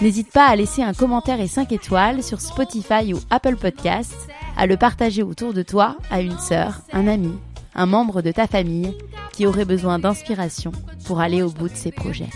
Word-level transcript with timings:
n'hésite 0.00 0.30
pas 0.32 0.46
à 0.46 0.56
laisser 0.56 0.82
un 0.82 0.92
commentaire 0.92 1.40
et 1.40 1.48
5 1.48 1.72
étoiles 1.72 2.22
sur 2.22 2.40
Spotify 2.40 3.12
ou 3.14 3.18
Apple 3.30 3.56
Podcasts, 3.56 4.28
à 4.56 4.66
le 4.66 4.76
partager 4.76 5.22
autour 5.22 5.54
de 5.54 5.62
toi 5.62 5.96
à 6.10 6.20
une 6.20 6.38
sœur, 6.38 6.80
un 6.92 7.06
ami, 7.06 7.32
un 7.74 7.86
membre 7.86 8.22
de 8.22 8.32
ta 8.32 8.46
famille 8.46 8.96
qui 9.32 9.46
aurait 9.46 9.64
besoin 9.64 9.98
d'inspiration 9.98 10.72
pour 11.04 11.20
aller 11.20 11.42
au 11.42 11.50
bout 11.50 11.68
de 11.68 11.76
ses 11.76 11.92
projets. 11.92 12.28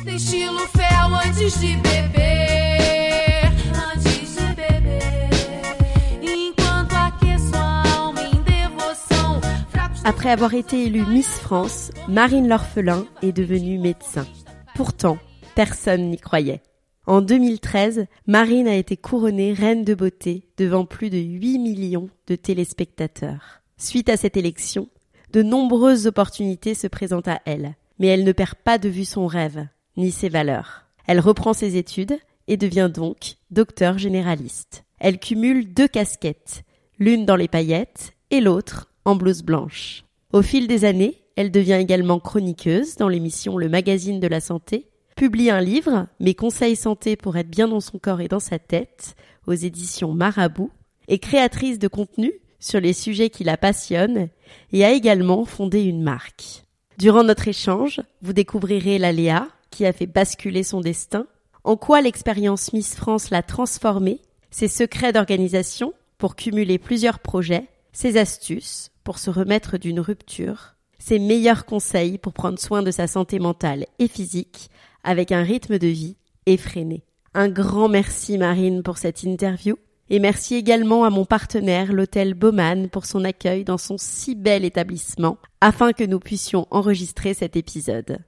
Après 10.05 10.31
avoir 10.31 10.55
été 10.55 10.87
élue 10.87 11.07
Miss 11.07 11.29
France, 11.39 11.91
Marine 12.09 12.49
L'Orphelin 12.49 13.05
est 13.23 13.33
devenue 13.33 13.79
médecin. 13.79 14.27
Pourtant, 14.75 15.17
personne 15.55 16.11
n'y 16.11 16.19
croyait. 16.19 16.61
En 17.07 17.20
2013, 17.20 18.07
Marine 18.29 18.68
a 18.68 18.77
été 18.77 18.96
couronnée 18.96 19.52
reine 19.52 19.83
de 19.85 19.95
beauté 19.95 20.48
devant 20.57 20.85
plus 20.85 21.11
de 21.11 21.18
8 21.18 21.58
millions 21.58 22.08
de 22.29 22.36
téléspectateurs. 22.36 23.63
Suite 23.77 24.08
à 24.08 24.17
cette 24.17 24.36
élection, 24.36 24.89
de 25.33 25.42
nombreuses 25.42 26.07
opportunités 26.07 26.74
se 26.74 26.86
présentent 26.86 27.27
à 27.27 27.41
elle, 27.45 27.74
mais 27.98 28.07
elle 28.07 28.23
ne 28.23 28.30
perd 28.30 28.55
pas 28.55 28.79
de 28.79 28.89
vue 28.89 29.05
son 29.05 29.27
rêve, 29.27 29.67
ni 29.96 30.12
ses 30.12 30.29
valeurs. 30.29 30.85
Elle 31.08 31.18
reprend 31.18 31.52
ses 31.52 31.77
études 31.77 32.17
et 32.46 32.57
devient 32.57 32.91
donc 32.92 33.35
docteur 33.51 33.98
généraliste. 33.98 34.85
Elle 35.01 35.18
cumule 35.18 35.73
deux 35.74 35.89
casquettes, 35.89 36.62
l'une 37.01 37.27
dans 37.27 37.35
les 37.35 37.48
paillettes 37.48 38.12
et 38.30 38.41
l'autre 38.41 38.92
en 39.05 39.17
blouse 39.17 39.42
blanche. 39.42 40.05
Au 40.33 40.42
fil 40.42 40.68
des 40.68 40.85
années, 40.85 41.24
elle 41.35 41.51
devient 41.51 41.79
également 41.80 42.20
chroniqueuse 42.20 42.95
dans 42.95 43.08
l'émission 43.08 43.57
Le 43.58 43.68
Magazine 43.68 44.20
de 44.20 44.29
la 44.29 44.41
Santé, 44.41 44.86
publie 45.23 45.51
un 45.51 45.61
livre, 45.61 46.09
Mes 46.19 46.35
conseils 46.35 46.75
santé 46.75 47.15
pour 47.15 47.37
être 47.37 47.49
bien 47.49 47.69
dans 47.69 47.79
son 47.79 48.01
corps 48.01 48.21
et 48.21 48.27
dans 48.27 48.41
sa 48.41 48.59
tête, 48.59 49.15
aux 49.47 49.53
éditions 49.53 50.13
Marabout, 50.13 50.73
est 51.07 51.21
créatrice 51.21 51.79
de 51.79 51.87
contenu 51.87 52.33
sur 52.59 52.81
les 52.81 52.93
sujets 52.93 53.31
qui 53.31 53.45
la 53.45 53.57
passionnent 53.57 54.31
et 54.73 54.85
a 54.85 54.91
également 54.91 55.45
fondé 55.45 55.83
une 55.83 56.03
marque. 56.03 56.65
Durant 56.99 57.23
notre 57.23 57.47
échange, 57.47 58.01
vous 58.21 58.33
découvrirez 58.33 58.99
l'aléa 58.99 59.47
qui 59.71 59.87
a 59.87 59.93
fait 59.93 60.07
basculer 60.07 60.65
son 60.65 60.81
destin, 60.81 61.29
en 61.63 61.77
quoi 61.77 62.01
l'expérience 62.01 62.73
Miss 62.73 62.97
France 62.97 63.31
l'a 63.31 63.45
transformée, 63.45 64.19
ses 64.51 64.67
secrets 64.67 65.13
d'organisation 65.13 65.93
pour 66.19 66.35
cumuler 66.35 66.79
plusieurs 66.79 67.21
projets, 67.21 67.69
ses 67.93 68.17
astuces 68.17 68.91
pour 69.05 69.21
se 69.21 69.31
remettre 69.31 69.79
d'une 69.79 70.01
rupture, 70.01 70.75
ses 70.99 71.21
meilleurs 71.21 71.65
conseils 71.65 72.19
pour 72.19 72.33
prendre 72.33 72.59
soin 72.59 72.83
de 72.83 72.91
sa 72.91 73.07
santé 73.07 73.39
mentale 73.39 73.87
et 74.01 74.09
physique 74.09 74.69
avec 75.05 75.33
un 75.33 75.42
rythme 75.42 75.79
de 75.79 75.86
vie 75.86 76.17
effréné. 76.46 77.05
Un 77.35 77.48
grand 77.48 77.89
merci 77.89 78.39
Marine 78.39 78.83
pour 78.83 78.98
cette 78.98 79.23
interview 79.23 79.77
et 80.11 80.18
merci 80.18 80.55
également 80.55 81.05
à 81.05 81.11
mon 81.11 81.24
partenaire 81.24 81.92
l'hôtel 81.92 82.35
Baumann 82.35 82.90
pour 82.90 83.07
son 83.07 83.24
accueil 83.24 83.64
dans 83.64 83.79
son 83.79 83.96
si 83.98 84.35
bel 84.35 84.64
établissement 84.64 85.39
afin 85.61 85.92
que 85.92 86.05
nous 86.05 86.20
puissions 86.20 86.67
enregistrer 86.70 87.33
cet 87.33 87.57
épisode. 87.57 88.18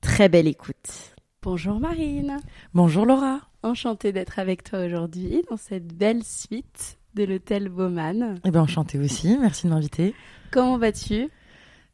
Très 0.00 0.28
belle 0.28 0.46
écoute. 0.46 1.14
Bonjour 1.42 1.80
Marine. 1.80 2.38
Bonjour 2.74 3.06
Laura. 3.06 3.40
Enchantée 3.62 4.12
d'être 4.12 4.38
avec 4.38 4.62
toi 4.62 4.84
aujourd'hui 4.84 5.42
dans 5.50 5.56
cette 5.56 5.92
belle 5.92 6.22
suite 6.22 6.98
de 7.14 7.24
l'hôtel 7.24 7.68
Baumann. 7.68 8.38
Eh 8.44 8.50
ben 8.50 8.60
enchantée 8.60 8.98
aussi, 8.98 9.36
merci 9.40 9.66
de 9.66 9.72
m'inviter. 9.72 10.14
Comment 10.52 10.78
vas-tu? 10.78 11.28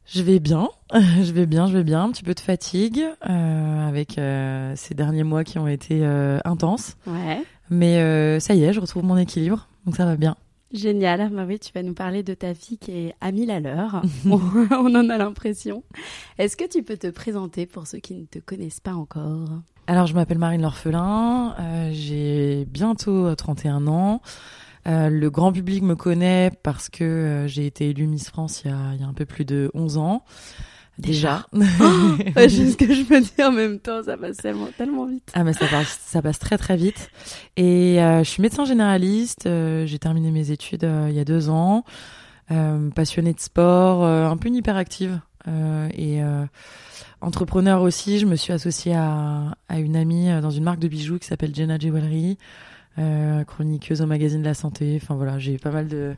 Je 0.05 0.21
vais 0.21 0.39
bien, 0.39 0.69
je 0.93 1.31
vais 1.31 1.45
bien, 1.45 1.67
je 1.67 1.77
vais 1.77 1.83
bien. 1.83 2.03
Un 2.03 2.11
petit 2.11 2.23
peu 2.23 2.33
de 2.33 2.39
fatigue 2.39 3.03
euh, 3.29 3.87
avec 3.87 4.17
euh, 4.17 4.73
ces 4.75 4.93
derniers 4.93 5.23
mois 5.23 5.43
qui 5.43 5.59
ont 5.59 5.67
été 5.67 5.99
euh, 6.03 6.39
intenses, 6.45 6.97
Ouais. 7.07 7.41
mais 7.69 8.39
ça 8.39 8.53
y 8.53 8.63
est, 8.63 8.73
je 8.73 8.79
retrouve 8.81 9.03
mon 9.05 9.17
équilibre, 9.17 9.67
donc 9.85 9.95
ça 9.95 10.05
va 10.05 10.15
bien. 10.17 10.35
Génial. 10.73 11.29
Bah 11.31 11.45
oui, 11.47 11.59
tu 11.59 11.71
vas 11.73 11.83
nous 11.83 11.93
parler 11.93 12.23
de 12.23 12.33
ta 12.33 12.51
vie 12.51 12.79
qui 12.79 12.91
est 12.91 13.15
à 13.21 13.31
mille 13.31 13.51
à 13.51 13.59
l'heure. 13.59 14.01
on 14.25 14.39
on 14.71 14.95
en 14.95 15.07
a 15.09 15.17
l'impression. 15.19 15.83
Est-ce 16.39 16.57
que 16.57 16.67
tu 16.67 16.81
peux 16.81 16.97
te 16.97 17.07
présenter 17.11 17.67
pour 17.67 17.85
ceux 17.85 17.99
qui 17.99 18.15
ne 18.15 18.25
te 18.25 18.39
connaissent 18.39 18.79
pas 18.79 18.95
encore? 18.95 19.47
Alors 19.85 20.07
je 20.07 20.15
m'appelle 20.15 20.39
Marine 20.39 20.61
L'Orphelin, 20.63 21.55
j'ai 21.91 22.65
bientôt 22.65 23.35
31 23.35 23.85
ans. 23.87 24.21
Euh, 24.87 25.09
le 25.09 25.29
grand 25.29 25.51
public 25.53 25.81
me 25.83 25.95
connaît 25.95 26.51
parce 26.61 26.89
que 26.89 27.03
euh, 27.03 27.47
j'ai 27.47 27.65
été 27.65 27.89
élue 27.89 28.07
Miss 28.07 28.29
France 28.29 28.63
il 28.65 28.71
y, 28.71 28.73
a, 28.73 28.93
il 28.95 29.01
y 29.01 29.03
a 29.03 29.07
un 29.07 29.13
peu 29.13 29.25
plus 29.25 29.45
de 29.45 29.71
11 29.73 29.97
ans. 29.97 30.23
Déjà. 30.99 31.47
Ouais, 31.53 32.49
C'est 32.49 32.69
ce 32.69 32.77
que 32.77 32.93
je 32.93 33.01
me 33.01 33.21
dis 33.21 33.43
en 33.43 33.51
même 33.51 33.79
temps, 33.79 34.03
ça 34.03 34.15
passe 34.15 34.37
tellement, 34.37 34.67
tellement 34.77 35.05
vite. 35.07 35.31
Ah 35.33 35.43
mais 35.43 35.53
ça 35.53 35.65
passe, 35.67 35.99
ça 36.05 36.21
passe 36.21 36.37
très 36.37 36.57
très 36.57 36.77
vite. 36.77 37.09
Et 37.57 38.01
euh, 38.01 38.23
je 38.23 38.29
suis 38.29 38.41
médecin 38.41 38.65
généraliste. 38.65 39.43
j'ai 39.45 39.99
terminé 39.99 40.29
mes 40.31 40.51
études 40.51 40.87
il 41.07 41.15
y 41.15 41.19
a 41.19 41.25
deux 41.25 41.49
ans. 41.49 41.83
Passionnée 42.93 43.33
de 43.33 43.39
sport, 43.39 44.03
un 44.05 44.37
peu 44.37 44.49
une 44.49 44.55
hyperactive 44.55 45.19
et 45.47 46.19
entrepreneur 47.21 47.81
aussi. 47.81 48.19
Je 48.19 48.27
me 48.27 48.35
suis 48.35 48.53
associée 48.53 48.93
à, 48.93 49.55
à 49.69 49.79
une 49.79 49.95
amie 49.95 50.29
dans 50.41 50.51
une 50.51 50.63
marque 50.63 50.79
de 50.79 50.87
bijoux 50.87 51.17
qui 51.17 51.25
s'appelle 51.25 51.55
Jenna 51.55 51.79
Jewelry. 51.79 52.37
Euh, 52.99 53.43
chroniqueuse 53.43 54.01
au 54.01 54.05
magazine 54.05 54.41
de 54.41 54.45
la 54.45 54.53
santé. 54.53 54.99
Enfin 55.01 55.15
voilà, 55.15 55.39
j'ai 55.39 55.57
pas 55.57 55.71
mal 55.71 55.87
de 55.87 56.13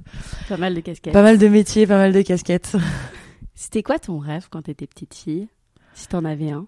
Pas 0.49 0.57
mal 0.57 0.75
de 0.75 0.81
casquettes. 0.81 1.13
pas 1.13 1.21
mal 1.23 1.37
de 1.37 1.47
métiers, 1.47 1.87
pas 1.87 1.97
mal 1.97 2.11
de 2.11 2.21
casquettes. 2.21 2.75
C'était 3.55 3.81
quoi 3.83 3.97
ton 3.99 4.19
rêve 4.19 4.47
quand 4.51 4.63
t'étais 4.63 4.85
petite 4.85 5.13
fille 5.15 5.47
Si 5.93 6.09
t'en 6.09 6.25
avais 6.25 6.51
un? 6.51 6.67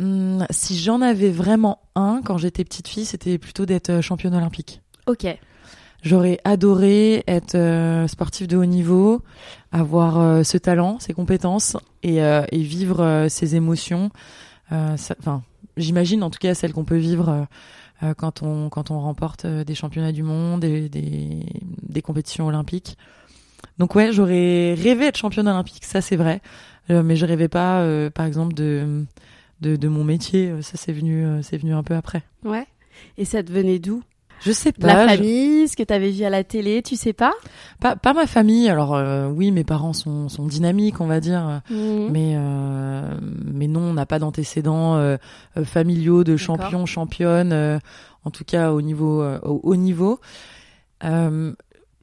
Hum, 0.00 0.44
si 0.50 0.76
j'en 0.78 1.00
avais 1.00 1.30
vraiment 1.30 1.80
un 1.94 2.22
quand 2.24 2.38
j'étais 2.38 2.64
petite 2.64 2.88
fille, 2.88 3.04
c'était 3.04 3.38
plutôt 3.38 3.66
d'être 3.66 3.90
euh, 3.90 4.00
championne 4.02 4.34
olympique. 4.34 4.82
Ok. 5.06 5.26
J'aurais 6.02 6.38
adoré 6.42 7.22
être 7.28 7.54
euh, 7.54 8.08
sportif 8.08 8.48
de 8.48 8.56
haut 8.56 8.64
niveau, 8.64 9.22
avoir 9.70 10.18
euh, 10.18 10.42
ce 10.42 10.58
talent, 10.58 10.98
ces 10.98 11.12
compétences 11.12 11.76
et, 12.02 12.16
et 12.16 12.62
vivre 12.62 13.26
ces 13.28 13.54
émotions. 13.54 14.10
Enfin, 14.72 15.42
j'imagine 15.76 16.22
en 16.22 16.30
tout 16.30 16.38
cas 16.38 16.54
celles 16.54 16.72
qu'on 16.72 16.84
peut 16.84 16.96
vivre 16.96 17.28
euh, 17.28 17.44
euh, 18.02 18.14
quand 18.14 18.42
on 18.42 18.68
quand 18.68 18.88
remporte 18.88 19.44
euh, 19.44 19.64
des 19.64 19.74
championnats 19.74 20.12
du 20.12 20.22
monde, 20.22 20.64
et 20.64 20.88
des 20.88 22.02
compétitions 22.02 22.46
olympiques. 22.46 22.96
Donc 23.78 23.94
ouais, 23.94 24.12
j'aurais 24.12 24.74
rêvé 24.74 25.06
être 25.06 25.16
championne 25.16 25.48
olympique, 25.48 25.84
ça 25.84 26.00
c'est 26.00 26.16
vrai. 26.16 26.40
Mais 26.88 27.14
je 27.14 27.24
rêvais 27.24 27.48
pas, 27.48 27.86
par 28.10 28.26
exemple, 28.26 28.54
de, 28.54 29.04
de, 29.60 29.76
de 29.76 29.88
mon 29.88 30.02
métier. 30.04 30.52
Ça 30.62 30.76
c'est 30.76 30.92
venu, 30.92 31.24
c'est 31.42 31.56
venu 31.56 31.72
un 31.74 31.82
peu 31.82 31.94
après. 31.94 32.22
Ouais. 32.44 32.66
Et 33.16 33.24
ça 33.24 33.42
te 33.42 33.52
venait 33.52 33.78
d'où? 33.78 34.02
Je 34.44 34.52
sais 34.52 34.72
La 34.78 34.94
pas. 34.94 35.08
je- 35.08 35.16
famille, 35.16 35.68
ce 35.68 35.76
que 35.76 35.82
t'avais 35.82 36.10
vu 36.10 36.24
à 36.24 36.30
la 36.30 36.42
télé, 36.44 36.82
tu 36.82 36.96
sais 36.96 37.12
pas 37.12 37.32
Pas, 37.80 37.96
pas 37.96 38.12
ma 38.12 38.26
famille. 38.26 38.68
Alors 38.68 38.94
euh, 38.94 39.28
oui, 39.28 39.50
mes 39.52 39.64
parents 39.64 39.92
sont, 39.92 40.28
sont 40.28 40.46
dynamiques, 40.46 41.00
on 41.00 41.06
va 41.06 41.20
dire. 41.20 41.62
Mhm. 41.70 42.08
Mais 42.10 42.34
euh, 42.36 43.14
mais 43.44 43.68
non, 43.68 43.80
on 43.80 43.92
n'a 43.94 44.06
pas 44.06 44.18
d'antécédents 44.18 44.96
euh, 44.96 45.16
euh, 45.56 45.64
familiaux 45.64 46.24
de 46.24 46.36
champions, 46.36 46.86
championnes. 46.86 47.52
euh, 47.52 47.78
en 48.24 48.30
tout 48.30 48.44
cas 48.44 48.70
au 48.72 48.82
niveau 48.82 49.20
euh, 49.22 49.38
au 49.42 49.60
haut 49.64 49.76
niveau. 49.76 50.20
Euh, 51.04 51.52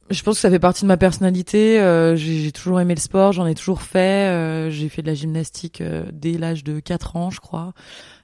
je 0.09 0.23
pense 0.23 0.35
que 0.35 0.41
ça 0.41 0.49
fait 0.49 0.59
partie 0.59 0.81
de 0.83 0.87
ma 0.87 0.97
personnalité. 0.97 1.79
euh, 1.79 2.15
j'ai 2.15 2.39
j'ai 2.39 2.51
toujours 2.51 2.79
aimé 2.81 2.95
le 2.95 2.99
sport, 2.99 3.31
j'en 3.31 3.45
ai 3.45 3.53
toujours 3.55 3.81
fait. 3.81 4.27
euh, 4.29 4.69
j'ai 4.69 4.89
fait 4.89 5.01
de 5.01 5.07
la 5.07 5.13
gymnastique 5.13 5.83
dès 6.11 6.33
l'âge 6.37 6.63
de 6.63 6.79
4 6.79 7.15
ans, 7.15 7.29
je 7.29 7.39
crois. 7.39 7.73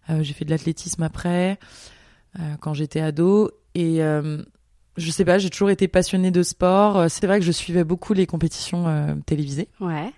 Euh, 0.10 0.24
j'ai 0.24 0.34
fait 0.34 0.46
de 0.46 0.50
l'athlétisme 0.52 1.04
après, 1.04 1.58
quand 2.60 2.74
j'étais 2.74 3.00
ado. 3.02 3.52
Et 3.76 4.02
euh, 4.04 4.42
je 4.98 5.12
sais 5.12 5.26
pas, 5.26 5.38
j'ai 5.38 5.50
toujours 5.50 5.70
été 5.70 5.88
passionnée 5.88 6.32
de 6.32 6.44
sport. 6.44 6.98
Euh, 6.98 7.08
C'est 7.10 7.28
vrai 7.28 7.40
que 7.40 7.46
je 7.46 7.52
suivais 7.52 7.84
beaucoup 7.84 8.14
les 8.14 8.26
compétitions 8.26 8.88
euh, 8.88 9.14
télévisées. 9.26 9.68
Ouais, 9.82 10.12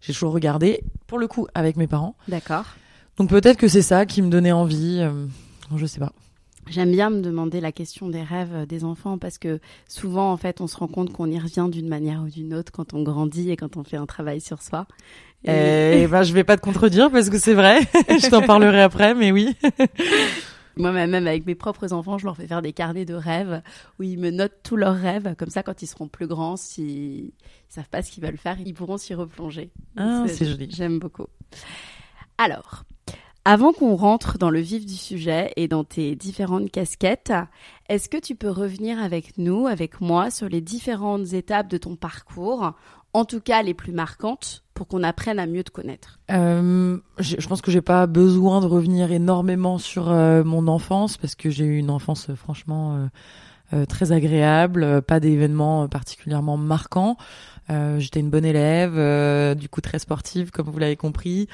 J'ai 0.00 0.12
toujours 0.14 0.32
regardé, 0.32 0.82
pour 1.06 1.18
le 1.18 1.26
coup, 1.28 1.46
avec 1.54 1.76
mes 1.76 1.86
parents. 1.86 2.16
d'accord. 2.28 2.64
Donc 3.18 3.28
peut-être 3.28 3.58
que 3.58 3.68
c'est 3.68 3.82
ça 3.82 4.06
qui 4.06 4.22
me 4.22 4.28
donnait 4.30 4.50
envie. 4.52 4.98
euh, 5.00 5.26
je 5.76 5.86
sais 5.86 6.00
pas. 6.00 6.12
J'aime 6.70 6.90
bien 6.90 7.10
me 7.10 7.20
demander 7.20 7.60
la 7.60 7.72
question 7.72 8.08
des 8.08 8.22
rêves 8.22 8.66
des 8.66 8.84
enfants 8.84 9.18
parce 9.18 9.36
que 9.36 9.60
souvent, 9.86 10.32
en 10.32 10.36
fait, 10.38 10.62
on 10.62 10.66
se 10.66 10.76
rend 10.78 10.88
compte 10.88 11.12
qu'on 11.12 11.30
y 11.30 11.38
revient 11.38 11.68
d'une 11.70 11.88
manière 11.88 12.22
ou 12.22 12.28
d'une 12.30 12.54
autre 12.54 12.72
quand 12.72 12.94
on 12.94 13.02
grandit 13.02 13.50
et 13.50 13.56
quand 13.56 13.76
on 13.76 13.84
fait 13.84 13.98
un 13.98 14.06
travail 14.06 14.40
sur 14.40 14.62
soi. 14.62 14.86
Et 15.44 16.04
Eh 16.04 16.06
ben, 16.06 16.22
je 16.22 16.32
vais 16.32 16.42
pas 16.42 16.56
te 16.56 16.62
contredire 16.62 17.10
parce 17.10 17.28
que 17.28 17.38
c'est 17.38 17.52
vrai. 17.52 17.80
je 18.08 18.30
t'en 18.30 18.40
parlerai 18.40 18.80
après, 18.80 19.14
mais 19.14 19.30
oui. 19.30 19.54
moi, 20.76 20.92
même 20.92 21.14
avec 21.14 21.46
mes 21.46 21.54
propres 21.54 21.92
enfants, 21.92 22.18
je 22.18 22.24
leur 22.24 22.36
fais 22.36 22.46
faire 22.46 22.62
des 22.62 22.72
carnets 22.72 23.04
de 23.04 23.14
rêves 23.14 23.62
où 23.98 24.02
ils 24.02 24.18
me 24.18 24.30
notent 24.30 24.58
tous 24.62 24.76
leurs 24.76 24.96
rêves. 24.96 25.34
Comme 25.36 25.50
ça, 25.50 25.62
quand 25.62 25.82
ils 25.82 25.86
seront 25.86 26.08
plus 26.08 26.26
grands, 26.26 26.56
s'ils 26.56 27.32
savent 27.68 27.88
pas 27.88 28.02
ce 28.02 28.10
qu'ils 28.10 28.24
veulent 28.24 28.38
faire, 28.38 28.58
ils 28.60 28.74
pourront 28.74 28.96
s'y 28.96 29.14
replonger. 29.14 29.70
Ah, 29.96 30.24
c'est 30.28 30.46
joli. 30.46 30.68
J'aime 30.70 30.98
beaucoup. 30.98 31.26
Alors, 32.38 32.84
avant 33.44 33.72
qu'on 33.72 33.94
rentre 33.94 34.38
dans 34.38 34.50
le 34.50 34.60
vif 34.60 34.86
du 34.86 34.94
sujet 34.94 35.52
et 35.56 35.68
dans 35.68 35.84
tes 35.84 36.16
différentes 36.16 36.70
casquettes, 36.70 37.34
est-ce 37.88 38.08
que 38.08 38.16
tu 38.16 38.34
peux 38.34 38.48
revenir 38.48 38.98
avec 38.98 39.36
nous, 39.36 39.66
avec 39.66 40.00
moi, 40.00 40.30
sur 40.30 40.48
les 40.48 40.62
différentes 40.62 41.34
étapes 41.34 41.68
de 41.68 41.76
ton 41.76 41.94
parcours, 41.94 42.72
en 43.14 43.24
tout 43.24 43.40
cas 43.40 43.62
les 43.62 43.74
plus 43.74 43.92
marquantes, 43.92 44.64
pour 44.74 44.88
qu'on 44.88 45.02
apprenne 45.02 45.38
à 45.38 45.46
mieux 45.46 45.64
te 45.64 45.70
connaître 45.70 46.18
Euh, 46.30 46.98
je 47.18 47.46
pense 47.46 47.62
que 47.62 47.70
j'ai 47.70 47.80
pas 47.80 48.06
besoin 48.06 48.60
de 48.60 48.66
revenir 48.66 49.12
énormément 49.12 49.78
sur 49.78 50.10
euh, 50.10 50.42
mon 50.42 50.66
enfance 50.66 51.16
parce 51.16 51.34
que 51.34 51.48
j'ai 51.48 51.64
eu 51.64 51.78
une 51.78 51.90
enfance 51.90 52.28
euh, 52.28 52.34
franchement 52.34 53.08
très 53.88 54.12
agréable, 54.12 55.02
pas 55.02 55.18
d'événements 55.18 55.88
particulièrement 55.88 56.56
marquants. 56.56 57.16
J'étais 57.68 58.20
une 58.20 58.30
bonne 58.30 58.44
élève, 58.44 59.56
du 59.56 59.68
coup 59.68 59.80
très 59.80 59.98
sportive 59.98 60.52
comme 60.52 60.70
vous 60.70 60.78
l'avez 60.78 60.94
compris. 60.94 61.48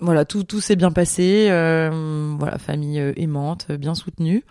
Voilà, 0.00 0.24
tout 0.24 0.42
tout 0.42 0.60
s'est 0.60 0.74
bien 0.74 0.90
passé. 0.90 1.44
voilà, 1.48 2.58
famille 2.58 2.98
aimante, 3.16 3.70
bien 3.70 3.94
soutenue. 3.94 4.44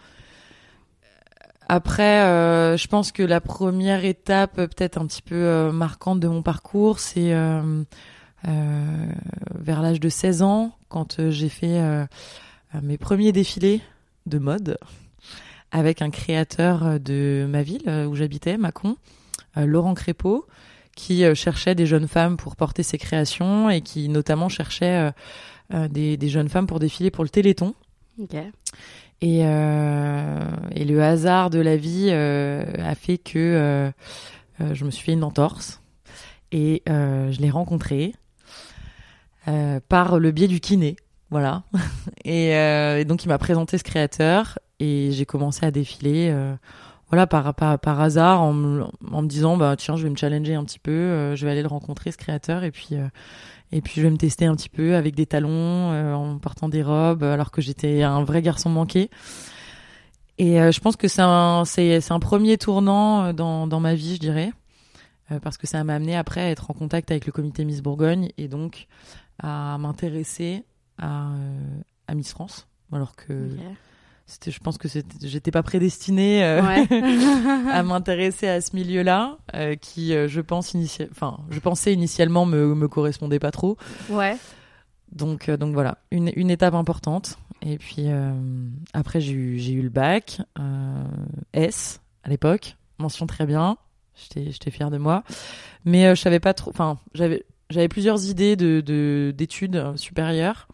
Après, 1.69 2.21
euh, 2.21 2.77
je 2.77 2.87
pense 2.87 3.11
que 3.11 3.23
la 3.23 3.41
première 3.41 4.05
étape, 4.05 4.55
peut-être 4.55 4.97
un 4.97 5.05
petit 5.05 5.21
peu 5.21 5.35
euh, 5.35 5.71
marquante 5.73 6.21
de 6.21 6.27
mon 6.29 6.41
parcours, 6.41 6.99
c'est 6.99 7.33
euh, 7.33 7.83
vers 8.45 9.81
l'âge 9.81 9.99
de 9.99 10.07
16 10.07 10.43
ans, 10.43 10.71
quand 10.87 11.29
j'ai 11.29 11.49
fait 11.49 11.81
mes 12.81 12.97
premiers 12.97 13.33
défilés 13.33 13.81
de 14.25 14.37
mode 14.39 14.77
avec 15.71 16.01
un 16.01 16.09
créateur 16.09 16.97
de 17.01 17.45
ma 17.49 17.63
ville 17.63 17.89
où 18.09 18.15
j'habitais, 18.15 18.57
Mâcon, 18.57 18.95
Laurent 19.57 19.95
Crépeau, 19.95 20.45
qui 20.95 21.25
cherchait 21.35 21.75
des 21.75 21.85
jeunes 21.85 22.07
femmes 22.07 22.37
pour 22.37 22.55
porter 22.55 22.83
ses 22.83 22.97
créations 22.97 23.69
et 23.69 23.81
qui 23.81 24.07
notamment 24.07 24.47
cherchait 24.47 25.11
des, 25.89 26.29
jeunes 26.29 26.47
femmes 26.47 26.67
pour 26.67 26.79
défiler 26.79 27.11
pour 27.11 27.25
le 27.25 27.29
Téléthon. 27.29 27.73
Et, 29.21 29.41
euh, 29.43 30.43
et 30.75 30.85
le 30.85 31.01
hasard 31.01 31.49
de 31.49 31.59
la 31.59 31.75
vie 31.75 32.09
euh, 32.11 32.63
a 32.77 32.93
fait 32.93 33.17
que 33.17 33.91
euh, 34.59 34.73
je 34.73 34.85
me 34.85 34.91
suis 34.91 35.03
fait 35.03 35.13
une 35.13 35.23
entorse 35.23 35.81
et 36.51 36.83
je 36.87 37.41
l'ai 37.41 37.49
rencontré 37.49 38.13
euh, 39.47 39.79
par 39.87 40.19
le 40.19 40.31
biais 40.31 40.47
du 40.47 40.59
kiné, 40.59 40.97
voilà. 41.31 41.63
et, 42.25 43.05
donc 43.05 43.23
il 43.23 43.27
m'a 43.27 43.37
présenté 43.37 43.77
ce 43.77 43.83
créateur 43.83 44.59
et 44.79 45.09
j'ai 45.11 45.25
commencé 45.25 45.65
à 45.65 45.71
défiler, 45.71 46.35
voilà 47.09 47.25
par, 47.25 48.01
hasard 48.01 48.41
en 48.41 48.53
me, 48.53 49.27
disant 49.27 49.57
bah 49.57 49.75
tiens 49.77 49.95
je 49.95 50.03
vais 50.03 50.09
me 50.09 50.17
challenger 50.17 50.55
un 50.55 50.63
petit 50.65 50.79
peu, 50.79 50.91
euh, 50.91 51.35
je 51.35 51.45
vais 51.45 51.51
aller 51.51 51.61
le 51.61 51.67
rencontrer 51.67 52.11
ce 52.11 52.17
créateur 52.17 52.63
et 52.63 52.71
puis 52.71 52.89
euh, 52.91 53.07
et 53.71 53.81
puis 53.81 53.93
je 53.97 54.01
vais 54.01 54.09
me 54.09 54.17
tester 54.17 54.45
un 54.45 54.55
petit 54.55 54.69
peu 54.69 54.95
avec 54.95 55.15
des 55.15 55.25
talons, 55.25 55.91
euh, 55.91 56.13
en 56.13 56.37
portant 56.37 56.69
des 56.69 56.83
robes, 56.83 57.23
alors 57.23 57.51
que 57.51 57.61
j'étais 57.61 58.01
un 58.03 58.23
vrai 58.23 58.41
garçon 58.41 58.69
manqué. 58.69 59.09
Et 60.37 60.57
je 60.71 60.79
pense 60.79 60.95
que 60.95 61.07
c'est 61.07 61.23
un, 61.23 61.65
c'est, 61.65 62.11
un 62.11 62.19
premier 62.19 62.59
tournant 62.59 63.33
dans, 63.33 63.65
dans 63.65 63.79
ma 63.79 63.95
vie, 63.95 64.13
je 64.15 64.19
dirais, 64.19 64.51
parce 65.41 65.57
que 65.57 65.65
ça 65.65 65.83
m'a 65.83 65.95
amené 65.95 66.15
après 66.15 66.41
à 66.41 66.49
être 66.51 66.69
en 66.69 66.75
contact 66.75 67.09
avec 67.09 67.25
le 67.25 67.31
comité 67.31 67.65
Miss 67.65 67.81
Bourgogne 67.81 68.29
et 68.37 68.47
donc 68.47 68.87
à 69.39 69.77
m'intéresser 69.79 70.63
à, 70.99 71.31
Miss 72.13 72.31
France, 72.31 72.67
alors 72.91 73.15
que. 73.15 73.49
C'était, 74.27 74.51
je 74.51 74.59
pense 74.59 74.77
que 74.77 74.87
j'étais 75.23 75.51
pas 75.51 75.63
prédestinée 75.63 76.43
euh, 76.43 76.61
Ouais. 76.61 76.85
à 77.71 77.81
m'intéresser 77.83 78.47
à 78.47 78.59
ce 78.61 78.75
milieu-là, 78.75 79.37
euh, 79.55 79.75
qui, 79.75 80.13
euh, 80.13 80.27
je 80.27 80.41
pense, 80.41 80.73
initia- 80.75 81.07
enfin, 81.11 81.39
je 81.49 81.59
pensais 81.59 81.93
initialement 81.93 82.45
me, 82.45 82.75
me 82.75 82.87
correspondait 82.87 83.39
pas 83.39 83.51
trop. 83.51 83.77
ouais. 84.09 84.37
Donc, 85.13 85.49
donc 85.49 85.73
voilà, 85.73 85.99
une, 86.11 86.31
une 86.35 86.49
étape 86.51 86.73
importante. 86.73 87.37
Et 87.61 87.77
puis 87.77 88.07
après, 88.93 89.21
j'ai 89.21 89.31
eu, 89.31 89.57
j'ai 89.57 89.71
eu 89.71 89.81
le 89.81 89.89
bac, 89.89 90.41
S 91.53 92.01
à 92.23 92.29
l'époque, 92.29 92.75
mention 92.99 93.25
très 93.25 93.45
bien. 93.45 93.77
J'étais, 94.15 94.51
j'étais 94.51 94.69
fière 94.69 94.91
de 94.91 94.97
moi, 94.97 95.23
mais 95.85 96.13
je 96.15 96.19
savais 96.21 96.41
pas 96.41 96.53
trop. 96.53 96.71
Enfin, 96.71 96.97
j'avais, 97.13 97.45
j'avais 97.69 97.87
plusieurs 97.87 98.25
idées 98.29 98.55
de, 98.57 98.81
de 98.81 99.33
d'études 99.35 99.93
supérieures. 99.95 100.67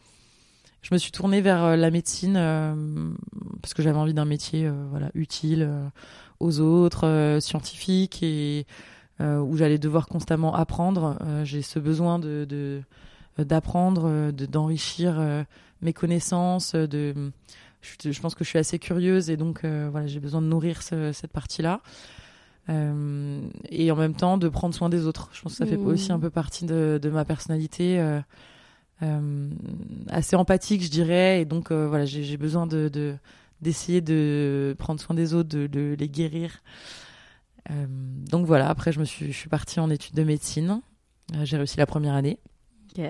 Je 0.84 0.94
me 0.94 1.00
suis 1.00 1.12
tournée 1.12 1.42
vers 1.42 1.64
euh, 1.64 1.76
la 1.76 1.90
médecine 1.92 2.36
euh, 2.38 2.76
parce 3.62 3.74
que 3.74 3.82
j'avais 3.82 3.98
envie 3.98 4.14
d'un 4.14 4.26
métier, 4.26 4.68
euh, 4.68 4.74
voilà, 4.92 5.10
utile 5.16 5.68
aux 6.40 6.60
autres, 6.60 7.38
scientifique 7.42 8.22
et 8.22 8.66
où 9.22 9.56
j'allais 9.56 9.78
devoir 9.78 10.08
constamment 10.08 10.54
apprendre. 10.54 11.18
J'ai 11.46 11.62
ce 11.62 11.80
besoin 11.80 12.20
de, 12.20 12.46
de 12.50 12.82
d'apprendre, 13.42 14.32
de 14.32 14.46
d'enrichir 14.46 15.46
mes 15.82 15.94
connaissances, 15.94 16.76
de 16.76 17.32
je, 17.82 18.12
je 18.12 18.22
pense 18.22 18.36
que 18.36 18.44
je 18.44 18.50
suis 18.50 18.60
assez 18.60 18.80
curieuse 18.80 19.30
et 19.30 19.38
donc 19.38 19.64
euh, 19.64 19.88
voilà, 19.92 20.08
j'ai 20.08 20.20
besoin 20.20 20.42
de 20.42 20.48
nourrir 20.48 20.82
ce- 20.82 21.14
cette 21.14 21.32
partie-là. 21.32 21.80
Euh, 22.70 23.42
et 23.70 23.90
en 23.92 23.96
même 23.96 24.16
temps 24.16 24.38
de 24.38 24.50
prendre 24.50 24.76
soin 24.76 24.90
des 24.90 25.06
autres. 25.06 25.30
Je 25.34 25.42
pense 25.42 25.54
que 25.54 25.58
ça 25.60 25.66
fait 25.66 25.78
Mhm. 25.78 25.88
aussi 25.88 26.12
un 26.12 26.20
peu 26.20 26.30
partie 26.30 26.66
de, 26.66 27.00
de 27.02 27.10
ma 27.10 27.24
personnalité 27.24 28.00
euh, 28.02 28.20
assez 30.10 30.36
empathique, 30.36 30.84
je 30.84 30.90
dirais. 30.90 31.42
Et 31.42 31.46
donc 31.46 31.72
euh, 31.72 31.88
voilà, 31.88 32.06
j'ai 32.06 32.38
besoin 32.38 32.68
de 32.68 32.90
de- 32.90 33.16
d'essayer 33.62 34.02
de 34.02 34.76
prendre 34.78 35.00
soin 35.00 35.16
des 35.16 35.34
autres, 35.34 35.50
de, 35.50 35.68
de 35.68 35.96
les 35.98 36.10
guérir. 36.10 36.60
Euh, 37.72 37.86
donc 38.30 38.46
voilà, 38.46 38.68
après 38.70 38.92
je 38.92 39.00
me 39.00 39.06
suis, 39.06 39.28
je 39.32 39.38
suis 39.38 39.50
partie 39.50 39.80
en 39.80 39.90
études 39.90 40.16
de 40.16 40.24
médecine. 40.24 40.82
Euh, 41.34 41.46
j'ai 41.46 41.56
réussi 41.58 41.78
la 41.78 41.86
première 41.86 42.14
année. 42.14 42.40
Ok. 42.90 43.04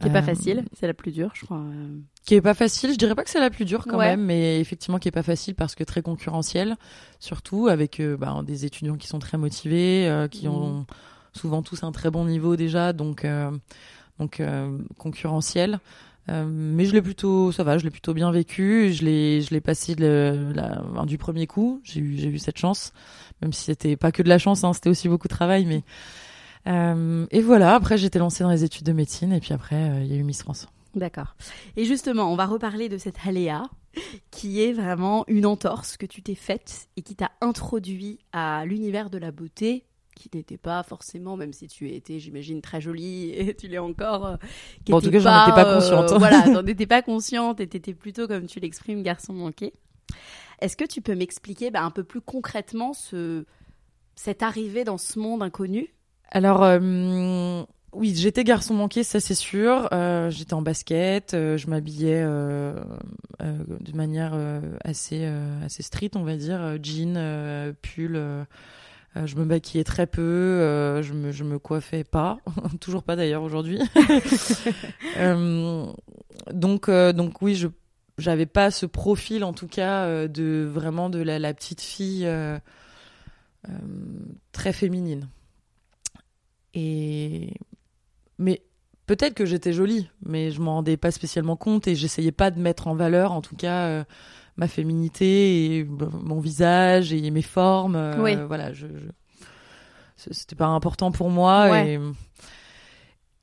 Qui 0.00 0.06
est 0.08 0.12
pas 0.12 0.20
Euh, 0.20 0.22
facile, 0.22 0.64
c'est 0.72 0.86
la 0.86 0.94
plus 0.94 1.12
dure, 1.12 1.32
je 1.34 1.44
crois. 1.44 1.58
euh. 1.58 1.98
qui 2.24 2.34
est 2.34 2.40
pas 2.40 2.54
facile. 2.54 2.92
Je 2.92 2.96
dirais 2.96 3.14
pas 3.14 3.24
que 3.24 3.28
c'est 3.30 3.40
la 3.40 3.50
plus 3.50 3.64
dure 3.64 3.84
quand 3.86 3.98
Ouais. 3.98 4.10
même, 4.10 4.24
mais 4.24 4.60
effectivement 4.60 4.98
qui 4.98 5.08
est 5.08 5.12
pas 5.12 5.22
facile 5.24 5.54
parce 5.56 5.74
que 5.74 5.82
très 5.84 6.00
concurrentielle, 6.00 6.76
surtout 7.18 7.66
avec 7.68 7.98
euh, 8.00 8.16
bah, 8.16 8.40
des 8.46 8.64
étudiants 8.64 8.96
qui 8.96 9.08
sont 9.08 9.18
très 9.18 9.36
motivés, 9.36 10.08
euh, 10.08 10.28
qui 10.28 10.46
Mhm. 10.48 10.54
ont 10.54 10.86
souvent 11.32 11.62
tous 11.62 11.82
un 11.82 11.92
très 11.92 12.10
bon 12.10 12.24
niveau 12.24 12.56
déjà, 12.56 12.92
donc 12.92 13.24
euh, 13.24 13.50
donc 14.20 14.38
euh, 14.38 14.78
concurrentiel. 14.98 15.80
Euh, 16.28 16.44
mais 16.46 16.84
je 16.84 16.92
l'ai 16.92 17.02
plutôt, 17.02 17.50
ça 17.50 17.64
va, 17.64 17.78
je 17.78 17.84
l'ai 17.84 17.90
plutôt 17.90 18.14
bien 18.14 18.30
vécu. 18.30 18.92
Je 18.92 19.04
l'ai, 19.04 19.40
je 19.40 19.50
l'ai 19.50 19.60
passé 19.60 19.96
le, 19.96 20.52
du 21.06 21.18
premier 21.18 21.46
coup. 21.46 21.80
J'ai 21.82 22.00
eu, 22.00 22.16
j'ai 22.16 22.28
eu 22.28 22.38
cette 22.38 22.58
chance, 22.58 22.92
même 23.42 23.52
si 23.52 23.64
c'était 23.64 23.96
pas 23.96 24.12
que 24.12 24.22
de 24.22 24.28
la 24.28 24.38
chance, 24.38 24.62
hein, 24.62 24.72
c'était 24.72 24.90
aussi 24.90 25.08
beaucoup 25.08 25.26
de 25.26 25.34
travail. 25.34 25.64
Mais 25.64 25.82
euh, 26.68 27.26
et 27.30 27.40
voilà. 27.40 27.74
Après, 27.74 27.98
j'étais 27.98 28.20
lancée 28.20 28.44
dans 28.44 28.50
les 28.50 28.62
études 28.62 28.86
de 28.86 28.92
médecine, 28.92 29.32
et 29.32 29.40
puis 29.40 29.54
après, 29.54 30.04
il 30.04 30.12
y 30.12 30.14
a 30.14 30.16
eu 30.16 30.22
Miss 30.22 30.42
France. 30.42 30.68
D'accord. 30.94 31.34
Et 31.76 31.84
justement, 31.84 32.30
on 32.32 32.36
va 32.36 32.46
reparler 32.46 32.88
de 32.88 32.98
cette 32.98 33.16
aléa 33.26 33.62
qui 34.30 34.60
est 34.62 34.72
vraiment 34.72 35.24
une 35.26 35.46
entorse 35.46 35.96
que 35.96 36.06
tu 36.06 36.22
t'es 36.22 36.34
faite 36.34 36.88
et 36.96 37.02
qui 37.02 37.16
t'a 37.16 37.30
introduit 37.40 38.18
à 38.32 38.64
l'univers 38.66 39.10
de 39.10 39.18
la 39.18 39.32
beauté 39.32 39.84
qui 40.28 40.36
n'étaient 40.36 40.58
pas 40.58 40.82
forcément, 40.82 41.36
même 41.36 41.52
si 41.52 41.68
tu 41.68 41.90
étais, 41.90 42.18
j'imagine, 42.18 42.60
très 42.62 42.80
jolie 42.80 43.30
et 43.36 43.54
tu 43.54 43.68
l'es 43.68 43.78
encore. 43.78 44.26
euh, 44.26 44.36
qui 44.84 44.92
Bon, 44.92 44.98
en 44.98 45.00
tout 45.00 45.10
cas, 45.10 45.18
j'en 45.20 45.34
étais 45.34 45.52
pas 45.52 45.64
consciente. 45.64 46.12
voilà, 46.18 46.42
t'en 46.52 46.66
étais 46.66 46.86
pas 46.86 47.02
consciente 47.02 47.60
et 47.60 47.66
t'étais 47.66 47.94
plutôt, 47.94 48.28
comme 48.28 48.46
tu 48.46 48.60
l'exprimes, 48.60 49.02
garçon 49.02 49.32
manqué. 49.32 49.72
Est-ce 50.60 50.76
que 50.76 50.84
tu 50.84 51.00
peux 51.00 51.14
m'expliquer 51.14 51.70
bah, 51.70 51.82
un 51.82 51.90
peu 51.90 52.04
plus 52.04 52.20
concrètement 52.20 52.92
ce, 52.92 53.44
cette 54.16 54.42
arrivée 54.42 54.84
dans 54.84 54.98
ce 54.98 55.18
monde 55.18 55.42
inconnu? 55.42 55.94
Alors, 56.30 56.62
euh, 56.62 57.62
oui, 57.92 58.14
j'étais 58.14 58.44
garçon 58.44 58.74
manqué, 58.74 59.02
ça 59.02 59.18
c'est 59.20 59.34
sûr. 59.34 59.88
Euh, 59.92 60.30
j'étais 60.30 60.54
en 60.54 60.62
basket, 60.62 61.34
euh, 61.34 61.56
je 61.56 61.68
m'habillais 61.68 62.22
euh, 62.24 62.74
euh, 63.42 63.58
de 63.80 63.92
manière 63.96 64.32
euh, 64.34 64.60
assez, 64.84 65.20
euh, 65.24 65.64
assez 65.64 65.82
street, 65.82 66.10
on 66.14 66.22
va 66.22 66.36
dire. 66.36 66.60
euh, 66.62 66.78
Jean, 66.82 67.14
euh, 67.16 67.72
pull. 67.82 68.16
Euh, 69.16 69.26
je 69.26 69.34
me 69.36 69.44
maquillais 69.44 69.82
très 69.82 70.06
peu, 70.06 70.22
euh, 70.22 71.02
je, 71.02 71.12
me, 71.14 71.32
je 71.32 71.42
me 71.42 71.58
coiffais 71.58 72.04
pas, 72.04 72.38
toujours 72.80 73.02
pas 73.02 73.16
d'ailleurs 73.16 73.42
aujourd'hui. 73.42 73.80
Euh, 75.16 75.86
donc, 76.52 76.88
donc 76.90 77.42
oui, 77.42 77.54
je 77.54 77.68
j'avais 78.16 78.46
pas 78.46 78.70
ce 78.70 78.86
profil 78.86 79.44
en 79.44 79.52
tout 79.52 79.66
cas 79.66 80.28
de 80.28 80.68
vraiment 80.70 81.10
de 81.10 81.18
la, 81.20 81.38
la 81.38 81.52
petite 81.52 81.80
fille 81.80 82.28
très 84.52 84.72
féminine. 84.72 85.28
Et 86.74 87.54
mais 88.38 88.62
peut-être 89.06 89.34
que 89.34 89.44
j'étais 89.44 89.72
jolie, 89.72 90.08
mais 90.24 90.50
je 90.50 90.60
m'en 90.60 90.76
rendais 90.76 90.96
pas 90.96 91.10
spécialement 91.10 91.56
compte 91.56 91.88
et 91.88 91.94
j'essayais 91.94 92.32
pas 92.32 92.50
de 92.50 92.60
mettre 92.60 92.86
en 92.86 92.94
valeur, 92.94 93.32
en 93.32 93.42
tout 93.42 93.56
cas, 93.56 94.04
ma 94.60 94.68
féminité 94.68 95.76
et 95.78 95.84
b- 95.84 96.08
mon 96.22 96.38
visage 96.38 97.12
et 97.12 97.30
mes 97.30 97.42
formes. 97.42 97.96
euh, 97.96 98.22
Oui. 98.22 98.36
Voilà, 98.46 98.72
je, 98.72 98.86
c'était 100.16 100.54
pas 100.54 100.66
important 100.66 101.10
pour 101.10 101.30
moi. 101.30 101.68
Ouais. 101.70 101.94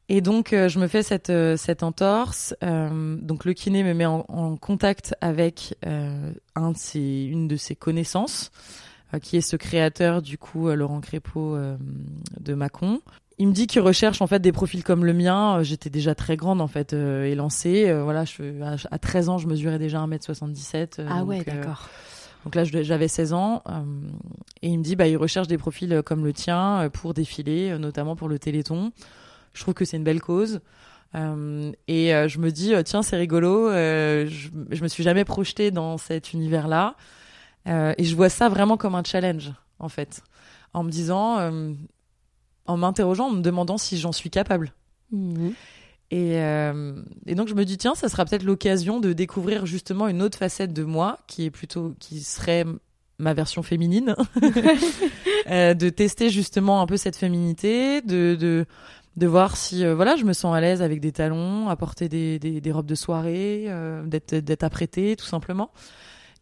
Et, 0.10 0.18
et 0.18 0.22
donc, 0.22 0.54
euh, 0.54 0.70
je 0.70 0.80
me 0.80 0.88
fais 0.88 1.02
cette, 1.04 1.30
euh, 1.32 1.58
cette 1.58 1.82
entorse. 1.84 2.56
euh, 2.64 3.18
donc, 3.20 3.44
le 3.46 3.54
kiné 3.54 3.84
me 3.84 3.94
met 3.94 4.06
en, 4.06 4.24
en 4.30 4.56
contact 4.58 5.16
avec 5.20 5.76
un 5.84 6.72
de 6.72 6.78
ses, 6.78 7.24
une 7.26 7.48
de 7.48 7.58
ses 7.58 7.76
connaissances, 7.76 8.52
qui 9.22 9.38
est 9.38 9.42
ce 9.42 9.56
créateur, 9.56 10.22
du 10.22 10.38
coup, 10.38 10.70
Laurent 10.70 11.02
Crépeau 11.02 11.58
de 12.40 12.54
Mâcon. 12.54 13.02
Il 13.40 13.48
me 13.48 13.54
dit 13.54 13.68
qu'il 13.68 13.82
recherche 13.82 14.22
en 14.22 14.28
fait 14.28 14.40
des 14.40 14.52
profils 14.52 14.84
comme 14.84 15.06
le 15.06 15.14
mien. 15.14 15.60
Euh, 15.60 15.64
J'étais 15.64 15.90
déjà 15.92 16.16
très 16.16 16.38
grande 16.38 16.60
en 16.60 16.68
fait 16.68 16.94
euh, 16.94 17.26
et 17.26 17.36
lancée. 17.36 17.88
Euh, 17.88 18.04
voilà, 18.04 18.26
je, 18.26 18.62
à, 18.64 18.76
à 18.90 18.98
13 18.98 19.30
ans, 19.30 19.38
je 19.38 19.48
mesurais 19.48 19.78
déjà 19.78 20.00
1m77. 20.06 21.00
euh, 21.00 21.08
Ah 21.10 21.20
donc, 21.20 21.30
ouais, 21.30 21.44
d'accord. 21.44 21.88
donc 22.46 22.56
là, 22.56 22.64
j'avais 22.64 23.08
16 23.08 23.34
ans. 23.34 23.62
et 24.62 24.68
il 24.70 24.80
me 24.80 24.84
dit, 24.84 24.96
bah, 24.96 25.08
il 25.08 25.18
recherche 25.18 25.48
des 25.48 25.58
profils 25.60 26.02
comme 26.04 26.26
le 26.26 26.34
tien 26.34 26.90
pour 26.94 27.14
défiler, 27.14 27.78
notamment 27.78 28.16
pour 28.16 28.28
le 28.28 28.40
Téléthon. 28.40 28.92
Je 29.54 29.62
trouve 29.62 29.74
que 29.76 29.86
c'est 29.86 29.98
une 29.98 30.04
belle 30.04 30.22
cause. 30.22 30.60
Euh, 31.16 31.72
et 31.88 32.14
euh, 32.14 32.28
je 32.28 32.40
me 32.40 32.52
dis, 32.52 32.74
euh, 32.74 32.84
tiens, 32.84 33.02
c'est 33.02 33.18
rigolo. 33.18 33.70
je, 33.72 34.28
je 34.72 34.84
me 34.84 34.88
suis 34.88 35.04
jamais 35.04 35.26
projetée 35.26 35.72
dans 35.72 35.98
cet 35.98 36.34
univers-là. 36.34 36.96
Et 37.68 38.04
je 38.04 38.16
vois 38.16 38.30
ça 38.30 38.50
vraiment 38.50 38.78
comme 38.78 38.96
un 38.96 39.04
challenge, 39.04 39.52
en 39.80 39.90
fait. 39.90 40.22
En 40.74 40.84
me 40.84 40.90
disant, 40.90 41.52
en 42.68 42.78
m'interrogeant, 42.78 43.28
en 43.28 43.32
me 43.32 43.42
demandant 43.42 43.78
si 43.78 43.98
j'en 43.98 44.12
suis 44.12 44.30
capable. 44.30 44.74
Mhm. 45.12 45.54
Et, 46.10 46.38
euh, 46.38 47.02
et 47.26 47.36
donc 47.36 47.50
je 47.50 47.54
me 47.54 47.66
dis 47.66 47.78
tiens, 47.78 47.94
ça 47.94 48.08
sera 48.08 48.24
peut-être 48.24 48.44
l'occasion 48.44 49.00
de 49.00 49.12
découvrir 49.12 49.66
justement 49.66 50.08
une 50.08 50.22
autre 50.22 50.38
facette 50.38 50.72
de 50.72 50.84
moi 50.84 51.20
qui 51.28 51.44
est 51.44 51.50
plutôt 51.50 51.96
qui 52.00 52.22
serait 52.22 52.66
ma 53.20 53.34
version 53.34 53.64
féminine, 53.64 54.16
Euh, 55.50 55.74
de 55.74 55.88
tester 55.90 56.30
justement 56.30 56.82
un 56.82 56.86
peu 56.88 56.98
cette 56.98 57.16
féminité, 57.16 58.02
de 58.02 58.36
de, 58.36 58.66
de 59.16 59.28
voir 59.28 59.56
si 59.56 59.86
euh, 59.86 59.96
voilà 59.96 60.18
je 60.18 60.26
me 60.26 60.34
sens 60.34 60.54
à 60.54 60.60
l'aise 60.60 60.82
avec 60.82 61.00
des 61.00 61.14
talons, 61.14 61.70
à 61.70 61.76
porter 61.78 62.10
des, 62.10 62.38
des, 62.38 62.60
des 62.60 62.72
robes 62.74 62.86
de 62.86 62.96
soirée, 62.96 63.68
d'être 64.06 64.36
d'être 64.36 64.64
apprêtée 64.64 65.16
tout 65.16 65.26
simplement. 65.26 65.72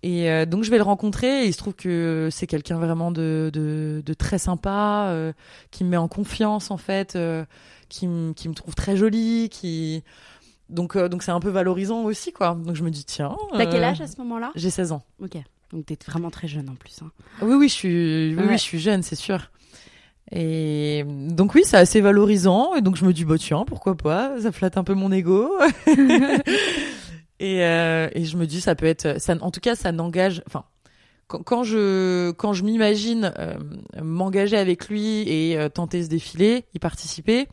Et 0.08 0.30
euh, 0.30 0.46
donc 0.46 0.64
je 0.64 0.70
vais 0.70 0.78
le 0.78 0.84
rencontrer 0.84 1.44
et 1.44 1.48
il 1.48 1.54
se 1.54 1.58
trouve 1.58 1.74
que 1.74 2.30
c'est 2.32 2.46
quelqu'un 2.46 2.78
vraiment 2.78 3.10
de, 3.12 3.50
de, 3.52 4.04
de 4.06 4.14
très 4.14 4.38
sympa, 4.38 5.08
euh, 5.10 5.34
qui 5.72 5.84
me 5.84 5.90
met 5.90 5.98
en 5.98 6.08
confiance 6.08 6.70
en 6.70 6.78
fait, 6.78 7.16
euh, 7.16 7.44
qui, 7.90 8.08
me- 8.08 8.34
qui 8.34 8.48
me 8.48 8.54
trouve 8.54 8.76
très 8.76 8.98
jolie, 8.98 9.50
qui 9.50 10.04
donc 10.70 10.96
donc 10.98 11.24
c'est 11.24 11.32
un 11.32 11.40
peu 11.40 11.50
valorisant 11.50 12.04
aussi 12.04 12.32
quoi. 12.34 12.56
Donc 12.64 12.76
je 12.76 12.84
me 12.84 12.92
dis 12.92 13.04
tiens. 13.04 13.36
T'as 13.58 13.66
quel 13.66 13.84
âge 13.84 14.00
à 14.02 14.06
ce 14.08 14.18
moment-là? 14.20 14.52
J'ai 14.54 14.70
16 14.70 14.92
ans. 14.92 15.02
Ok. 15.24 15.38
Donc 15.74 15.88
t'es 15.88 15.98
vraiment 16.06 16.30
très 16.30 16.48
jeune 16.48 16.70
en 16.70 16.76
plus. 16.76 17.00
hein. 17.04 17.10
Oui 17.42 17.56
oui 17.56 17.68
je 17.68 17.74
suis 17.74 18.36
oui, 18.36 18.54
je 18.58 18.62
suis 18.62 18.80
jeune 18.80 19.02
c'est 19.02 19.16
sûr. 19.16 19.50
Et 20.32 21.04
donc 21.08 21.56
oui 21.56 21.62
c'est 21.66 21.78
assez 21.78 22.02
valorisant 22.02 22.76
et 22.76 22.82
donc 22.82 22.96
je 22.96 23.06
me 23.06 23.14
dis 23.14 23.26
bah 23.26 23.38
tiens 23.40 23.64
pourquoi 23.66 23.96
pas? 23.96 24.40
Ça 24.42 24.52
flatte 24.52 24.78
un 24.78 24.84
peu 24.84 24.94
mon 24.94 25.12
ego. 25.12 25.50
et 27.40 27.64
euh, 27.64 28.10
et 28.14 28.26
je 28.26 28.38
me 28.38 28.46
dis 28.48 28.62
ça 28.62 28.76
peut 28.76 28.86
être 28.86 29.20
ça 29.20 29.36
en 29.42 29.52
tout 29.52 29.60
cas 29.60 29.76
ça 29.76 29.92
n'engage 29.92 30.42
enfin 30.48 30.64
quand, 31.28 31.44
quand 31.44 31.64
je 31.64 32.32
quand 32.32 32.54
je 32.54 32.64
m'imagine 32.64 33.34
euh, 33.40 33.56
m'engager 34.02 34.58
avec 34.58 34.88
lui 34.90 35.28
et 35.28 35.58
euh, 35.58 35.70
tenter 35.70 36.04
ce 36.04 36.08
défilé, 36.10 36.66
y 36.76 36.80
participer, 36.80 37.48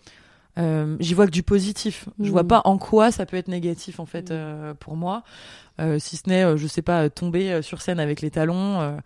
euh, 0.59 0.97
j'y 1.01 1.15
vois 1.15 1.25
que 1.27 1.31
du 1.31 1.43
positif. 1.43 2.09
Je 2.21 2.31
vois 2.31 2.43
Mhm. 2.43 2.49
pas 2.49 2.61
en 2.67 2.77
quoi 2.79 3.11
ça 3.11 3.25
peut 3.25 3.39
être 3.39 3.49
négatif 3.49 3.99
en 4.01 4.07
fait 4.07 4.31
euh, 4.31 4.75
pour 4.75 4.97
moi, 4.97 5.23
Euh, 5.81 5.99
si 5.99 6.17
ce 6.19 6.29
n'est 6.29 6.57
je 6.59 6.67
sais 6.67 6.83
pas 6.83 7.09
tomber 7.09 7.63
sur 7.63 7.81
scène 7.81 7.99
avec 7.99 8.21
les 8.21 8.31
talons. 8.31 8.81
euh, 8.83 8.97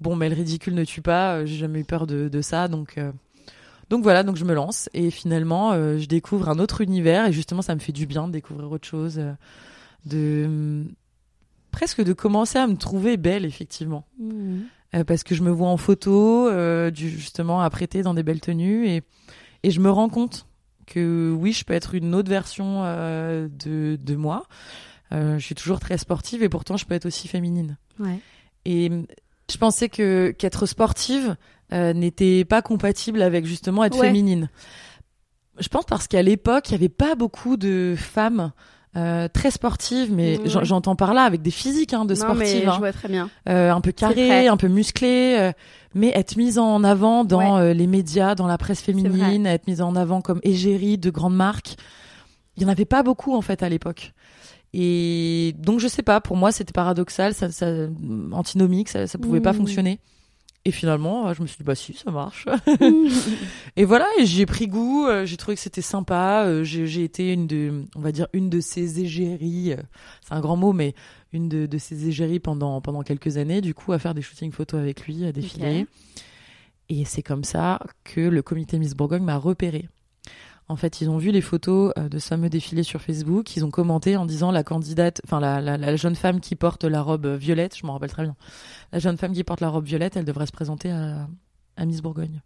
bon 0.00 0.16
mais 0.16 0.28
le 0.28 0.34
ridicule 0.36 0.74
ne 0.74 0.84
tue 0.84 1.00
pas. 1.02 1.44
J'ai 1.46 1.56
jamais 1.56 1.80
eu 1.80 1.84
peur 1.84 2.06
de, 2.06 2.28
de 2.28 2.40
ça 2.42 2.68
donc. 2.68 2.98
euh, 2.98 3.10
donc 3.88 4.02
voilà, 4.04 4.22
donc 4.22 4.36
je 4.36 4.44
me 4.44 4.54
lance 4.54 4.88
et 4.94 5.10
finalement 5.10 5.72
euh, 5.72 5.98
je 5.98 6.06
découvre 6.06 6.48
un 6.50 6.58
autre 6.60 6.80
univers 6.82 7.26
et 7.26 7.32
justement 7.32 7.62
ça 7.62 7.74
me 7.74 7.80
fait 7.80 7.90
du 7.92 8.06
bien 8.06 8.28
de 8.28 8.32
découvrir 8.32 8.70
autre 8.70 8.86
chose, 8.86 9.18
de 10.06 10.84
presque 11.70 12.02
de 12.02 12.12
commencer 12.12 12.58
à 12.58 12.66
me 12.66 12.76
trouver 12.76 13.16
belle 13.16 13.44
effectivement 13.44 14.04
Mhm. 14.18 14.62
Euh, 14.96 15.04
parce 15.04 15.22
que 15.22 15.36
je 15.36 15.42
me 15.44 15.50
vois 15.50 15.68
en 15.68 15.76
photo 15.76 16.48
euh, 16.48 16.90
du 16.90 17.08
justement 17.10 17.60
apprêtée 17.62 18.02
dans 18.02 18.12
des 18.12 18.24
belles 18.24 18.40
tenues 18.40 18.88
et 18.88 19.02
et 19.62 19.70
je 19.70 19.78
me 19.78 19.88
rends 19.90 20.08
compte 20.08 20.46
que 20.86 21.32
oui 21.38 21.52
je 21.52 21.64
peux 21.64 21.74
être 21.74 21.94
une 21.94 22.12
autre 22.14 22.28
version 22.28 22.82
euh, 22.84 23.46
de 23.48 23.96
de 24.02 24.16
moi 24.16 24.46
je 25.12 25.38
suis 25.38 25.54
toujours 25.56 25.78
très 25.80 25.96
sportive 25.98 26.42
et 26.42 26.48
pourtant 26.48 26.76
je 26.76 26.86
peux 26.86 26.94
être 26.94 27.06
aussi 27.06 27.26
féminine 27.28 27.76
Ouais. 28.00 28.18
et 28.64 28.90
je 29.50 29.56
pensais 29.58 29.88
que 29.88 30.30
qu'être 30.36 30.66
sportive 30.66 31.36
n'était 31.72 32.44
pas 32.44 32.62
compatible 32.62 33.22
avec 33.22 33.44
justement 33.46 33.84
être 33.84 33.98
Ouais. 33.98 34.06
féminine. 34.08 34.48
Je 35.58 35.68
pense 35.68 35.84
parce 35.84 36.06
qu'à 36.08 36.22
l'époque, 36.22 36.68
il 36.68 36.72
y 36.72 36.74
avait 36.76 36.88
pas 36.88 37.14
beaucoup 37.16 37.56
de 37.56 37.94
femmes 37.96 38.52
euh, 38.96 39.28
très 39.28 39.50
sportives, 39.52 40.12
mais 40.12 40.40
j'entends 40.46 40.96
par 40.96 41.14
là 41.14 41.22
avec 41.22 41.42
des 41.42 41.50
physiques 41.52 41.92
hein, 41.94 42.04
de 42.04 42.14
non, 42.14 42.34
mais 42.34 42.62
je 42.62 42.68
hein. 42.68 42.78
vois 42.78 42.92
très 42.92 43.08
bien. 43.08 43.30
Euh, 43.48 43.70
un 43.72 43.80
peu 43.80 43.92
carrées, 43.92 44.48
un 44.48 44.56
peu 44.56 44.66
musclées, 44.68 45.36
euh, 45.38 45.52
mais 45.94 46.08
être 46.14 46.36
mise 46.36 46.58
en 46.58 46.82
avant 46.82 47.24
dans 47.24 47.38
Ouais. 47.38 47.70
euh, 47.70 47.72
les 47.72 47.86
médias, 47.86 48.34
dans 48.34 48.46
la 48.48 48.58
presse 48.58 48.80
féminine, 48.80 49.46
être 49.46 49.66
mise 49.68 49.80
en 49.80 49.94
avant 49.94 50.20
comme 50.20 50.40
égérie 50.42 50.98
de 50.98 51.10
grandes 51.10 51.36
marques. 51.36 51.76
Il 52.56 52.64
y 52.64 52.66
en 52.66 52.68
avait 52.68 52.84
pas 52.84 53.02
beaucoup 53.04 53.34
en 53.34 53.42
fait 53.42 53.62
à 53.62 53.68
l'époque. 53.68 54.12
Et 54.72 55.54
donc 55.58 55.80
je 55.80 55.88
sais 55.88 56.02
pas, 56.02 56.20
pour 56.20 56.36
moi 56.36 56.52
c'était 56.52 56.72
paradoxal, 56.72 57.34
ça, 57.34 57.50
ça 57.50 57.66
antinomique, 58.32 58.88
ça, 58.88 59.06
ça 59.06 59.18
pouvait 59.18 59.40
pas 59.40 59.52
Mhm. 59.52 59.58
fonctionner. 59.58 59.98
Et 60.66 60.72
finalement, 60.72 61.28
euh, 61.28 61.34
je 61.34 61.40
me 61.40 61.46
suis 61.46 61.56
dit 61.56 61.64
bah 61.64 61.74
si, 61.74 61.94
ça 61.94 62.10
marche. 62.10 62.46
et 63.76 63.84
voilà, 63.84 64.06
et 64.18 64.26
j'y 64.26 64.42
ai 64.42 64.46
pris 64.46 64.66
goût, 64.66 65.06
euh, 65.06 65.24
j'ai 65.24 65.36
trouvé 65.36 65.54
que 65.54 65.60
c'était 65.62 65.80
sympa, 65.80 66.44
euh, 66.44 66.64
j'ai 66.64 66.86
j'ai 66.86 67.02
été 67.02 67.32
une 67.32 67.46
de 67.46 67.84
on 67.96 68.00
va 68.00 68.12
dire 68.12 68.26
une 68.34 68.50
de 68.50 68.60
ces 68.60 69.00
égéries, 69.00 69.74
c'est 70.20 70.34
un 70.34 70.40
grand 70.40 70.56
mot 70.56 70.72
mais 70.72 70.94
une 71.32 71.48
de, 71.48 71.64
de 71.66 71.78
ces 71.78 72.08
égéries 72.08 72.40
pendant 72.40 72.80
pendant 72.82 73.02
quelques 73.02 73.38
années 73.38 73.62
du 73.62 73.72
coup 73.72 73.92
à 73.92 73.98
faire 73.98 74.12
des 74.12 74.20
shootings 74.20 74.52
photos 74.52 74.80
avec 74.80 75.06
lui, 75.06 75.24
à 75.24 75.32
défiler. 75.32 75.86
Et 76.90 77.04
c'est 77.04 77.22
comme 77.22 77.44
ça 77.44 77.80
que 78.04 78.20
le 78.20 78.42
comité 78.42 78.78
Miss 78.78 78.94
Bourgogne 78.94 79.22
m'a 79.22 79.38
repéré. 79.38 79.88
En 80.70 80.76
fait, 80.76 81.00
ils 81.00 81.10
ont 81.10 81.18
vu 81.18 81.32
les 81.32 81.40
photos 81.40 81.92
euh, 81.98 82.08
de 82.08 82.20
ce 82.20 82.28
fameux 82.28 82.48
défilé 82.48 82.84
sur 82.84 83.02
Facebook. 83.02 83.56
Ils 83.56 83.64
ont 83.64 83.72
commenté 83.72 84.16
en 84.16 84.24
disant 84.24 84.52
la 84.52 84.62
candidate, 84.62 85.20
enfin 85.24 85.40
la, 85.40 85.60
la, 85.60 85.76
la 85.76 85.96
jeune 85.96 86.14
femme 86.14 86.38
qui 86.38 86.54
porte 86.54 86.84
la 86.84 87.02
robe 87.02 87.26
euh, 87.26 87.36
violette, 87.36 87.76
je 87.76 87.84
m'en 87.84 87.94
rappelle 87.94 88.10
très 88.10 88.22
bien. 88.22 88.36
La 88.92 89.00
jeune 89.00 89.16
femme 89.16 89.32
qui 89.32 89.42
porte 89.42 89.60
la 89.60 89.68
robe 89.68 89.84
violette, 89.84 90.16
elle 90.16 90.24
devrait 90.24 90.46
se 90.46 90.52
présenter 90.52 90.92
à, 90.92 91.26
à 91.76 91.84
Miss 91.86 92.02
Bourgogne. 92.02 92.40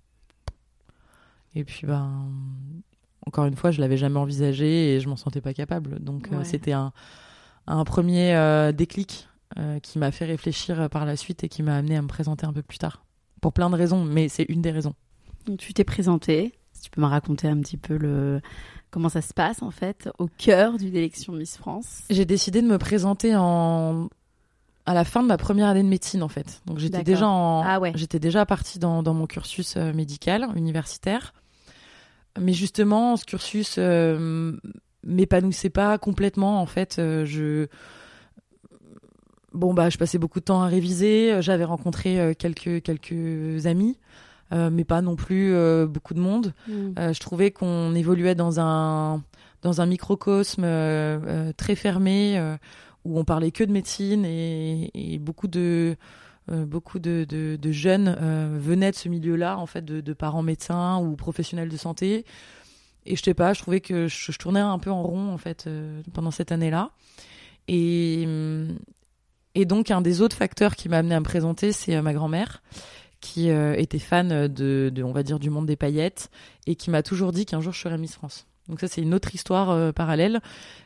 Et 1.54 1.64
puis, 1.64 1.86
ben, 1.86 2.32
encore 3.26 3.44
une 3.44 3.56
fois, 3.56 3.70
je 3.70 3.82
l'avais 3.82 3.98
jamais 3.98 4.18
envisagé 4.18 4.94
et 4.94 5.00
je 5.00 5.08
m'en 5.10 5.16
sentais 5.16 5.42
pas 5.42 5.52
capable. 5.52 6.00
Donc, 6.00 6.32
euh, 6.32 6.44
c'était 6.44 6.72
un, 6.72 6.92
un 7.66 7.84
premier 7.84 8.34
euh, 8.34 8.72
déclic 8.72 9.28
euh, 9.58 9.80
qui 9.80 9.98
m'a 9.98 10.10
fait 10.10 10.24
réfléchir 10.24 10.88
par 10.88 11.04
la 11.04 11.16
suite 11.16 11.44
et 11.44 11.50
qui 11.50 11.62
m'a 11.62 11.76
amené 11.76 11.94
à 11.94 12.00
me 12.00 12.08
présenter 12.08 12.46
un 12.46 12.54
peu 12.54 12.62
plus 12.62 12.78
tard. 12.78 13.04
Pour 13.42 13.52
plein 13.52 13.68
de 13.68 13.76
raisons, 13.76 14.02
mais 14.02 14.30
c'est 14.30 14.44
une 14.44 14.62
des 14.62 14.70
raisons. 14.70 14.94
Donc, 15.44 15.58
tu 15.58 15.74
t'es 15.74 15.84
présenté. 15.84 16.54
Tu 16.84 16.90
peux 16.90 17.00
me 17.00 17.06
raconter 17.06 17.48
un 17.48 17.58
petit 17.60 17.78
peu 17.78 17.96
le 17.96 18.42
comment 18.90 19.08
ça 19.08 19.22
se 19.22 19.32
passe 19.32 19.62
en 19.62 19.70
fait 19.70 20.10
au 20.18 20.26
cœur 20.26 20.76
d'une 20.76 20.94
élection 20.94 21.32
Miss 21.32 21.56
France? 21.56 22.02
J'ai 22.10 22.26
décidé 22.26 22.60
de 22.60 22.66
me 22.66 22.76
présenter 22.76 23.34
en 23.34 24.10
à 24.84 24.92
la 24.92 25.04
fin 25.04 25.22
de 25.22 25.28
ma 25.28 25.38
première 25.38 25.68
année 25.68 25.82
de 25.82 25.88
médecine 25.88 26.22
en 26.22 26.28
fait. 26.28 26.60
Donc 26.66 26.78
j'étais 26.78 27.02
déjà 27.02 27.26
en, 27.26 27.62
Ah 27.64 27.80
ouais. 27.80 27.92
j'étais 27.94 28.18
déjà 28.18 28.44
partie 28.44 28.78
dans, 28.78 29.02
dans 29.02 29.14
mon 29.14 29.26
cursus 29.26 29.78
euh, 29.78 29.94
médical 29.94 30.46
universitaire. 30.56 31.32
Mais 32.38 32.52
justement, 32.52 33.16
ce 33.16 33.24
cursus 33.24 33.76
euh, 33.78 34.52
m'épanouissait 35.04 35.70
pas 35.70 35.96
complètement 35.96 36.60
en 36.60 36.66
fait. 36.66 36.96
Euh, 36.98 37.24
je 37.24 37.68
bon 39.54 39.72
bah 39.72 39.88
je 39.88 39.96
passais 39.96 40.18
beaucoup 40.18 40.40
de 40.40 40.44
temps 40.44 40.60
à 40.62 40.66
réviser. 40.66 41.40
J'avais 41.40 41.64
rencontré 41.64 42.20
euh, 42.20 42.34
quelques 42.34 42.82
quelques 42.82 43.64
amis, 43.66 43.98
mais 44.70 44.84
pas 44.84 45.02
non 45.02 45.16
plus 45.16 45.52
euh, 45.52 45.86
beaucoup 45.86 46.14
de 46.14 46.20
monde. 46.20 46.54
Mm. 46.68 46.72
Euh, 46.98 47.12
je 47.12 47.20
trouvais 47.20 47.50
qu'on 47.50 47.94
évoluait 47.94 48.34
dans 48.34 48.60
un 48.60 49.22
dans 49.62 49.80
un 49.80 49.86
microcosme 49.86 50.62
euh, 50.64 51.18
euh, 51.26 51.52
très 51.56 51.74
fermé 51.74 52.38
euh, 52.38 52.56
où 53.04 53.18
on 53.18 53.24
parlait 53.24 53.50
que 53.50 53.64
de 53.64 53.72
médecine 53.72 54.24
et, 54.24 54.90
et 54.94 55.18
beaucoup 55.18 55.48
de 55.48 55.96
euh, 56.52 56.66
beaucoup 56.66 56.98
de, 56.98 57.24
de, 57.26 57.56
de 57.56 57.72
jeunes 57.72 58.16
euh, 58.20 58.58
venaient 58.60 58.90
de 58.90 58.96
ce 58.96 59.08
milieu-là 59.08 59.56
en 59.58 59.64
fait 59.64 59.82
de, 59.82 60.02
de 60.02 60.12
parents 60.12 60.42
médecins 60.42 60.98
ou 60.98 61.16
professionnels 61.16 61.70
de 61.70 61.76
santé 61.78 62.26
et 63.06 63.16
je 63.16 63.22
sais 63.22 63.32
pas 63.32 63.54
je 63.54 63.62
trouvais 63.62 63.80
que 63.80 64.06
je, 64.08 64.30
je 64.30 64.38
tournais 64.38 64.60
un 64.60 64.78
peu 64.78 64.90
en 64.90 65.02
rond 65.02 65.32
en 65.32 65.38
fait 65.38 65.64
euh, 65.66 66.02
pendant 66.12 66.30
cette 66.30 66.52
année-là 66.52 66.90
et 67.66 68.28
et 69.54 69.64
donc 69.64 69.90
un 69.90 70.02
des 70.02 70.20
autres 70.20 70.36
facteurs 70.36 70.76
qui 70.76 70.90
m'a 70.90 70.98
amené 70.98 71.14
à 71.14 71.20
me 71.20 71.24
présenter 71.24 71.72
c'est 71.72 71.96
euh, 71.96 72.02
ma 72.02 72.12
grand-mère 72.12 72.62
qui 73.24 73.50
euh, 73.50 73.74
était 73.78 73.98
fan 73.98 74.48
de, 74.48 74.92
de 74.94 75.02
on 75.02 75.12
va 75.12 75.22
dire 75.22 75.38
du 75.38 75.48
monde 75.48 75.64
des 75.64 75.76
paillettes 75.76 76.30
et 76.66 76.74
qui 76.76 76.90
m'a 76.90 77.02
toujours 77.02 77.32
dit 77.32 77.46
qu'un 77.46 77.62
jour 77.62 77.72
je 77.72 77.80
serais 77.80 77.96
Miss 77.96 78.14
France. 78.14 78.46
Donc 78.68 78.80
ça 78.80 78.88
c'est 78.88 79.02
une 79.02 79.14
autre 79.14 79.34
histoire 79.34 79.70
euh, 79.70 79.92
parallèle, 79.92 80.40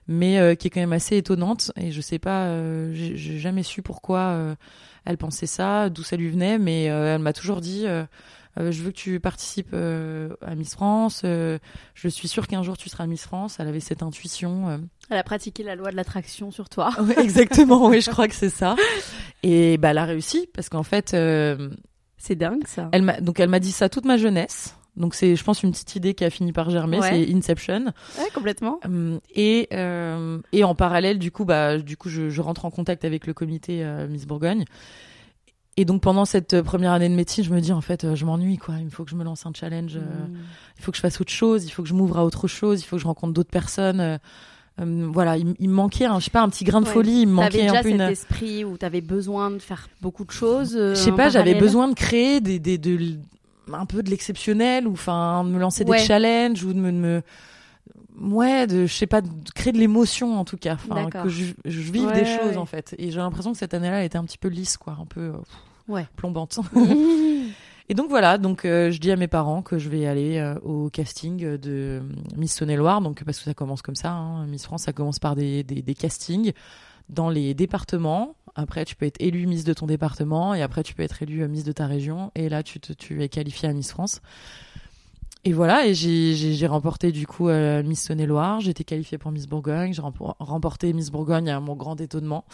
mais 0.08 0.38
euh, 0.38 0.54
qui 0.54 0.66
est 0.66 0.70
quand 0.70 0.80
même 0.80 0.92
assez 0.92 1.16
étonnante 1.16 1.70
et 1.76 1.92
je 1.92 2.00
sais 2.00 2.18
pas, 2.18 2.46
euh, 2.46 2.92
j'ai 2.92 3.38
jamais 3.38 3.62
su 3.62 3.82
pourquoi 3.82 4.56
elle 5.04 5.18
pensait 5.18 5.46
ça, 5.46 5.88
d'où 5.90 6.02
ça 6.02 6.16
lui 6.16 6.28
venait, 6.28 6.58
mais 6.58 6.84
elle 6.84 7.20
m'a 7.20 7.32
toujours 7.32 7.60
dit 7.60 7.86
je 8.56 8.82
veux 8.82 8.90
que 8.90 8.96
tu 8.96 9.20
participes 9.20 9.74
à 9.74 10.54
Miss 10.54 10.74
France, 10.74 11.20
je 11.24 12.08
suis 12.08 12.28
sûre 12.28 12.46
qu'un 12.46 12.62
jour 12.62 12.76
tu 12.76 12.88
seras 12.88 13.06
Miss 13.06 13.22
France. 13.22 13.56
Elle 13.58 13.68
avait 13.68 13.80
cette 13.80 14.02
intuition. 14.02 14.80
Elle 15.10 15.18
a 15.18 15.22
pratiqué 15.22 15.62
la 15.62 15.76
loi 15.76 15.90
de 15.90 15.96
l'attraction 15.96 16.50
sur 16.50 16.68
toi. 16.68 16.90
Ouais, 17.00 17.20
exactement, 17.20 17.86
oui, 17.88 18.00
je 18.00 18.10
crois 18.10 18.28
que 18.28 18.34
c'est 18.34 18.50
ça. 18.50 18.76
Et 19.42 19.78
bah 19.78 19.90
elle 19.90 19.98
a 19.98 20.04
réussi 20.04 20.48
parce 20.52 20.68
qu'en 20.68 20.82
fait, 20.82 21.14
C'est 22.18 22.34
dingue 22.36 22.66
ça. 22.66 22.88
elle 22.92 23.02
m'a 23.02 23.20
donc 23.20 23.40
elle 23.40 23.48
m'a 23.48 23.60
dit 23.60 23.72
ça 23.72 23.88
toute 23.88 24.04
ma 24.04 24.16
jeunesse. 24.16 24.74
Donc 24.96 25.14
c'est, 25.14 25.36
je 25.36 25.44
pense, 25.44 25.62
une 25.62 25.70
petite 25.70 25.94
idée 25.94 26.14
qui 26.14 26.24
a 26.24 26.30
fini 26.30 26.52
par 26.52 26.70
germer, 26.70 26.98
Ouais. 26.98 27.08
c'est 27.24 27.32
Inception. 27.32 27.84
Ouais, 28.18 28.28
complètement. 28.34 28.80
Hum, 28.84 29.20
Et 29.32 29.68
euh, 29.72 30.40
et 30.50 30.64
en 30.64 30.74
parallèle, 30.74 31.20
du 31.20 31.30
coup, 31.30 31.44
bah, 31.44 31.78
du 31.78 31.96
coup, 31.96 32.08
je, 32.08 32.30
je 32.30 32.40
rentre 32.42 32.64
en 32.64 32.70
contact 32.72 33.04
avec 33.04 33.26
le 33.28 33.32
comité 33.32 33.84
euh, 33.84 34.08
Miss 34.08 34.26
Bourgogne. 34.26 34.64
Et 35.76 35.84
donc 35.84 36.02
pendant 36.02 36.24
cette 36.24 36.54
euh, 36.54 36.62
première 36.64 36.90
année 36.90 37.08
de 37.08 37.14
médecine, 37.14 37.44
je 37.44 37.50
me 37.54 37.60
dis 37.60 37.70
en 37.70 37.80
fait, 37.80 38.02
euh, 38.02 38.16
je 38.16 38.24
m'ennuie 38.24 38.56
quoi. 38.58 38.74
Il 38.80 38.90
faut 38.90 39.04
que 39.04 39.10
je 39.10 39.14
me 39.14 39.22
lance 39.22 39.46
un 39.46 39.52
challenge. 39.54 39.94
euh, 39.96 40.00
Mm. 40.00 40.36
il 40.78 40.82
faut 40.82 40.90
que 40.90 40.96
je 40.96 41.02
fasse 41.02 41.20
autre 41.20 41.30
chose. 41.30 41.64
Il 41.64 41.70
faut 41.70 41.84
que 41.84 41.88
je 41.88 41.94
m'ouvre 41.94 42.18
à 42.18 42.24
autre 42.24 42.48
chose. 42.48 42.80
Il 42.80 42.84
faut 42.84 42.96
que 42.96 43.02
je 43.02 43.06
rencontre 43.06 43.32
d'autres 43.32 43.50
personnes. 43.50 44.18
Euh, 44.80 45.08
voilà, 45.12 45.36
il, 45.36 45.54
il 45.58 45.68
me 45.68 45.74
manquait, 45.74 46.04
un, 46.04 46.18
je 46.20 46.24
sais 46.26 46.30
pas, 46.30 46.42
un 46.42 46.48
petit 46.48 46.64
grain 46.64 46.80
de 46.80 46.86
Ouais. 46.86 46.92
folie. 46.92 47.22
Il 47.22 47.28
manquait 47.28 47.62
déjà 47.62 47.78
un 47.78 47.82
peu 47.82 47.88
cet 47.90 47.94
une. 47.94 48.00
esprit 48.02 48.64
où 48.64 48.76
t'avais 48.76 49.00
besoin 49.00 49.50
de 49.50 49.58
faire 49.58 49.88
beaucoup 50.00 50.24
de 50.24 50.30
choses. 50.30 50.76
euh, 50.76 50.94
Je 50.94 51.00
sais 51.00 51.12
pas, 51.12 51.28
j'avais 51.30 51.54
besoin 51.54 51.88
de 51.88 51.94
créer 51.94 52.40
des, 52.40 52.58
des, 52.58 52.78
de, 52.78 53.16
un 53.72 53.86
peu 53.86 54.02
de 54.02 54.10
l'exceptionnel 54.10 54.86
ou 54.86 54.92
enfin 54.92 55.44
de 55.44 55.50
me 55.50 55.58
lancer 55.58 55.84
Ouais. 55.84 55.98
des 56.00 56.04
challenges 56.06 56.64
ou 56.64 56.72
de 56.72 56.78
me, 56.78 56.90
de 56.92 56.96
me 56.96 57.22
ouais, 58.20 58.66
de 58.66 58.86
je 58.86 58.94
sais 58.94 59.06
pas, 59.06 59.20
de 59.20 59.28
créer 59.54 59.72
de 59.72 59.78
l'émotion 59.78 60.38
en 60.38 60.44
tout 60.44 60.56
cas, 60.56 60.76
que 61.22 61.28
je, 61.28 61.46
je 61.64 61.80
vive 61.80 62.06
Ouais, 62.06 62.12
des 62.12 62.24
choses 62.24 62.56
en 62.56 62.66
fait. 62.66 62.94
Et 62.98 63.10
j'ai 63.10 63.18
l'impression 63.18 63.52
que 63.52 63.58
cette 63.58 63.74
année-là 63.74 63.98
elle 64.00 64.06
était 64.06 64.18
un 64.18 64.24
petit 64.24 64.38
peu 64.38 64.48
lisse 64.48 64.76
quoi, 64.76 64.96
un 65.00 65.06
peu 65.06 65.32
euh, 65.90 66.02
plombante. 66.16 66.58
Et 67.90 67.94
donc 67.94 68.10
voilà, 68.10 68.36
donc 68.36 68.64
euh, 68.64 68.90
je 68.90 68.98
dis 69.00 69.10
à 69.10 69.16
mes 69.16 69.28
parents 69.28 69.62
que 69.62 69.78
je 69.78 69.88
vais 69.88 70.06
aller 70.06 70.36
euh, 70.36 70.58
au 70.60 70.90
casting 70.90 71.38
de 71.56 71.58
euh, 71.66 72.00
Miss 72.36 72.54
Saône-et-Loire, 72.54 73.00
donc 73.00 73.24
parce 73.24 73.38
que 73.38 73.44
ça 73.44 73.54
commence 73.54 73.80
comme 73.80 73.94
ça, 73.96 74.10
hein, 74.12 74.46
Miss 74.46 74.64
France, 74.64 74.82
ça 74.82 74.92
commence 74.92 75.18
par 75.18 75.34
des, 75.36 75.62
des, 75.62 75.80
des 75.80 75.94
castings 75.94 76.52
dans 77.08 77.30
les 77.30 77.54
départements. 77.54 78.36
Après, 78.54 78.84
tu 78.84 78.94
peux 78.94 79.06
être 79.06 79.16
élu 79.20 79.46
Miss 79.46 79.64
de 79.64 79.72
ton 79.72 79.86
département 79.86 80.54
et 80.54 80.60
après 80.60 80.82
tu 80.82 80.94
peux 80.94 81.02
être 81.02 81.22
élu 81.22 81.42
euh, 81.42 81.48
Miss 81.48 81.64
de 81.64 81.72
ta 81.72 81.86
région. 81.86 82.30
Et 82.34 82.50
là, 82.50 82.62
tu, 82.62 82.78
te, 82.78 82.92
tu 82.92 83.22
es 83.22 83.30
qualifié 83.30 83.70
à 83.70 83.72
Miss 83.72 83.90
France. 83.90 84.20
Et 85.44 85.54
voilà, 85.54 85.86
et 85.86 85.94
j'ai- 85.94 86.66
remporté 86.66 87.10
du 87.10 87.26
coup 87.26 87.48
euh, 87.48 87.82
Miss 87.82 88.02
Saône-et-Loire, 88.02 88.60
été 88.68 88.84
qualifiée 88.84 89.16
pour 89.16 89.30
Miss 89.30 89.46
Bourgogne, 89.46 89.94
j'ai 89.94 90.02
rempo- 90.02 90.34
remporté 90.40 90.92
Miss 90.92 91.10
Bourgogne 91.10 91.48
à 91.48 91.58
mon 91.60 91.74
grand 91.74 91.98
étonnement. 92.00 92.44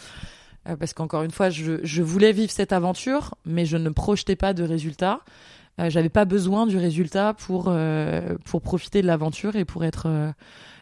Euh, 0.67 0.75
parce 0.75 0.93
qu'encore 0.93 1.23
une 1.23 1.31
fois, 1.31 1.49
je, 1.49 1.79
je 1.83 2.01
voulais 2.03 2.31
vivre 2.31 2.51
cette 2.51 2.73
aventure, 2.73 3.35
mais 3.45 3.65
je 3.65 3.77
ne 3.77 3.89
projetais 3.89 4.35
pas 4.35 4.53
de 4.53 4.63
résultat. 4.63 5.21
Euh, 5.79 5.89
J'avais 5.89 6.09
pas 6.09 6.25
besoin 6.25 6.65
du 6.67 6.77
résultat 6.77 7.33
pour 7.33 7.65
euh, 7.67 8.35
pour 8.45 8.61
profiter 8.61 9.01
de 9.01 9.07
l'aventure 9.07 9.55
et 9.57 9.65
pour 9.65 9.83
être 9.83 10.05
euh, 10.07 10.31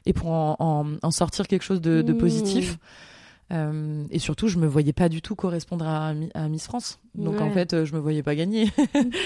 et 0.06 0.14
pour 0.14 0.30
en, 0.32 0.56
en, 0.60 0.86
en 1.02 1.12
sortir 1.12 1.48
quelque 1.48 1.64
chose 1.64 1.82
de, 1.82 2.02
de 2.02 2.14
Mmh. 2.14 2.18
positif. 2.18 2.78
Euh, 3.52 4.06
et 4.10 4.20
surtout, 4.20 4.48
je 4.48 4.58
me 4.58 4.66
voyais 4.68 4.94
pas 4.94 5.10
du 5.10 5.22
tout 5.22 5.36
correspondre 5.36 5.86
à, 5.88 6.14
Mi- 6.14 6.30
à 6.34 6.48
Miss 6.48 6.66
France. 6.66 7.00
Donc 7.16 7.42
en 7.42 7.52
fait, 7.52 7.84
je 7.86 7.94
me 7.94 8.00
voyais 8.00 8.24
pas 8.24 8.36
gagner. 8.36 8.72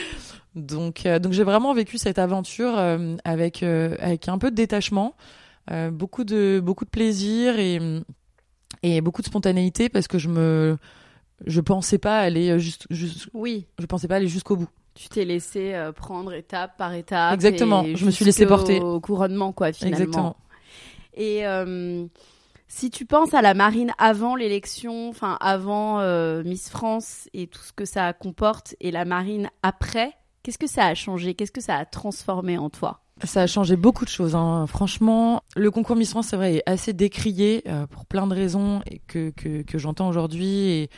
donc 0.56 1.06
euh, 1.06 1.20
donc 1.20 1.34
j'ai 1.34 1.44
vraiment 1.44 1.74
vécu 1.74 1.98
cette 1.98 2.20
aventure 2.20 2.78
euh, 2.78 3.16
avec 3.24 3.64
avec 3.64 4.28
un 4.28 4.38
peu 4.38 4.50
de 4.52 4.56
détachement, 4.56 5.16
beaucoup 5.92 6.24
de 6.24 6.62
beaucoup 6.64 6.86
de 6.86 6.90
plaisir 6.90 7.60
et 7.60 7.80
et 8.84 9.02
beaucoup 9.02 9.22
de 9.22 9.28
spontanéité 9.28 9.90
parce 9.90 10.08
que 10.08 10.18
je 10.18 10.30
me 10.30 10.78
je 11.46 11.62
pensais 11.62 11.98
pas 11.98 12.20
aller 12.20 12.58
juste, 12.60 12.88
juste 12.90 13.30
Oui, 13.34 13.68
je 13.80 13.86
pensais 13.86 14.08
pas 14.08 14.16
aller 14.16 14.28
jusqu'au 14.28 14.56
bout. 14.56 14.70
tu 14.96 15.08
t'es 15.10 15.26
laissé 15.26 15.74
euh, 15.76 15.92
prendre 15.92 16.34
étape 16.34 16.78
par 16.78 16.94
étape. 16.94 17.34
Exactement, 17.34 17.86
je 17.94 18.06
me 18.06 18.12
suis 18.12 18.26
laissé 18.26 18.46
porter. 18.46 18.80
couronnement, 19.04 19.52
quoi, 19.52 19.72
finalement. 19.72 19.98
Exactement. 19.98 20.38
Et 21.14 21.46
euh, 21.46 22.06
si 22.68 22.90
tu 22.90 23.06
penses 23.06 23.34
à 23.34 23.42
la 23.42 23.54
marine 23.54 23.92
avant 23.98 24.36
l'élection, 24.36 25.10
enfin 25.10 25.38
avant 25.40 26.00
euh, 26.00 26.44
Miss 26.44 26.70
France 26.70 27.30
et 27.34 27.48
tout 27.48 27.62
ce 27.62 27.74
que 27.74 27.86
ça 27.86 28.14
comporte, 28.14 28.76
et 28.80 28.92
la 28.92 29.06
marine 29.06 29.50
après, 29.64 30.14
qu'est-ce 30.44 30.58
que 30.58 30.68
ça 30.68 30.86
a 30.86 30.94
changé? 30.96 31.34
Qu'est-ce 31.34 31.52
que 31.52 31.62
ça 31.62 31.76
a 31.76 31.86
transformé 31.86 32.58
en 32.58 32.70
toi? 32.70 33.02
Ça 33.24 33.42
a 33.42 33.48
changé 33.48 33.76
beaucoup 33.76 34.06
de 34.06 34.10
choses. 34.10 34.36
Hein. 34.36 34.66
Franchement, 34.68 35.42
le 35.56 35.72
concours 35.72 35.96
Miss 35.96 36.12
France, 36.12 36.28
c'est 36.28 36.36
vrai, 36.36 36.56
est 36.56 36.64
assez 36.70 36.94
décrié 36.94 37.64
euh, 37.68 37.88
pour 37.88 38.06
plein 38.06 38.28
de 38.28 38.34
raisons 38.36 38.82
que, 39.08 39.32
que, 39.32 39.64
que 39.64 39.78
j'entends 39.78 40.08
aujourd'hui 40.08 40.48
et 40.70 40.90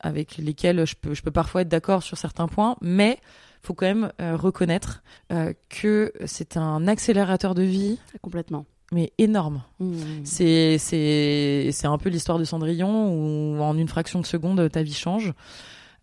avec 0.00 0.36
lesquelles 0.38 0.86
je 0.86 0.94
peux, 1.00 1.14
je 1.14 1.22
peux 1.22 1.30
parfois 1.30 1.62
être 1.62 1.68
d'accord 1.68 2.02
sur 2.02 2.16
certains 2.18 2.46
points, 2.48 2.76
mais 2.82 3.18
faut 3.62 3.72
quand 3.74 3.86
même 3.86 4.12
euh, 4.20 4.36
reconnaître 4.36 5.02
euh, 5.32 5.52
que 5.70 6.12
c'est 6.26 6.56
un 6.58 6.86
accélérateur 6.86 7.54
de 7.54 7.62
vie, 7.62 7.98
Complètement. 8.20 8.66
mais 8.92 9.12
énorme. 9.16 9.62
Mmh. 9.80 9.94
C'est 10.24 10.76
c'est 10.78 11.70
c'est 11.72 11.86
un 11.86 11.96
peu 11.96 12.10
l'histoire 12.10 12.38
de 12.38 12.44
Cendrillon 12.44 13.08
où 13.14 13.62
en 13.62 13.76
une 13.78 13.88
fraction 13.88 14.20
de 14.20 14.26
seconde 14.26 14.70
ta 14.70 14.82
vie 14.82 14.92
change. 14.94 15.32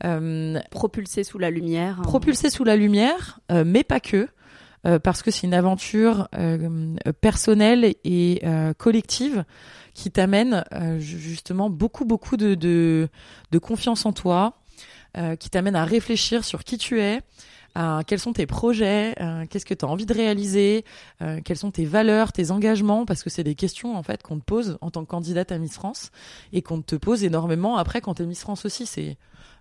Euh, 0.03 0.59
Propulsé 0.71 1.23
sous 1.23 1.37
la 1.37 1.51
lumière. 1.51 1.97
hein. 1.99 2.03
propulsé 2.03 2.49
sous 2.49 2.63
la 2.63 2.75
lumière, 2.75 3.39
euh, 3.51 3.63
mais 3.63 3.83
pas 3.83 3.99
que, 3.99 4.27
euh, 4.85 4.99
parce 4.99 5.21
que 5.21 5.31
c'est 5.31 5.47
une 5.47 5.53
aventure 5.53 6.27
euh, 6.37 6.95
personnelle 7.21 7.93
et 8.03 8.41
euh, 8.43 8.73
collective 8.73 9.43
qui 9.93 10.09
t'amène 10.11 10.63
euh, 10.73 10.99
ju- 10.99 11.19
justement 11.19 11.69
beaucoup 11.69 12.05
beaucoup 12.05 12.37
de 12.37 12.55
de, 12.55 13.09
de 13.51 13.57
confiance 13.59 14.05
en 14.05 14.13
toi, 14.13 14.57
qui 15.39 15.49
t'amène 15.49 15.75
à 15.75 15.83
réfléchir 15.83 16.45
sur 16.45 16.63
qui 16.63 16.77
tu 16.77 17.01
es. 17.01 17.19
à 17.75 18.01
quels 18.07 18.19
sont 18.19 18.33
tes 18.33 18.45
projets, 18.45 19.13
euh, 19.21 19.45
qu'est-ce 19.49 19.65
que 19.65 19.73
tu 19.73 19.83
as 19.85 19.87
envie 19.87 20.05
de 20.05 20.13
réaliser, 20.13 20.83
euh, 21.21 21.39
quelles 21.43 21.57
sont 21.57 21.71
tes 21.71 21.85
valeurs, 21.85 22.31
tes 22.31 22.51
engagements, 22.51 23.05
parce 23.05 23.23
que 23.23 23.29
c'est 23.29 23.43
des 23.43 23.55
questions 23.55 23.95
en 23.97 24.03
fait 24.03 24.23
qu'on 24.23 24.39
te 24.39 24.43
pose 24.45 24.77
en 24.81 24.89
tant 24.89 25.03
que 25.03 25.09
candidate 25.09 25.51
à 25.51 25.57
Miss 25.57 25.73
France 25.73 26.11
et 26.53 26.61
qu'on 26.61 26.81
te 26.81 26.95
pose 26.95 27.23
énormément 27.23 27.75
après 27.77 27.99
quand 28.01 28.15
tu 28.15 28.23
es 28.23 28.25
Miss 28.25 28.41
France 28.41 28.65
aussi. 28.65 28.85
C'est 28.85 29.17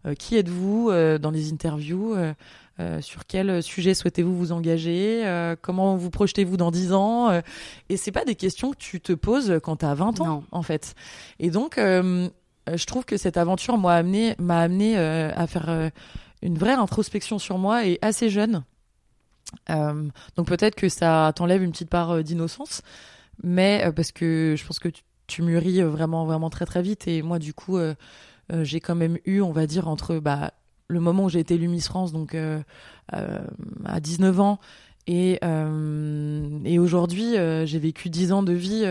euh, 0.06 0.14
qui 0.14 0.36
êtes-vous 0.36 0.90
dans 1.20 1.30
les 1.32 1.52
interviews 1.52 2.14
euh, 2.80 3.00
sur 3.02 3.26
quel 3.26 3.62
sujet 3.62 3.92
souhaitez-vous 3.94 4.34
vous 4.34 4.52
engager 4.52 5.26
euh, 5.26 5.54
Comment 5.60 5.96
vous 5.96 6.08
projetez-vous 6.08 6.56
dans 6.56 6.70
10 6.70 6.92
ans 6.94 7.28
euh, 7.30 7.40
Et 7.90 7.96
c'est 7.98 8.12
pas 8.12 8.24
des 8.24 8.36
questions 8.36 8.70
que 8.70 8.78
tu 8.78 9.00
te 9.00 9.12
poses 9.12 9.60
quand 9.62 9.76
tu 9.76 9.84
as 9.84 9.94
20 9.94 10.20
ans, 10.20 10.26
Non. 10.26 10.44
en 10.50 10.62
fait. 10.62 10.94
Et 11.38 11.50
donc, 11.50 11.76
euh, 11.76 12.28
je 12.72 12.84
trouve 12.86 13.04
que 13.04 13.18
cette 13.18 13.36
aventure 13.36 13.76
m'a 13.76 13.94
amené, 13.94 14.34
m'a 14.38 14.60
amené 14.60 14.96
à 14.96 15.46
faire 15.46 15.90
une 16.42 16.56
vraie 16.56 16.72
introspection 16.72 17.38
sur 17.38 17.58
moi 17.58 17.84
et 17.86 17.98
assez 18.00 18.30
jeune. 18.30 18.64
Donc 19.68 20.46
peut-être 20.46 20.76
que 20.76 20.88
ça 20.88 21.32
t'enlève 21.34 21.62
une 21.62 21.72
petite 21.72 21.90
part 21.90 22.22
d'innocence, 22.22 22.82
mais 23.42 23.90
parce 23.96 24.12
que 24.12 24.54
je 24.56 24.64
pense 24.64 24.78
que 24.78 24.88
tu, 24.88 25.02
tu 25.26 25.42
mûris 25.42 25.82
vraiment, 25.82 26.24
vraiment 26.26 26.50
très, 26.50 26.66
très 26.66 26.82
vite. 26.82 27.08
Et 27.08 27.22
moi, 27.22 27.40
du 27.40 27.54
coup, 27.54 27.78
j'ai 28.50 28.80
quand 28.80 28.94
même 28.94 29.18
eu, 29.24 29.40
on 29.40 29.52
va 29.52 29.66
dire, 29.66 29.88
entre 29.88 30.18
bah, 30.18 30.52
le 30.90 31.00
moment 31.00 31.24
où 31.24 31.28
j'ai 31.28 31.38
été 31.40 31.54
élue 31.54 31.68
Miss 31.68 31.86
France, 31.86 32.12
donc 32.12 32.34
euh, 32.34 32.60
euh, 33.14 33.38
à 33.84 34.00
19 34.00 34.40
ans, 34.40 34.58
et, 35.06 35.38
euh, 35.44 36.58
et 36.64 36.78
aujourd'hui, 36.78 37.34
j'ai 37.64 37.78
vécu 37.78 38.10
10 38.10 38.32
ans 38.32 38.42
de 38.42 38.52
vie 38.52 38.84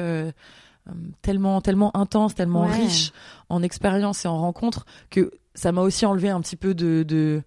tellement 1.21 1.61
tellement 1.61 1.95
intense, 1.95 2.33
tellement 2.35 2.65
Ouais. 2.65 2.75
riche 2.81 3.11
en 3.49 3.61
expériences 3.61 4.25
et 4.25 4.27
en 4.27 4.37
rencontres 4.39 4.85
que 5.09 5.31
ça 5.53 5.71
m'a 5.71 5.81
aussi 5.81 6.05
enlevé 6.05 6.29
un 6.29 6.41
petit 6.41 6.55
peu 6.55 6.73
de 6.73 7.03
de, 7.07 7.41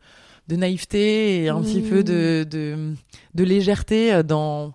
de 0.48 0.56
naïveté 0.56 1.42
et 1.42 1.48
un 1.48 1.60
petit 1.60 1.80
Mmh. 1.82 1.88
peu 1.88 2.04
de, 2.04 2.46
de 2.48 2.94
de 3.34 3.44
légèreté 3.44 4.22
dans 4.22 4.74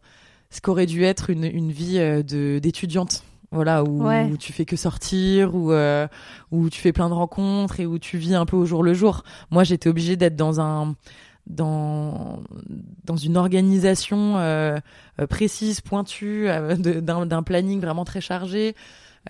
ce 0.50 0.60
qu'aurait 0.62 0.86
dû 0.86 1.04
être 1.04 1.30
une 1.30 1.46
une 1.46 1.72
vie 1.72 2.00
d'étudiante. 2.24 3.24
Voilà, 3.52 3.84
où, 3.84 4.06
Ouais. 4.06 4.26
où 4.32 4.38
tu 4.38 4.52
fais 4.52 4.66
que 4.66 4.76
sortir, 4.76 5.56
où, 5.56 5.72
euh, 5.72 6.08
où 6.52 6.70
tu 6.70 6.82
fais 6.82 6.92
plein 6.92 7.08
de 7.08 7.14
rencontres 7.14 7.80
et 7.80 7.86
où 7.86 7.98
tu 7.98 8.18
vis 8.18 8.36
un 8.36 8.46
peu 8.46 8.58
au 8.58 8.66
jour 8.66 8.84
le 8.84 8.94
jour. 8.94 9.24
Moi, 9.52 9.64
j'étais 9.64 9.88
obligée 9.90 10.18
d'être 10.18 10.36
dans 10.36 10.60
un 10.60 10.96
dans 11.48 12.44
dans 13.06 13.16
une 13.16 13.38
organisation 13.38 14.38
euh, 14.38 14.78
euh, 15.22 15.28
précise, 15.28 15.80
pointue, 15.80 16.50
euh, 16.50 16.76
d'un 16.76 17.42
planning 17.44 17.80
vraiment 17.80 18.04
très 18.04 18.20
chargé. 18.20 18.76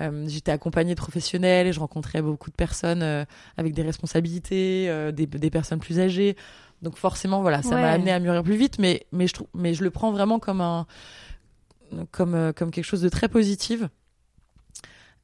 Euh, 0.02 0.26
J'étais 0.28 0.52
accompagnée 0.52 0.96
de 0.96 1.00
professionnels 1.00 1.68
et 1.68 1.74
je 1.74 1.80
rencontrais 1.80 2.24
beaucoup 2.24 2.50
de 2.50 2.56
personnes 2.56 3.04
euh, 3.04 3.24
avec 3.56 3.76
des 3.76 3.84
responsabilités, 3.84 4.88
euh, 4.90 5.12
des, 5.12 5.28
des 5.28 5.50
personnes 5.52 5.80
plus 5.80 6.00
âgées. 6.00 6.36
Donc 6.82 6.98
forcément, 6.98 7.42
voilà, 7.42 7.62
ça 7.62 7.76
Ouais. 7.76 7.82
m'a 7.82 7.92
amené 7.92 8.12
à 8.12 8.20
mûrir 8.20 8.42
plus 8.42 8.56
vite, 8.58 8.80
mais 8.80 9.06
mais 9.12 9.28
je 9.28 9.34
trouve, 9.34 9.48
mais 9.54 9.76
je 9.76 9.84
le 9.84 9.92
prends 9.92 10.12
vraiment 10.12 10.40
comme 10.40 10.62
un 10.62 10.88
comme 12.12 12.34
euh, 12.36 12.52
comme 12.52 12.72
quelque 12.72 12.84
chose 12.86 13.02
de 13.02 13.10
très 13.10 13.28
positif. 13.30 13.84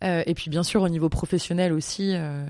Euh, 0.03 0.23
et 0.25 0.33
puis 0.33 0.49
bien 0.49 0.63
sûr 0.63 0.81
au 0.81 0.89
niveau 0.89 1.07
professionnel 1.09 1.71
aussi, 1.71 2.13
euh, 2.13 2.45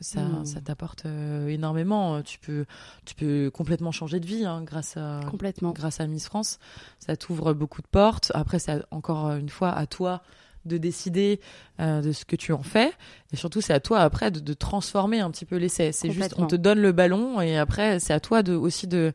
ça, 0.00 0.22
Mm. 0.22 0.46
ça 0.46 0.60
t'apporte 0.60 1.04
euh, 1.06 1.48
énormément. 1.48 2.22
Tu 2.22 2.38
peux, 2.38 2.64
tu 3.04 3.14
peux 3.14 3.50
complètement 3.52 3.92
changer 3.92 4.20
de 4.20 4.26
vie 4.26 4.44
hein, 4.46 4.62
grâce 4.62 4.96
à 4.96 5.20
Complètement. 5.30 5.72
grâce 5.72 6.00
à 6.00 6.06
Miss 6.06 6.24
France. 6.26 6.58
Ça 6.98 7.16
t'ouvre 7.16 7.52
beaucoup 7.52 7.82
de 7.82 7.86
portes. 7.86 8.32
Après, 8.34 8.58
c'est 8.58 8.82
encore 8.90 9.32
une 9.32 9.48
fois 9.50 9.70
à 9.70 9.86
toi 9.86 10.22
de 10.64 10.78
décider 10.78 11.40
de 11.78 12.10
ce 12.12 12.24
que 12.24 12.36
tu 12.36 12.52
en 12.54 12.62
fais. 12.62 12.90
Et 13.34 13.36
surtout, 13.36 13.60
c'est 13.60 13.74
à 13.74 13.80
toi 13.80 14.00
après 14.00 14.30
de, 14.30 14.40
de 14.40 14.54
transformer 14.54 15.20
un 15.20 15.30
petit 15.30 15.44
peu 15.44 15.56
l'essai. 15.56 15.92
C'est 15.92 16.10
juste, 16.10 16.34
on 16.38 16.46
te 16.46 16.56
donne 16.56 16.78
le 16.80 16.92
ballon 16.92 17.42
et 17.42 17.58
après, 17.58 18.00
c'est 18.00 18.14
à 18.14 18.20
toi 18.20 18.42
de, 18.42 18.54
aussi 18.54 18.86
de, 18.86 19.12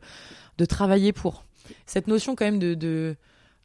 de 0.58 0.64
travailler 0.64 1.12
pour. 1.12 1.44
Cette 1.86 2.06
notion 2.06 2.36
quand 2.36 2.44
même 2.44 2.60
de, 2.60 2.74
de, 2.74 3.16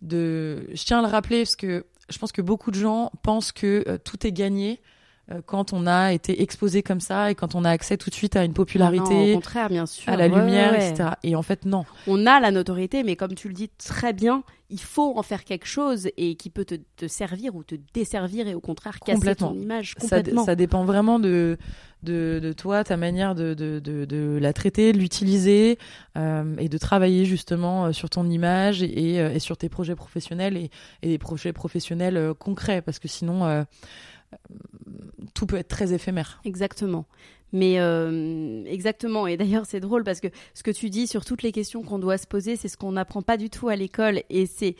de... 0.02 0.68
Je 0.74 0.84
tiens 0.84 0.98
à 1.00 1.02
le 1.04 1.08
rappeler 1.10 1.42
parce 1.44 1.56
que 1.56 1.86
je 2.10 2.18
pense 2.18 2.32
que 2.32 2.42
beaucoup 2.42 2.72
de 2.72 2.78
gens 2.80 3.12
pensent 3.24 3.52
que 3.52 3.84
euh, 3.88 3.98
tout 4.04 4.26
est 4.28 4.32
gagné 4.32 4.82
euh, 5.32 5.42
quand 5.44 5.74
on 5.74 5.88
a 5.88 6.14
été 6.14 6.44
exposé 6.44 6.84
comme 6.84 7.00
ça 7.00 7.32
et 7.32 7.36
quand 7.36 7.56
on 7.56 7.66
a 7.66 7.72
accès 7.72 7.98
tout 7.98 8.12
de 8.12 8.16
suite 8.16 8.36
à 8.36 8.44
une 8.44 8.50
Non, 8.52 8.54
popularité, 8.54 9.32
au 9.32 9.36
contraire, 9.36 9.70
bien 9.70 9.88
sûr. 9.88 10.12
à 10.14 10.16
la 10.18 10.28
Ouais, 10.28 10.40
lumière, 10.40 10.74
ouais. 10.74 10.88
etc. 10.90 11.10
Et 11.24 11.36
en 11.36 11.42
fait, 11.42 11.66
non. 11.66 11.84
On 12.06 12.28
a 12.28 12.40
la 12.40 12.52
notoriété, 12.52 13.02
mais 13.04 13.16
comme 13.16 13.34
tu 13.34 13.48
le 13.48 13.56
dis 13.56 13.70
très 13.70 14.14
bien, 14.14 14.44
il 14.70 14.80
faut 14.80 15.18
en 15.18 15.24
faire 15.24 15.44
quelque 15.44 15.66
chose 15.66 16.10
et 16.18 16.36
qui 16.36 16.52
peut 16.52 16.66
te, 16.66 16.76
te 16.96 17.08
servir 17.08 17.56
ou 17.56 17.64
te 17.64 17.74
desservir 17.96 18.48
et 18.48 18.54
au 18.54 18.60
contraire 18.62 19.00
casser 19.00 19.36
ton 19.36 19.54
image 19.54 19.96
ça, 19.98 20.02
complètement. 20.02 20.44
ça 20.46 20.56
dépend 20.56 20.86
vraiment 20.86 21.18
de, 21.18 21.58
de, 22.06 22.54
toi, 22.54 22.84
ta 22.84 22.98
manière 22.98 23.36
de, 23.36 23.54
de, 23.54 24.38
la 24.40 24.54
traiter, 24.54 24.94
de 24.94 24.98
l'utiliser 24.98 25.78
euh, 26.18 26.56
et 26.58 26.70
de 26.70 26.78
travailler 26.78 27.26
justement 27.26 27.88
euh, 27.88 27.92
sur 27.92 28.10
ton 28.10 28.30
image 28.30 28.84
et, 28.84 29.20
euh, 29.20 29.34
et 29.34 29.40
sur 29.40 29.58
tes 29.58 29.70
projets 29.70 29.96
professionnels 29.96 30.58
et, 30.58 30.70
et 31.02 31.10
des 31.10 31.18
projets 31.18 31.54
professionnels 31.54 32.34
concrets 32.40 32.82
parce 32.82 33.00
que 33.00 33.08
sinon 33.08 33.66
tout 35.34 35.46
peut 35.46 35.58
être 35.58 35.68
très 35.68 35.94
éphémère. 35.94 36.42
Exactement. 36.46 37.06
Mais 37.54 37.76
exactement. 38.68 39.28
Et 39.28 39.38
d'ailleurs, 39.38 39.66
c'est 39.66 39.80
drôle 39.80 40.04
parce 40.04 40.20
que 40.20 40.28
ce 40.54 40.64
que 40.64 40.72
tu 40.72 40.90
dis 40.90 41.08
sur 41.08 41.24
toutes 41.24 41.42
les 41.42 41.52
questions 41.52 41.84
qu'on 41.84 42.00
doit 42.00 42.18
se 42.18 42.28
poser, 42.28 42.56
c'est 42.56 42.68
ce 42.68 42.78
qu'on 42.78 42.94
n'apprend 42.94 43.22
pas 43.22 43.38
du 43.38 43.50
tout 43.50 43.70
à 43.70 43.76
l'école. 43.76 44.22
Et 44.30 44.46
c'est. 44.46 44.76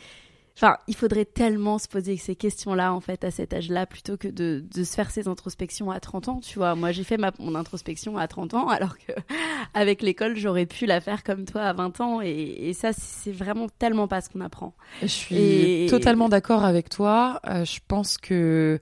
Enfin, 0.56 0.76
il 0.88 0.96
faudrait 0.96 1.26
tellement 1.26 1.78
se 1.78 1.86
poser 1.86 2.16
ces 2.16 2.34
questions-là, 2.34 2.94
en 2.94 3.00
fait, 3.00 3.24
à 3.24 3.30
cet 3.30 3.52
âge-là, 3.52 3.84
plutôt 3.84 4.16
que 4.16 4.26
de, 4.28 4.64
de 4.74 4.84
se 4.84 4.94
faire 4.94 5.10
ces 5.10 5.28
introspections 5.28 5.90
à 5.90 6.00
30 6.00 6.28
ans, 6.28 6.40
tu 6.40 6.58
vois. 6.58 6.74
Moi, 6.74 6.92
j'ai 6.92 7.04
fait 7.04 7.18
ma, 7.18 7.30
mon 7.38 7.54
introspection 7.54 8.16
à 8.16 8.26
30 8.26 8.54
ans, 8.54 8.68
alors 8.68 8.96
que 8.96 9.12
avec 9.74 10.00
l'école, 10.00 10.34
j'aurais 10.36 10.64
pu 10.64 10.86
la 10.86 11.02
faire 11.02 11.24
comme 11.24 11.44
toi 11.44 11.60
à 11.62 11.72
20 11.74 12.00
ans. 12.00 12.20
Et, 12.22 12.30
et 12.68 12.72
ça, 12.72 12.92
c'est 12.94 13.32
vraiment 13.32 13.66
tellement 13.78 14.08
pas 14.08 14.22
ce 14.22 14.30
qu'on 14.30 14.40
apprend. 14.40 14.74
Je 15.02 15.06
suis 15.08 15.36
Et- 15.36 15.86
totalement 15.90 16.30
d'accord 16.30 16.64
avec 16.64 16.88
toi. 16.88 17.38
Euh, 17.46 17.66
je 17.66 17.80
pense 17.86 18.16
que 18.16 18.80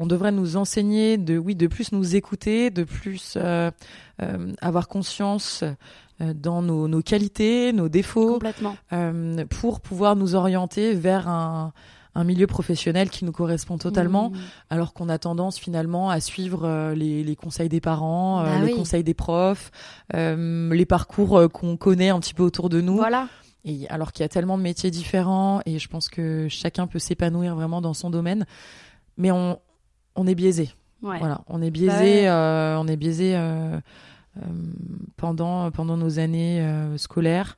on 0.00 0.06
devrait 0.06 0.32
nous 0.32 0.56
enseigner 0.56 1.16
de 1.18 1.36
oui 1.38 1.54
de 1.54 1.66
plus 1.68 1.92
nous 1.92 2.16
écouter, 2.16 2.70
de 2.70 2.84
plus 2.84 3.34
euh, 3.36 3.70
euh, 4.22 4.52
avoir 4.60 4.88
conscience 4.88 5.62
euh, 6.20 6.32
dans 6.34 6.62
nos, 6.62 6.88
nos 6.88 7.02
qualités, 7.02 7.72
nos 7.72 7.88
défauts, 7.88 8.32
Complètement. 8.34 8.76
euh, 8.92 9.44
pour 9.48 9.80
pouvoir 9.80 10.16
nous 10.16 10.34
orienter 10.34 10.94
vers 10.94 11.28
un, 11.28 11.72
un 12.14 12.24
milieu 12.24 12.46
professionnel 12.46 13.08
qui 13.10 13.24
nous 13.24 13.32
correspond 13.32 13.78
totalement, 13.78 14.30
Mmh. 14.30 14.36
alors 14.70 14.92
qu'on 14.94 15.08
a 15.08 15.18
tendance 15.18 15.58
finalement 15.58 16.10
à 16.10 16.18
suivre 16.20 16.64
euh, 16.64 16.94
les, 16.94 17.22
les 17.22 17.36
conseils 17.36 17.68
des 17.68 17.80
parents, 17.80 18.40
euh, 18.40 18.44
Bah 18.44 18.58
les 18.64 18.72
oui. 18.72 18.76
conseils 18.76 19.04
des 19.04 19.14
profs, 19.14 19.70
euh, 20.14 20.72
les 20.74 20.86
parcours 20.86 21.48
qu'on 21.52 21.76
connaît 21.76 22.08
un 22.10 22.18
petit 22.20 22.34
peu 22.34 22.42
autour 22.42 22.68
de 22.68 22.80
nous. 22.80 22.96
Voilà. 22.96 23.28
Et 23.64 23.86
alors 23.90 24.12
qu'il 24.12 24.22
y 24.24 24.26
a 24.26 24.28
tellement 24.28 24.56
de 24.56 24.62
métiers 24.62 24.90
différents 24.90 25.60
et 25.66 25.78
je 25.78 25.88
pense 25.88 26.08
que 26.08 26.48
chacun 26.48 26.86
peut 26.86 26.98
s'épanouir 26.98 27.54
vraiment 27.54 27.80
dans 27.82 27.92
son 27.94 28.08
domaine, 28.10 28.46
mais 29.18 29.30
on, 29.30 29.58
on 30.16 30.26
est 30.26 30.34
biaisé. 30.34 30.70
Ouais. 31.02 31.18
Voilà, 31.18 31.42
on 31.46 31.62
est 31.62 31.70
Bah 31.70 31.78
biaisé, 31.80 32.22
ouais. 32.22 32.28
euh, 32.28 32.78
on 32.78 32.86
est 32.86 32.96
biaisé 32.96 33.34
euh, 33.34 33.78
euh, 34.36 34.40
pendant 35.16 35.70
pendant 35.70 35.96
nos 35.96 36.18
années 36.18 36.62
scolaires 36.96 37.56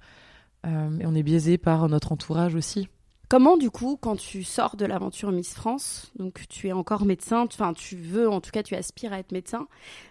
et 0.65 1.07
on 1.07 1.15
est 1.15 1.25
biaisé 1.25 1.59
par 1.59 1.89
notre 1.89 2.13
entourage 2.13 2.55
aussi. 2.55 2.89
Comment 3.29 3.57
du 3.57 3.71
coup, 3.71 3.97
quand 4.01 4.17
tu 4.17 4.45
sors 4.45 4.77
de 4.77 4.85
l'aventure 4.85 5.33
Miss 5.33 5.55
France, 5.55 6.13
donc 6.19 6.47
tu 6.49 6.69
es 6.69 6.73
encore 6.73 7.05
médecin, 7.05 7.47
enfin 7.47 7.73
tu 7.73 7.97
veux, 7.97 8.29
en 8.29 8.41
tout 8.41 8.51
cas 8.51 8.63
tu 8.63 8.75
aspires 8.77 9.13
à 9.13 9.19
être 9.19 9.33
médecin, 9.33 9.67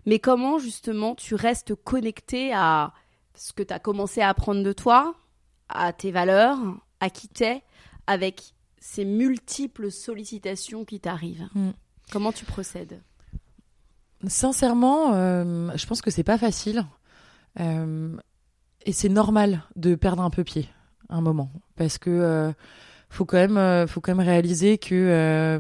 mais 0.05 0.19
comment 0.19 0.57
justement 0.57 1.13
tu 1.15 1.35
restes 1.35 1.75
connecté 1.75 2.51
à 2.51 2.93
ce 3.35 3.53
que 3.53 3.63
tu 3.63 3.73
as 3.73 3.79
commencé 3.79 4.21
à 4.21 4.29
apprendre 4.29 4.63
de 4.63 4.73
toi, 4.73 5.13
à 5.69 5.93
tes 5.93 6.11
valeurs, 6.11 6.57
à 6.99 7.09
qui 7.09 7.27
t'es, 7.29 7.61
avec 8.07 8.41
ces 8.79 9.05
multiples 9.05 9.91
sollicitations 9.91 10.83
qui 10.83 10.99
t'arrivent? 10.99 11.47
Mm. 11.53 11.69
Comment 12.11 12.31
tu 12.31 12.45
procèdes? 12.45 12.99
Sincèrement, 14.27 15.13
euh, 15.13 15.71
je 15.75 15.85
pense 15.87 16.01
que 16.01 16.11
c'est 16.11 16.23
pas 16.23 16.37
facile 16.37 16.85
Euh, 17.59 18.15
et 18.85 18.93
c'est 18.93 19.09
normal 19.09 19.63
de 19.75 19.95
perdre 19.95 20.23
un 20.23 20.29
peu 20.29 20.45
pied 20.45 20.69
un 21.09 21.19
moment 21.19 21.51
parce 21.75 21.97
que 21.97 22.09
euh, 22.09 22.53
faut 23.09 23.25
quand 23.25 23.37
même 24.15 24.19
réaliser 24.19 24.77
que 24.77 25.59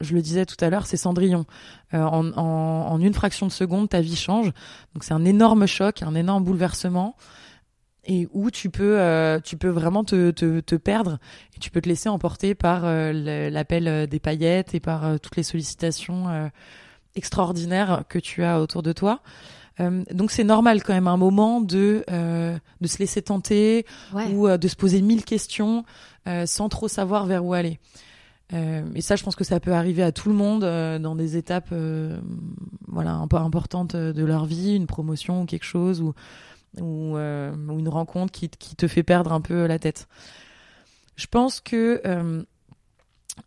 je 0.00 0.14
le 0.14 0.22
disais 0.22 0.46
tout 0.46 0.56
à 0.64 0.70
l'heure, 0.70 0.86
c'est 0.86 0.96
Cendrillon. 0.96 1.46
En, 1.92 2.32
en, 2.36 2.92
en 2.92 3.00
une 3.00 3.12
fraction 3.12 3.46
de 3.46 3.52
seconde, 3.52 3.88
ta 3.88 4.00
vie 4.00 4.14
change. 4.14 4.52
Donc 4.94 5.02
c'est 5.02 5.14
un 5.14 5.24
énorme 5.24 5.66
choc, 5.66 6.02
un 6.02 6.14
énorme 6.14 6.44
bouleversement, 6.44 7.16
et 8.04 8.26
où 8.32 8.50
tu 8.50 8.68
peux, 8.68 8.98
euh, 8.98 9.38
tu 9.38 9.56
peux 9.56 9.68
vraiment 9.68 10.02
te, 10.04 10.30
te, 10.32 10.60
te 10.60 10.74
perdre, 10.74 11.18
et 11.56 11.60
tu 11.60 11.70
peux 11.70 11.80
te 11.80 11.88
laisser 11.88 12.08
emporter 12.08 12.54
par 12.54 12.82
euh, 12.84 13.12
l'appel 13.50 13.86
euh, 13.86 14.06
des 14.06 14.18
paillettes 14.18 14.74
et 14.74 14.80
par 14.80 15.04
euh, 15.04 15.18
toutes 15.18 15.36
les 15.36 15.44
sollicitations 15.44 16.50
extraordinaires 17.14 18.04
que 18.08 18.18
tu 18.18 18.42
as 18.42 18.60
autour 18.60 18.82
de 18.82 18.92
toi. 18.92 19.20
Donc 20.12 20.30
c'est 20.30 20.44
normal 20.44 20.82
quand 20.82 20.92
même 20.92 21.08
un 21.08 21.16
moment 21.16 21.60
de 21.60 22.04
euh, 22.10 22.56
de 22.80 22.86
se 22.86 22.98
laisser 22.98 23.20
tenter 23.22 23.84
Ouais. 24.12 24.26
ou 24.32 24.48
de 24.56 24.68
se 24.68 24.76
poser 24.76 25.02
mille 25.02 25.24
questions 25.24 25.84
sans 26.44 26.68
trop 26.68 26.86
savoir 26.88 27.26
vers 27.26 27.44
où 27.44 27.52
aller. 27.52 27.80
Et 28.52 29.00
ça, 29.00 29.16
je 29.16 29.24
pense 29.24 29.34
que 29.34 29.44
ça 29.44 29.60
peut 29.60 29.72
arriver 29.72 30.02
à 30.02 30.12
tout 30.12 30.28
le 30.28 30.34
monde 30.34 30.60
dans 30.60 31.16
des 31.16 31.36
étapes, 31.38 31.72
voilà, 32.86 33.12
un 33.14 33.26
peu 33.26 33.38
importantes 33.38 33.96
de 33.96 34.24
leur 34.24 34.44
vie, 34.44 34.76
une 34.76 34.86
promotion 34.86 35.42
ou 35.42 35.46
quelque 35.46 35.64
chose, 35.64 36.00
ou 36.02 36.12
ou, 36.80 37.16
euh, 37.16 37.54
ou 37.54 37.78
une 37.78 37.88
rencontre 37.88 38.32
qui, 38.32 38.48
te 38.48 38.88
fait 38.88 39.02
perdre 39.02 39.32
un 39.32 39.40
peu 39.40 39.66
la 39.66 39.78
tête. 39.78 40.08
Je 41.16 41.26
pense 41.26 41.60
que 41.60 42.00
euh, 42.06 42.42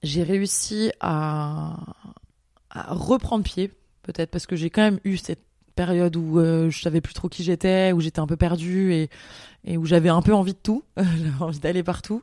j'ai 0.04 0.24
réussi 0.24 0.92
à, 1.00 1.78
reprendre 2.72 3.44
pied, 3.44 3.72
peut-être 4.04 4.32
parce 4.32 4.46
que 4.46 4.56
j'ai 4.56 4.70
quand 4.70 4.82
même 4.82 5.00
eu 5.04 5.18
cette 5.18 5.44
période 5.76 6.16
où 6.16 6.40
euh, 6.40 6.70
je 6.70 6.82
savais 6.82 7.02
plus 7.02 7.14
trop 7.14 7.30
qui 7.30 7.44
j'étais, 7.44 7.92
où 7.94 8.02
j'étais 8.02 8.20
un 8.20 8.28
peu 8.28 8.38
perdue 8.38 8.94
et, 8.94 9.78
où 9.78 9.86
j'avais 9.86 10.10
un 10.10 10.22
peu 10.22 10.34
envie 10.34 10.54
de 10.54 10.60
tout, 10.62 10.84
envie 11.40 11.60
d'aller 11.60 11.84
partout. 11.84 12.22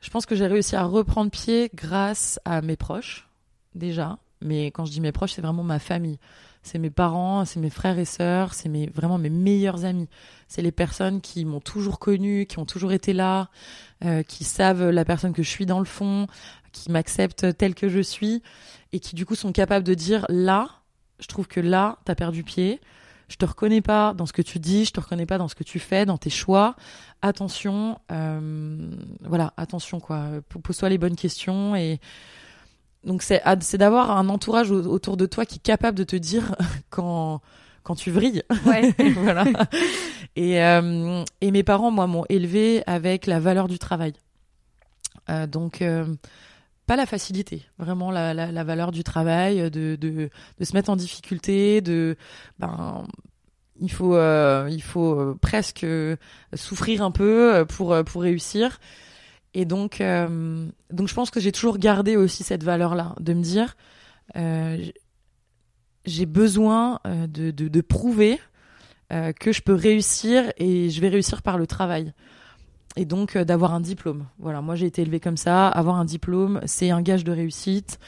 Je 0.00 0.10
pense 0.10 0.26
que 0.26 0.34
j'ai 0.34 0.46
réussi 0.46 0.76
à 0.76 0.84
reprendre 0.84 1.30
pied 1.30 1.70
grâce 1.74 2.40
à 2.44 2.60
mes 2.60 2.76
proches, 2.76 3.28
déjà. 3.74 4.18
Mais 4.42 4.66
quand 4.66 4.84
je 4.84 4.92
dis 4.92 5.00
mes 5.00 5.12
proches, 5.12 5.32
c'est 5.32 5.42
vraiment 5.42 5.62
ma 5.62 5.78
famille. 5.78 6.18
C'est 6.62 6.78
mes 6.78 6.90
parents, 6.90 7.44
c'est 7.44 7.58
mes 7.58 7.70
frères 7.70 7.98
et 7.98 8.04
sœurs, 8.04 8.54
c'est 8.54 8.68
mes, 8.68 8.86
vraiment 8.86 9.18
mes 9.18 9.30
meilleurs 9.30 9.84
amis. 9.84 10.08
C'est 10.46 10.62
les 10.62 10.70
personnes 10.70 11.20
qui 11.20 11.44
m'ont 11.44 11.60
toujours 11.60 11.98
connue, 11.98 12.46
qui 12.46 12.58
ont 12.58 12.66
toujours 12.66 12.92
été 12.92 13.12
là, 13.12 13.48
euh, 14.04 14.22
qui 14.22 14.44
savent 14.44 14.90
la 14.90 15.04
personne 15.04 15.32
que 15.32 15.42
je 15.42 15.48
suis 15.48 15.66
dans 15.66 15.80
le 15.80 15.84
fond, 15.84 16.28
qui 16.72 16.90
m'acceptent 16.90 17.56
telle 17.56 17.74
que 17.74 17.88
je 17.88 18.00
suis 18.00 18.42
et 18.92 19.00
qui 19.00 19.16
du 19.16 19.26
coup 19.26 19.34
sont 19.34 19.52
capables 19.52 19.84
de 19.84 19.94
dire 19.94 20.24
là, 20.28 20.70
je 21.18 21.26
trouve 21.26 21.48
que 21.48 21.60
là, 21.60 21.98
t'as 22.04 22.14
perdu 22.14 22.44
pied. 22.44 22.80
Je 23.28 23.36
te 23.36 23.44
reconnais 23.44 23.80
pas 23.80 24.12
dans 24.12 24.26
ce 24.26 24.32
que 24.32 24.42
tu 24.42 24.58
dis, 24.58 24.84
je 24.84 24.92
te 24.92 25.00
reconnais 25.00 25.26
pas 25.26 25.38
dans 25.38 25.48
ce 25.48 25.54
que 25.54 25.64
tu 25.64 25.78
fais, 25.78 26.04
dans 26.04 26.18
tes 26.18 26.30
choix. 26.30 26.76
Attention, 27.22 27.98
euh, 28.10 28.90
voilà, 29.22 29.54
attention 29.56 30.00
quoi. 30.00 30.28
Pose-toi 30.62 30.90
les 30.90 30.98
bonnes 30.98 31.16
questions 31.16 31.74
et 31.74 31.98
donc 33.04 33.22
c'est 33.22 33.42
c'est 33.60 33.78
d'avoir 33.78 34.10
un 34.16 34.28
entourage 34.28 34.70
au- 34.70 34.84
autour 34.86 35.16
de 35.16 35.26
toi 35.26 35.44
qui 35.44 35.56
est 35.56 35.62
capable 35.62 35.98
de 35.98 36.04
te 36.04 36.16
dire 36.16 36.54
quand 36.90 37.40
quand 37.82 37.94
tu 37.96 38.10
vrilles. 38.10 38.42
Ouais. 38.64 38.94
voilà. 39.16 39.44
Et 40.36 40.62
euh, 40.62 41.24
et 41.40 41.50
mes 41.50 41.62
parents 41.64 41.90
moi 41.90 42.06
m'ont 42.06 42.24
élevé 42.28 42.82
avec 42.86 43.26
la 43.26 43.40
valeur 43.40 43.66
du 43.68 43.78
travail. 43.78 44.12
Euh, 45.30 45.46
donc 45.46 45.82
euh, 45.82 46.06
pas 46.86 46.96
la 46.96 47.06
facilité, 47.06 47.62
vraiment 47.78 48.10
la, 48.10 48.34
la, 48.34 48.50
la 48.52 48.64
valeur 48.64 48.90
du 48.92 49.04
travail, 49.04 49.70
de, 49.70 49.96
de, 49.96 50.30
de 50.58 50.64
se 50.64 50.74
mettre 50.74 50.90
en 50.90 50.96
difficulté, 50.96 51.80
de 51.80 52.16
ben 52.58 53.04
il 53.80 53.90
faut 53.90 54.16
il 54.68 54.82
faut 54.82 55.34
presque 55.40 55.86
souffrir 56.54 57.02
un 57.02 57.10
peu 57.10 57.64
pour 57.68 57.96
pour 58.04 58.22
réussir. 58.22 58.78
Et 59.54 59.64
donc 59.64 60.00
euh, 60.00 60.66
donc 60.90 61.08
je 61.08 61.14
pense 61.14 61.30
que 61.30 61.40
j'ai 61.40 61.52
toujours 61.52 61.78
gardé 61.78 62.16
aussi 62.16 62.42
cette 62.42 62.64
valeur 62.64 62.94
là, 62.94 63.14
de 63.20 63.34
me 63.34 63.42
dire 63.42 63.76
euh, 64.36 64.78
j'ai 66.04 66.26
besoin 66.26 67.00
euh, 67.06 67.26
de, 67.26 67.50
de, 67.50 67.80
prouver 67.80 68.40
que 69.40 69.52
je 69.52 69.60
peux 69.60 69.74
réussir 69.74 70.54
et 70.56 70.88
je 70.88 71.00
vais 71.02 71.10
réussir 71.10 71.42
par 71.42 71.58
le 71.58 71.66
travail. 71.66 72.14
Et 72.96 73.04
donc 73.04 73.36
d'avoir 73.36 73.74
un 73.74 73.80
diplôme. 73.80 74.26
Voilà, 74.38 74.62
moi 74.62 74.74
j'ai 74.74 74.86
été 74.86 75.02
élevée 75.02 75.20
comme 75.20 75.36
ça. 75.36 75.68
Avoir 75.68 75.96
un 75.96 76.06
diplôme, 76.06 76.62
c'est 76.64 76.88
un 76.88 77.02
gage 77.02 77.22
de 77.22 77.30
réussite. 77.30 77.98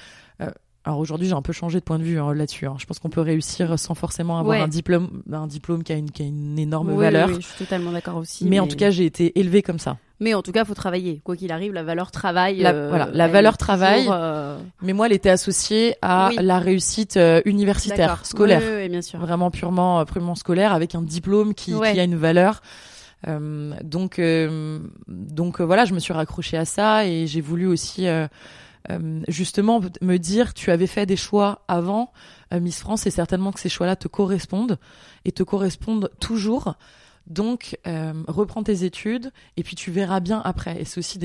Alors 0.86 0.98
aujourd'hui, 0.98 1.26
j'ai 1.28 1.32
un 1.34 1.40
peu 1.40 1.54
changé 1.54 1.78
de 1.80 1.84
point 1.84 1.98
de 1.98 2.04
vue 2.04 2.18
hein, 2.20 2.34
là-dessus. 2.34 2.66
hein. 2.66 2.74
Je 2.78 2.84
pense 2.84 2.98
qu'on 2.98 3.08
peut 3.08 3.22
réussir 3.22 3.78
sans 3.78 3.94
forcément 3.94 4.38
avoir 4.38 4.58
Ouais. 4.58 4.62
un 4.62 4.68
diplôme, 4.68 5.22
un 5.32 5.46
diplôme 5.46 5.82
qui 5.82 5.92
a 5.92 5.96
une, 5.96 6.10
qui 6.10 6.22
a 6.22 6.26
une 6.26 6.58
énorme 6.58 6.90
Oui, 6.90 7.04
valeur. 7.04 7.28
oui, 7.28 7.34
oui, 7.36 7.40
je 7.40 7.46
suis 7.46 7.56
totalement 7.64 7.90
d'accord 7.90 8.16
aussi. 8.16 8.44
mais, 8.44 8.60
en 8.60 8.66
tout 8.66 8.76
cas, 8.76 8.90
j'ai 8.90 9.06
été 9.06 9.38
élevée 9.40 9.62
comme 9.62 9.78
ça. 9.78 9.96
mais 10.20 10.34
en 10.34 10.42
tout 10.42 10.52
cas, 10.52 10.64
faut 10.66 10.74
travailler. 10.74 11.22
Quoi 11.24 11.36
qu'il 11.36 11.52
arrive, 11.52 11.72
la 11.72 11.82
valeur 11.84 12.10
travail. 12.10 12.58
La- 12.58 12.72
euh, 12.74 12.88
voilà, 12.90 13.08
la 13.14 13.28
valeur 13.28 13.56
travail, 13.56 14.00
toujours, 14.00 14.14
euh, 14.14 14.58
Mais 14.82 14.92
moi, 14.92 15.06
elle 15.06 15.12
était 15.14 15.30
associée 15.30 15.96
à 16.02 16.28
Oui. 16.30 16.36
la 16.42 16.58
réussite 16.58 17.16
euh, 17.16 17.40
universitaire, 17.46 18.24
scolaire. 18.26 18.60
Oui, 18.62 18.82
oui, 18.82 18.88
bien 18.90 19.00
sûr. 19.02 19.18
vraiment 19.20 19.50
purement 19.50 20.04
purement 20.04 20.34
scolaire 20.34 20.74
avec 20.74 20.94
un 20.94 21.02
diplôme 21.02 21.54
qui, 21.54 21.72
Ouais. 21.74 21.94
qui 21.94 22.00
a 22.00 22.04
une 22.04 22.16
valeur 22.16 22.60
donc 23.82 24.20
donc 25.08 25.60
voilà 25.62 25.86
je 25.86 25.94
me 25.94 25.98
suis 25.98 26.12
raccrochée 26.12 26.58
à 26.58 26.66
ça 26.66 27.06
et 27.06 27.26
j'ai 27.26 27.40
voulu 27.40 27.66
aussi 27.66 28.06
euh, 28.90 29.20
justement 29.28 29.80
me 30.02 30.18
dire 30.18 30.52
tu 30.52 30.70
avais 30.70 30.86
fait 30.86 31.06
des 31.06 31.16
choix 31.16 31.64
avant 31.68 32.12
euh, 32.52 32.60
Miss 32.60 32.80
France 32.80 33.06
et 33.06 33.10
certainement 33.10 33.50
que 33.50 33.60
ces 33.60 33.70
choix-là 33.70 33.96
te 33.96 34.08
correspondent 34.08 34.78
et 35.24 35.32
te 35.32 35.42
correspondent 35.42 36.10
toujours. 36.20 36.74
Donc 37.26 37.78
euh, 37.86 38.12
reprends 38.28 38.62
tes 38.62 38.84
études 38.84 39.32
et 39.56 39.62
puis 39.62 39.74
tu 39.74 39.90
verras 39.90 40.20
bien 40.20 40.42
après. 40.44 40.78
Et 40.78 40.84
c'est 40.84 40.98
aussi 40.98 41.18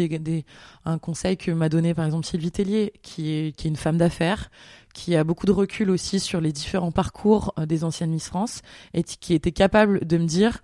un 0.85 0.97
conseil 0.97 1.35
que 1.35 1.51
m'a 1.51 1.67
donné 1.67 1.93
par 1.93 2.05
exemple 2.05 2.25
Sylvie 2.25 2.51
Tellier 2.51 2.93
qui 3.01 3.31
est, 3.31 3.65
une 3.65 3.75
femme 3.75 3.97
d'affaires 3.97 4.49
qui 4.93 5.17
a 5.17 5.25
beaucoup 5.25 5.45
de 5.45 5.51
recul 5.51 5.89
aussi 5.89 6.21
sur 6.21 6.39
les 6.39 6.53
différents 6.53 6.93
parcours 6.93 7.53
des 7.67 7.83
anciennes 7.83 8.11
Miss 8.11 8.27
France 8.27 8.61
et 8.93 9.03
qui 9.03 9.33
était 9.33 9.51
capable 9.51 10.07
de 10.07 10.17
me 10.17 10.25
dire 10.25 10.59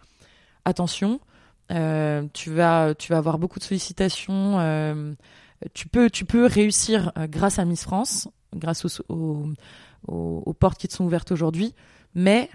attention, 0.63 1.19
tu 1.69 2.51
vas 2.51 2.95
avoir 3.09 3.37
beaucoup 3.37 3.59
de 3.59 3.65
sollicitations, 3.65 5.17
tu 5.73 5.87
peux 5.87 6.09
tu 6.09 6.25
peux 6.25 6.45
réussir 6.45 7.11
euh, 7.17 7.27
grâce 7.27 7.59
à 7.59 7.65
Miss 7.65 7.83
France, 7.83 8.27
grâce 8.55 8.85
aux, 8.85 9.01
aux, 9.09 9.45
aux- 10.07 10.43
aux 10.45 10.53
portes 10.53 10.77
qui 10.79 10.87
te 10.87 10.93
sont 10.93 11.05
ouvertes 11.05 11.31
aujourd'hui, 11.31 11.73
mais 12.13 12.49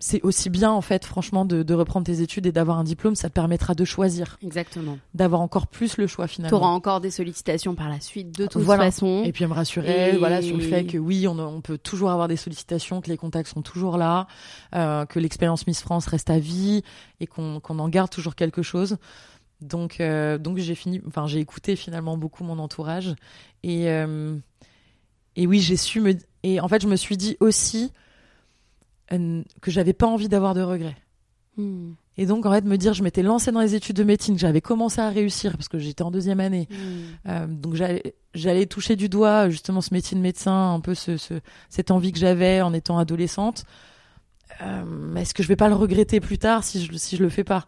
c'est 0.00 0.22
aussi 0.22 0.48
bien 0.48 0.70
en 0.70 0.80
fait 0.80 1.04
franchement 1.04 1.44
de, 1.44 1.64
de 1.64 1.74
reprendre 1.74 2.06
tes 2.06 2.20
études 2.20 2.46
et 2.46 2.52
d'avoir 2.52 2.78
un 2.78 2.84
diplôme, 2.84 3.16
ça 3.16 3.28
te 3.28 3.34
permettra 3.34 3.74
de 3.74 3.84
choisir, 3.84 4.38
Exactement. 4.44 4.96
d'avoir 5.12 5.40
encore 5.40 5.66
plus 5.66 5.96
le 5.96 6.06
choix 6.06 6.28
Tu 6.28 6.34
finalement. 6.36 6.56
auras 6.58 6.68
encore 6.68 7.00
des 7.00 7.10
sollicitations 7.10 7.74
par 7.74 7.88
la 7.88 7.98
suite, 7.98 8.30
de 8.38 8.46
toute 8.46 8.62
Voilà. 8.62 8.84
façon. 8.84 9.24
Et 9.24 9.32
puis 9.32 9.42
elle 9.42 9.50
me 9.50 9.54
rassurait 9.56 10.14
Et- 10.14 10.16
voilà, 10.16 10.40
sur 10.40 10.56
le 10.56 10.62
fait 10.62 10.84
que 10.84 10.98
oui, 10.98 11.26
on, 11.26 11.36
on 11.40 11.60
peut 11.60 11.78
toujours 11.78 12.10
avoir 12.12 12.28
des 12.28 12.36
sollicitations, 12.36 13.00
que 13.00 13.08
les 13.08 13.16
contacts 13.16 13.48
sont 13.48 13.62
toujours 13.62 13.96
là, 13.96 14.28
euh, 14.76 15.04
que 15.04 15.18
l'expérience 15.18 15.66
Miss 15.66 15.82
France 15.82 16.06
reste 16.06 16.30
à 16.30 16.38
vie 16.38 16.84
et 17.18 17.26
qu'on 17.26 17.58
qu'on 17.58 17.80
en 17.80 17.88
garde 17.88 18.10
toujours 18.10 18.36
quelque 18.36 18.62
chose. 18.62 18.98
Donc, 19.60 20.00
euh, 20.00 20.38
donc 20.38 20.58
j'ai 20.58 20.74
fini, 20.76 21.00
enfin 21.08 21.26
j'ai 21.26 21.40
écouté 21.40 21.74
finalement 21.74 22.16
beaucoup 22.16 22.44
mon 22.44 22.58
entourage 22.60 23.14
et 23.64 23.88
euh, 23.90 24.36
et 25.34 25.46
oui 25.48 25.60
j'ai 25.60 25.76
su 25.76 26.00
me 26.00 26.14
et 26.44 26.60
en 26.60 26.68
fait 26.68 26.80
je 26.80 26.86
me 26.86 26.94
suis 26.94 27.16
dit 27.16 27.36
aussi 27.40 27.92
euh, 29.12 29.42
que 29.60 29.70
j'avais 29.70 29.92
pas 29.92 30.06
envie 30.06 30.28
d'avoir 30.28 30.54
de 30.54 30.62
regrets. 30.62 30.96
Hmm. 31.56 31.92
Et 32.16 32.26
donc 32.26 32.46
en 32.46 32.52
fait 32.52 32.64
me 32.64 32.76
dire 32.76 32.94
je 32.94 33.02
m'étais 33.02 33.22
lancée 33.22 33.50
dans 33.50 33.60
les 33.60 33.74
études 33.74 33.96
de 33.96 34.04
médecine, 34.04 34.34
que 34.36 34.40
j'avais 34.40 34.60
commencé 34.60 35.00
à 35.00 35.08
réussir 35.08 35.52
parce 35.56 35.68
que 35.68 35.78
j'étais 35.80 36.02
en 36.02 36.12
deuxième 36.12 36.38
année. 36.40 36.68
Hmm. 37.26 37.56
Donc 37.60 37.74
j'allais 38.34 38.66
toucher 38.66 38.94
du 38.94 39.08
doigt 39.08 39.48
justement 39.50 39.80
ce 39.80 39.92
métier 39.92 40.16
de 40.16 40.22
médecin, 40.22 40.74
un 40.74 40.80
peu 40.80 40.94
ce, 40.94 41.16
ce- 41.16 41.40
cette 41.68 41.90
envie 41.90 42.12
que 42.12 42.18
j'avais 42.20 42.60
en 42.60 42.72
étant 42.72 42.96
adolescente. 42.98 43.64
Mais 45.12 45.22
Est-ce 45.22 45.34
que 45.34 45.42
je 45.42 45.48
vais 45.48 45.56
pas 45.56 45.68
le 45.68 45.74
regretter 45.74 46.20
plus 46.20 46.38
tard 46.38 46.64
si 46.64 46.84
je 46.84 46.92
si 46.96 47.16
je 47.16 47.22
le 47.22 47.28
fais 47.28 47.44
pas? 47.44 47.66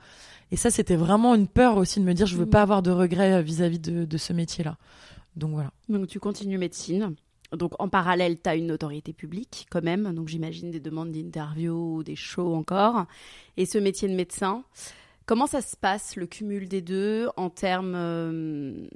Et 0.53 0.57
ça 0.57 0.71
c'était 0.71 0.97
vraiment 0.97 1.35
une 1.35 1.47
peur 1.49 1.77
aussi 1.77 2.01
de 2.01 2.05
me 2.05 2.13
dire 2.15 2.27
je 2.27 2.37
veux 2.37 2.47
Mm. 2.47 2.51
pas 2.51 2.63
avoir 2.63 2.83
de 2.83 2.91
regrets 2.91 3.35
euh, 3.35 3.41
vis-à-vis 3.43 3.79
de, 3.79 4.05
de 4.05 4.19
ce 4.19 4.33
métier-là. 4.33 4.77
Donc 5.37 5.53
voilà. 5.53 5.71
Donc 5.89 6.09
tu 6.09 6.19
continues 6.21 6.59
médecine. 6.59 7.15
Donc 7.53 7.73
en 7.81 7.89
parallèle, 7.89 8.41
tu 8.41 8.49
as 8.49 8.55
une 8.57 8.67
notoriété 8.69 9.13
publique 9.13 9.67
quand 9.71 9.83
même. 9.83 10.13
Donc 10.15 10.29
j'imagine 10.29 10.71
des 10.71 10.81
demandes 10.81 11.11
d'interview 11.13 11.97
ou 11.97 12.03
des 12.03 12.17
shows 12.17 12.55
encore. 12.55 13.07
Et 13.57 13.67
ce 13.67 13.79
métier 13.79 14.09
de 14.09 14.15
médecin, 14.15 14.63
comment 15.27 15.47
ça 15.47 15.61
se 15.61 15.77
passe 15.77 16.15
le 16.17 16.27
cumul 16.27 16.69
des 16.69 16.81
deux 16.81 17.29
en 17.37 17.51
termes 17.51 17.95
euh, 17.97 18.87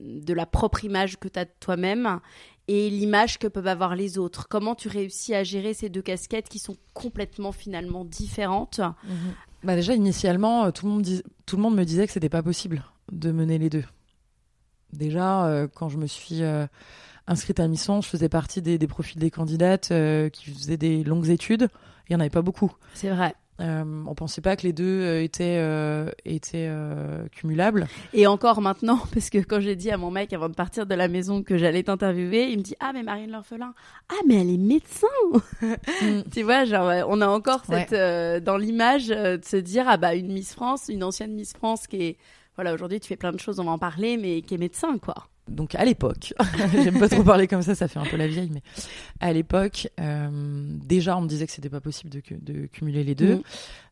de 0.00 0.32
la 0.34 0.46
propre 0.46 0.84
image 0.84 1.18
que 1.18 1.28
tu 1.28 1.38
as 1.38 1.44
de 1.44 1.50
toi-même? 1.60 2.20
Et 2.68 2.90
l'image 2.90 3.38
que 3.38 3.46
peuvent 3.48 3.66
avoir 3.66 3.96
les 3.96 4.18
autres 4.18 4.46
Comment 4.48 4.74
tu 4.74 4.88
réussis 4.88 5.34
à 5.34 5.42
gérer 5.44 5.74
ces 5.74 5.88
deux 5.88 6.02
casquettes 6.02 6.48
qui 6.48 6.58
sont 6.58 6.76
complètement 6.94 7.52
finalement 7.52 8.04
différentes? 8.04 8.80
Bah 9.64 9.76
déjà 9.76 9.94
initialement 9.94 10.64
euh, 10.66 10.70
tout 10.70 10.86
le 10.86 10.92
monde 10.92 11.02
dis- 11.02 11.22
tout 11.46 11.56
le 11.56 11.62
monde 11.62 11.76
me 11.76 11.84
disait 11.84 12.06
que 12.06 12.12
c'était 12.12 12.28
pas 12.28 12.42
possible 12.42 12.84
de 13.10 13.30
mener 13.32 13.58
les 13.58 13.70
deux. 13.70 13.84
Déjà 14.92 15.46
euh, 15.46 15.68
quand 15.72 15.88
je 15.88 15.96
me 15.98 16.06
suis 16.06 16.42
euh, 16.42 16.66
inscrite 17.26 17.60
à 17.60 17.68
Misson, 17.68 18.00
je 18.00 18.08
faisais 18.08 18.28
partie 18.28 18.60
des, 18.60 18.78
des 18.78 18.86
profils 18.86 19.18
des 19.20 19.30
candidates 19.30 19.90
euh, 19.90 20.28
qui 20.28 20.50
faisaient 20.50 20.76
des 20.76 21.02
longues 21.04 21.28
études. 21.30 21.68
Il 22.08 22.12
y 22.12 22.16
en 22.16 22.20
avait 22.20 22.30
pas 22.30 22.42
beaucoup. 22.42 22.72
C'est 22.94 23.10
vrai. 23.10 23.34
Euh, 23.62 23.84
on 24.06 24.14
pensait 24.14 24.40
pas 24.40 24.56
que 24.56 24.62
les 24.62 24.72
deux 24.72 24.84
euh, 25.02 25.22
étaient 25.22 25.58
euh, 25.60 26.10
étaient 26.24 26.66
euh, 26.68 27.26
cumulables. 27.28 27.86
Et 28.12 28.26
encore 28.26 28.60
maintenant, 28.60 28.98
parce 29.14 29.30
que 29.30 29.38
quand 29.38 29.60
j'ai 29.60 29.76
dit 29.76 29.90
à 29.90 29.96
mon 29.96 30.10
mec 30.10 30.32
avant 30.32 30.48
de 30.48 30.54
partir 30.54 30.84
de 30.86 30.94
la 30.94 31.06
maison 31.06 31.42
que 31.44 31.56
j'allais 31.56 31.84
t'interviewer, 31.84 32.48
il 32.50 32.58
me 32.58 32.62
dit 32.62 32.74
Ah, 32.80 32.90
mais 32.92 33.02
Marine 33.02 33.30
L'Orphelin, 33.30 33.72
ah, 34.10 34.14
mais 34.26 34.40
elle 34.40 34.50
est 34.50 34.56
médecin 34.58 35.06
Tu 36.32 36.42
vois, 36.42 36.64
genre, 36.64 36.90
on 37.08 37.20
a 37.20 37.28
encore 37.28 37.62
Ouais. 37.68 37.86
cette, 37.88 38.44
dans 38.44 38.56
l'image 38.56 39.08
de 39.08 39.40
se 39.44 39.56
dire 39.56 39.84
Ah, 39.86 39.96
bah, 39.96 40.14
une 40.14 40.32
Miss 40.32 40.52
France, 40.54 40.86
une 40.88 41.04
ancienne 41.04 41.32
Miss 41.34 41.52
France 41.52 41.86
qui 41.86 42.02
est. 42.02 42.16
Voilà, 42.56 42.74
aujourd'hui, 42.74 43.00
tu 43.00 43.08
fais 43.08 43.16
plein 43.16 43.32
de 43.32 43.40
choses, 43.40 43.58
on 43.60 43.64
va 43.64 43.70
en 43.72 43.78
parler, 43.78 44.16
mais 44.16 44.42
qui 44.42 44.54
est 44.54 44.58
médecin, 44.58 44.98
quoi. 44.98 45.14
Donc 45.48 45.74
à 45.74 45.84
l'époque, 45.84 46.32
j'aime 46.84 47.00
pas 47.00 47.08
trop 47.08 47.24
parler 47.24 47.48
comme 47.48 47.62
ça, 47.62 47.74
ça 47.74 47.88
fait 47.88 47.98
un 47.98 48.04
peu 48.04 48.16
la 48.16 48.28
vieille, 48.28 48.50
mais 48.54 48.62
à 49.18 49.32
l'époque, 49.32 49.88
euh, 49.98 50.28
déjà 50.84 51.16
on 51.18 51.22
me 51.22 51.26
disait 51.26 51.46
que 51.46 51.52
c'était 51.52 51.68
pas 51.68 51.80
possible 51.80 52.10
de, 52.10 52.20
cu- 52.20 52.38
de 52.40 52.66
cumuler 52.66 53.02
les 53.02 53.16
deux. 53.16 53.34
Mhm. 53.36 53.42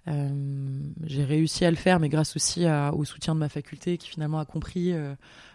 Euh, 0.09 0.81
j'ai 1.07 1.25
réussi 1.25 1.65
à 1.65 1.71
le 1.71 1.77
faire, 1.77 1.99
mais 1.99 2.09
grâce 2.09 2.37
aussi 2.37 2.67
à- 2.67 2.95
au 2.95 3.05
soutien 3.05 3.35
de 3.35 3.41
ma 3.41 3.49
faculté 3.49 3.99
qui 3.99 4.09
finalement 4.09 4.39
a 4.39 4.45
compris 4.45 4.93
euh, 4.93 5.13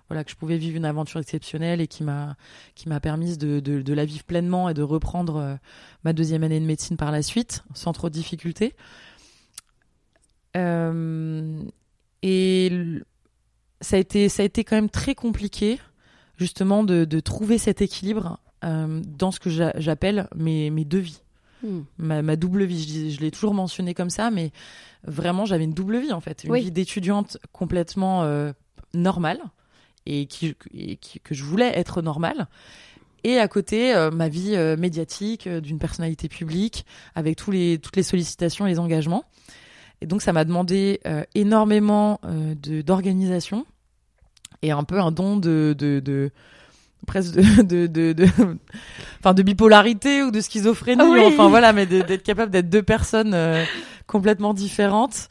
voilà 0.10 0.26
que 0.26 0.32
je 0.32 0.36
pouvais 0.36 0.58
vivre 0.58 0.76
une 0.76 0.84
aventure 0.86 1.22
exceptionnelle 1.22 1.80
et 1.80 1.88
qui 1.88 2.04
m'a 2.04 2.36
qui 2.76 2.90
m'a 2.90 3.00
permise 3.00 3.38
de, 3.38 3.62
de, 3.62 3.82
de 3.82 3.94
la 3.94 4.04
vivre 4.04 4.26
pleinement 4.26 4.68
et 4.68 4.74
de 4.74 4.84
reprendre 4.84 5.58
ma 6.04 6.12
deuxième 6.12 6.44
année 6.44 6.60
de 6.60 6.66
médecine 6.66 6.98
par 6.98 7.12
la 7.12 7.22
suite 7.22 7.64
sans 7.74 7.94
trop 7.94 8.10
de 8.10 8.14
difficultés. 8.14 8.76
Euh, 10.58 11.64
et 12.26 12.72
ça 13.82 13.96
a 13.98 14.00
été 14.00 14.28
ça 14.30 14.42
a 14.44 14.46
été 14.46 14.64
quand 14.64 14.76
même 14.76 14.90
très 14.90 15.14
compliqué 15.16 15.80
justement 16.38 16.84
de, 16.84 17.06
de 17.06 17.20
trouver 17.20 17.58
cet 17.58 17.82
équilibre 17.82 18.40
euh, 18.64 19.02
dans 19.06 19.32
ce 19.32 19.40
que 19.40 19.50
j'a- 19.50 19.74
j'appelle 19.78 20.28
mes, 20.36 20.70
mes 20.72 20.84
deux 20.86 21.00
vies 21.00 21.22
ma, 21.98 22.22
ma 22.22 22.36
double 22.36 22.64
vie. 22.66 23.12
Je, 23.12 23.20
l'ai 23.22 23.32
toujours 23.32 23.54
mentionné 23.56 23.94
comme 23.96 24.12
ça, 24.12 24.30
mais 24.30 24.52
vraiment, 25.04 25.46
j'avais 25.46 25.64
une 25.64 25.74
double 25.74 25.98
vie 26.00 26.12
en 26.14 26.20
fait. 26.22 26.44
Une 26.44 26.52
Oui. 26.52 26.62
vie 26.62 26.72
d'étudiante 26.72 27.38
complètement 27.54 28.22
euh, 28.24 28.52
normale 28.94 29.40
et, 30.06 30.28
qui, 30.28 30.56
et 30.76 30.98
qui- 30.98 31.20
que 31.20 31.34
je 31.34 31.44
voulais 31.44 31.72
être 31.76 32.04
normale. 32.04 32.48
Et 33.24 33.40
à 33.40 33.48
côté, 33.48 33.96
euh, 33.96 34.12
ma 34.12 34.30
vie 34.30 34.56
euh, 34.56 34.78
médiatique 34.78 35.48
euh, 35.48 35.60
d'une 35.60 35.80
personnalité 35.80 36.28
publique 36.30 36.86
avec 37.16 37.36
tous 37.36 37.50
les, 37.50 37.80
toutes 37.80 37.96
les 37.96 38.04
sollicitations 38.04 38.68
et 38.68 38.70
les 38.70 38.78
engagements. 38.80 39.24
Et 40.02 40.08
donc, 40.08 40.22
ça 40.22 40.34
m'a 40.34 40.44
demandé 40.46 41.00
euh, 41.08 41.24
énormément 41.36 42.20
euh, 42.26 42.54
de- 42.56 42.82
d'organisation 42.82 43.66
et 44.62 44.72
un 44.72 44.84
peu 44.84 45.00
un 45.00 45.12
don 45.12 45.38
de, 45.38 45.76
de, 45.78 46.00
de 46.00 46.32
presque 47.08 47.36
de, 47.36 47.88
de, 47.88 48.14
de, 48.14 48.26
enfin 49.20 49.34
de 49.34 49.44
bipolarité 49.44 50.24
ou 50.24 50.32
de 50.32 50.42
schizophrénie 50.42 51.02
Ah 51.04 51.10
oui. 51.12 51.22
enfin 51.26 51.50
voilà 51.50 51.72
mais 51.74 51.86
d'être 51.86 52.24
capable 52.24 52.52
d'être 52.52 52.70
deux 52.70 52.82
personnes 52.84 53.34
euh, 53.34 53.64
complètement 54.08 54.54
différentes 54.54 55.28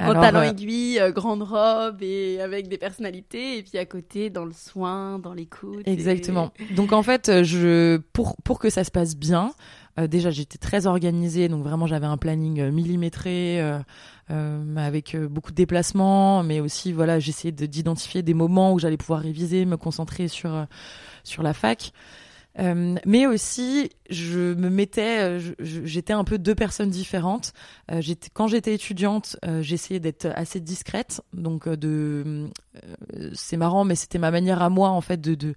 euh, 0.00 0.04
aiguille, 0.50 0.98
euh, 0.98 1.10
grande 1.12 1.42
robe 1.42 1.98
et 2.02 2.40
avec 2.40 2.68
des 2.68 2.78
personnalités, 2.78 3.58
et 3.58 3.62
puis 3.62 3.76
à 3.76 3.84
côté 3.84 4.30
dans 4.30 4.46
le 4.46 4.52
soin, 4.52 5.18
dans 5.18 5.34
l'écoute. 5.34 5.82
et- 5.86 5.92
Exactement. 5.92 6.52
Donc 6.74 6.92
en 6.92 7.02
fait, 7.02 7.42
je 7.44 7.98
pour 8.14 8.36
pour 8.42 8.58
que 8.58 8.70
ça 8.70 8.82
se 8.82 8.90
passe 8.90 9.14
bien, 9.14 9.52
euh, 10.00 10.06
déjà 10.06 10.30
j'étais 10.30 10.58
très 10.58 10.86
organisée, 10.86 11.48
donc 11.48 11.62
vraiment 11.62 11.86
j'avais 11.86 12.06
un 12.06 12.16
planning 12.16 12.60
euh, 12.60 12.70
millimétré 12.70 13.60
euh, 13.60 14.76
avec 14.76 15.16
beaucoup 15.16 15.50
de 15.50 15.56
déplacements, 15.56 16.42
mais 16.42 16.60
aussi 16.60 16.92
voilà 16.92 17.18
j'essayais 17.18 17.52
de- 17.52 17.66
d'identifier 17.66 18.22
des 18.22 18.34
moments 18.34 18.72
où 18.72 18.78
j'allais 18.78 18.96
pouvoir 18.96 19.20
réviser, 19.20 19.64
me 19.64 19.76
concentrer 19.76 20.28
sur 20.28 20.66
sur 21.24 21.42
la 21.42 21.52
fac. 21.52 21.92
Mais 23.06 23.26
aussi, 23.26 23.90
je 24.10 24.52
me 24.54 24.68
mettais, 24.68 25.38
j'étais 25.60 26.12
un 26.12 26.24
peu 26.24 26.36
deux 26.36 26.54
personnes 26.54 26.90
différentes. 26.90 27.54
Quand 28.34 28.48
j'étais 28.48 28.74
étudiante, 28.74 29.36
j'essayais 29.60 30.00
d'être 30.00 30.26
assez 30.34 30.60
discrète, 30.60 31.22
donc 31.32 31.68
de, 31.68 32.50
c'est 33.32 33.56
marrant, 33.56 33.84
mais 33.84 33.94
c'était 33.94 34.18
ma 34.18 34.30
manière 34.30 34.60
à 34.62 34.68
moi 34.68 34.90
en 34.90 35.00
fait 35.00 35.20
de 35.20 35.54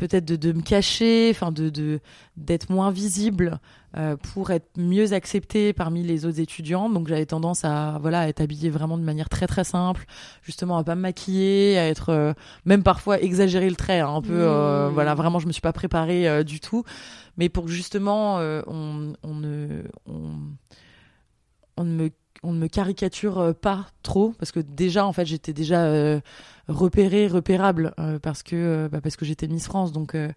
peut-être 0.00 0.24
de, 0.24 0.36
de 0.36 0.52
me 0.52 0.62
cacher, 0.62 1.28
enfin 1.30 1.52
de 1.52 1.68
de- 1.70 2.00
d'être 2.36 2.70
moins 2.70 2.90
visible 2.90 3.58
euh, 3.96 4.16
pour 4.16 4.50
être 4.50 4.68
mieux 4.76 5.12
acceptée 5.12 5.72
parmi 5.72 6.02
les 6.02 6.24
autres 6.24 6.40
étudiants. 6.40 6.88
Donc 6.88 7.06
j'avais 7.08 7.26
tendance 7.26 7.64
à 7.64 7.98
voilà 8.00 8.20
à 8.20 8.28
être 8.28 8.40
habillée 8.40 8.70
vraiment 8.70 8.96
de 8.98 9.04
manière 9.04 9.28
très 9.28 9.46
très 9.46 9.64
simple, 9.64 10.06
justement 10.42 10.78
à 10.78 10.84
pas 10.84 10.94
me 10.94 11.02
maquiller, 11.02 11.78
à 11.78 11.86
être 11.86 12.08
euh, 12.08 12.32
même 12.64 12.82
parfois 12.82 13.20
exagérer 13.20 13.68
le 13.68 13.76
trait, 13.76 14.00
hein, 14.00 14.08
un 14.16 14.22
peu 14.22 14.32
euh, 14.32 14.88
Mmh. 14.88 14.92
voilà 14.94 15.14
vraiment 15.14 15.38
je 15.38 15.46
me 15.46 15.52
suis 15.52 15.60
pas 15.62 15.72
préparée 15.72 16.44
du 16.44 16.60
tout, 16.60 16.82
mais 17.36 17.48
pour 17.48 17.64
que 17.66 17.70
justement 17.70 18.36
on 18.66 19.12
on 19.22 19.34
ne 19.34 19.82
on, 20.06 20.30
on 21.76 21.84
ne 21.84 21.94
me 22.04 22.10
on 22.42 22.52
ne 22.54 22.58
me 22.58 22.68
caricature 22.68 23.54
pas 23.60 23.86
trop 24.02 24.32
parce 24.38 24.50
que 24.50 24.60
déjà 24.60 25.04
en 25.04 25.12
fait 25.12 25.26
j'étais 25.26 25.52
déjà 25.52 26.20
repérée 26.70 27.26
repérable 27.26 27.92
euh, 27.98 28.18
parce 28.18 28.42
que 28.42 28.56
euh, 28.56 28.88
bah, 28.88 29.00
parce 29.02 29.16
que 29.16 29.24
j'étais 29.24 29.48
Miss 29.48 29.66
France 29.66 29.92
donc 29.92 30.14
euh, 30.14 30.30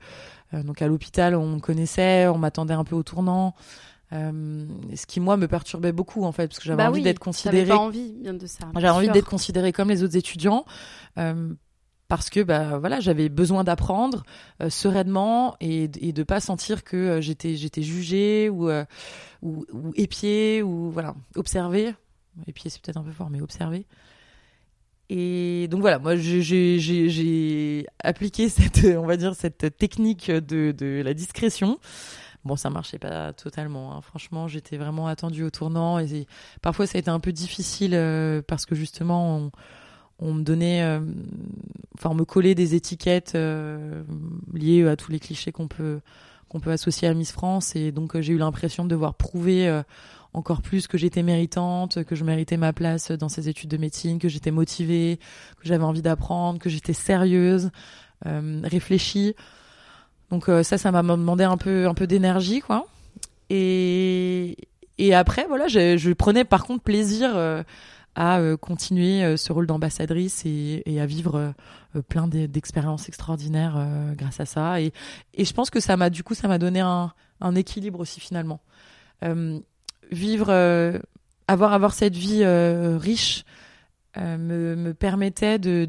donc 0.53 0.81
à 0.81 0.87
l'hôpital 0.87 1.35
on 1.35 1.47
me 1.47 1.59
connaissait 1.59 2.27
on 2.27 2.37
m'attendait 2.37 2.73
un 2.73 2.83
peu 2.83 2.95
au 2.95 3.03
tournant 3.03 3.55
euh, 4.11 4.65
ce 4.95 5.05
qui 5.07 5.19
moi 5.19 5.37
me 5.37 5.47
perturbait 5.47 5.91
beaucoup 5.91 6.23
en 6.25 6.31
fait 6.31 6.47
parce 6.47 6.59
que 6.59 6.65
j'avais 6.65 6.77
Bah 6.83 6.89
envie 6.89 6.99
oui, 6.99 7.03
d'être 7.03 7.19
considérée 7.19 7.65
pas 7.65 7.77
envie 7.77 8.13
bien 8.21 8.33
de 8.33 8.45
ça. 8.45 8.65
j'avais 8.75 8.89
envie 8.89 9.09
d'être 9.09 9.29
considérée 9.29 9.71
comme 9.71 9.89
les 9.89 10.03
autres 10.03 10.17
étudiants 10.17 10.65
euh, 11.17 11.53
parce 12.07 12.29
que 12.29 12.41
bah 12.43 12.77
voilà 12.77 12.99
j'avais 12.99 13.29
besoin 13.29 13.63
d'apprendre 13.63 14.23
euh, 14.61 14.69
sereinement 14.69 15.55
et, 15.61 15.89
et 15.99 16.13
de 16.13 16.23
pas 16.23 16.39
sentir 16.39 16.83
que 16.83 17.21
j'étais 17.21 17.55
j'étais 17.55 17.81
jugée 17.81 18.49
ou, 18.49 18.69
ou 19.41 19.65
ou 19.73 19.91
épiée 19.95 20.61
ou 20.61 20.91
voilà 20.91 21.15
observée 21.35 21.95
épiée 22.45 22.69
c'est 22.69 22.81
peut-être 22.81 22.97
un 22.97 23.03
peu 23.03 23.11
fort 23.11 23.29
mais 23.31 23.41
observée 23.41 23.85
et 25.09 25.67
donc 25.69 25.81
voilà 25.81 25.99
moi 25.99 26.15
j'ai- 26.15 27.85
appliqué 28.03 28.49
cette 28.49 28.85
on 28.97 29.05
va 29.05 29.17
dire 29.17 29.35
cette 29.35 29.77
technique 29.77 30.31
de 30.31 31.01
la 31.03 31.13
discrétion 31.13 31.79
Bon, 32.45 32.57
ça 32.57 32.69
marchait 32.69 32.99
pas 32.99 33.31
totalement. 33.31 33.95
hein. 33.95 34.01
Franchement, 34.01 34.49
j'étais 34.49 34.75
vraiment 34.75 35.07
attendue 35.07 35.43
au 35.43 35.49
tournant 35.49 35.97
parfois 36.61 36.85
ça 36.87 36.97
a 36.97 36.99
été 36.99 37.09
un 37.09 37.21
peu 37.21 37.31
difficile 37.31 37.93
euh, 37.95 38.41
parce 38.45 38.65
que 38.65 38.75
justement 38.75 39.37
on, 39.37 39.51
on 40.19 40.33
me 40.33 40.43
donnait, 40.43 40.83
euh, 40.83 40.99
enfin 41.97 42.09
on 42.09 42.15
me 42.15 42.25
collait 42.25 42.53
des 42.53 42.75
étiquettes 42.75 43.35
euh, 43.35 44.03
liées 44.53 44.85
à 44.85 44.97
tous 44.97 45.09
les 45.09 45.19
clichés 45.21 45.53
qu'on 45.53 45.69
peut 45.69 46.01
qu'on 46.53 46.59
peut 46.59 46.71
associer 46.71 47.07
à 47.07 47.13
Miss 47.15 47.31
France 47.31 47.75
et 47.75 47.91
donc 47.91 48.15
euh, 48.15 48.21
j'ai 48.21 48.33
eu 48.33 48.37
l'impression 48.37 48.83
de 48.83 48.89
devoir 48.89 49.15
prouver 49.15 49.67
euh, 49.67 49.81
encore 50.33 50.61
plus 50.61 50.85
que 50.85 50.99
j'étais 50.99 51.23
méritante, 51.23 52.03
que 52.03 52.15
je 52.15 52.23
méritais 52.23 52.57
ma 52.57 52.73
place 52.73 53.11
dans 53.11 53.27
ces 53.27 53.49
études 53.49 53.69
de 53.69 53.77
médecine, 53.77 54.19
que 54.19 54.29
j'étais 54.29 54.51
motivée, 54.51 55.19
que 55.59 55.67
j'avais 55.67 55.83
envie 55.83 56.03
d'apprendre, 56.03 56.59
que 56.59 56.69
j'étais 56.69 56.93
sérieuse, 56.93 57.71
euh, 58.27 58.61
réfléchie. 58.63 59.35
Donc 60.29 60.45
ça, 60.63 60.79
ça 60.79 60.91
m'a 60.91 61.03
demandé 61.03 61.43
un 61.43 61.57
peu, 61.57 61.87
un 61.87 61.93
peu 61.93 62.07
d'énergie, 62.07 62.61
quoi. 62.61 62.87
Et, 63.51 64.57
et 64.97 65.13
après, 65.13 65.45
voilà, 65.47 65.67
je, 65.67 66.13
prenais 66.13 66.43
par 66.43 66.65
contre 66.65 66.81
plaisir 66.81 67.35
à 68.15 68.39
euh, 68.39 68.57
continuer 68.57 69.23
euh, 69.23 69.37
ce 69.37 69.51
rôle 69.51 69.67
d'ambassadrice 69.67 70.43
et, 70.45 70.83
à 70.99 71.05
vivre 71.05 71.53
euh, 71.95 72.01
plein 72.01 72.27
d'e- 72.27 72.47
d'expériences 72.47 73.07
extraordinaires 73.07 73.77
grâce 74.15 74.39
à 74.39 74.45
ça. 74.45 74.81
Et, 74.81 74.93
je 75.37 75.53
pense 75.53 75.69
que 75.69 75.79
ça 75.79 75.97
m'a, 75.97 76.09
du 76.09 76.23
coup, 76.23 76.33
ça 76.33 76.47
m'a 76.47 76.57
donné 76.57 76.79
un, 76.79 77.11
équilibre 77.55 77.99
aussi 77.99 78.19
finalement. 78.19 78.61
Vivre, 80.11 81.01
avoir, 81.47 81.73
avoir 81.73 81.93
cette 81.93 82.15
vie 82.15 82.45
riche 82.45 83.43
me, 84.15 84.75
me 84.75 84.93
permettait 84.93 85.59
de, 85.59 85.85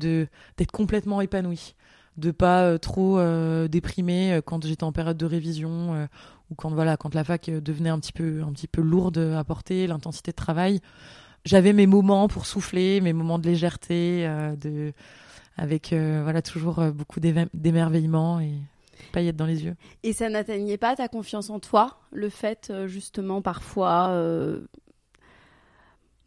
d'être 0.56 0.72
complètement 0.72 1.20
épanouie 1.20 1.74
de 2.16 2.30
pas 2.30 2.78
trop 2.78 3.18
euh, 3.18 3.66
déprimer 3.66 4.40
quand 4.44 4.64
j'étais 4.64 4.84
en 4.84 4.92
période 4.92 5.16
de 5.16 5.26
révision 5.26 6.08
ou 6.50 6.54
quand 6.54 6.70
voilà 6.70 6.96
quand 6.96 7.14
la 7.14 7.24
fac 7.24 7.50
devenait 7.50 7.90
un 7.90 7.98
petit 7.98 8.12
peu 8.12 8.42
un 8.46 8.52
petit 8.52 8.68
peu 8.68 8.82
lourde 8.82 9.18
à 9.18 9.42
porter 9.42 9.86
l'intensité 9.86 10.30
de 10.30 10.36
travail 10.36 10.80
j'avais 11.44 11.72
mes 11.72 11.86
moments 11.86 12.28
pour 12.28 12.46
souffler 12.46 13.00
mes 13.00 13.12
moments 13.12 13.38
de 13.38 13.46
légèreté 13.46 14.26
euh, 14.26 14.90
avec 15.56 15.92
euh, 15.92 16.20
voilà 16.22 16.42
toujours 16.42 16.78
euh, 16.78 16.90
beaucoup 16.90 17.20
d'émerveillement 17.20 18.40
et 18.40 18.52
paillettes 19.12 19.36
dans 19.36 19.46
les 19.46 19.64
yeux 19.64 19.76
Et 20.02 20.12
ça 20.12 20.28
n'atteignait 20.28 20.78
pas 20.78 20.96
ta 20.96 21.08
confiance 21.08 21.50
en 21.50 21.60
toi, 21.60 21.98
le 22.12 22.28
fait 22.28 22.72
justement 22.86 23.42
parfois 23.42 24.08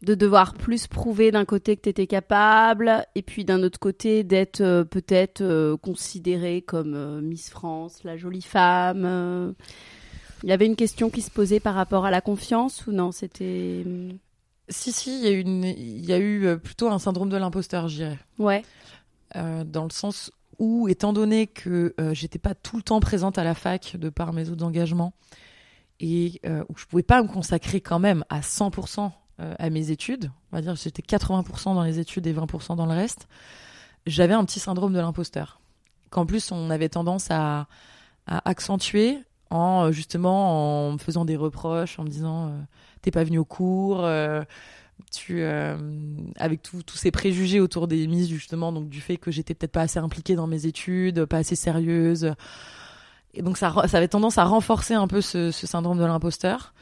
de 0.02 0.14
devoir 0.14 0.54
plus 0.54 0.86
prouver 0.86 1.30
d'un 1.32 1.44
côté 1.44 1.76
que 1.76 1.82
tu 1.82 1.88
étais 1.88 2.06
capable 2.06 3.04
et 3.14 3.22
puis 3.22 3.44
d'un 3.44 3.62
autre 3.62 3.80
côté 3.80 4.22
d'être 4.22 4.84
peut-être 4.84 5.74
considérée 5.82 6.62
comme 6.62 7.20
Miss 7.20 7.50
France, 7.50 8.04
la 8.04 8.16
jolie 8.16 8.42
femme. 8.42 9.54
Il 10.44 10.48
y 10.48 10.52
avait 10.52 10.66
une 10.66 10.76
question 10.76 11.10
qui 11.10 11.20
se 11.20 11.30
posait 11.30 11.60
par 11.60 11.74
rapport 11.74 12.04
à 12.04 12.10
la 12.10 12.20
confiance 12.20 12.86
ou 12.86 12.92
non? 12.92 13.10
C'était 13.10 13.84
si 14.68 14.92
si 14.92 15.18
il 15.18 15.24
y 15.24 15.28
a 15.28 15.30
eu 15.30 15.40
une 15.40 15.64
il 15.64 16.04
y 16.04 16.12
a 16.12 16.18
eu 16.18 16.46
euh, 16.46 16.56
plutôt 16.56 16.88
un 16.88 16.98
syndrome 16.98 17.28
de 17.28 17.36
l'imposteur 17.36 17.88
je 17.88 17.96
dirais 17.96 18.18
ouais. 18.38 18.62
euh, 19.36 19.64
dans 19.64 19.84
le 19.84 19.90
sens 19.90 20.30
où, 20.58 20.88
étant 20.88 21.12
donné 21.12 21.46
que 21.46 21.94
euh, 22.00 22.14
j'étais 22.14 22.38
pas 22.38 22.54
tout 22.54 22.76
le 22.76 22.82
temps 22.82 23.00
présente 23.00 23.38
à 23.38 23.44
la 23.44 23.54
fac 23.54 23.96
de 23.96 24.08
par 24.08 24.32
mes 24.32 24.50
autres 24.50 24.64
engagements 24.64 25.12
et 26.00 26.40
euh, 26.46 26.64
où 26.68 26.76
je 26.76 26.84
pouvais 26.86 27.02
pas 27.02 27.22
me 27.22 27.28
consacrer 27.28 27.80
quand 27.80 27.98
même 27.98 28.24
à 28.28 28.40
100% 28.40 29.10
euh, 29.40 29.54
à 29.58 29.70
mes 29.70 29.90
études, 29.90 30.30
on 30.52 30.56
va 30.56 30.62
dire 30.62 30.74
que 30.74 30.80
j'étais 30.80 31.02
80% 31.02 31.74
dans 31.74 31.82
les 31.82 31.98
études 31.98 32.26
et 32.26 32.34
20% 32.34 32.76
dans 32.76 32.86
le 32.86 32.92
reste, 32.92 33.28
j'avais 34.06 34.34
un 34.34 34.44
petit 34.44 34.60
syndrome 34.60 34.92
de 34.92 35.00
l'imposteur. 35.00 35.60
Qu'en 36.10 36.26
plus 36.26 36.50
on 36.50 36.70
avait 36.70 36.88
tendance 36.88 37.30
à, 37.30 37.68
à 38.26 38.48
accentuer 38.48 39.18
en 39.50 39.92
justement 39.92 40.88
en 40.88 40.92
me 40.92 40.98
faisant 40.98 41.24
des 41.24 41.36
reproches, 41.36 41.98
en 41.98 42.04
me 42.04 42.08
disant 42.08 42.52
t'es 43.02 43.10
pas 43.10 43.24
venu 43.24 43.38
au 43.38 43.44
cours, 43.44 44.04
euh, 44.04 44.42
tu 45.12 45.42
euh, 45.42 45.76
avec 46.36 46.62
tous 46.62 46.82
ces 46.96 47.10
préjugés 47.10 47.60
autour 47.60 47.88
des 47.88 48.06
mises 48.06 48.28
justement 48.28 48.72
donc 48.72 48.88
du 48.88 49.00
fait 49.00 49.16
que 49.16 49.30
j'étais 49.30 49.54
peut-être 49.54 49.72
pas 49.72 49.82
assez 49.82 49.98
impliquée 49.98 50.34
dans 50.34 50.46
mes 50.46 50.66
études 50.66 51.24
pas 51.24 51.38
assez 51.38 51.56
sérieuse. 51.56 52.34
Et 53.34 53.42
donc 53.42 53.56
ça 53.58 53.74
ça 53.86 53.98
avait 53.98 54.08
tendance 54.08 54.38
à 54.38 54.44
renforcer 54.44 54.94
un 54.94 55.06
peu 55.06 55.20
ce, 55.20 55.50
syndrome 55.50 55.98
de 55.98 56.04
l'imposteur. 56.04 56.74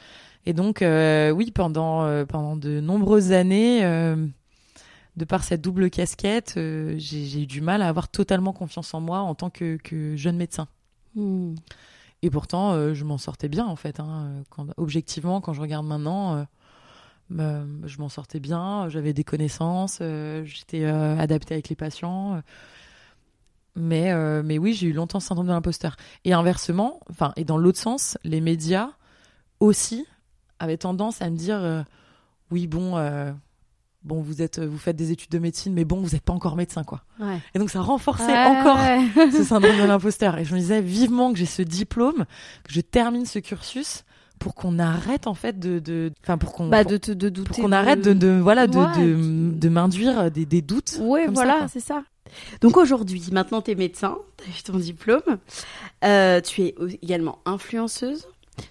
Et 0.46 0.52
donc 0.52 0.82
euh, 0.82 1.30
oui 1.30 1.50
pendant 1.50 2.24
pendant 2.26 2.56
de 2.56 2.80
nombreuses 2.80 3.32
années 3.32 3.82
de 3.82 5.24
par 5.24 5.44
cette 5.44 5.60
double 5.60 5.90
casquette 5.90 6.54
j'ai 6.56 7.42
eu 7.42 7.46
du 7.46 7.60
mal 7.60 7.82
à 7.82 7.88
avoir 7.88 8.08
totalement 8.08 8.52
confiance 8.52 8.94
en 8.94 9.00
moi 9.00 9.20
en 9.20 9.34
tant 9.34 9.50
que, 9.50 9.78
jeune 10.16 10.36
médecin. 10.36 10.68
Hmm. 11.14 11.54
Et 12.22 12.30
pourtant, 12.30 12.72
euh, 12.72 12.94
je 12.94 13.04
m'en 13.04 13.18
sortais 13.18 13.48
bien, 13.48 13.66
en 13.66 13.76
fait. 13.76 14.00
Hein, 14.00 14.42
objectivement, 14.76 15.40
quand 15.40 15.52
je 15.52 15.60
regarde 15.60 15.86
maintenant, 15.86 16.36
euh, 16.36 16.44
bah, 17.30 17.64
je 17.84 17.98
m'en 17.98 18.08
sortais 18.08 18.40
bien. 18.40 18.88
J'avais 18.88 19.12
des 19.12 19.24
connaissances, 19.24 19.98
euh, 20.00 20.44
j'étais 20.44 20.84
adaptée 20.84 21.54
avec 21.54 21.68
les 21.68 21.76
patients. 21.76 22.42
mais, 23.74 24.12
mais 24.42 24.58
oui, 24.58 24.72
j'ai 24.72 24.88
eu 24.88 24.92
longtemps 24.92 25.20
ce 25.20 25.28
syndrome 25.28 25.46
de 25.46 25.52
l'imposteur. 25.52 25.96
Et 26.24 26.32
inversement, 26.32 27.00
enfin, 27.10 27.32
et 27.36 27.44
dans 27.44 27.58
l'autre 27.58 27.78
sens, 27.78 28.18
les 28.24 28.40
médias 28.40 28.90
aussi 29.60 30.06
avaient 30.58 30.78
tendance 30.78 31.20
à 31.20 31.30
me 31.30 31.36
dire 31.36 31.84
oui, 32.50 32.66
bon, 32.66 32.96
bon, 34.06 34.22
vous 34.22 34.40
êtes, 34.40 34.58
vous 34.60 34.78
faites 34.78 34.96
des 34.96 35.10
études 35.12 35.30
de 35.30 35.38
médecine, 35.38 35.74
mais 35.74 35.84
bon, 35.84 36.00
vous 36.00 36.10
n'êtes 36.10 36.22
pas 36.22 36.32
encore 36.32 36.56
médecin, 36.56 36.84
quoi. 36.84 37.02
Ouais. 37.20 37.38
Et 37.54 37.58
donc 37.58 37.68
ça 37.70 37.80
renforçait 37.82 38.24
Ouais, 38.26 38.46
encore 38.46 38.78
ouais. 38.78 39.30
ce 39.32 39.44
syndrome 39.44 39.76
de 39.76 39.84
l'imposteur. 39.84 40.38
Et 40.38 40.44
je 40.44 40.54
me 40.54 40.58
disais 40.60 40.80
vivement 40.80 41.32
que 41.32 41.38
j'ai 41.38 41.44
ce 41.46 41.62
diplôme, 41.62 42.24
que 42.64 42.72
je 42.72 42.80
termine 42.80 43.26
ce 43.26 43.38
cursus 43.40 44.04
pour 44.38 44.54
qu'on 44.54 44.78
arrête 44.78 45.26
en 45.26 45.34
fait 45.34 45.58
de, 45.58 45.78
de, 45.78 46.12
enfin 46.22 46.36
pour 46.38 46.52
qu'on, 46.52 46.68
Bah, 46.68 46.84
de 46.84 46.96
te 46.98 47.10
de 47.10 47.28
douter. 47.30 47.48
pour 47.48 47.56
qu'on 47.56 47.72
arrête 47.72 48.02
de, 48.02 48.12
de 48.12 48.38
voilà 48.40 48.66
de, 48.66 48.78
de, 48.98 49.50
de 49.50 49.68
m'induire 49.70 50.30
des, 50.30 50.44
des 50.46 50.60
doutes. 50.62 50.90
Ça, 50.90 51.02
voilà, 51.30 51.66
c'est 51.68 51.80
ça. 51.80 52.02
Donc 52.60 52.76
aujourd'hui, 52.76 53.22
maintenant 53.32 53.62
tu 53.62 53.70
es 53.70 53.74
médecin, 53.74 54.18
tu 54.36 54.44
as 54.44 54.58
eu 54.58 54.62
ton 54.62 54.78
diplôme, 54.78 55.22
euh, 56.04 56.40
tu 56.42 56.62
es 56.62 56.74
également 57.02 57.38
influenceuse, 57.46 58.28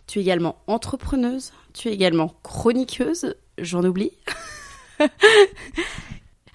tu 0.08 0.20
es 0.20 0.22
également 0.22 0.58
entrepreneuse, 0.68 1.52
tu 1.74 1.88
es 1.88 1.94
également 1.94 2.34
chroniqueuse, 2.44 3.34
j'en 3.58 3.84
oublie. 3.84 4.12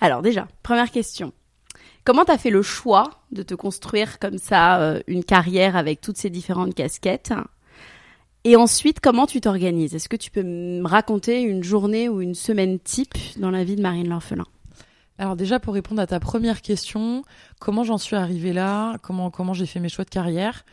Alors 0.01 0.22
déjà, 0.22 0.49
première 0.62 0.91
question. 0.91 1.32
Comment 2.05 2.24
t'as 2.24 2.38
fait 2.38 2.51
le 2.51 2.62
choix 2.62 3.11
de 3.30 3.43
te 3.43 3.55
construire 3.55 4.18
comme 4.18 4.38
ça 4.38 4.80
euh, 4.80 5.01
une 5.07 5.22
carrière 5.22 5.76
avec 5.76 6.01
toutes 6.01 6.16
ces 6.16 6.30
différentes 6.30 6.74
casquettes? 6.74 7.34
Et 8.45 8.57
ensuite, 8.57 9.01
comment 9.01 9.26
tu 9.26 9.43
t'organises? 9.43 9.95
Est-ce 9.95 10.09
que 10.09 10.16
tu 10.16 10.30
peux 10.30 10.43
me 10.43 10.86
raconter 10.86 11.43
une 11.43 11.62
journée 11.62 12.09
ou 12.09 12.22
une 12.22 12.34
semaine 12.34 12.78
type 12.78 13.14
dans 13.36 13.51
la 13.51 13.64
vie 13.64 13.76
de 13.76 13.82
Marine 13.82 14.09
L'Orphelin? 14.09 14.47
Alors 15.18 15.36
déjà 15.36 15.61
pour 15.61 15.74
répondre 15.74 16.01
à 16.01 16.07
ta 16.07 16.18
première 16.18 16.62
question, 16.62 17.22
comment 17.59 17.84
j'en 17.84 17.99
suis 17.99 18.16
arrivée 18.16 18.55
là, 18.55 18.97
comment 19.03 19.30
comment 19.30 19.53
j'ai 19.53 19.66
fait 19.66 19.78
mes 19.78 19.91
choix 19.91 20.07
de 20.07 20.11
carrière? 20.11 20.64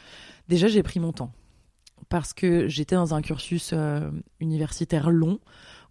Déjà 0.47 0.69
j'ai 0.69 0.83
pris 0.83 1.01
mon 1.01 1.11
temps. 1.11 1.33
Parce 2.07 2.33
que 2.33 2.69
j'étais 2.69 2.95
dans 2.95 3.13
un 3.13 3.21
cursus 3.21 3.71
euh, 3.73 4.09
universitaire 4.39 5.09
long 5.09 5.39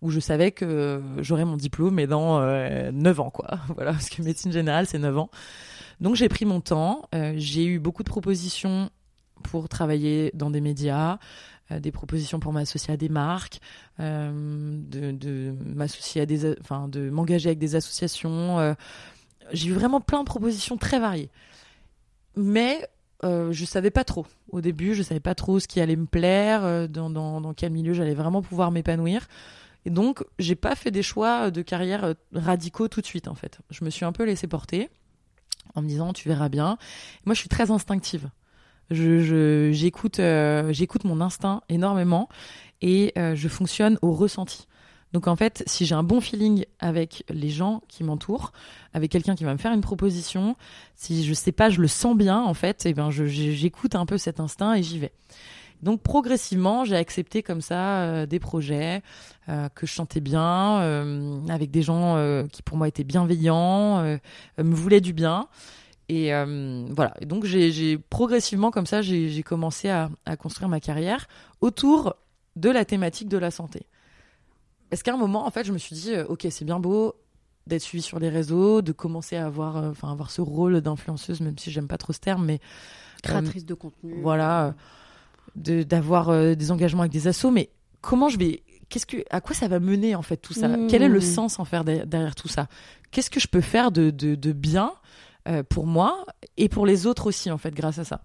où 0.03 0.11
je 0.11 0.21
savais 0.21 0.53
que 0.53 1.03
j'aurais 1.19 1.45
mon 1.45 1.57
diplôme 1.57 1.95
mais 1.95 2.07
dans 2.07 2.41
euh, 2.41 2.91
9 2.93 3.21
ans 3.21 3.31
quoi. 3.31 3.59
Voilà, 3.75 3.93
parce 3.93 4.09
que 4.09 4.23
médecine 4.23 4.53
générale 4.53 4.87
c'est 4.87 4.99
9 4.99 5.19
ans. 5.19 5.31
Donc 6.01 6.15
j'ai 6.15 6.29
pris 6.29 6.45
mon 6.45 6.61
temps, 6.61 7.09
euh, 7.15 7.35
j'ai 7.37 7.65
eu 7.65 7.79
beaucoup 7.79 8.03
de 8.03 8.09
propositions 8.09 8.91
pour 9.43 9.69
travailler 9.69 10.31
dans 10.35 10.51
des 10.51 10.61
médias, 10.61 11.19
euh, 11.73 11.81
des 11.81 11.91
propositions 11.91 12.39
pour 12.39 12.53
m'associer 12.53 12.95
à 12.95 12.97
des 12.97 13.09
marques, 13.09 13.61
euh, 14.01 14.31
de, 14.33 15.55
m'associer 15.75 16.21
à 16.21 16.27
des, 16.27 16.59
enfin 16.61 16.89
de 16.89 17.11
m'engager 17.11 17.49
avec 17.49 17.59
des 17.59 17.75
associations. 17.75 18.75
j'ai 19.53 19.69
eu 19.69 19.73
vraiment 19.73 20.01
plein 20.01 20.21
de 20.21 20.27
propositions 20.27 20.77
très 20.77 21.01
variées. 21.01 21.31
Mais 22.37 22.89
euh, 23.25 23.51
je 23.51 23.65
savais 23.65 23.91
pas 23.91 24.05
trop. 24.05 24.27
Au 24.51 24.61
début, 24.61 24.95
je 24.95 25.03
savais 25.03 25.21
pas 25.21 25.35
trop 25.35 25.59
ce 25.59 25.67
qui 25.67 25.81
allait 25.81 25.97
me 25.97 26.07
plaire, 26.07 26.89
dans 26.89 27.55
quel 27.55 27.73
milieu 27.73 27.95
j'allais 27.95 28.15
vraiment 28.15 28.43
pouvoir 28.43 28.71
m'épanouir. 28.71 29.27
Et 29.87 29.91
donc, 29.91 30.23
j'ai 30.39 30.57
pas 30.57 30.75
fait 30.75 30.91
des 30.91 31.03
choix 31.03 31.51
de 31.51 31.63
carrière 31.63 32.05
euh, 32.05 32.15
radicaux 32.35 32.89
tout 32.89 33.01
de 33.01 33.07
suite, 33.07 33.29
en 33.29 33.35
fait. 33.35 33.61
Je 33.71 33.85
me 33.85 33.89
suis 33.91 34.05
un 34.05 34.13
peu 34.13 34.25
laissée 34.25 34.49
porter 34.49 34.91
en 35.75 35.81
me 35.81 35.89
disant, 35.89 36.13
tu 36.13 36.29
verras 36.29 36.49
bien. 36.49 36.77
Moi, 37.25 37.35
je 37.35 37.41
suis 37.41 37.49
très 37.49 37.71
instinctive. 37.71 38.29
Je, 38.91 39.71
j'écoute, 39.73 40.21
euh, 40.21 40.73
j'écoute 40.73 41.05
mon 41.05 41.21
instinct 41.21 41.63
énormément 41.69 42.29
et 42.83 43.13
euh, 43.17 43.35
je 43.35 43.49
fonctionne 43.49 43.99
au 44.03 44.13
ressenti. 44.13 44.67
Donc 45.13 45.29
en 45.29 45.37
fait, 45.37 45.63
si 45.67 45.87
j'ai 45.87 45.95
un 45.95 46.03
bon 46.03 46.21
feeling 46.21 46.65
avec 46.79 47.25
les 47.31 47.49
gens 47.49 47.83
qui 47.89 48.05
m'entourent, 48.05 48.53
avec 48.93 49.11
quelqu'un 49.11 49.35
qui 49.35 49.45
va 49.45 49.53
me 49.53 49.59
faire 49.59 49.73
une 49.73 49.81
proposition, 49.81 50.57
si 50.95 51.25
je 51.25 51.33
sais 51.33 51.53
pas, 51.53 51.71
je 51.71 51.81
le 51.81 51.89
sens 51.89 52.17
bien 52.17 52.41
en 52.41 52.55
fait, 52.55 52.87
et 52.87 52.93
ben 52.93 53.11
je- 53.11 53.27
je- 53.27 53.51
j'écoute 53.53 53.95
un 53.95 54.05
peu 54.05 54.19
cet 54.19 54.41
instinct 54.41 54.75
et 54.75 54.83
j'y 54.83 54.99
vais. 54.99 55.13
Donc 55.83 56.03
progressivement, 56.03 56.85
j'ai 56.85 56.97
accepté 56.97 57.43
comme 57.43 57.61
ça 57.61 58.01
euh, 58.03 58.27
des 58.27 58.39
projets 58.39 59.03
euh, 59.49 59.69
que 59.69 59.87
je 59.87 59.93
sentais 59.93 60.21
bien, 60.21 60.81
euh, 60.81 61.41
avec 61.49 61.71
des 61.71 61.83
gens 61.83 62.17
qui 62.51 62.63
pour 62.63 62.77
moi 62.77 62.89
étaient 62.89 63.05
bienveillants, 63.05 64.03
me 64.03 64.75
voulaient 64.75 65.01
du 65.01 65.13
bien. 65.13 65.49
Et 66.09 66.31
voilà. 66.91 67.15
Et 67.21 67.27
donc 67.27 67.45
j'ai 67.45 67.99
progressivement 67.99 68.71
comme 68.71 68.87
ça, 68.87 69.03
j'ai 69.03 69.43
commencé 69.43 69.89
à, 69.89 70.11
à 70.25 70.37
construire 70.37 70.69
ma 70.69 70.81
carrière 70.81 71.29
autour 71.61 72.17
de 72.57 72.71
la 72.71 72.85
thématique 72.85 73.29
de 73.29 73.39
la 73.39 73.51
santé. 73.51 73.87
Parce 74.89 75.03
qu'à 75.03 75.13
un 75.13 75.17
moment, 75.17 75.47
en 75.47 75.51
fait, 75.51 75.65
je 75.65 75.73
me 75.73 75.79
suis 75.79 75.97
dit, 75.97 76.13
ok, 76.29 76.47
c'est 76.49 76.65
bien 76.65 76.79
beau 76.79 77.15
d'être 77.67 77.83
suivi 77.83 78.03
sur 78.03 78.21
les 78.21 78.29
réseaux, 78.29 78.83
de 78.83 78.93
commencer 78.93 79.37
à 79.37 79.47
avoir, 79.47 79.77
enfin, 79.77 80.13
avoir 80.13 80.31
ce 80.31 80.41
rôle 80.41 80.81
d'influenceuse, 80.81 81.41
même 81.41 81.59
si 81.59 81.73
j'aime 81.73 81.89
pas 81.89 81.99
trop 81.99 82.13
ce 82.13 82.21
terme, 82.21 82.45
mais 82.45 82.61
Créatrice 83.23 83.67
de 83.67 83.75
contenu. 83.75 84.21
voilà, 84.23 84.75
d'avoir 85.57 86.29
euh, 86.29 86.55
des 86.55 86.71
engagements 86.71 87.03
avec 87.03 87.13
des 87.13 87.27
assos, 87.27 87.51
mais 87.51 87.71
comment 88.03 88.29
je 88.29 88.39
vais, 88.39 88.63
qu'est-ce 88.89 89.07
que, 89.07 89.19
à 89.31 89.41
quoi 89.41 89.55
ça 89.55 89.69
va 89.69 89.81
mener 89.81 90.15
en 90.15 90.23
fait 90.23 90.37
tout 90.37 90.53
ça? 90.53 90.69
Mmh. 90.69 90.87
Quel 90.89 91.03
est 91.03 91.09
le 91.09 91.21
sens 91.21 91.59
en 91.59 91.65
faire 91.65 91.85
derrière, 91.85 92.35
tout 92.35 92.49
ça? 92.49 92.69
Qu'est-ce 93.11 93.31
que 93.31 93.41
je 93.41 93.49
peux 93.49 93.61
faire 93.63 93.91
de 93.91 94.11
de, 94.11 94.35
de 94.35 94.53
bien 94.53 94.93
euh, 95.49 95.63
pour 95.63 95.87
moi 95.87 96.27
et 96.57 96.69
pour 96.69 96.87
les 96.87 97.07
autres 97.07 97.27
aussi 97.27 97.51
en 97.51 97.59
fait 97.59 97.75
grâce 97.75 97.99
à 97.99 98.05
ça? 98.05 98.21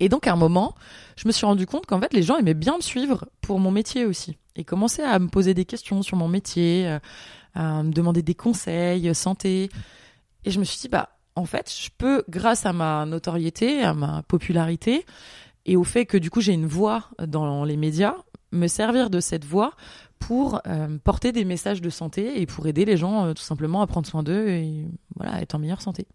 Et 0.00 0.08
donc 0.08 0.26
à 0.26 0.32
un 0.32 0.36
moment, 0.36 0.74
je 1.16 1.26
me 1.26 1.32
suis 1.32 1.46
rendu 1.46 1.66
compte 1.66 1.86
qu'en 1.86 2.00
fait 2.00 2.12
les 2.12 2.22
gens 2.22 2.36
aimaient 2.36 2.54
bien 2.54 2.76
me 2.76 2.82
suivre 2.82 3.28
pour 3.40 3.58
mon 3.58 3.70
métier 3.70 4.04
aussi 4.04 4.38
et 4.56 4.64
commençaient 4.64 5.04
à 5.04 5.18
me 5.18 5.28
poser 5.28 5.54
des 5.54 5.64
questions 5.64 6.02
sur 6.02 6.16
mon 6.16 6.28
métier, 6.28 6.88
euh, 6.88 6.98
à 7.54 7.82
me 7.82 7.92
demander 7.92 8.22
des 8.22 8.34
conseils 8.34 9.14
santé. 9.14 9.70
Et 10.44 10.50
je 10.50 10.58
me 10.58 10.64
suis 10.64 10.78
dit 10.80 10.88
bah 10.88 11.10
en 11.34 11.46
fait, 11.46 11.72
je 11.72 11.88
peux, 11.96 12.24
grâce 12.28 12.66
à 12.66 12.72
ma 12.72 13.06
notoriété, 13.06 13.82
à 13.82 13.94
ma 13.94 14.22
popularité, 14.22 15.06
et 15.66 15.76
au 15.76 15.84
fait 15.84 16.06
que 16.06 16.16
du 16.16 16.30
coup 16.30 16.40
j'ai 16.40 16.52
une 16.52 16.66
voix 16.66 17.08
dans 17.26 17.64
les 17.64 17.76
médias, 17.76 18.16
me 18.52 18.66
servir 18.66 19.08
de 19.10 19.20
cette 19.20 19.44
voix 19.44 19.72
pour 20.18 20.60
euh, 20.66 20.98
porter 21.02 21.32
des 21.32 21.44
messages 21.44 21.80
de 21.80 21.90
santé 21.90 22.40
et 22.40 22.46
pour 22.46 22.66
aider 22.66 22.84
les 22.84 22.96
gens 22.96 23.26
euh, 23.26 23.32
tout 23.32 23.42
simplement 23.42 23.82
à 23.82 23.86
prendre 23.86 24.06
soin 24.06 24.22
d'eux 24.22 24.48
et 24.48 24.84
voilà, 25.16 25.40
être 25.40 25.54
en 25.54 25.58
meilleure 25.58 25.80
santé. 25.82 26.06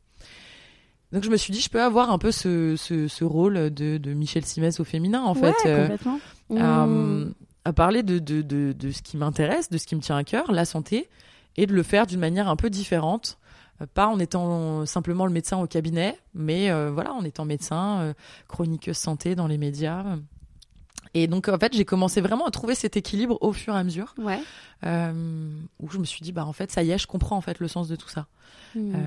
Donc 1.13 1.23
je 1.23 1.29
me 1.29 1.37
suis 1.37 1.53
dit, 1.53 1.61
je 1.61 1.69
peux 1.69 1.81
avoir 1.81 2.11
un 2.11 2.17
peu 2.17 2.31
ce, 2.31 2.75
ce, 2.75 3.07
ce 3.07 3.23
rôle 3.23 3.69
de, 3.73 3.97
de 3.97 4.13
Michel 4.13 4.43
Simès 4.45 4.79
au 4.79 4.83
féminin, 4.83 5.21
en 5.23 5.33
Ouais, 5.35 5.53
fait. 5.53 5.69
euh, 5.69 5.81
complètement. 5.83 6.19
à, 6.57 6.85
Mmh. 6.85 7.33
à 7.65 7.73
parler 7.73 8.03
de, 8.03 8.19
de, 8.19 8.41
de, 8.41 8.73
de 8.73 8.91
ce 8.91 9.01
qui 9.01 9.15
m'intéresse, 9.17 9.69
de 9.69 9.77
ce 9.77 9.87
qui 9.87 9.95
me 9.95 10.01
tient 10.01 10.17
à 10.17 10.23
cœur, 10.25 10.51
la 10.51 10.65
santé, 10.65 11.07
et 11.55 11.65
de 11.65 11.73
le 11.73 11.81
faire 11.83 12.07
d'une 12.07 12.19
manière 12.19 12.49
un 12.49 12.55
peu 12.57 12.69
différente. 12.69 13.37
Euh, 13.81 13.85
Pas 13.93 14.07
en 14.07 14.19
étant 14.19 14.85
simplement 14.85 15.25
le 15.25 15.31
médecin 15.31 15.57
au 15.57 15.67
cabinet, 15.67 16.17
mais 16.33 16.69
euh, 16.69 16.91
voilà, 16.91 17.13
en 17.13 17.23
étant 17.23 17.45
médecin, 17.45 17.99
euh, 17.99 18.13
chroniqueuse 18.47 18.97
santé 18.97 19.35
dans 19.35 19.47
les 19.47 19.57
médias. 19.57 20.03
Et 21.23 21.27
donc, 21.27 21.47
en 21.47 21.57
fait, 21.57 21.73
j'ai 21.75 21.85
commencé 21.85 22.21
vraiment 22.21 22.45
à 22.45 22.51
trouver 22.51 22.75
cet 22.75 22.97
équilibre 22.97 23.37
au 23.41 23.53
fur 23.53 23.73
et 23.75 23.77
à 23.77 23.83
mesure, 23.83 24.13
Ouais. 24.17 24.39
euh, 24.85 25.49
où 25.79 25.89
je 25.89 25.97
me 25.97 26.05
suis 26.05 26.21
dit, 26.21 26.31
bah, 26.31 26.45
en 26.45 26.53
fait, 26.53 26.71
ça 26.71 26.83
y 26.83 26.91
est, 26.91 26.97
je 26.97 27.07
comprends 27.07 27.37
en 27.37 27.41
fait 27.41 27.59
le 27.59 27.67
sens 27.67 27.87
de 27.87 27.95
tout 27.95 28.09
ça. 28.09 28.27
Mmh. 28.75 28.93
Euh, 28.95 28.99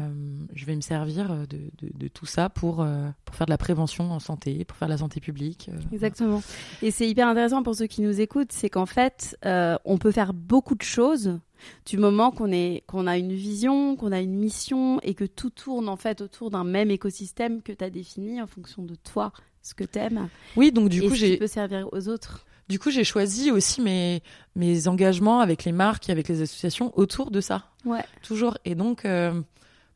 je 0.54 0.64
vais 0.66 0.74
me 0.74 0.80
servir 0.80 1.28
de, 1.46 1.46
de, 1.46 1.90
de 1.94 2.08
tout 2.08 2.26
ça 2.26 2.48
pour, 2.48 2.80
euh, 2.80 3.08
pour 3.24 3.34
faire 3.36 3.46
de 3.46 3.50
la 3.50 3.58
prévention 3.58 4.10
en 4.10 4.18
santé, 4.18 4.64
pour 4.64 4.76
faire 4.76 4.88
de 4.88 4.92
la 4.92 4.98
santé 4.98 5.20
publique. 5.20 5.70
Exactement. 5.92 6.42
Et 6.82 6.90
c'est 6.90 7.08
hyper 7.08 7.28
intéressant 7.28 7.62
pour 7.62 7.74
ceux 7.74 7.86
qui 7.86 8.02
nous 8.02 8.20
écoutent, 8.20 8.52
c'est 8.52 8.70
qu'en 8.70 8.86
fait, 8.86 9.36
on 9.44 9.98
peut 9.98 10.10
faire 10.12 10.32
beaucoup 10.34 10.74
de 10.74 10.82
choses 10.82 11.38
du 11.84 11.98
moment 11.98 12.30
qu'on 12.30 12.50
est 12.50 12.84
qu'on 12.86 13.06
a 13.06 13.18
une 13.18 13.34
vision, 13.34 13.94
qu'on 13.94 14.12
a 14.12 14.20
une 14.22 14.34
mission 14.34 14.98
et 15.02 15.12
que 15.12 15.26
tout 15.26 15.50
tourne 15.50 15.90
en 15.90 15.96
fait 15.96 16.22
autour 16.22 16.50
d'un 16.50 16.64
même 16.64 16.90
écosystème 16.90 17.60
que 17.60 17.70
tu 17.72 17.84
as 17.84 17.90
défini 17.90 18.40
en 18.40 18.46
fonction 18.46 18.82
de 18.82 18.94
toi, 18.94 19.30
ce 19.62 19.74
que 19.74 19.84
t'aimes 19.84 20.28
Oui, 20.56 20.72
donc 20.72 20.88
du 20.88 21.02
et 21.02 21.08
coup, 21.08 21.14
j'ai 21.14 21.36
peut 21.36 21.46
servir 21.46 21.88
aux 21.92 22.08
autres. 22.08 22.44
Du 22.70 22.78
coup, 22.78 22.90
j'ai 22.90 23.02
choisi 23.02 23.50
aussi 23.50 23.80
mes, 23.80 24.22
mes 24.54 24.86
engagements 24.86 25.40
avec 25.40 25.64
les 25.64 25.72
marques 25.72 26.08
et 26.08 26.12
avec 26.12 26.28
les 26.28 26.40
associations 26.40 26.96
autour 26.96 27.32
de 27.32 27.40
ça. 27.40 27.64
Ouais. 27.84 28.04
Toujours. 28.22 28.58
Et 28.64 28.76
donc, 28.76 29.04
euh, 29.04 29.32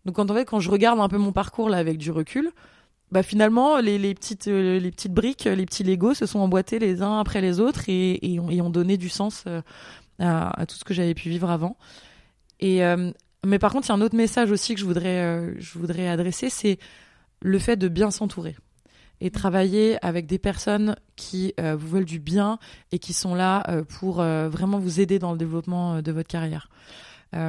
donc 0.04 0.16
quand, 0.16 0.28
en 0.28 0.34
fait, 0.34 0.44
quand 0.44 0.58
je 0.58 0.70
regarde 0.72 0.98
un 0.98 1.08
peu 1.08 1.16
mon 1.16 1.30
parcours 1.30 1.68
là 1.68 1.76
avec 1.76 1.98
du 1.98 2.10
recul, 2.10 2.50
bah 3.12 3.22
finalement, 3.22 3.78
les, 3.78 3.96
les, 3.96 4.12
petites, 4.12 4.48
euh, 4.48 4.80
les 4.80 4.90
petites 4.90 5.12
briques, 5.12 5.44
les 5.44 5.66
petits 5.66 5.84
Legos 5.84 6.14
se 6.14 6.26
sont 6.26 6.40
emboîtés 6.40 6.80
les 6.80 7.00
uns 7.00 7.20
après 7.20 7.40
les 7.40 7.60
autres 7.60 7.84
et, 7.86 8.18
et, 8.22 8.40
ont, 8.40 8.50
et 8.50 8.60
ont 8.60 8.70
donné 8.70 8.96
du 8.96 9.08
sens 9.08 9.44
euh, 9.46 9.62
à, 10.18 10.60
à 10.60 10.66
tout 10.66 10.74
ce 10.74 10.82
que 10.82 10.94
j'avais 10.94 11.14
pu 11.14 11.28
vivre 11.28 11.50
avant. 11.50 11.76
Et, 12.58 12.80
mais 13.44 13.58
par 13.58 13.72
contre, 13.72 13.88
il 13.88 13.90
y 13.90 13.92
a 13.92 13.94
un 13.96 14.00
autre 14.00 14.16
message 14.16 14.50
aussi 14.50 14.74
que 14.74 14.80
je 14.80 14.86
voudrais, 14.86 15.52
je 15.58 15.78
voudrais 15.78 16.08
adresser, 16.08 16.48
c'est 16.48 16.78
le 17.42 17.58
fait 17.58 17.76
de 17.76 17.88
bien 17.88 18.10
s'entourer 18.10 18.56
et 19.24 19.30
travailler 19.30 19.96
avec 20.04 20.26
des 20.26 20.38
personnes 20.38 20.96
qui 21.16 21.54
euh, 21.58 21.74
vous 21.74 21.88
veulent 21.88 22.04
du 22.04 22.20
bien 22.20 22.58
et 22.92 22.98
qui 22.98 23.14
sont 23.14 23.34
là 23.34 23.64
euh, 23.70 23.82
pour 23.82 24.20
euh, 24.20 24.50
vraiment 24.50 24.78
vous 24.78 25.00
aider 25.00 25.18
dans 25.18 25.32
le 25.32 25.38
développement 25.38 26.02
de 26.02 26.12
votre 26.12 26.28
carrière. 26.28 26.68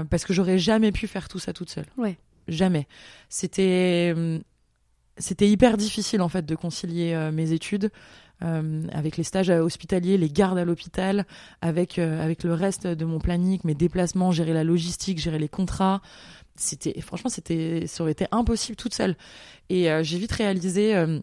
Parce 0.10 0.26
que 0.26 0.34
j'aurais 0.34 0.58
jamais 0.58 0.92
pu 0.92 1.06
faire 1.06 1.28
tout 1.28 1.38
ça 1.38 1.54
toute 1.54 1.70
seule. 1.70 1.86
Ouais. 1.96 2.18
Jamais. 2.48 2.88
C'était 3.30 4.14
hum, 4.16 4.42
c'était 5.20 5.48
hyper 5.48 5.78
difficile 5.78 6.24
en 6.24 6.28
fait 6.28 6.44
de 6.44 6.56
concilier 6.56 7.16
mes 7.32 7.52
études 7.52 7.92
avec 8.42 9.16
les 9.16 9.24
stages 9.24 9.52
hospitaliers, 9.52 10.18
les 10.18 10.30
gardes 10.30 10.58
à 10.58 10.66
l'hôpital, 10.66 11.28
avec 11.62 12.00
avec 12.00 12.44
le 12.44 12.56
reste 12.56 12.88
de 12.88 13.06
mon 13.06 13.20
planning, 13.20 13.60
mes 13.64 13.76
déplacements, 13.76 14.32
gérer 14.32 14.54
la 14.54 14.64
logistique, 14.64 15.20
gérer 15.20 15.38
les 15.38 15.50
contrats. 15.50 16.02
C'était 16.56 17.00
franchement 17.02 17.30
c'était 17.30 17.86
ça 17.86 18.04
aurait 18.04 18.14
été 18.14 18.26
impossible 18.32 18.76
toute 18.76 18.96
seule. 18.96 19.16
Et 19.70 19.92
euh, 19.92 20.04
j'ai 20.04 20.18
vite 20.18 20.32
réalisé 20.32 20.96
euh, 20.96 21.20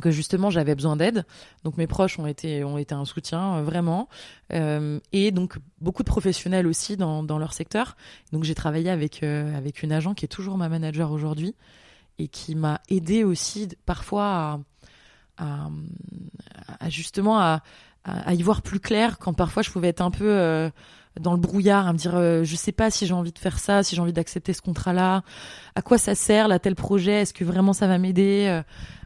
que 0.00 0.10
justement 0.10 0.50
j'avais 0.50 0.74
besoin 0.74 0.96
d'aide. 0.96 1.24
Donc 1.64 1.76
mes 1.76 1.86
proches 1.86 2.18
ont 2.18 2.26
été 2.26 2.62
ont 2.62 2.78
été 2.78 2.94
un 2.94 3.04
soutien 3.04 3.56
euh, 3.56 3.62
vraiment, 3.62 4.08
Euh, 4.52 4.98
et 5.12 5.30
donc 5.30 5.58
beaucoup 5.80 6.02
de 6.02 6.08
professionnels 6.08 6.66
aussi 6.66 6.96
dans 6.96 7.22
dans 7.22 7.38
leur 7.38 7.52
secteur. 7.52 7.96
Donc 8.32 8.42
j'ai 8.44 8.54
travaillé 8.54 8.90
avec 8.90 9.22
euh, 9.22 9.56
avec 9.56 9.82
une 9.82 9.92
agent 9.92 10.14
qui 10.14 10.24
est 10.24 10.28
toujours 10.28 10.56
ma 10.56 10.68
manager 10.68 11.12
aujourd'hui 11.12 11.54
et 12.18 12.26
qui 12.28 12.56
m'a 12.56 12.80
aidé 12.88 13.22
aussi 13.24 13.68
parfois 13.86 14.60
à, 15.38 15.68
justement 16.88 17.38
à, 17.38 17.62
y 18.34 18.42
voir 18.42 18.60
plus 18.62 18.80
clair 18.80 19.18
quand 19.18 19.32
parfois 19.32 19.62
je 19.62 19.70
pouvais 19.70 19.88
être 19.88 20.02
un 20.02 20.10
peu 20.10 20.70
dans 21.18 21.32
le 21.32 21.38
brouillard 21.38 21.86
à 21.86 21.92
me 21.94 21.98
dire 21.98 22.44
je 22.44 22.56
sais 22.56 22.72
pas 22.72 22.90
si 22.90 23.06
j'ai 23.06 23.14
envie 23.14 23.32
de 23.32 23.38
faire 23.38 23.58
ça 23.58 23.82
si 23.82 23.94
j'ai 23.94 24.02
envie 24.02 24.12
d'accepter 24.12 24.52
ce 24.52 24.60
contrat 24.60 24.92
là 24.92 25.22
à 25.76 25.82
quoi 25.82 25.96
ça 25.96 26.14
sert 26.14 26.46
là 26.46 26.58
tel 26.58 26.74
projet 26.74 27.22
est-ce 27.22 27.32
que 27.32 27.44
vraiment 27.44 27.72
ça 27.72 27.86
va 27.86 27.96
m'aider 27.96 28.62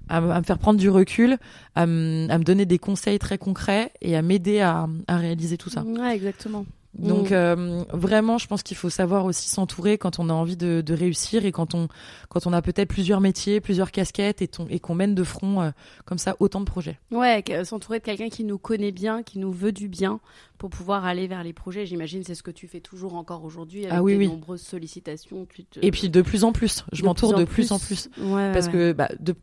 à, 0.08 0.20
me 0.20 0.42
faire 0.44 0.58
prendre 0.58 0.78
du 0.78 0.90
recul 0.90 1.38
à, 1.74 1.86
me 1.86 2.42
donner 2.44 2.66
des 2.66 2.78
conseils 2.78 3.18
très 3.18 3.38
concrets 3.38 3.92
et 4.00 4.16
à 4.16 4.22
m'aider 4.22 4.60
à, 4.60 4.86
à 5.06 5.16
réaliser 5.16 5.56
tout 5.58 5.70
ça 5.70 5.82
Ouais, 5.82 6.14
exactement. 6.14 6.64
Donc 6.96 7.30
Mm. 7.30 7.34
euh, 7.34 7.84
vraiment, 7.92 8.38
je 8.38 8.46
pense 8.46 8.62
qu'il 8.62 8.76
faut 8.76 8.88
savoir 8.88 9.24
aussi 9.24 9.48
s'entourer 9.50 9.98
quand 9.98 10.20
on 10.20 10.28
a 10.28 10.32
envie 10.32 10.56
de, 10.56 10.80
de 10.80 10.94
réussir 10.94 11.44
et 11.44 11.50
quand 11.50 11.74
on 11.74 11.88
quand 12.28 12.46
on 12.46 12.52
a 12.52 12.62
peut-être 12.62 12.88
plusieurs 12.88 13.20
métiers, 13.20 13.60
plusieurs 13.60 13.90
casquettes 13.90 14.42
et, 14.42 14.46
ton- 14.46 14.68
et 14.70 14.78
qu'on 14.78 14.94
mène 14.94 15.16
de 15.16 15.24
front 15.24 15.60
euh, 15.60 15.70
comme 16.04 16.18
ça 16.18 16.36
autant 16.38 16.60
de 16.60 16.66
projets. 16.66 17.00
Ouais, 17.10 17.42
s'entourer 17.64 17.98
de 17.98 18.04
quelqu'un 18.04 18.28
qui 18.28 18.44
nous 18.44 18.58
connaît 18.58 18.92
bien, 18.92 19.24
qui 19.24 19.40
nous 19.40 19.50
veut 19.50 19.72
du 19.72 19.88
bien, 19.88 20.20
pour 20.56 20.70
pouvoir 20.70 21.04
aller 21.04 21.26
vers 21.26 21.42
les 21.42 21.52
projets. 21.52 21.84
J'imagine 21.84 22.22
c'est 22.22 22.36
ce 22.36 22.44
que 22.44 22.52
tu 22.52 22.68
fais 22.68 22.78
toujours 22.80 23.16
encore 23.16 23.42
aujourd'hui 23.44 23.86
avec 23.86 23.92
Ah 23.98 24.00
oui, 24.00 24.14
oui. 24.14 24.28
nombreuses 24.28 24.62
sollicitations. 24.62 25.46
tu 25.52 25.64
te- 25.64 25.80
Et 25.84 25.90
puis 25.90 26.08
de 26.10 26.22
plus 26.22 26.44
en 26.44 26.52
plus, 26.52 26.84
je 26.92 27.02
m'entoure 27.02 27.34
de 27.34 27.42
plus 27.44 27.72
en 27.72 27.80
plus. 27.80 28.08
Ouais, 28.20 28.52
parce 28.52 28.66
ouais. 28.66 28.72
que 28.72 28.92
bah, 28.92 29.08
de 29.18 29.34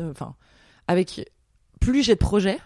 enfin 0.00 0.34
avec 0.88 1.30
plus 1.80 2.02
j'ai 2.02 2.14
de 2.14 2.18
projets 2.18 2.58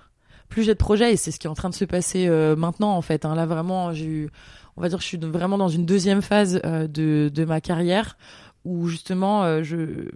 plus 0.48 0.62
j'ai 0.62 0.74
de 0.74 0.78
projets 0.78 1.12
et 1.12 1.16
c'est 1.16 1.30
ce 1.30 1.38
qui 1.38 1.46
est 1.46 1.50
en 1.50 1.54
train 1.54 1.70
de 1.70 1.74
se 1.74 1.84
passer 1.84 2.26
euh, 2.28 2.54
maintenant 2.56 2.92
en 2.96 3.02
fait 3.02 3.24
hein. 3.24 3.34
là 3.34 3.46
vraiment 3.46 3.92
j'ai 3.92 4.04
eu 4.06 4.30
on 4.76 4.80
va 4.82 4.88
dire 4.88 5.00
je 5.00 5.06
suis 5.06 5.18
vraiment 5.18 5.58
dans 5.58 5.68
une 5.68 5.86
deuxième 5.86 6.22
phase 6.22 6.60
euh, 6.64 6.86
de 6.86 7.30
de 7.32 7.44
ma 7.44 7.60
carrière 7.60 8.16
où 8.64 8.88
justement 8.88 9.44
euh, 9.44 9.62
je 9.62 9.76
euh, 9.76 10.10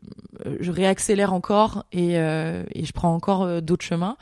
je 0.61 0.71
réaccélère 0.71 1.33
encore 1.33 1.85
et 1.93 2.19
euh, 2.19 2.63
et 2.73 2.85
je 2.85 2.93
prends 2.93 3.15
encore 3.15 3.43
euh, 3.43 3.61
d'autres 3.61 3.85
chemins 3.85 4.17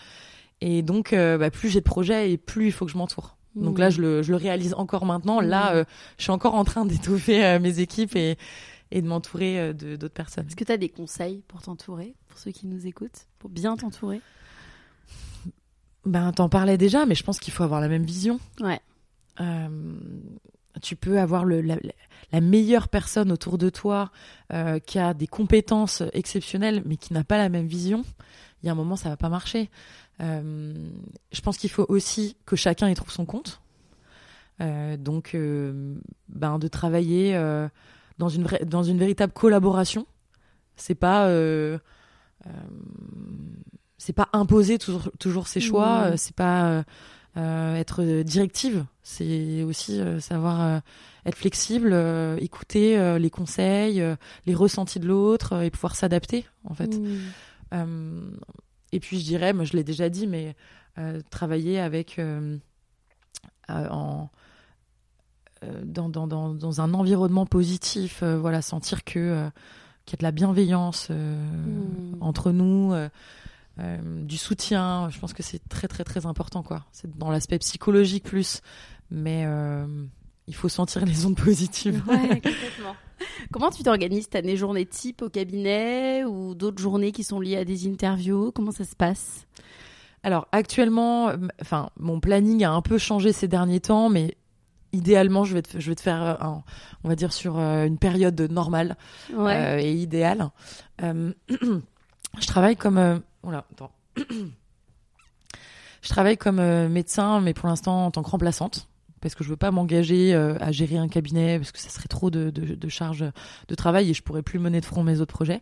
et 0.60 0.82
donc 0.82 1.12
euh, 1.12 1.38
bah, 1.38 1.50
plus 1.50 1.68
j'ai 1.68 1.80
de 1.80 1.84
projets 1.84 2.30
et 2.32 2.36
plus 2.38 2.66
il 2.66 2.72
faut 2.72 2.86
que 2.86 2.92
je 2.92 2.98
m'entoure 2.98 3.36
donc 3.54 3.76
Mm. 3.76 3.80
là 3.80 3.90
je 3.90 4.00
le 4.00 4.22
je 4.22 4.30
le 4.30 4.36
réalise 4.36 4.74
encore 4.74 5.04
maintenant 5.06 5.40
là 5.40 5.72
Mm. 5.72 5.76
euh, 5.78 5.84
je 6.18 6.22
suis 6.24 6.32
encore 6.32 6.54
en 6.54 6.64
train 6.64 6.84
d'étoffer 6.86 7.44
euh, 7.44 7.58
mes 7.58 7.80
équipes 7.80 8.14
et 8.16 8.36
et 8.90 9.02
de 9.02 9.06
m'entourer 9.06 9.58
euh, 9.60 9.72
de 9.74 9.96
d'autres 9.96 10.14
personnes 10.14 10.46
Est-ce 10.46 10.56
que 10.56 10.64
tu 10.64 10.72
as 10.72 10.76
des 10.78 10.88
conseils 10.88 11.42
pour 11.48 11.60
t'entourer, 11.62 12.14
pour 12.38 12.44
ceux 12.44 12.52
qui 12.52 12.68
nous 12.68 12.86
écoutent, 12.86 13.26
pour 13.40 13.50
bien 13.50 13.76
t'entourer 13.76 14.20
Ben, 16.04 16.30
t'en 16.30 16.48
parlais 16.48 16.78
déjà, 16.78 17.04
mais 17.04 17.16
je 17.16 17.24
pense 17.24 17.40
qu'il 17.40 17.52
faut 17.52 17.64
avoir 17.64 17.80
la 17.80 17.88
même 17.88 18.04
vision. 18.04 18.38
Ouais. 18.60 18.80
Euh, 19.40 19.98
tu 20.80 20.94
peux 20.94 21.18
avoir 21.18 21.44
le, 21.44 21.60
la, 21.60 21.78
la 22.30 22.40
meilleure 22.40 22.86
personne 22.86 23.32
autour 23.32 23.58
de 23.58 23.70
toi 23.70 24.12
euh, 24.52 24.78
qui 24.78 25.00
a 25.00 25.14
des 25.14 25.26
compétences 25.26 26.04
exceptionnelles, 26.12 26.82
mais 26.86 26.96
qui 26.96 27.12
n'a 27.12 27.24
pas 27.24 27.38
la 27.38 27.48
même 27.48 27.66
vision. 27.66 28.04
Il 28.62 28.66
y 28.66 28.68
a 28.68 28.72
un 28.72 28.76
moment, 28.76 28.94
ça 28.94 29.08
va 29.08 29.16
pas 29.16 29.28
marcher. 29.28 29.68
Euh, 30.20 30.74
je 31.32 31.40
pense 31.40 31.58
qu'il 31.58 31.70
faut 31.70 31.86
aussi 31.88 32.36
que 32.46 32.54
chacun 32.54 32.88
y 32.88 32.94
trouve 32.94 33.10
son 33.10 33.26
compte. 33.26 33.60
Donc, 34.60 35.36
ben, 36.28 36.58
de 36.58 36.68
travailler 36.68 37.36
dans 38.18 38.28
une 38.28 38.44
vraie, 38.44 38.64
dans 38.64 38.84
une 38.84 38.98
véritable 38.98 39.32
collaboration. 39.32 40.06
C'est 40.78 40.94
pas 40.94 41.26
euh, 41.26 41.78
c'est 43.98 44.12
pas 44.12 44.28
imposer 44.32 44.78
toujours, 44.78 45.10
toujours 45.18 45.48
ses 45.48 45.60
choix, 45.60 46.04
euh, 46.06 46.14
c'est 46.16 46.34
pas 46.34 46.68
euh, 46.70 46.82
euh, 47.36 47.74
être 47.74 48.22
directive, 48.22 48.86
c'est 49.02 49.62
aussi 49.64 50.00
euh, 50.00 50.20
savoir 50.20 50.60
euh, 50.60 50.78
être 51.26 51.36
flexible, 51.36 51.90
euh, 51.92 52.36
écouter 52.40 52.98
euh, 52.98 53.18
les 53.18 53.30
conseils, 53.30 54.00
euh, 54.00 54.16
les 54.46 54.54
ressentis 54.54 55.00
de 55.00 55.06
l'autre 55.06 55.54
euh, 55.54 55.60
et 55.62 55.70
pouvoir 55.70 55.96
s'adapter 55.96 56.46
en 56.64 56.74
fait. 56.74 56.98
Euh, 57.74 58.30
et 58.92 59.00
puis 59.00 59.18
je 59.18 59.24
dirais, 59.24 59.52
moi 59.52 59.64
je 59.64 59.74
l'ai 59.74 59.84
déjà 59.84 60.08
dit, 60.08 60.26
mais 60.26 60.56
euh, 60.96 61.20
travailler 61.30 61.78
avec 61.80 62.18
euh, 62.18 62.56
euh, 63.70 63.88
en 63.90 64.30
euh, 65.64 65.82
dans, 65.84 66.08
dans, 66.08 66.28
dans, 66.28 66.54
dans 66.54 66.80
un 66.80 66.94
environnement 66.94 67.44
positif, 67.44 68.22
euh, 68.22 68.38
voilà, 68.38 68.62
sentir 68.62 69.02
que 69.04 69.18
euh, 69.18 69.50
qu'il 70.08 70.16
y 70.16 70.18
a 70.18 70.22
de 70.22 70.24
la 70.24 70.32
bienveillance 70.32 71.08
euh, 71.10 71.36
Mm. 71.36 72.22
entre 72.22 72.50
nous, 72.50 72.92
euh, 72.94 73.08
euh, 73.78 73.98
du 74.24 74.38
soutien. 74.38 75.08
Je 75.10 75.18
pense 75.18 75.32
que 75.34 75.42
c'est 75.42 75.60
très 75.68 75.86
très 75.86 76.02
très 76.04 76.24
important 76.26 76.62
quoi. 76.62 76.84
C'est 76.92 77.16
dans 77.18 77.30
l'aspect 77.30 77.58
psychologique 77.58 78.24
plus, 78.24 78.60
mais 79.10 79.44
euh, 79.46 79.86
il 80.46 80.54
faut 80.54 80.68
sentir 80.70 81.04
les 81.04 81.26
ondes 81.26 81.36
positives. 81.36 82.02
Ouais, 82.08 82.28
complètement. 82.40 82.96
Comment 83.52 83.70
tu 83.70 83.82
t'organises 83.82 84.28
T'as 84.30 84.42
des 84.42 84.56
journées 84.56 84.86
type 84.86 85.22
au 85.22 85.28
cabinet 85.28 86.24
ou 86.24 86.54
d'autres 86.54 86.80
journées 86.80 87.12
qui 87.12 87.22
sont 87.24 87.40
liées 87.40 87.56
à 87.58 87.64
des 87.64 87.86
interviews? 87.86 88.50
Comment 88.52 88.72
ça 88.72 88.84
se 88.84 88.96
passe? 88.96 89.46
Alors 90.22 90.48
actuellement, 90.52 91.30
enfin 91.60 91.90
mon 91.98 92.18
planning 92.20 92.64
a 92.64 92.72
un 92.72 92.80
peu 92.82 92.96
changé 92.98 93.32
ces 93.32 93.46
derniers 93.48 93.80
temps, 93.80 94.08
mais 94.08 94.36
idéalement 94.92 95.44
je 95.44 95.54
vais 95.54 95.62
te, 95.62 95.78
je 95.80 95.88
vais 95.90 95.94
te 95.94 96.00
faire, 96.00 96.22
euh, 96.22 96.34
un- 96.40 96.62
on 97.04 97.08
va 97.08 97.14
dire 97.16 97.32
sur 97.32 97.58
euh, 97.58 97.84
une 97.86 97.98
période 97.98 98.40
normale 98.50 98.96
Ouais. 99.34 99.54
euh, 99.54 99.78
et 99.80 99.92
idéale. 99.94 100.50
Euh, 101.02 101.32
je 102.40 102.46
travaille 102.46 102.76
comme, 102.76 102.98
euh, 102.98 103.18
attends. 103.46 103.92
je 106.02 106.08
travaille 106.08 106.36
comme 106.36 106.60
médecin, 106.88 107.40
mais 107.40 107.54
pour 107.54 107.68
l'instant 107.68 108.06
en 108.06 108.10
tant 108.10 108.22
que 108.22 108.30
remplaçante. 108.30 108.88
Parce 109.20 109.34
que 109.34 109.42
je 109.42 109.48
veux 109.48 109.56
pas 109.56 109.72
m'engager 109.72 110.32
à 110.32 110.70
gérer 110.70 110.96
un 110.96 111.08
cabinet, 111.08 111.58
parce 111.58 111.72
que 111.72 111.80
ça 111.80 111.88
serait 111.88 112.06
trop 112.06 112.30
de, 112.30 112.50
de, 112.50 112.76
de 112.76 112.88
charge 112.88 113.24
de 113.66 113.74
travail 113.74 114.08
et 114.10 114.14
je 114.14 114.22
pourrais 114.22 114.42
plus 114.42 114.60
mener 114.60 114.80
de 114.80 114.84
front 114.86 115.02
mes 115.02 115.20
autres 115.20 115.34
projets. 115.34 115.60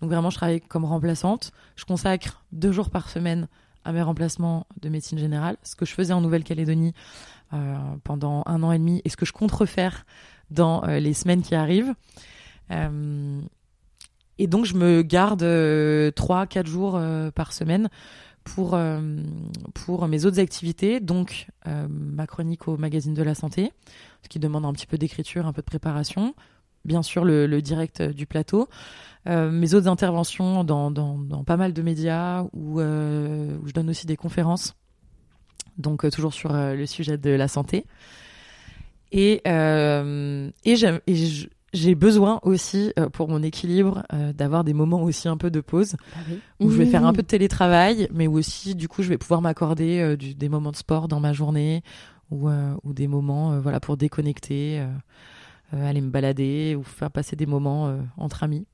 Donc 0.00 0.08
vraiment, 0.10 0.30
je 0.30 0.36
travaille 0.36 0.62
comme 0.62 0.86
remplaçante. 0.86 1.52
Je 1.76 1.84
consacre 1.84 2.42
deux 2.52 2.72
jours 2.72 2.88
par 2.88 3.10
semaine 3.10 3.46
à 3.84 3.92
mes 3.92 4.00
remplacements 4.00 4.66
de 4.80 4.88
médecine 4.88 5.18
générale, 5.18 5.58
ce 5.64 5.76
que 5.76 5.84
je 5.84 5.92
faisais 5.92 6.14
en 6.14 6.22
Nouvelle-Calédonie 6.22 6.94
pendant 8.04 8.42
un 8.46 8.62
an 8.62 8.72
et 8.72 8.78
demi 8.78 9.00
et 9.04 9.08
ce 9.08 9.16
que 9.16 9.26
je 9.26 9.32
compte 9.32 9.52
refaire 9.52 10.04
dans 10.50 10.84
euh, 10.84 10.98
les 10.98 11.14
semaines 11.14 11.42
qui 11.42 11.54
arrivent. 11.54 11.94
Euh, 12.70 13.40
et 14.38 14.46
donc 14.46 14.64
je 14.64 14.74
me 14.74 15.02
garde 15.02 15.42
euh, 15.42 16.10
trois, 16.10 16.46
quatre 16.46 16.66
jours 16.66 16.96
euh, 16.96 17.30
par 17.30 17.52
semaine 17.52 17.88
pour 18.42 18.74
euh, 18.74 19.00
pour 19.72 20.06
mes 20.06 20.24
autres 20.24 20.38
activités, 20.38 21.00
donc 21.00 21.48
euh, 21.66 21.86
ma 21.88 22.26
chronique 22.26 22.68
au 22.68 22.76
magazine 22.76 23.14
de 23.14 23.22
la 23.22 23.34
santé, 23.34 23.72
ce 24.22 24.28
qui 24.28 24.38
demande 24.38 24.66
un 24.66 24.72
petit 24.72 24.86
peu 24.86 24.98
d'écriture, 24.98 25.46
un 25.46 25.52
peu 25.52 25.62
de 25.62 25.66
préparation, 25.66 26.34
bien 26.84 27.02
sûr 27.02 27.24
le, 27.24 27.46
direct 27.62 28.00
euh, 28.00 28.12
du 28.12 28.26
plateau, 28.26 28.68
euh, 29.28 29.50
mes 29.50 29.74
autres 29.74 29.88
interventions 29.88 30.64
dans, 30.64 30.90
dans, 30.90 31.44
pas 31.44 31.56
mal 31.56 31.72
de 31.72 31.82
médias 31.82 32.44
où, 32.52 32.80
euh, 32.80 33.56
où 33.62 33.68
je 33.68 33.72
donne 33.72 33.88
aussi 33.88 34.06
des 34.06 34.16
conférences, 34.16 34.74
donc 35.78 36.04
euh, 36.04 36.10
toujours 36.10 36.32
sur 36.34 36.54
euh, 36.54 36.74
le 36.74 36.86
sujet 36.86 37.18
de 37.18 37.30
la 37.30 37.48
santé. 37.48 37.84
Et, 39.12 39.42
euh, 39.46 40.50
et, 40.64 40.76
j'aime- 40.76 41.00
j'ai 41.72 41.94
besoin 41.94 42.40
aussi, 42.42 42.92
euh, 42.98 43.08
pour 43.08 43.28
mon 43.28 43.42
équilibre, 43.42 44.04
euh, 44.12 44.32
d'avoir 44.32 44.64
des 44.64 44.74
moments 44.74 45.02
aussi 45.02 45.28
un 45.28 45.36
peu 45.36 45.50
de 45.50 45.60
pause, 45.60 45.96
où 46.60 46.70
je 46.70 46.76
vais 46.78 46.84
faire 46.86 47.04
un 47.06 47.12
peu 47.12 47.22
de 47.22 47.26
télétravail, 47.26 48.08
mais 48.12 48.26
où 48.26 48.38
aussi, 48.38 48.74
du 48.74 48.88
coup, 48.88 49.02
je 49.02 49.08
vais 49.08 49.18
pouvoir 49.18 49.40
m'accorder 49.42 50.00
euh, 50.00 50.16
des 50.16 50.48
moments 50.48 50.72
de 50.72 50.76
sport 50.76 51.08
dans 51.08 51.20
ma 51.20 51.32
journée, 51.32 51.82
ou, 52.30 52.48
ou 52.82 52.92
des 52.92 53.06
moments 53.06 53.60
voilà, 53.60 53.78
pour 53.80 53.96
déconnecter, 53.96 54.82
aller 55.72 56.00
me 56.00 56.08
balader, 56.10 56.74
ou 56.74 56.82
faire 56.82 57.10
passer 57.10 57.36
des 57.36 57.46
moments 57.46 57.94
entre 58.16 58.42
amis. 58.42 58.66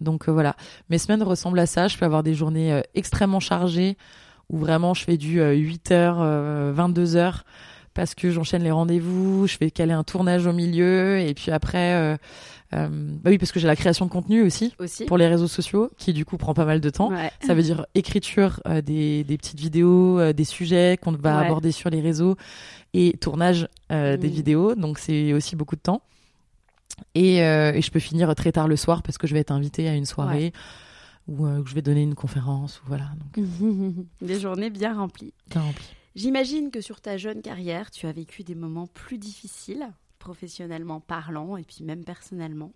Donc 0.00 0.28
voilà, 0.28 0.54
mes 0.90 0.98
semaines 0.98 1.22
ressemblent 1.22 1.58
à 1.58 1.66
ça. 1.66 1.88
Je 1.88 1.96
peux 1.96 2.04
avoir 2.04 2.22
des 2.22 2.34
journées 2.34 2.82
extrêmement 2.94 3.40
chargées, 3.40 3.96
où 4.50 4.58
vraiment 4.58 4.94
je 4.94 5.04
fais 5.04 5.16
du 5.16 5.40
8h, 5.40 6.72
22h, 6.74 7.42
parce 7.94 8.14
que 8.14 8.30
j'enchaîne 8.30 8.62
les 8.62 8.70
rendez-vous, 8.70 9.46
je 9.46 9.56
fais 9.56 9.70
caler 9.70 9.92
un 9.92 10.02
tournage 10.04 10.46
au 10.46 10.52
milieu, 10.52 11.18
et 11.20 11.32
puis 11.34 11.50
après, 11.52 11.94
euh, 11.94 12.16
euh, 12.74 12.88
bah 12.90 13.30
oui, 13.30 13.38
parce 13.38 13.52
que 13.52 13.60
j'ai 13.60 13.68
la 13.68 13.76
création 13.76 14.04
de 14.06 14.10
contenu 14.10 14.42
aussi 14.42 14.74
Aussi. 14.80 15.04
pour 15.04 15.16
les 15.16 15.28
réseaux 15.28 15.46
sociaux, 15.46 15.90
qui 15.96 16.12
du 16.12 16.24
coup 16.24 16.36
prend 16.36 16.54
pas 16.54 16.64
mal 16.64 16.80
de 16.80 16.90
temps. 16.90 17.10
Ouais. 17.10 17.30
Ça 17.46 17.54
veut 17.54 17.62
dire 17.62 17.86
écriture 17.94 18.60
euh, 18.66 18.80
des, 18.80 19.22
des 19.22 19.38
petites 19.38 19.60
vidéos, 19.60 20.18
euh, 20.18 20.32
des 20.32 20.44
sujets 20.44 20.98
qu'on 21.00 21.12
va 21.12 21.38
Ouais. 21.38 21.44
aborder 21.46 21.70
sur 21.70 21.88
les 21.88 22.00
réseaux, 22.00 22.36
et 22.94 23.16
tournage 23.18 23.68
euh, 23.92 24.16
des 24.16 24.28
Mm. 24.28 24.32
vidéos, 24.32 24.74
donc 24.74 24.98
c'est 24.98 25.32
aussi 25.32 25.54
beaucoup 25.56 25.76
de 25.76 25.80
temps. 25.80 26.02
Et, 27.14 27.42
euh, 27.42 27.72
et 27.74 27.82
je 27.82 27.90
peux 27.90 27.98
finir 28.00 28.32
très 28.34 28.52
tard 28.52 28.68
le 28.68 28.76
soir 28.76 29.02
parce 29.02 29.18
que 29.18 29.26
je 29.26 29.34
vais 29.34 29.40
être 29.40 29.50
invitée 29.50 29.88
à 29.88 29.94
une 29.94 30.04
soirée 30.06 30.52
ou 31.28 31.46
euh, 31.46 31.62
que 31.62 31.68
je 31.70 31.74
vais 31.74 31.82
donner 31.82 32.02
une 32.02 32.14
conférence, 32.14 32.80
ou 32.82 32.84
voilà, 32.86 33.10
donc 33.18 33.44
Des 34.22 34.38
journées 34.40 34.70
bien 34.70 34.94
remplies. 34.96 35.32
bien 35.50 35.62
rempli. 35.62 35.86
J'imagine 36.16 36.70
que 36.70 36.80
sur 36.80 37.00
ta 37.00 37.16
jeune 37.16 37.42
carrière, 37.42 37.90
tu 37.90 38.06
as 38.06 38.12
vécu 38.12 38.44
des 38.44 38.54
moments 38.54 38.86
plus 38.86 39.18
difficiles, 39.18 39.88
professionnellement 40.18 41.00
parlant 41.00 41.56
et 41.56 41.64
puis 41.64 41.84
même 41.84 42.04
personnellement. 42.04 42.72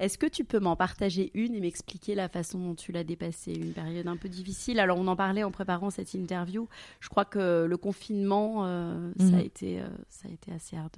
Est-ce 0.00 0.16
que 0.16 0.26
tu 0.26 0.44
peux 0.44 0.58
m'en 0.58 0.76
partager 0.76 1.30
une 1.34 1.54
et 1.54 1.60
m'expliquer 1.60 2.14
la 2.14 2.30
façon 2.30 2.58
dont 2.58 2.74
tu 2.74 2.90
l'as 2.90 3.04
dépassée? 3.04 3.52
Une 3.52 3.72
période 3.74 4.06
un 4.08 4.16
peu 4.16 4.30
difficile. 4.30 4.80
Alors, 4.80 4.98
on 4.98 5.06
en 5.06 5.14
parlait 5.14 5.42
en 5.44 5.50
préparant 5.50 5.90
cette 5.90 6.14
interview. 6.14 6.68
Je 7.00 7.10
crois 7.10 7.26
que 7.26 7.66
le 7.68 7.76
confinement, 7.76 8.64
euh, 8.64 9.12
ça, 9.18 9.24
Mhm. 9.26 9.34
a 9.34 9.42
été, 9.42 9.80
euh, 9.82 9.86
ça 10.08 10.28
a 10.28 10.32
été 10.32 10.50
assez 10.52 10.76
hard. 10.76 10.96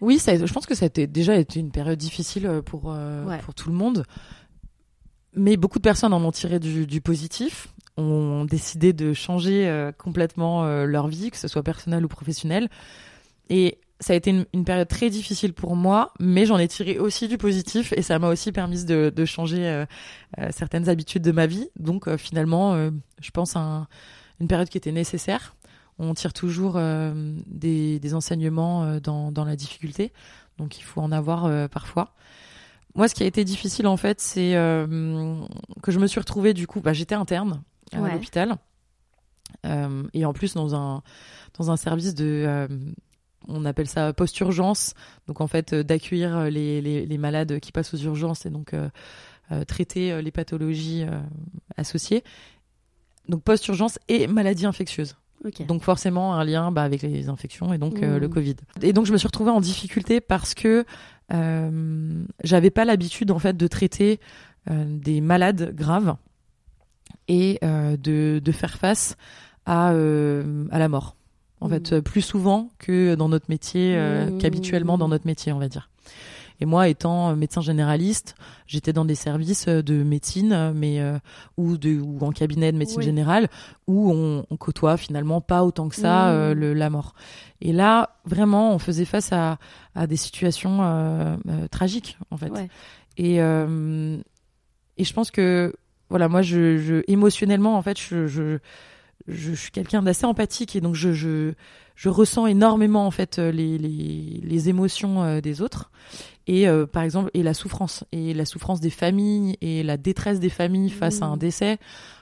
Oui, 0.00 0.18
ça, 0.18 0.36
je 0.44 0.52
pense 0.52 0.66
que 0.66 0.74
ça 0.74 0.86
a 0.86 0.88
été, 0.88 1.06
déjà 1.06 1.36
été 1.36 1.60
une 1.60 1.70
période 1.70 1.98
difficile 1.98 2.46
euh, 2.46 2.62
pour, 2.62 2.90
euh, 2.90 3.24
Ouais. 3.26 3.38
pour 3.38 3.54
tout 3.54 3.68
le 3.68 3.76
monde. 3.76 4.04
Mais 5.36 5.56
beaucoup 5.56 5.78
de 5.78 5.82
personnes 5.82 6.12
en 6.12 6.22
ont 6.22 6.32
tiré 6.32 6.58
du, 6.60 7.00
positif, 7.00 7.68
ont 7.96 8.44
décidé 8.44 8.92
de 8.92 9.12
changer 9.12 9.68
euh, 9.68 9.92
complètement 9.92 10.64
euh, 10.64 10.84
leur 10.84 11.08
vie, 11.08 11.30
que 11.30 11.36
ce 11.36 11.48
soit 11.48 11.62
personnelle 11.62 12.04
ou 12.04 12.08
professionnelle. 12.08 12.68
Et 13.50 13.78
ça 14.00 14.12
a 14.12 14.16
été 14.16 14.44
une, 14.52 14.64
période 14.64 14.88
très 14.88 15.10
difficile 15.10 15.52
pour 15.52 15.76
moi, 15.76 16.12
mais 16.20 16.46
j'en 16.46 16.58
ai 16.58 16.68
tiré 16.68 16.98
aussi 16.98 17.26
du 17.28 17.38
positif 17.38 17.92
et 17.96 18.02
ça 18.02 18.18
m'a 18.18 18.28
aussi 18.28 18.52
permis 18.52 18.84
de, 18.84 19.24
changer 19.24 19.66
euh, 19.66 19.86
certaines 20.50 20.88
habitudes 20.88 21.22
de 21.22 21.32
ma 21.32 21.46
vie. 21.46 21.68
Donc 21.78 22.14
finalement, 22.16 22.76
je 23.20 23.30
pense 23.30 23.56
à 23.56 23.60
un- 23.60 23.88
une 24.40 24.48
période 24.48 24.68
qui 24.68 24.76
était 24.76 24.92
nécessaire, 24.92 25.54
on 25.98 26.12
tire 26.12 26.32
toujours 26.32 26.74
des, 26.74 28.14
enseignements 28.14 28.98
dans, 29.00 29.44
la 29.44 29.56
difficulté. 29.56 30.12
Donc 30.58 30.78
il 30.78 30.82
faut 30.82 31.00
en 31.00 31.12
avoir 31.12 31.68
parfois. 31.68 32.14
Moi, 32.94 33.08
ce 33.08 33.14
qui 33.14 33.22
a 33.22 33.26
été 33.26 33.44
difficile 33.44 33.86
en 33.86 33.96
fait, 33.96 34.20
c'est 34.20 34.54
euh, 34.56 35.36
que 35.82 35.90
je 35.90 35.98
me 35.98 36.06
suis 36.06 36.20
retrouvée 36.20 36.54
du 36.54 36.66
coup, 36.66 36.80
bah, 36.80 36.92
j'étais 36.92 37.14
interne 37.16 37.62
à 37.92 38.00
Ouais. 38.00 38.12
l'hôpital 38.12 38.56
Euh, 39.66 40.02
et 40.12 40.24
en 40.24 40.32
plus 40.32 40.54
dans 40.54 40.74
un 40.74 41.02
dans 41.58 41.70
un 41.70 41.76
service 41.76 42.14
de 42.14 42.44
euh, 42.46 42.66
on 43.46 43.64
appelle 43.64 43.88
ça 43.88 44.12
post-urgence, 44.12 44.94
donc 45.28 45.40
en 45.40 45.46
fait 45.46 45.72
euh, 45.72 45.82
d'accueillir 45.84 46.50
les, 46.50 46.80
les, 46.82 47.06
les 47.06 47.18
malades 47.18 47.60
qui 47.60 47.70
passent 47.72 47.94
aux 47.94 47.98
urgences 47.98 48.46
et 48.46 48.50
donc 48.50 48.74
euh, 48.74 48.88
euh, 49.52 49.64
traiter 49.64 50.20
les 50.22 50.30
pathologies 50.32 51.04
associées. 51.76 52.24
Donc 53.28 53.42
post-urgence 53.42 53.98
et 54.08 54.26
maladies 54.26 54.66
infectieuses. 54.66 55.16
Ok. 55.44 55.64
Donc 55.66 55.82
forcément 55.82 56.34
un 56.34 56.44
lien 56.44 56.72
bah, 56.72 56.82
avec 56.82 57.02
les 57.02 57.28
infections 57.28 57.72
et 57.72 57.78
donc 57.78 58.00
le 58.00 58.28
Covid. 58.28 58.56
Et 58.82 58.92
donc 58.92 59.06
je 59.06 59.12
me 59.12 59.18
suis 59.18 59.28
retrouvée 59.28 59.50
en 59.50 59.60
difficulté 59.60 60.20
parce 60.20 60.54
que 60.54 60.84
j'avais 61.30 62.70
pas 62.70 62.84
l'habitude 62.84 63.30
en 63.30 63.38
fait 63.38 63.56
de 63.56 63.66
traiter 63.66 64.20
euh, 64.70 64.84
des 64.86 65.20
malades 65.20 65.74
graves 65.74 66.16
et 67.28 67.58
euh, 67.62 67.96
de, 67.96 68.40
de 68.42 68.52
faire 68.52 68.76
face 68.78 69.16
à, 69.66 69.92
euh, 69.92 70.66
à 70.70 70.78
la 70.78 70.88
mort. 70.88 71.16
En 71.60 71.68
Mhm. 71.68 71.72
fait, 71.74 71.92
euh, 71.92 72.00
plus 72.02 72.20
souvent 72.20 72.70
que 72.78 73.14
dans 73.14 73.28
notre 73.28 73.46
métier, 73.48 73.94
euh, 73.96 74.26
Mhm. 74.30 74.38
qu'habituellement 74.38 74.98
dans 74.98 75.08
notre 75.08 75.26
métier, 75.26 75.52
on 75.52 75.58
va 75.58 75.68
dire. 75.68 75.88
Et 76.60 76.66
moi, 76.66 76.88
étant 76.88 77.30
euh, 77.30 77.34
médecin 77.34 77.60
généraliste, 77.60 78.36
j'étais 78.66 78.92
dans 78.92 79.04
des 79.04 79.14
services 79.14 79.66
euh, 79.68 79.82
de 79.82 80.02
médecine, 80.02 80.52
euh, 80.52 80.72
mais 80.74 81.00
euh, 81.00 81.18
ou 81.56 81.76
de 81.76 81.98
ou 81.98 82.18
en 82.24 82.30
cabinet 82.30 82.70
de 82.70 82.78
médecine 82.78 82.98
Oui. 82.98 83.04
générale, 83.04 83.48
où 83.86 84.12
on, 84.12 84.46
on 84.48 84.56
côtoie 84.56 84.96
finalement 84.96 85.40
pas 85.40 85.64
autant 85.64 85.88
que 85.88 85.96
ça 85.96 86.28
euh, 86.30 86.54
le, 86.54 86.72
la 86.72 86.90
mort. 86.90 87.14
Et 87.60 87.72
là, 87.72 88.16
vraiment, 88.24 88.72
on 88.72 88.78
faisait 88.78 89.04
face 89.04 89.32
à, 89.32 89.58
à 89.94 90.06
des 90.06 90.16
situations 90.16 90.78
euh, 90.82 91.36
tragiques, 91.70 92.18
en 92.30 92.36
fait. 92.36 92.50
Ouais. 92.50 92.68
Et 93.16 93.38
et 94.96 95.02
je 95.04 95.12
pense 95.12 95.30
que 95.30 95.74
voilà, 96.08 96.28
moi, 96.28 96.42
je, 96.42 96.78
je 96.78 97.02
émotionnellement, 97.08 97.76
en 97.76 97.82
fait, 97.82 97.98
je 97.98 98.26
je, 98.26 98.58
je, 99.26 99.52
suis 99.52 99.70
quelqu'un 99.72 100.02
d'assez 100.02 100.24
empathique 100.26 100.76
et 100.76 100.80
donc 100.80 100.94
je, 100.94 101.12
je 101.12 101.54
je 101.96 102.08
ressens 102.08 102.46
énormément 102.46 103.06
en 103.06 103.10
fait 103.10 103.38
les 103.38 103.78
les, 103.78 104.40
les 104.42 104.68
émotions 104.68 105.40
des 105.40 105.62
autres 105.62 105.90
et 106.46 106.68
euh, 106.68 106.86
par 106.86 107.02
exemple 107.02 107.30
et 107.34 107.42
la 107.42 107.54
souffrance 107.54 108.04
et 108.12 108.34
la 108.34 108.44
souffrance 108.44 108.80
des 108.80 108.90
familles 108.90 109.56
et 109.60 109.82
la 109.82 109.96
détresse 109.96 110.40
des 110.40 110.50
familles 110.50 110.90
face 110.90 111.22
à 111.22 111.26
un 111.26 111.32
Mhm. 111.34 111.38
décès. 111.38 111.78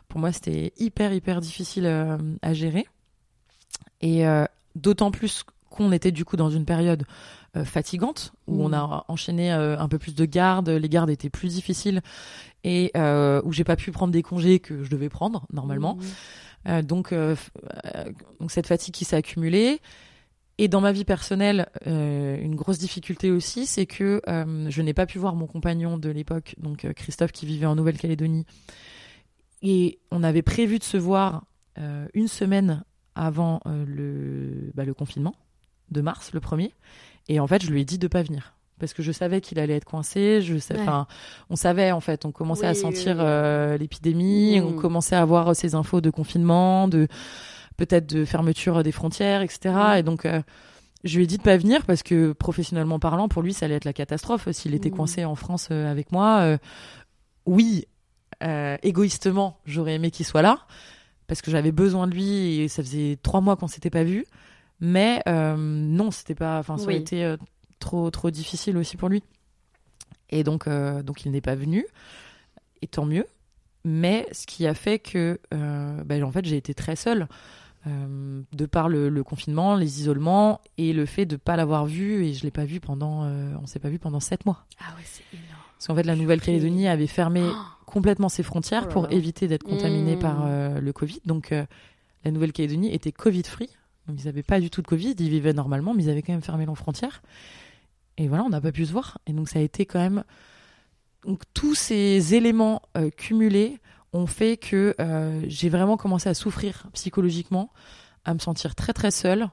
Pour 0.08 0.20
moi, 0.20 0.30
c'était 0.32 0.72
hyper 0.78 1.12
hyper 1.12 1.40
difficile 1.40 1.86
euh, 1.86 2.16
à 2.42 2.52
gérer 2.54 2.86
et 4.00 4.26
euh, 4.26 4.44
d'autant 4.76 5.10
plus 5.10 5.44
qu'on 5.70 5.90
était 5.92 6.12
du 6.12 6.24
coup 6.24 6.36
dans 6.36 6.50
une 6.50 6.64
période 6.66 7.04
euh, 7.56 7.64
fatigante 7.64 8.32
où 8.46 8.62
on 8.62 8.72
a 8.72 9.04
enchaîné 9.08 9.52
euh, 9.52 9.78
un 9.78 9.88
peu 9.88 9.98
plus 9.98 10.14
de 10.14 10.24
gardes, 10.24 10.68
les 10.68 10.88
gardes 10.88 11.10
étaient 11.10 11.30
plus 11.30 11.48
difficiles 11.48 12.00
et 12.64 12.90
euh, 12.96 13.40
où 13.44 13.52
j'ai 13.52 13.64
pas 13.64 13.76
pu 13.76 13.90
prendre 13.90 14.12
des 14.12 14.22
congés 14.22 14.60
que 14.60 14.84
je 14.84 14.90
devais 14.90 15.08
prendre 15.08 15.46
normalement. 15.52 15.96
Euh, 16.68 16.80
donc, 16.82 17.12
donc 18.38 18.50
cette 18.50 18.66
fatigue 18.66 18.94
qui 18.94 19.04
s'est 19.04 19.16
accumulée. 19.16 19.80
Et 20.62 20.68
dans 20.68 20.80
ma 20.80 20.92
vie 20.92 21.04
personnelle, 21.04 21.68
euh, 21.88 22.40
une 22.40 22.54
grosse 22.54 22.78
difficulté 22.78 23.32
aussi, 23.32 23.66
c'est 23.66 23.84
que 23.84 24.22
euh, 24.28 24.70
je 24.70 24.80
n'ai 24.80 24.94
pas 24.94 25.06
pu 25.06 25.18
voir 25.18 25.34
mon 25.34 25.48
compagnon 25.48 25.98
de 25.98 26.08
l'époque, 26.08 26.54
donc 26.56 26.84
euh, 26.84 26.92
Christophe 26.92 27.32
qui 27.32 27.46
vivait 27.46 27.66
en 27.66 27.74
Nouvelle-Calédonie. 27.74 28.46
Et 29.60 29.98
on 30.12 30.22
avait 30.22 30.42
prévu 30.42 30.78
de 30.78 30.84
se 30.84 30.96
voir 30.96 31.44
une 32.14 32.28
semaine 32.28 32.84
avant 33.16 33.60
le, 33.66 34.70
bah, 34.74 34.84
le 34.84 34.94
confinement 34.94 35.34
de 35.90 36.00
mars, 36.00 36.30
le 36.32 36.38
premier. 36.38 36.72
Et 37.28 37.40
en 37.40 37.46
fait, 37.48 37.64
je 37.64 37.70
lui 37.72 37.80
ai 37.80 37.84
dit 37.84 37.98
de 37.98 38.06
pas 38.06 38.22
venir. 38.22 38.54
Parce 38.78 38.92
que 38.94 39.02
je 39.02 39.10
savais 39.10 39.40
qu'il 39.40 39.58
allait 39.58 39.74
être 39.76 39.84
coincé. 39.84 40.42
Je 40.42 40.58
sais, 40.58 40.74
Ouais. 40.74 40.80
enfin, 40.82 41.06
on 41.50 41.56
savait 41.56 41.90
en 41.92 42.00
fait. 42.00 42.24
On 42.24 42.30
commençait 42.32 42.66
à 42.66 42.70
Oui, 42.72 42.76
sentir 42.76 43.16
oui. 43.16 43.22
euh, 43.24 43.78
l'épidémie. 43.78 44.60
Mm. 44.60 44.64
On 44.64 44.72
commençait 44.74 45.16
à 45.16 45.22
avoir 45.22 45.56
ces 45.56 45.74
infos 45.74 46.00
de 46.00 46.10
confinement, 46.10 46.86
de 46.88 47.08
peut-être 47.86 48.06
de 48.14 48.24
fermeture 48.24 48.82
des 48.82 48.92
frontières, 48.92 49.42
etc. 49.42 49.74
Et 49.98 50.02
donc, 50.02 50.24
euh, 50.24 50.40
je 51.04 51.16
lui 51.16 51.24
ai 51.24 51.26
dit 51.26 51.38
de 51.38 51.42
pas 51.42 51.56
venir 51.56 51.84
parce 51.84 52.02
que 52.02 52.32
professionnellement 52.32 52.98
parlant, 53.00 53.28
pour 53.28 53.42
lui, 53.42 53.52
ça 53.52 53.66
allait 53.66 53.74
être 53.74 53.84
la 53.84 53.92
catastrophe 53.92 54.48
s'il 54.52 54.74
était 54.74 54.90
Mm. 54.90 54.94
coincé 54.96 55.24
en 55.24 55.34
France 55.34 55.68
euh, 55.72 55.90
avec 55.90 56.12
moi. 56.12 56.40
Euh, 56.42 56.58
oui, 57.46 57.86
égoïstement, 58.82 59.58
j'aurais 59.66 59.94
aimé 59.94 60.10
qu'il 60.10 60.26
soit 60.26 60.42
là 60.42 60.66
parce 61.28 61.42
que 61.42 61.50
j'avais 61.50 61.72
besoin 61.72 62.06
de 62.08 62.14
lui 62.14 62.60
et 62.60 62.68
ça 62.68 62.82
faisait 62.82 63.16
trois 63.22 63.40
mois 63.40 63.56
qu'on 63.56 63.68
s'était 63.68 63.90
pas 63.90 64.04
vu. 64.04 64.24
Mais 64.80 65.22
non, 65.26 66.10
c'était 66.10 66.34
pas. 66.34 66.58
Enfin, 66.58 66.76
ça 66.76 66.84
aurait 66.84 66.94
Oui. 66.96 67.00
été 67.00 67.34
trop 67.78 68.10
trop 68.10 68.30
difficile 68.30 68.76
aussi 68.76 68.96
pour 68.96 69.08
lui. 69.08 69.22
Et 70.30 70.44
donc 70.44 70.66
euh, 70.66 71.02
donc 71.02 71.24
il 71.24 71.30
n'est 71.32 71.40
pas 71.40 71.54
venu. 71.56 71.84
Et 72.80 72.86
tant 72.88 73.04
mieux. 73.04 73.26
Mais 73.84 74.26
ce 74.32 74.46
qui 74.46 74.66
a 74.66 74.74
fait 74.74 74.98
que 74.98 75.38
euh, 75.54 76.02
ben, 76.04 76.22
en 76.24 76.32
fait 76.32 76.44
j'ai 76.44 76.56
été 76.56 76.74
très 76.74 76.96
seule. 76.96 77.28
Euh, 77.86 78.42
de 78.52 78.66
par 78.66 78.88
le, 78.88 79.08
le 79.08 79.24
confinement, 79.24 79.74
les 79.74 80.00
isolements 80.00 80.60
et 80.78 80.92
le 80.92 81.04
fait 81.06 81.26
de 81.26 81.36
pas 81.36 81.56
l'avoir 81.56 81.84
vu 81.86 82.24
et 82.24 82.32
je 82.34 82.44
l'ai 82.44 82.50
pas 82.50 82.64
vu 82.64 82.78
pendant, 82.80 83.24
euh, 83.24 83.54
on 83.60 83.66
s'est 83.66 83.80
pas 83.80 83.88
vu 83.88 83.98
pendant 83.98 84.20
sept 84.20 84.46
mois. 84.46 84.64
Ah 84.80 84.94
ouais, 84.96 85.02
c'est 85.04 85.24
énorme. 85.32 85.60
Parce 85.76 85.86
qu'en 85.88 85.94
fait 85.96 86.04
la 86.04 86.14
Nouvelle-Calédonie 86.16 86.86
avait 86.86 87.08
fermé 87.08 87.42
Oh. 87.44 87.56
complètement 87.86 88.28
ses 88.28 88.44
frontières 88.44 88.84
Oh 88.88 88.92
pour 88.92 89.12
éviter 89.12 89.48
d'être 89.48 89.64
contaminée 89.64 90.14
Mmh. 90.16 90.20
par 90.20 90.44
euh, 90.46 90.80
le 90.80 90.92
Covid. 90.92 91.20
Donc 91.24 91.50
euh, 91.50 91.64
la 92.24 92.30
Nouvelle-Calédonie 92.30 92.94
était 92.94 93.10
Covid-free. 93.10 93.68
Donc 94.06 94.20
ils 94.20 94.26
n'avaient 94.26 94.42
pas 94.44 94.60
du 94.60 94.70
tout 94.70 94.80
de 94.82 94.86
Covid, 94.86 95.14
ils 95.18 95.28
vivaient 95.28 95.52
normalement, 95.52 95.92
mais 95.94 96.04
ils 96.04 96.10
avaient 96.10 96.22
quand 96.22 96.32
même 96.32 96.42
fermé 96.42 96.66
leurs 96.66 96.78
frontières. 96.78 97.20
Et 98.16 98.28
voilà, 98.28 98.44
on 98.44 98.48
n'a 98.50 98.60
pas 98.60 98.72
pu 98.72 98.86
se 98.86 98.92
voir. 98.92 99.18
Et 99.26 99.32
donc 99.32 99.48
ça 99.48 99.58
a 99.58 99.62
été 99.62 99.86
quand 99.86 99.98
même... 100.00 100.22
Donc 101.24 101.42
tous 101.54 101.74
ces 101.74 102.34
éléments 102.34 102.82
cumulés 103.16 103.78
ont 104.12 104.26
fait 104.26 104.56
que 104.56 104.94
euh, 105.00 105.42
j'ai 105.46 105.68
vraiment 105.68 105.96
commencé 105.96 106.28
à 106.28 106.34
souffrir 106.34 106.86
psychologiquement, 106.92 107.72
à 108.24 108.34
me 108.34 108.38
sentir 108.38 108.74
très 108.74 108.92
très 108.92 109.10
seule 109.10 109.48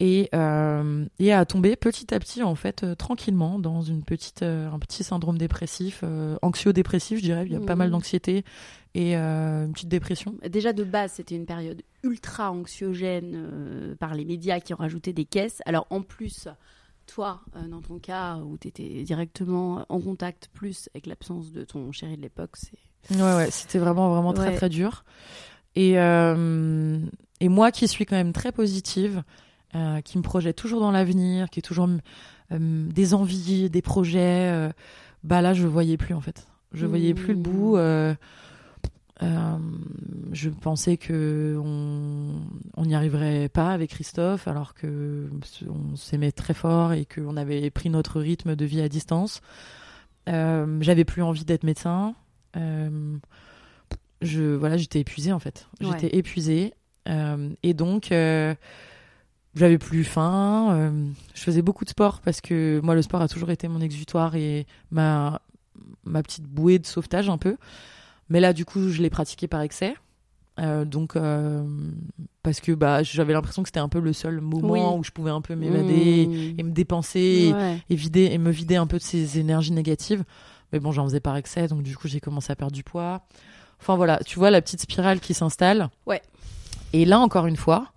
et, 0.00 0.28
euh, 0.34 1.06
et 1.18 1.32
à 1.32 1.44
tomber 1.44 1.74
petit 1.74 2.14
à 2.14 2.20
petit 2.20 2.42
en 2.42 2.54
fait 2.54 2.84
euh, 2.84 2.94
tranquillement 2.94 3.58
dans 3.58 3.82
une 3.82 4.04
petite 4.04 4.42
un 4.42 4.78
petit 4.78 5.02
syndrome 5.02 5.38
dépressif 5.38 6.04
anxio-dépressif 6.42 7.18
je 7.18 7.24
dirais. 7.24 7.44
Il 7.46 7.52
y 7.52 7.56
a 7.56 7.60
pas 7.60 7.76
mal 7.76 7.90
d'anxiété 7.90 8.44
et 8.94 9.14
une 9.14 9.72
petite 9.72 9.88
dépression. 9.88 10.34
Déjà 10.48 10.72
de 10.72 10.84
base, 10.84 11.12
c'était 11.14 11.36
une 11.36 11.46
période 11.46 11.82
ultra 12.02 12.52
anxiogène 12.52 13.96
par 13.98 14.14
les 14.14 14.24
médias 14.24 14.60
qui 14.60 14.74
ont 14.74 14.78
rajouté 14.78 15.12
des 15.12 15.24
caisses. 15.24 15.62
Alors 15.66 15.86
en 15.90 16.02
plus, 16.02 16.48
toi, 17.06 17.42
dans 17.68 17.80
ton 17.80 17.98
cas 17.98 18.36
où 18.38 18.56
tu 18.58 18.68
étais 18.68 19.02
directement 19.02 19.84
en 19.88 20.00
contact 20.00 20.48
plus 20.52 20.88
avec 20.94 21.06
l'absence 21.06 21.52
de 21.52 21.64
ton 21.64 21.90
chéri 21.92 22.16
de 22.16 22.22
l'époque, 22.22 22.56
c'est 22.56 22.87
ouais 23.10 23.34
ouais 23.36 23.50
c'était 23.50 23.78
vraiment 23.78 24.10
vraiment 24.10 24.32
très 24.32 24.48
Ouais. 24.48 24.56
très 24.56 24.68
dur 24.68 25.04
et 25.76 25.98
euh, 25.98 26.98
et 27.40 27.48
moi 27.48 27.70
qui 27.70 27.88
suis 27.88 28.04
quand 28.06 28.16
même 28.16 28.32
très 28.32 28.52
positive 28.52 29.22
euh, 29.74 30.00
qui 30.00 30.18
me 30.18 30.22
projette 30.22 30.56
toujours 30.56 30.80
dans 30.80 30.90
l'avenir 30.90 31.50
qui 31.50 31.60
est 31.60 31.62
toujours 31.62 31.88
euh, 32.52 32.58
des 32.90 33.14
envies 33.14 33.70
des 33.70 33.82
projets 33.82 34.70
bah 35.24 35.40
là 35.42 35.54
je 35.54 35.66
voyais 35.66 35.96
plus 35.96 36.14
en 36.14 36.20
fait 36.20 36.46
je 36.72 36.86
voyais 36.86 37.14
plus 37.14 37.32
le 37.34 37.38
bout 37.40 37.76
euh, 37.76 38.14
euh, 39.22 39.56
je 40.32 40.48
pensais 40.48 40.96
que 40.96 41.58
on 41.62 42.34
on 42.76 42.84
n'y 42.86 42.94
arriverait 42.94 43.48
pas 43.48 43.70
avec 43.72 43.90
Christophe 43.90 44.46
alors 44.46 44.74
que 44.74 45.28
on 45.68 45.96
s'aimait 45.96 46.30
très 46.30 46.54
fort 46.54 46.92
et 46.92 47.04
qu'on 47.04 47.36
avait 47.36 47.68
pris 47.70 47.90
notre 47.90 48.20
rythme 48.20 48.54
de 48.54 48.64
vie 48.64 48.80
à 48.80 48.88
distance. 48.88 49.40
Euh, 50.28 50.78
J'avais 50.82 51.04
plus 51.04 51.22
envie 51.22 51.44
d'être 51.44 51.64
médecin. 51.64 52.14
Euh, 52.56 53.16
je 54.22 54.42
voilà, 54.54 54.76
j'étais 54.76 55.00
épuisée 55.00 55.32
en 55.32 55.38
fait. 55.38 55.66
Ouais. 55.80 55.88
J'étais 55.92 56.16
épuisée 56.16 56.74
Euh, 57.08 57.50
et 57.62 57.72
donc 57.72 58.12
euh, 58.12 58.54
j'avais 59.54 59.78
plus 59.78 60.04
faim. 60.04 60.68
euh, 60.72 61.06
je 61.34 61.42
faisais 61.42 61.62
beaucoup 61.62 61.84
de 61.84 61.90
sport 61.90 62.20
parce 62.20 62.40
que 62.40 62.80
moi 62.82 62.94
le 62.94 63.00
sport 63.02 63.22
a 63.22 63.28
toujours 63.28 63.50
été 63.50 63.66
mon 63.68 63.80
exutoire 63.80 64.34
et 64.36 64.66
ma 64.90 65.40
ma 66.04 66.22
petite 66.22 66.44
bouée 66.44 66.78
de 66.78 66.86
sauvetage 66.86 67.28
un 67.30 67.38
peu. 67.38 67.56
Mais 68.30 68.40
là, 68.40 68.52
du 68.52 68.64
coup, 68.66 68.88
je 68.90 69.00
l'ai 69.00 69.08
pratiqué 69.10 69.46
par 69.48 69.62
excès. 69.62 69.94
Euh, 70.58 70.84
donc, 70.84 71.16
euh, 71.16 71.62
parce 72.42 72.60
que 72.60 72.72
bah, 72.72 73.02
j'avais 73.02 73.32
l'impression 73.32 73.62
que 73.62 73.68
c'était 73.68 73.80
un 73.80 73.88
peu 73.88 74.00
le 74.00 74.12
seul 74.12 74.40
moment 74.42 74.92
Oui. 74.92 74.98
où 74.98 75.04
je 75.04 75.12
pouvais 75.12 75.30
un 75.30 75.40
peu 75.40 75.54
m'évader 75.54 76.26
Mmh. 76.26 76.58
et 76.58 76.62
me 76.62 76.70
dépenser 76.72 77.52
Ouais. 77.54 77.78
et, 77.88 77.94
vider, 77.94 78.24
et 78.32 78.36
me 78.38 78.50
vider 78.50 78.76
un 78.76 78.86
peu 78.86 78.98
de 78.98 79.02
ces 79.02 79.38
énergies 79.38 79.72
négatives. 79.72 80.24
Mais 80.72 80.80
bon, 80.80 80.92
j'en 80.92 81.04
faisais 81.04 81.20
par 81.20 81.36
excès, 81.36 81.68
donc 81.68 81.82
du 81.82 81.96
coup, 81.96 82.08
j'ai 82.08 82.20
commencé 82.20 82.52
à 82.52 82.56
perdre 82.56 82.74
du 82.74 82.84
poids. 82.84 83.22
Enfin 83.80 83.96
voilà, 83.96 84.18
tu 84.18 84.38
vois 84.38 84.50
la 84.50 84.60
petite 84.60 84.80
spirale 84.80 85.20
qui 85.20 85.34
s'installe. 85.34 85.88
Ouais. 86.06 86.20
Et 86.92 87.04
là, 87.04 87.18
encore 87.20 87.46
une 87.46 87.56
fois, 87.56 87.92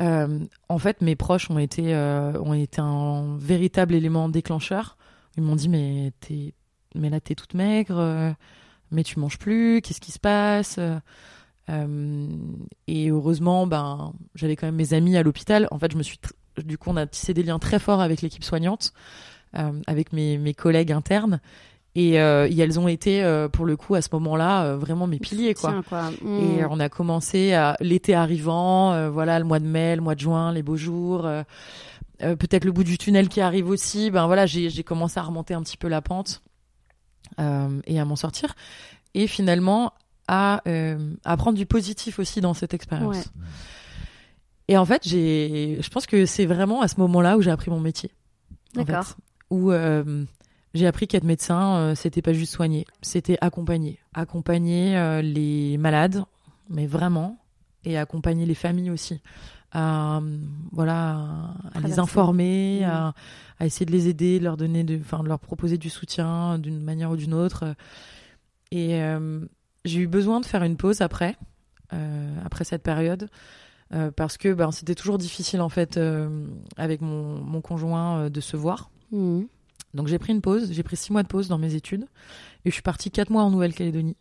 euh, 0.00 0.40
en 0.68 0.78
fait, 0.78 1.00
mes 1.00 1.16
proches 1.16 1.50
ont 1.50 1.58
été, 1.58 1.94
euh, 1.94 2.40
ont 2.40 2.54
été 2.54 2.80
un 2.80 3.36
véritable 3.36 3.94
élément 3.94 4.28
déclencheur. 4.28 4.96
Ils 5.36 5.42
m'ont 5.42 5.56
dit, 5.56 5.68
mais, 5.68 6.12
t'es, 6.20 6.54
mais 6.94 7.10
là, 7.10 7.20
t'es 7.20 7.34
toute 7.34 7.54
maigre, 7.54 7.98
euh, 7.98 8.32
mais 8.90 9.02
tu 9.04 9.18
manges 9.18 9.38
plus, 9.38 9.80
qu'est-ce 9.82 10.00
qui 10.00 10.12
se 10.12 10.18
passe? 10.18 10.78
Et 11.68 13.10
heureusement, 13.10 13.66
ben, 13.66 14.12
j'avais 14.34 14.56
quand 14.56 14.66
même 14.66 14.76
mes 14.76 14.94
amis 14.94 15.16
à 15.16 15.22
l'hôpital. 15.22 15.68
En 15.70 15.78
fait, 15.78 15.92
je 15.92 15.96
me 15.96 16.02
suis, 16.02 16.18
tr- 16.18 16.62
du 16.62 16.78
coup, 16.78 16.90
on 16.90 16.96
a 16.96 17.06
tissé 17.06 17.34
des 17.34 17.42
liens 17.42 17.58
très 17.58 17.78
forts 17.78 18.00
avec 18.00 18.22
l'équipe 18.22 18.44
soignante, 18.44 18.92
avec 19.52 20.12
mes, 20.12 20.38
mes 20.38 20.54
collègues 20.54 20.92
internes. 20.92 21.40
Et, 21.98 22.20
euh, 22.20 22.46
et 22.50 22.58
elles 22.58 22.78
ont 22.78 22.88
été, 22.88 23.24
euh, 23.24 23.48
pour 23.48 23.64
le 23.64 23.74
coup, 23.76 23.94
à 23.94 24.02
ce 24.02 24.10
moment-là, 24.12 24.64
euh, 24.64 24.76
vraiment 24.76 25.06
mes 25.06 25.18
piliers, 25.18 25.54
quoi. 25.54 25.70
Tiens, 25.70 25.82
quoi. 25.82 26.10
Et 26.22 26.62
Mm. 26.62 26.68
on 26.70 26.78
a 26.78 26.88
commencé 26.90 27.54
à 27.54 27.74
l'été 27.80 28.14
arrivant, 28.14 29.10
voilà, 29.10 29.38
le 29.38 29.46
mois 29.46 29.58
de 29.60 29.64
mai, 29.66 29.96
le 29.96 30.02
mois 30.02 30.14
de 30.14 30.20
juin, 30.20 30.52
les 30.52 30.62
beaux 30.62 30.76
jours, 30.76 31.26
peut-être 32.18 32.64
le 32.66 32.72
bout 32.72 32.84
du 32.84 32.98
tunnel 32.98 33.28
qui 33.30 33.40
arrive 33.40 33.68
aussi. 33.70 34.10
Ben 34.10 34.26
voilà, 34.26 34.44
j'ai 34.46 34.82
commencé 34.82 35.18
à 35.18 35.22
remonter 35.22 35.54
un 35.54 35.62
petit 35.62 35.78
peu 35.78 35.88
la 35.88 36.02
pente 36.02 36.42
et 37.38 37.98
à 37.98 38.04
m'en 38.04 38.16
sortir. 38.16 38.54
Et 39.14 39.26
finalement, 39.26 39.92
à, 40.28 40.62
à 41.24 41.36
prendre 41.38 41.56
du 41.56 41.64
positif 41.66 42.18
aussi 42.18 42.40
dans 42.42 42.52
cette 42.54 42.74
expérience. 42.74 43.16
Ouais. 43.16 43.22
Et 44.68 44.76
en 44.76 44.84
fait, 44.84 45.02
j'ai, 45.06 45.78
je 45.80 45.88
pense 45.90 46.06
que 46.06 46.26
c'est 46.26 46.44
vraiment 46.46 46.82
à 46.82 46.88
ce 46.88 47.00
moment-là 47.00 47.38
où 47.38 47.42
j'ai 47.42 47.50
appris 47.52 47.70
mon 47.70 47.80
métier. 47.80 48.10
en 48.76 48.80
fait. 48.80 48.84
D'accord. 48.84 49.16
Où 49.50 49.70
euh, 49.70 50.24
j'ai 50.76 50.86
appris 50.86 51.06
qu'être 51.08 51.24
médecin, 51.24 51.76
euh, 51.76 51.94
c'était 51.94 52.22
pas 52.22 52.32
juste 52.32 52.52
soigner, 52.54 52.86
c'était 53.02 53.38
accompagner, 53.40 53.98
accompagner 54.14 54.96
euh, 54.96 55.22
les 55.22 55.76
malades, 55.78 56.24
mais 56.68 56.86
vraiment, 56.86 57.38
et 57.84 57.96
accompagner 57.98 58.46
les 58.46 58.54
familles 58.54 58.90
aussi. 58.90 59.20
À, 59.72 60.18
euh, 60.18 60.38
voilà, 60.72 61.54
à 61.74 61.80
les 61.80 61.98
informer, 61.98 62.80
Mhm. 62.82 62.88
à, 62.90 63.14
à 63.58 63.66
essayer 63.66 63.86
de 63.86 63.92
les 63.92 64.08
aider, 64.08 64.38
de 64.38 64.44
leur 64.44 64.56
donner, 64.56 64.84
de, 64.84 64.98
enfin, 65.00 65.22
leur 65.22 65.38
proposer 65.38 65.78
du 65.78 65.90
soutien 65.90 66.58
d'une 66.58 66.80
manière 66.80 67.10
ou 67.10 67.16
d'une 67.16 67.34
autre. 67.34 67.64
Et 68.70 69.00
euh, 69.02 69.40
j'ai 69.84 70.00
eu 70.00 70.06
besoin 70.06 70.40
de 70.40 70.46
faire 70.46 70.62
une 70.62 70.76
pause 70.76 71.00
après, 71.00 71.36
euh, 71.92 72.34
après 72.44 72.64
cette 72.64 72.82
période, 72.82 73.28
euh, 73.94 74.10
parce 74.10 74.36
que 74.38 74.52
ben, 74.52 74.70
c'était 74.72 74.94
toujours 74.94 75.18
difficile 75.18 75.60
en 75.60 75.68
fait 75.68 75.98
avec 76.76 77.00
mon, 77.00 77.40
mon 77.40 77.60
conjoint 77.60 78.28
de 78.30 78.40
se 78.40 78.56
voir. 78.56 78.90
Mm. 79.12 79.42
Donc 79.96 80.06
j'ai 80.08 80.18
pris 80.18 80.32
une 80.32 80.40
pause, 80.42 80.70
j'ai 80.72 80.82
pris 80.82 80.96
six 80.96 81.10
mois 81.12 81.22
de 81.22 81.28
pause 81.28 81.48
dans 81.48 81.58
mes 81.58 81.74
études 81.74 82.04
et 82.64 82.70
je 82.70 82.74
suis 82.74 82.82
partie 82.82 83.10
quatre 83.10 83.30
mois 83.30 83.42
en 83.42 83.50
Nouvelle-Calédonie 83.50 84.16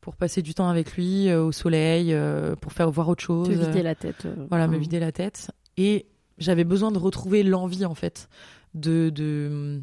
pour 0.00 0.14
passer 0.16 0.42
du 0.42 0.54
temps 0.54 0.68
avec 0.68 0.92
lui 0.96 1.28
euh, 1.28 1.42
au 1.44 1.52
soleil, 1.52 2.12
euh, 2.12 2.54
pour 2.56 2.72
faire 2.72 2.90
voir 2.90 3.08
autre 3.08 3.22
chose, 3.22 3.48
Te 3.48 3.52
vider 3.52 3.82
la 3.82 3.94
tête. 3.94 4.24
euh, 4.26 4.34
voilà, 4.50 4.66
me 4.68 4.76
vider 4.76 5.00
la 5.00 5.12
tête. 5.12 5.50
Et 5.76 6.06
j'avais 6.38 6.64
besoin 6.64 6.90
de 6.92 6.98
retrouver 6.98 7.42
l'envie 7.42 7.84
en 7.84 7.94
fait 7.94 8.28
de 8.74 9.10
de 9.10 9.80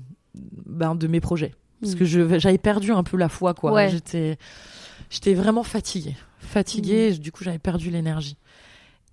ben, 0.66 0.96
de 0.96 1.08
mes 1.08 1.20
projets 1.22 1.54
parce 1.82 1.94
Mm. 1.94 1.98
que 2.00 2.06
je 2.06 2.40
j'avais 2.40 2.58
perdu 2.58 2.92
un 2.92 3.04
peu 3.04 3.18
la 3.18 3.28
foi 3.30 3.54
quoi. 3.54 3.74
Ouais. 3.74 3.90
J'étais 3.90 4.38
j'étais 5.10 5.34
vraiment 5.34 5.64
fatiguée, 5.64 6.16
fatiguée. 6.40 7.10
Mm. 7.10 7.14
et 7.14 7.18
Du 7.18 7.32
coup 7.32 7.44
j'avais 7.44 7.60
perdu 7.60 7.90
l'énergie. 7.90 8.38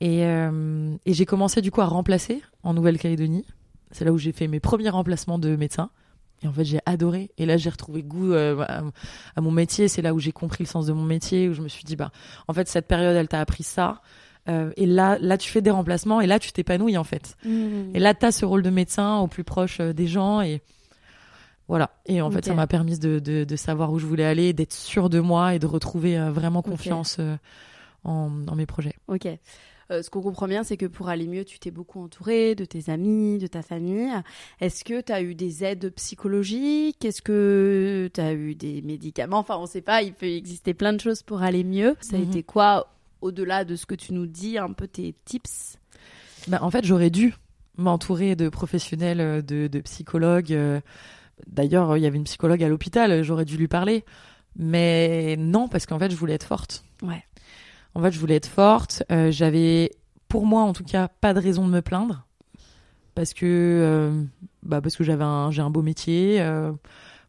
Et, 0.01 0.25
euh, 0.27 0.95
et 1.07 1.13
j'ai 1.13 1.27
commencé 1.27 1.61
du 1.61 1.71
coup 1.71 1.81
à 1.81 1.87
remplacer 1.87 2.43
en 2.65 2.75
Nouvelle-Calédonie. 2.75 3.45
C'est 3.93 4.05
là 4.05 4.13
où 4.13 4.19
j'ai 4.19 4.33
fait 4.33 4.49
mes 4.49 4.61
premiers 4.61 4.89
remplacements 4.91 5.39
de 5.39 5.55
médecin. 5.57 5.91
Et 6.43 6.49
en 6.49 6.53
fait, 6.53 6.65
j'ai 6.65 6.81
adoré. 6.87 7.31
Et 7.39 7.47
là, 7.47 7.57
j'ai 7.57 7.71
retrouvé 7.71 8.03
goût 8.03 8.33
euh, 8.33 8.61
à, 8.63 8.83
à 9.37 9.41
mon 9.41 9.53
métier. 9.53 9.87
C'est 9.87 10.03
là 10.03 10.13
où 10.13 10.19
j'ai 10.19 10.33
compris 10.33 10.65
le 10.65 10.69
sens 10.69 10.87
de 10.87 10.93
mon 10.93 11.05
métier, 11.05 11.49
où 11.49 11.55
je 11.55 11.63
me 11.63 11.69
suis 11.69 11.85
dit, 11.85 11.95
bah, 11.95 12.11
en 12.49 12.53
fait, 12.53 12.67
cette 12.69 12.89
période, 12.89 13.15
elle 13.15 13.29
t'a 13.29 13.41
appris 13.41 13.63
ça. 13.63 14.03
Euh, 14.49 14.73
et 14.77 14.87
là, 14.87 15.19
là, 15.21 15.39
tu 15.39 15.49
fais 15.49 15.63
des 15.63 15.71
remplacements 15.71 16.21
et 16.21 16.27
là, 16.27 16.41
tu 16.41 16.51
t'épanouis, 16.51 16.97
en 16.97 17.05
fait. 17.05 17.37
Mm. 17.45 17.95
Et 17.95 18.01
là, 18.01 18.13
tu 18.13 18.27
as 18.27 18.33
ce 18.33 18.45
rôle 18.45 18.63
de 18.63 18.71
médecin 18.71 19.19
au 19.19 19.29
plus 19.29 19.45
proche 19.45 19.79
euh, 19.79 19.93
des 19.93 20.09
gens. 20.09 20.41
Et 20.41 20.63
voilà. 21.69 21.91
Et 22.07 22.21
en 22.21 22.31
fait, 22.31 22.45
ça 22.45 22.55
m'a 22.55 22.67
permis 22.67 22.99
de, 22.99 23.21
de, 23.21 23.45
de 23.45 23.57
savoir 23.57 23.93
où 23.93 24.01
je 24.01 24.07
voulais 24.07 24.25
aller, 24.25 24.53
d'être 24.53 24.73
sûre 24.73 25.09
de 25.11 25.21
moi 25.21 25.55
et 25.55 25.61
de 25.61 25.67
retrouver 25.67 26.19
vraiment 26.31 26.61
confiance 26.61 27.19
euh, 27.21 27.37
en, 28.03 28.31
en 28.49 28.57
mes 28.57 28.67
projets. 28.67 28.97
Ok. 29.07 29.29
Euh, 29.91 30.03
ce 30.03 30.11
qu'on 30.11 30.23
comprend 30.23 30.47
bien, 30.49 30.63
c'est 30.65 30.77
que 30.77 30.87
pour 30.87 31.09
aller 31.09 31.27
mieux, 31.27 31.45
tu 31.45 31.59
t'es 31.59 31.71
beaucoup 31.71 32.01
entouré 32.01 32.55
de 32.55 32.65
tes 32.65 32.91
amis, 32.91 33.39
de 33.39 33.47
ta 33.47 33.63
famille. 33.63 34.11
Est-ce 34.61 34.85
que 34.85 35.01
tu 35.01 35.13
as 35.13 35.23
eu 35.23 35.35
des 35.35 35.65
aides 35.65 35.91
psychologiques? 35.95 37.05
Est-ce 37.05 37.21
que 37.23 38.11
tu 38.13 38.21
as 38.21 38.33
eu 38.33 38.55
des 38.55 38.81
médicaments? 38.83 39.39
Enfin, 39.39 39.57
on 39.59 39.67
sait 39.67 39.83
pas, 39.83 40.03
il 40.03 40.13
peut 40.15 40.27
exister 40.27 40.75
plein 40.75 40.93
de 40.93 41.01
choses 41.01 41.23
pour 41.23 41.43
aller 41.43 41.65
mieux. 41.65 41.97
Ça 42.01 42.17
a 42.17 42.21
Mhm. 42.21 42.29
été 42.29 42.43
quoi, 42.43 42.89
au-delà 43.21 43.65
de 43.65 43.77
ce 43.77 43.87
que 43.87 43.95
tu 43.95 44.13
nous 44.15 44.27
dis, 44.27 44.59
un 44.59 44.73
peu 44.73 44.87
tes 44.87 45.15
tips? 45.25 45.77
Bah, 46.49 46.59
en 46.63 46.71
fait, 46.71 46.85
j'aurais 46.85 47.11
dû 47.11 47.35
m'entourer 47.77 48.37
de 48.37 48.49
professionnels, 48.49 49.21
euh, 49.21 49.43
de, 49.43 49.67
de 49.67 49.81
psychologues. 49.81 50.53
euh. 50.53 50.81
D'ailleurs, 51.47 51.97
il 51.97 52.03
y 52.03 52.07
avait 52.07 52.19
une 52.19 52.25
psychologue 52.25 52.63
à 52.63 52.69
l'hôpital, 52.69 53.23
j'aurais 53.25 53.45
dû 53.45 53.57
lui 53.57 53.69
parler. 53.69 54.05
Mais 54.57 55.37
non, 55.39 55.67
parce 55.69 55.87
qu'en 55.87 55.99
fait, 55.99 56.11
je 56.11 56.17
voulais 56.17 56.35
être 56.35 56.47
forte. 56.47 56.85
Ouais. 57.03 57.25
En 57.95 58.03
fait, 58.03 58.13
je 58.13 58.19
voulais 58.19 58.37
être 58.37 58.47
forte. 58.47 59.03
Euh, 59.13 59.31
J'avais, 59.31 59.91
pour 60.29 60.47
moi 60.47 60.63
en 60.63 60.73
tout 60.73 60.85
cas, 60.85 61.09
pas 61.09 61.35
de 61.35 61.41
raison 61.41 61.67
de 61.67 61.73
me 61.73 61.83
plaindre. 61.83 62.27
Parce 63.15 63.35
que, 63.35 63.45
euh, 63.47 64.23
bah 64.63 64.81
parce 64.81 64.97
que 64.97 65.05
j'avais 65.05 65.25
un, 65.25 65.51
j'ai 65.51 65.61
un 65.61 65.69
beau 65.69 65.83
métier, 65.83 66.41
euh, 66.41 66.73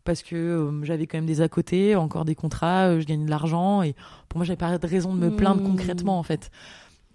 parce 0.06 0.24
que 0.24 0.80
j'avais 0.84 1.08
quand 1.08 1.18
même 1.18 1.26
des 1.26 1.42
à 1.42 1.50
côté, 1.50 1.96
encore 1.98 2.24
des 2.24 2.36
contrats, 2.36 3.00
je 3.00 3.06
gagne 3.06 3.26
de 3.26 3.30
l'argent. 3.30 3.82
Et 3.82 3.94
pour 4.30 4.38
moi, 4.38 4.46
j'avais 4.46 4.58
pas 4.58 4.78
de 4.78 4.88
raison 4.88 5.14
de 5.14 5.20
me 5.20 5.36
plaindre 5.36 5.62
Mmh. 5.62 5.66
concrètement, 5.66 6.18
en 6.18 6.24
fait. 6.24 6.52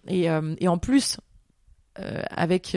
Et, 0.06 0.26
et 0.58 0.68
en 0.68 0.78
plus, 0.78 1.18
avec, 1.96 2.76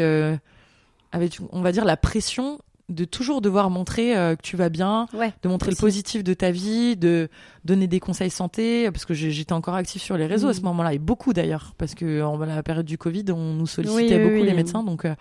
avec, 1.11 1.39
on 1.51 1.61
va 1.61 1.71
dire, 1.73 1.85
la 1.85 1.97
pression 1.97 2.59
de 2.91 3.05
toujours 3.05 3.41
devoir 3.41 3.69
montrer 3.69 4.17
euh, 4.17 4.35
que 4.35 4.41
tu 4.41 4.55
vas 4.57 4.69
bien, 4.69 5.07
Ouais. 5.13 5.33
de 5.43 5.49
montrer 5.49 5.69
Aussi. 5.69 5.77
le 5.77 5.81
positif 5.81 6.23
de 6.23 6.33
ta 6.33 6.51
vie, 6.51 6.95
de 6.97 7.29
donner 7.65 7.87
des 7.87 7.99
conseils 7.99 8.29
santé, 8.29 8.89
parce 8.91 9.05
que 9.05 9.13
j'étais 9.13 9.53
encore 9.53 9.75
active 9.75 10.01
sur 10.01 10.17
les 10.17 10.25
réseaux 10.25 10.47
à 10.49 10.53
ce 10.53 10.59
Mhm. 10.59 10.65
moment-là, 10.65 10.93
et 10.93 10.99
beaucoup 10.99 11.33
d'ailleurs, 11.33 11.73
parce 11.77 11.95
que 11.95 12.21
en 12.21 12.37
la 12.37 12.63
période 12.63 12.85
du 12.85 12.97
Covid, 12.97 13.25
on 13.31 13.53
nous 13.53 13.67
sollicitait 13.67 14.17
Oui, 14.17 14.23
beaucoup 14.23 14.41
oui. 14.41 14.45
les 14.45 14.53
médecins, 14.53 14.83
donc 14.83 15.05
euh, 15.05 15.15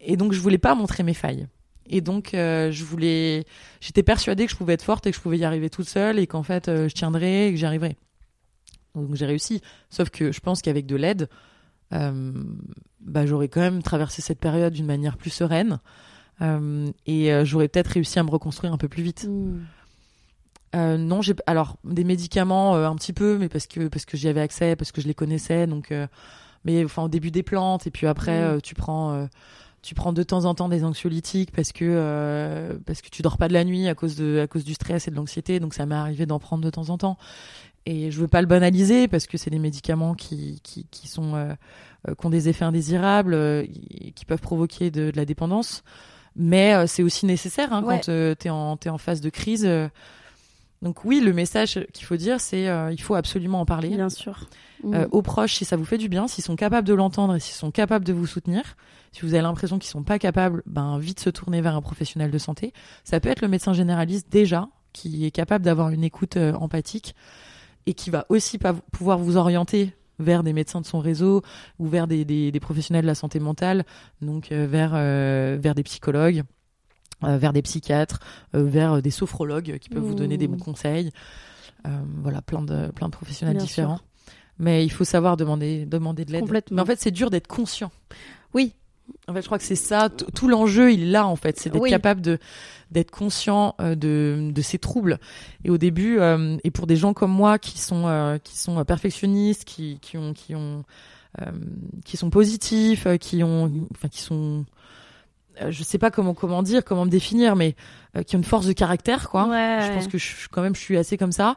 et 0.00 0.16
donc 0.16 0.32
je 0.32 0.40
voulais 0.40 0.58
pas 0.58 0.74
montrer 0.74 1.02
mes 1.02 1.14
failles. 1.14 1.46
Et 1.88 2.00
donc 2.00 2.34
euh, 2.34 2.70
je 2.72 2.84
voulais, 2.84 3.44
j'étais 3.80 4.02
persuadée 4.02 4.46
que 4.46 4.50
je 4.52 4.56
pouvais 4.56 4.72
être 4.74 4.82
forte 4.82 5.06
et 5.06 5.10
que 5.10 5.16
je 5.16 5.20
pouvais 5.22 5.38
y 5.38 5.44
arriver 5.44 5.70
toute 5.70 5.88
seule 5.88 6.18
et 6.18 6.26
qu'en 6.26 6.42
fait 6.42 6.66
je 6.66 6.92
tiendrais 6.94 7.48
et 7.48 7.50
que 7.52 7.56
j'y 7.56 7.64
arriverais. 7.64 7.96
Donc 8.96 9.14
j'ai 9.14 9.26
réussi, 9.26 9.60
sauf 9.90 10.10
que 10.10 10.32
je 10.32 10.40
pense 10.40 10.62
qu'avec 10.62 10.86
de 10.86 10.96
l'aide, 10.96 11.28
bah, 11.92 13.26
j'aurais 13.26 13.48
quand 13.48 13.60
même 13.60 13.82
traversé 13.82 14.22
cette 14.22 14.40
période 14.40 14.72
d'une 14.72 14.86
manière 14.86 15.16
plus 15.16 15.30
sereine. 15.30 15.78
Euh, 16.42 16.90
et 17.06 17.32
euh, 17.32 17.44
j'aurais 17.44 17.68
peut-être 17.68 17.88
réussi 17.88 18.18
à 18.18 18.22
me 18.22 18.30
reconstruire 18.30 18.72
un 18.72 18.78
peu 18.78 18.88
plus 18.88 19.02
vite. 19.02 19.24
Mm. 19.28 19.60
Euh, 20.74 20.98
non, 20.98 21.22
j'ai 21.22 21.34
alors 21.46 21.76
des 21.84 22.04
médicaments 22.04 22.76
euh, 22.76 22.86
un 22.88 22.94
petit 22.96 23.12
peu, 23.12 23.38
mais 23.38 23.48
parce 23.48 23.66
que 23.66 23.88
parce 23.88 24.04
que 24.04 24.16
j'y 24.16 24.28
avais 24.28 24.42
accès, 24.42 24.76
parce 24.76 24.92
que 24.92 25.00
je 25.00 25.06
les 25.06 25.14
connaissais, 25.14 25.66
donc. 25.66 25.92
euh, 25.92 26.06
mais 26.64 26.84
enfin 26.84 27.04
au 27.04 27.08
début 27.08 27.30
des 27.30 27.44
plantes 27.44 27.86
et 27.86 27.92
puis 27.92 28.08
après 28.08 28.40
Mm. 28.40 28.44
euh, 28.56 28.60
tu 28.60 28.74
prends 28.74 29.12
euh, 29.12 29.26
tu 29.82 29.94
prends 29.94 30.12
de 30.12 30.24
temps 30.24 30.46
en 30.46 30.54
temps 30.56 30.68
des 30.68 30.82
anxiolytiques 30.82 31.52
parce 31.52 31.70
que 31.70 31.84
euh, 31.86 32.76
parce 32.86 33.02
que 33.02 33.08
tu 33.08 33.22
dors 33.22 33.38
pas 33.38 33.46
de 33.46 33.52
la 33.52 33.62
nuit 33.62 33.86
à 33.86 33.94
cause 33.94 34.16
de 34.16 34.40
à 34.40 34.48
cause 34.48 34.64
du 34.64 34.74
stress 34.74 35.06
et 35.06 35.12
de 35.12 35.16
l'anxiété, 35.16 35.60
donc 35.60 35.74
ça 35.74 35.86
m'est 35.86 35.94
arrivé 35.94 36.26
d'en 36.26 36.40
prendre 36.40 36.64
de 36.64 36.70
temps 36.70 36.90
en 36.90 36.98
temps. 36.98 37.18
Et 37.86 38.10
je 38.10 38.20
veux 38.20 38.26
pas 38.26 38.40
le 38.40 38.48
banaliser 38.48 39.06
parce 39.06 39.28
que 39.28 39.38
c'est 39.38 39.50
des 39.50 39.60
médicaments 39.60 40.14
qui 40.14 40.60
qui 40.64 40.86
qui 40.90 41.06
sont 41.06 41.56
qui 42.18 42.26
ont 42.26 42.30
des 42.30 42.48
effets 42.48 42.64
indésirables, 42.64 43.34
euh, 43.34 43.64
qui 44.16 44.24
peuvent 44.24 44.40
provoquer 44.40 44.90
de, 44.90 45.12
de 45.12 45.16
la 45.16 45.24
dépendance. 45.24 45.84
Mais 46.36 46.74
euh, 46.74 46.86
c'est 46.86 47.02
aussi 47.02 47.26
nécessaire 47.26 47.72
hein, 47.72 47.82
Ouais. 47.82 47.96
quand 47.96 48.08
euh, 48.10 48.34
t'es 48.34 48.50
en 48.50 48.76
t'es 48.76 48.88
en 48.90 48.98
phase 48.98 49.20
de 49.20 49.30
crise. 49.30 49.64
euh, 49.64 49.88
donc 50.82 51.04
oui, 51.06 51.20
le 51.20 51.32
message 51.32 51.80
qu'il 51.94 52.04
faut 52.04 52.16
dire, 52.16 52.38
c'est 52.40 52.68
euh, 52.68 52.92
il 52.92 53.00
faut 53.00 53.14
absolument 53.14 53.60
en 53.60 53.64
parler 53.64 53.88
Bien 53.88 54.10
sûr. 54.10 54.46
Mm. 54.84 55.06
aux 55.10 55.22
proches 55.22 55.54
si 55.54 55.64
ça 55.64 55.76
vous 55.76 55.86
fait 55.86 55.96
du 55.96 56.10
bien, 56.10 56.28
s'ils 56.28 56.44
sont 56.44 56.54
capables 56.56 56.86
de 56.86 56.92
l'entendre 56.92 57.34
et 57.34 57.40
s'ils 57.40 57.54
sont 57.54 57.70
capables 57.70 58.04
de 58.04 58.12
vous 58.12 58.26
soutenir. 58.26 58.62
Si 59.12 59.22
vous 59.22 59.32
avez 59.32 59.42
l'impression 59.42 59.78
qu'ils 59.78 59.88
sont 59.90 60.02
pas 60.02 60.18
capables, 60.18 60.62
ben 60.66 60.98
vite 60.98 61.18
se 61.20 61.30
tourner 61.30 61.62
vers 61.62 61.74
un 61.74 61.80
professionnel 61.80 62.30
de 62.30 62.36
santé. 62.38 62.74
Ça 63.02 63.18
peut 63.20 63.30
être 63.30 63.40
le 63.40 63.48
médecin 63.48 63.72
généraliste 63.72 64.26
déjà 64.30 64.68
qui 64.92 65.24
est 65.24 65.30
capable 65.30 65.64
d'avoir 65.64 65.88
une 65.88 66.04
écoute 66.04 66.36
euh, 66.36 66.52
empathique 66.52 67.14
et 67.86 67.94
qui 67.94 68.10
va 68.10 68.26
aussi 68.28 68.58
pouvoir 68.92 69.18
vous 69.18 69.38
orienter 69.38 69.94
vers 70.18 70.42
des 70.42 70.52
médecins 70.52 70.80
de 70.80 70.86
son 70.86 70.98
réseau 71.00 71.42
ou 71.78 71.86
vers 71.88 72.06
des, 72.06 72.24
des, 72.24 72.50
des 72.52 72.60
professionnels 72.60 73.02
de 73.02 73.06
la 73.06 73.14
santé 73.14 73.38
mentale, 73.40 73.84
donc 74.22 74.50
euh, 74.52 74.66
vers 74.66 74.92
euh, 74.94 75.56
vers 75.60 75.74
des 75.74 75.82
psychologues, 75.82 76.42
euh, 77.24 77.36
vers 77.38 77.52
des 77.52 77.62
psychiatres, 77.62 78.20
vers 78.52 79.02
des 79.02 79.10
sophrologues 79.10 79.78
qui 79.78 79.88
peuvent 79.88 80.02
vous 80.02 80.14
donner 80.14 80.36
des 80.36 80.48
Mmh. 80.48 80.52
bons 80.52 80.64
conseils. 80.64 81.10
Euh, 81.86 81.90
voilà, 82.22 82.42
plein 82.42 82.62
de 82.62 82.90
plein 82.92 83.08
de 83.08 83.12
professionnels 83.12 83.56
Bien 83.56 83.64
différents. 83.64 83.96
sûr. 83.98 84.04
Mais 84.58 84.84
il 84.86 84.90
faut 84.90 85.04
savoir 85.04 85.36
demander, 85.36 85.84
demander 85.84 86.24
de 86.24 86.32
l'aide. 86.32 86.44
Mais 86.70 86.80
en 86.80 86.86
fait, 86.86 86.98
c'est 86.98 87.10
dur 87.10 87.28
d'être 87.28 87.46
conscient. 87.46 87.90
Oui. 88.54 88.72
En 89.28 89.34
fait, 89.34 89.40
je 89.42 89.46
crois 89.46 89.58
que 89.58 89.64
c'est 89.64 89.74
ça. 89.76 90.08
Tout 90.08 90.48
l'enjeu, 90.48 90.92
il 90.92 91.02
est 91.02 91.10
là, 91.10 91.26
en 91.26 91.36
fait. 91.36 91.58
C'est 91.58 91.70
d'être 91.70 91.82
Oui. 91.82 91.90
capable 91.90 92.20
de, 92.20 92.38
d'être 92.90 93.10
conscient 93.10 93.74
euh, 93.80 93.94
de, 93.94 94.50
de 94.52 94.62
ses 94.62 94.78
troubles. 94.78 95.18
Et 95.64 95.70
au 95.70 95.78
début, 95.78 96.18
euh, 96.20 96.56
et 96.64 96.70
pour 96.70 96.86
des 96.86 96.96
gens 96.96 97.12
comme 97.12 97.32
moi 97.32 97.58
qui 97.58 97.78
sont, 97.78 98.06
euh, 98.06 98.38
qui 98.38 98.56
sont 98.58 98.84
perfectionnistes, 98.84 99.64
qui, 99.64 99.98
qui 100.00 100.16
ont, 100.16 100.32
qui 100.32 100.54
ont, 100.54 100.84
qui 102.04 102.16
sont 102.16 102.30
positifs, 102.30 103.06
qui 103.20 103.42
ont, 103.42 103.70
enfin, 103.92 104.08
qui 104.08 104.20
sont, 104.22 104.64
je 105.68 105.82
sais 105.82 105.98
pas 105.98 106.10
comment, 106.10 106.32
comment 106.34 106.62
dire, 106.62 106.82
comment 106.84 107.04
me 107.04 107.10
définir, 107.10 107.56
mais 107.56 107.74
qui 108.26 108.36
ont 108.36 108.38
une 108.38 108.44
force 108.44 108.66
de 108.66 108.72
caractère, 108.72 109.28
quoi. 109.28 109.46
Ouais, 109.48 109.78
Je 109.82 109.88
ouais. 109.88 109.94
pense 109.94 110.08
que 110.08 110.16
je, 110.18 110.48
quand 110.50 110.62
même, 110.62 110.74
je 110.74 110.80
suis 110.80 110.96
assez 110.96 111.18
comme 111.18 111.32
ça. 111.32 111.56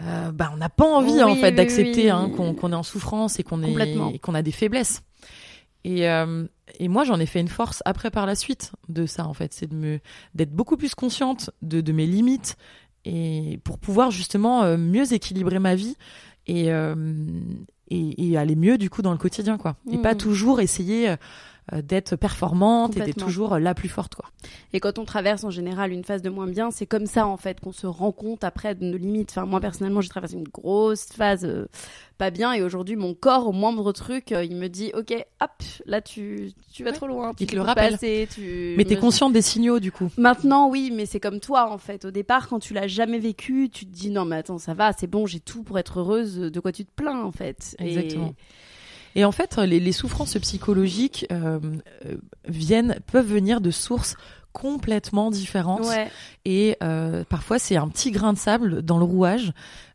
bah, 0.00 0.50
on 0.52 0.56
n'a 0.58 0.68
pas 0.68 0.84
envie 0.86 1.22
en 1.22 1.34
fait 1.36 1.50
oui, 1.50 1.54
d'accepter 1.56 2.10
hein, 2.10 2.30
qu'on 2.36 2.72
est 2.72 2.76
en 2.76 2.82
souffrance 2.82 3.38
et 3.38 3.42
qu'on 3.42 3.62
est 3.62 4.18
qu'on 4.18 4.34
a 4.34 4.42
des 4.42 4.52
faiblesses. 4.52 5.02
Et, 5.84 6.06
euh, 6.08 6.44
et 6.78 6.88
moi, 6.88 7.04
j'en 7.04 7.18
ai 7.20 7.26
fait 7.26 7.40
une 7.40 7.48
force 7.48 7.82
après 7.84 8.10
par 8.10 8.26
la 8.26 8.34
suite 8.34 8.72
de 8.88 9.06
ça 9.06 9.26
en 9.26 9.34
fait, 9.34 9.52
c'est 9.52 9.66
de 9.66 9.74
me 9.74 10.00
d'être 10.34 10.52
beaucoup 10.52 10.76
plus 10.76 10.94
consciente 10.94 11.50
de, 11.62 11.80
de 11.80 11.92
mes 11.92 12.06
limites 12.06 12.56
et 13.04 13.58
pour 13.64 13.78
pouvoir 13.78 14.10
justement 14.10 14.62
euh, 14.62 14.76
mieux 14.76 15.12
équilibrer 15.12 15.58
ma 15.58 15.74
vie 15.74 15.96
et, 16.46 16.72
euh, 16.72 16.94
et 17.88 18.30
et 18.30 18.36
aller 18.36 18.56
mieux 18.56 18.78
du 18.78 18.90
coup 18.90 19.02
dans 19.02 19.12
le 19.12 19.18
quotidien 19.18 19.58
quoi. 19.58 19.76
Et 19.90 19.98
pas 19.98 20.14
toujours 20.14 20.60
essayer 20.60 21.10
euh, 21.10 21.16
d'être 21.82 22.16
performante 22.16 22.96
et 22.96 23.00
d'être 23.00 23.22
toujours 23.24 23.58
la 23.58 23.74
plus 23.74 23.88
forte 23.88 24.14
quoi. 24.16 24.24
Et 24.72 24.80
quand 24.80 24.98
on 24.98 25.04
traverse 25.04 25.44
en 25.44 25.50
général 25.50 25.92
une 25.92 26.02
phase 26.04 26.22
de 26.22 26.30
moins 26.30 26.46
bien, 26.48 26.70
c'est 26.70 26.86
comme 26.86 27.06
ça 27.06 27.26
en 27.26 27.36
fait 27.36 27.60
qu'on 27.60 27.72
se 27.72 27.86
rend 27.86 28.10
compte 28.12 28.42
après 28.44 28.74
de 28.74 28.84
nos 28.84 28.96
limites. 28.96 29.30
Enfin, 29.30 29.46
moi 29.46 29.60
personnellement, 29.60 30.00
j'ai 30.00 30.08
traversé 30.08 30.34
une 30.36 30.48
grosse 30.48 31.06
phase 31.06 31.44
euh, 31.44 31.66
pas 32.18 32.30
bien 32.30 32.52
et 32.52 32.62
aujourd'hui, 32.62 32.96
mon 32.96 33.14
corps, 33.14 33.46
au 33.46 33.52
moindre 33.52 33.92
truc, 33.92 34.32
euh, 34.32 34.42
il 34.44 34.56
me 34.56 34.68
dit 34.68 34.90
Ok, 34.94 35.14
hop, 35.40 35.50
là 35.86 36.00
tu, 36.00 36.52
tu 36.72 36.82
vas 36.84 36.90
Ouais. 36.90 36.96
trop 36.96 37.06
loin. 37.06 37.34
Tu 37.34 37.44
Il 37.44 37.46
te 37.46 37.54
le 37.54 37.62
rappelle. 37.62 37.94
assez, 37.94 38.26
tu... 38.34 38.74
Mais 38.76 38.84
t'es 38.84 38.96
me- 38.96 39.00
consciente 39.00 39.32
des 39.32 39.42
signaux 39.42 39.78
du 39.80 39.92
coup. 39.92 40.08
Maintenant, 40.16 40.68
oui, 40.68 40.90
mais 40.92 41.06
c'est 41.06 41.20
comme 41.20 41.40
toi 41.40 41.70
en 41.70 41.78
fait. 41.78 42.04
Au 42.04 42.10
départ, 42.10 42.48
quand 42.48 42.58
tu 42.58 42.74
l'as 42.74 42.88
jamais 42.88 43.18
vécu, 43.18 43.68
tu 43.70 43.86
te 43.86 43.92
dis 43.92 44.10
Non, 44.10 44.24
mais 44.24 44.36
attends, 44.36 44.58
ça 44.58 44.74
va, 44.74 44.92
c'est 44.92 45.06
bon, 45.06 45.26
j'ai 45.26 45.40
tout 45.40 45.62
pour 45.62 45.78
être 45.78 46.00
heureuse. 46.00 46.36
De 46.38 46.60
quoi 46.60 46.72
tu 46.72 46.84
te 46.84 46.90
plains 46.94 47.22
en 47.22 47.32
fait 47.32 47.76
Exactement. 47.78 48.28
Et 48.28 48.34
en 49.18 49.32
fait, 49.32 49.56
les, 49.56 49.80
les 49.80 49.92
souffrances 49.92 50.38
psychologiques 50.38 51.26
euh, 51.32 51.58
euh, 52.06 52.16
viennent, 52.46 52.98
peuvent 53.06 53.26
venir 53.26 53.60
de 53.60 53.70
sources 53.70 54.16
complètement 54.52 55.30
différentes. 55.30 55.86
Ouais, 55.86 56.10
Et 56.44 56.76
euh, 56.82 57.24
parfois, 57.28 57.58
c'est 57.58 57.76
un 57.76 57.88
petit 57.88 58.10
grain 58.10 58.32
de 58.32 58.38
sable 58.38 58.82
dans 58.82 58.98
le 58.98 59.04
rouage, 59.04 59.52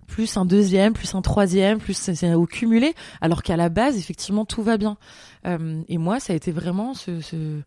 plus 0.08 0.38
un 0.38 0.46
deuxième, 0.46 0.94
plus 0.94 1.16
un 1.16 1.22
troisième, 1.22 1.80
plus 1.80 1.94
c'est 1.94 2.34
au 2.34 2.46
cumulé, 2.46 2.94
alors 3.22 3.44
qu'à 3.44 3.58
la 3.58 3.70
base, 3.70 3.98
effectivement, 3.98 4.46
tout 4.46 4.64
va 4.64 4.78
bien. 4.78 4.98
Euh, 5.46 5.82
et 5.88 5.98
moi, 5.98 6.20
ça 6.20 6.34
a 6.34 6.36
été 6.36 6.52
vraiment 6.52 6.94
ce, 6.94 7.22
ce... 7.22 7.62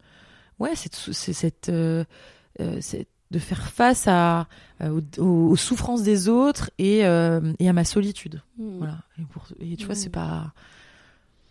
ouais, 0.59 0.73
c'est 0.75 0.95
cette, 1.13 1.69
euh, 1.69 2.05
de 2.59 3.39
faire 3.39 3.69
face 3.69 4.07
à 4.07 4.47
euh, 4.81 5.01
aux, 5.19 5.57
souffrances 5.57 6.03
des 6.03 6.29
autres 6.29 6.71
et, 6.79 7.01
et 7.01 7.69
à 7.69 7.73
ma 7.73 7.85
solitude. 7.85 8.41
Hmm. 8.57 8.79
Voilà. 8.79 8.99
Et, 9.19 9.25
pour, 9.25 9.47
et 9.61 9.77
tu 9.77 9.87
vois, 9.87 9.95
c'est 9.95 10.11
pas. 10.11 10.53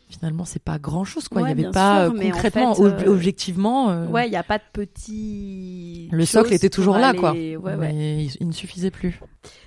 Finalement, 0.10 0.46
c'est 0.46 0.64
pas 0.64 0.80
grand 0.80 1.04
chose, 1.04 1.28
quoi. 1.28 1.42
Ouais, 1.42 1.52
Il 1.52 1.60
y 1.62 1.66
avait 1.66 1.74
pas 1.74 2.06
sûr, 2.06 2.14
euh, 2.16 2.18
en 2.30 2.32
concrètement, 2.32 2.76
fait, 2.76 2.82
ob- 2.82 3.02
euh, 3.02 3.12
objectivement. 3.12 3.90
euh, 3.90 4.08
Ouais, 4.08 4.26
il 4.28 4.30
n'y 4.30 4.38
a 4.38 4.44
pas 4.44 4.58
de 4.58 4.64
petit. 4.72 6.08
le 6.12 6.26
socle 6.26 6.54
était 6.54 6.70
toujours 6.70 6.98
là, 6.98 7.14
quoi. 7.14 7.32
Ouais, 7.34 7.58
ouais. 7.58 7.76
Mais 7.78 8.26
il, 8.26 8.32
il 8.40 8.48
ne 8.48 8.54
suffisait 8.54 8.92
plus. 8.92 9.20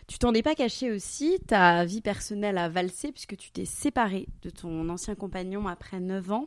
Tu 0.06 0.18
t'en 0.18 0.32
es 0.32 0.42
pas 0.42 0.54
caché 0.54 0.90
aussi, 0.92 1.38
ta 1.46 1.84
vie 1.84 2.00
personnelle 2.00 2.58
a 2.58 2.68
valsé 2.68 3.12
puisque 3.12 3.36
tu 3.36 3.50
t'es 3.50 3.64
séparée 3.66 4.26
de 4.42 4.50
ton 4.50 4.88
ancien 4.88 5.14
compagnon 5.14 5.68
après 5.68 6.00
9 6.00 6.32
ans. 6.32 6.46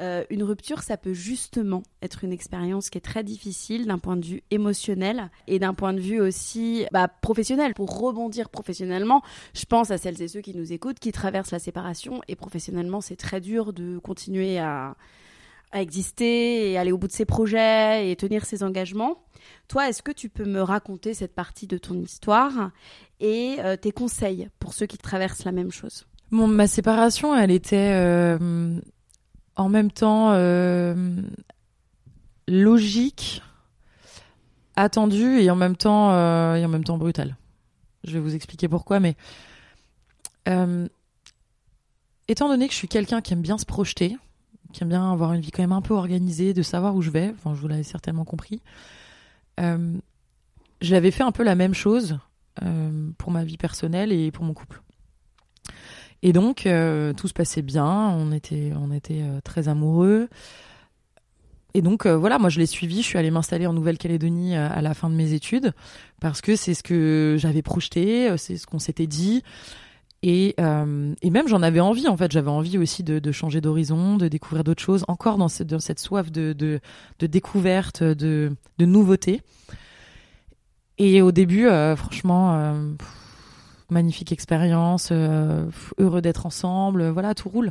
Euh, 0.00 0.24
une 0.30 0.42
rupture, 0.42 0.82
ça 0.82 0.96
peut 0.96 1.12
justement 1.12 1.82
être 2.00 2.24
une 2.24 2.32
expérience 2.32 2.88
qui 2.88 2.96
est 2.96 3.02
très 3.02 3.22
difficile 3.22 3.86
d'un 3.86 3.98
point 3.98 4.16
de 4.16 4.24
vue 4.24 4.42
émotionnel 4.50 5.30
et 5.46 5.58
d'un 5.58 5.74
point 5.74 5.92
de 5.92 6.00
vue 6.00 6.20
aussi 6.20 6.86
bah, 6.90 7.08
professionnel. 7.08 7.74
Pour 7.74 7.98
rebondir 7.98 8.48
professionnellement, 8.48 9.22
je 9.54 9.66
pense 9.66 9.90
à 9.90 9.98
celles 9.98 10.20
et 10.22 10.28
ceux 10.28 10.40
qui 10.40 10.56
nous 10.56 10.72
écoutent, 10.72 10.98
qui 10.98 11.12
traversent 11.12 11.50
la 11.50 11.58
séparation 11.58 12.22
et 12.28 12.36
professionnellement, 12.36 13.02
c'est 13.02 13.16
très 13.16 13.40
dur 13.40 13.74
de 13.74 13.98
continuer 13.98 14.58
à, 14.58 14.96
exister 15.72 16.72
et 16.72 16.78
aller 16.78 16.90
au 16.90 16.98
bout 16.98 17.06
de 17.06 17.12
ses 17.12 17.24
projets 17.24 18.10
et 18.10 18.16
tenir 18.16 18.44
ses 18.44 18.64
engagements. 18.64 19.22
Toi, 19.68 19.88
est-ce 19.88 20.02
que 20.02 20.10
tu 20.10 20.28
peux 20.28 20.44
me 20.44 20.60
raconter 20.60 21.14
cette 21.14 21.32
partie 21.32 21.68
de 21.68 21.78
ton 21.78 21.94
histoire 21.94 22.72
et 23.20 23.56
euh, 23.60 23.76
tes 23.76 23.92
conseils 23.92 24.48
pour 24.58 24.74
ceux 24.74 24.86
qui 24.86 24.98
traversent 24.98 25.44
la 25.44 25.52
même 25.52 25.70
chose? 25.70 26.06
Ma 26.32 26.66
séparation, 26.66 27.36
elle 27.36 27.52
était 27.52 27.92
euh, 27.92 28.80
en 29.56 29.68
même 29.68 29.90
temps 29.90 30.30
euh, 30.32 31.22
logique, 32.48 33.42
attendue 34.76 35.40
et 35.40 35.50
en 35.50 35.56
même 35.56 35.76
temps 35.76 36.12
euh, 36.12 36.54
et 36.56 36.64
en 36.64 36.68
même 36.68 36.84
temps 36.84 36.98
brutale. 36.98 37.36
Je 38.04 38.12
vais 38.12 38.20
vous 38.20 38.34
expliquer 38.34 38.68
pourquoi, 38.68 39.00
mais 39.00 39.16
euh, 40.48 40.88
étant 42.28 42.48
donné 42.48 42.66
que 42.66 42.72
je 42.72 42.78
suis 42.78 42.88
quelqu'un 42.88 43.20
qui 43.20 43.32
aime 43.32 43.42
bien 43.42 43.58
se 43.58 43.66
projeter, 43.66 44.16
qui 44.72 44.82
aime 44.82 44.88
bien 44.88 45.12
avoir 45.12 45.32
une 45.32 45.40
vie 45.40 45.50
quand 45.50 45.62
même 45.62 45.72
un 45.72 45.82
peu 45.82 45.94
organisée, 45.94 46.54
de 46.54 46.62
savoir 46.62 46.94
où 46.94 47.02
je 47.02 47.10
vais, 47.10 47.34
je 47.44 47.50
vous 47.50 47.68
l'avez 47.68 47.82
certainement 47.82 48.24
compris, 48.24 48.62
j'avais 50.80 51.10
fait 51.10 51.22
un 51.22 51.32
peu 51.32 51.42
la 51.42 51.54
même 51.54 51.74
chose 51.74 52.18
pour 53.18 53.30
ma 53.30 53.44
vie 53.44 53.58
personnelle 53.58 54.12
et 54.12 54.30
pour 54.30 54.44
mon 54.44 54.54
couple. 54.54 54.80
Et 56.22 56.32
donc, 56.32 56.66
euh, 56.66 57.12
tout 57.14 57.28
se 57.28 57.32
passait 57.32 57.62
bien, 57.62 57.86
on 57.86 58.32
était, 58.32 58.72
on 58.76 58.92
était 58.92 59.22
euh, 59.22 59.40
très 59.42 59.68
amoureux. 59.68 60.28
Et 61.72 61.82
donc, 61.82 62.04
euh, 62.04 62.16
voilà, 62.16 62.38
moi 62.38 62.50
je 62.50 62.58
l'ai 62.58 62.66
suivi, 62.66 63.00
je 63.00 63.06
suis 63.06 63.18
allée 63.18 63.30
m'installer 63.30 63.66
en 63.66 63.72
Nouvelle-Calédonie 63.72 64.56
à 64.56 64.82
la 64.82 64.92
fin 64.92 65.08
de 65.08 65.14
mes 65.14 65.32
études, 65.32 65.72
parce 66.20 66.40
que 66.40 66.56
c'est 66.56 66.74
ce 66.74 66.82
que 66.82 67.36
j'avais 67.38 67.62
projeté, 67.62 68.36
c'est 68.36 68.56
ce 68.56 68.66
qu'on 68.66 68.80
s'était 68.80 69.06
dit. 69.06 69.42
Et, 70.22 70.56
et 70.58 71.30
même 71.30 71.48
j'en 71.48 71.62
avais 71.62 71.78
envie, 71.78 72.08
en 72.08 72.16
fait, 72.16 72.32
j'avais 72.32 72.50
envie 72.50 72.76
aussi 72.76 73.04
de, 73.04 73.32
changer 73.32 73.60
d'horizon, 73.60 74.16
de 74.16 74.26
découvrir 74.26 74.64
d'autres 74.64 74.82
choses, 74.82 75.04
encore 75.06 75.38
dans 75.38 75.46
cette, 75.46 75.68
dans 75.68 75.78
cette 75.78 76.00
soif 76.00 76.32
de, 76.32 76.52
de, 76.52 77.26
découverte, 77.26 78.02
de, 78.02 78.52
de 78.78 78.84
nouveauté. 78.84 79.40
Et 80.98 81.22
au 81.22 81.30
début, 81.30 81.68
franchement, 81.96 82.74
magnifique 83.90 84.32
expérience, 84.32 85.08
euh, 85.12 85.66
heureux 85.98 86.20
d'être 86.22 86.46
ensemble, 86.46 87.02
euh, 87.02 87.12
voilà, 87.12 87.34
tout 87.34 87.48
roule. 87.48 87.70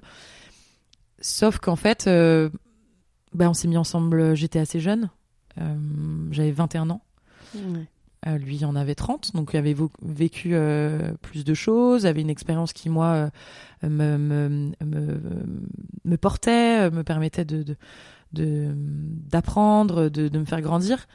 Sauf 1.21 1.57
qu'en 1.59 1.75
fait, 1.75 2.05
ben, 2.05 3.49
on 3.49 3.53
s'est 3.53 3.67
mis 3.67 3.77
ensemble, 3.77 4.35
j'étais 4.35 4.59
assez 4.59 4.79
jeune, 4.79 5.09
j'avais 6.31 6.51
21 6.51 6.89
ans. 6.91 7.01
Euh, 8.27 8.37
lui 8.37 8.65
en 8.65 8.75
avait 8.75 8.95
30, 8.95 9.33
donc 9.33 9.51
il 9.53 9.57
avait 9.57 9.75
vécu 10.01 10.51
euh, 10.53 11.13
plus 11.21 11.45
de 11.45 11.53
choses, 11.53 12.05
avait 12.05 12.19
une 12.21 12.29
expérience 12.29 12.73
qui, 12.73 12.89
moi, 12.89 13.29
euh, 13.83 13.89
me, 13.89 14.17
me, 14.17 14.71
me, 14.85 15.21
me 16.05 16.17
portait, 16.17 16.89
me 16.91 17.03
permettait 17.03 17.45
de, 17.45 17.63
de, 17.63 17.75
de- 18.33 18.73
d'apprendre, 18.75 20.09
de, 20.09 20.27
de 20.27 20.39
me 20.39 20.45
faire 20.45 20.61
grandir. 20.61 21.07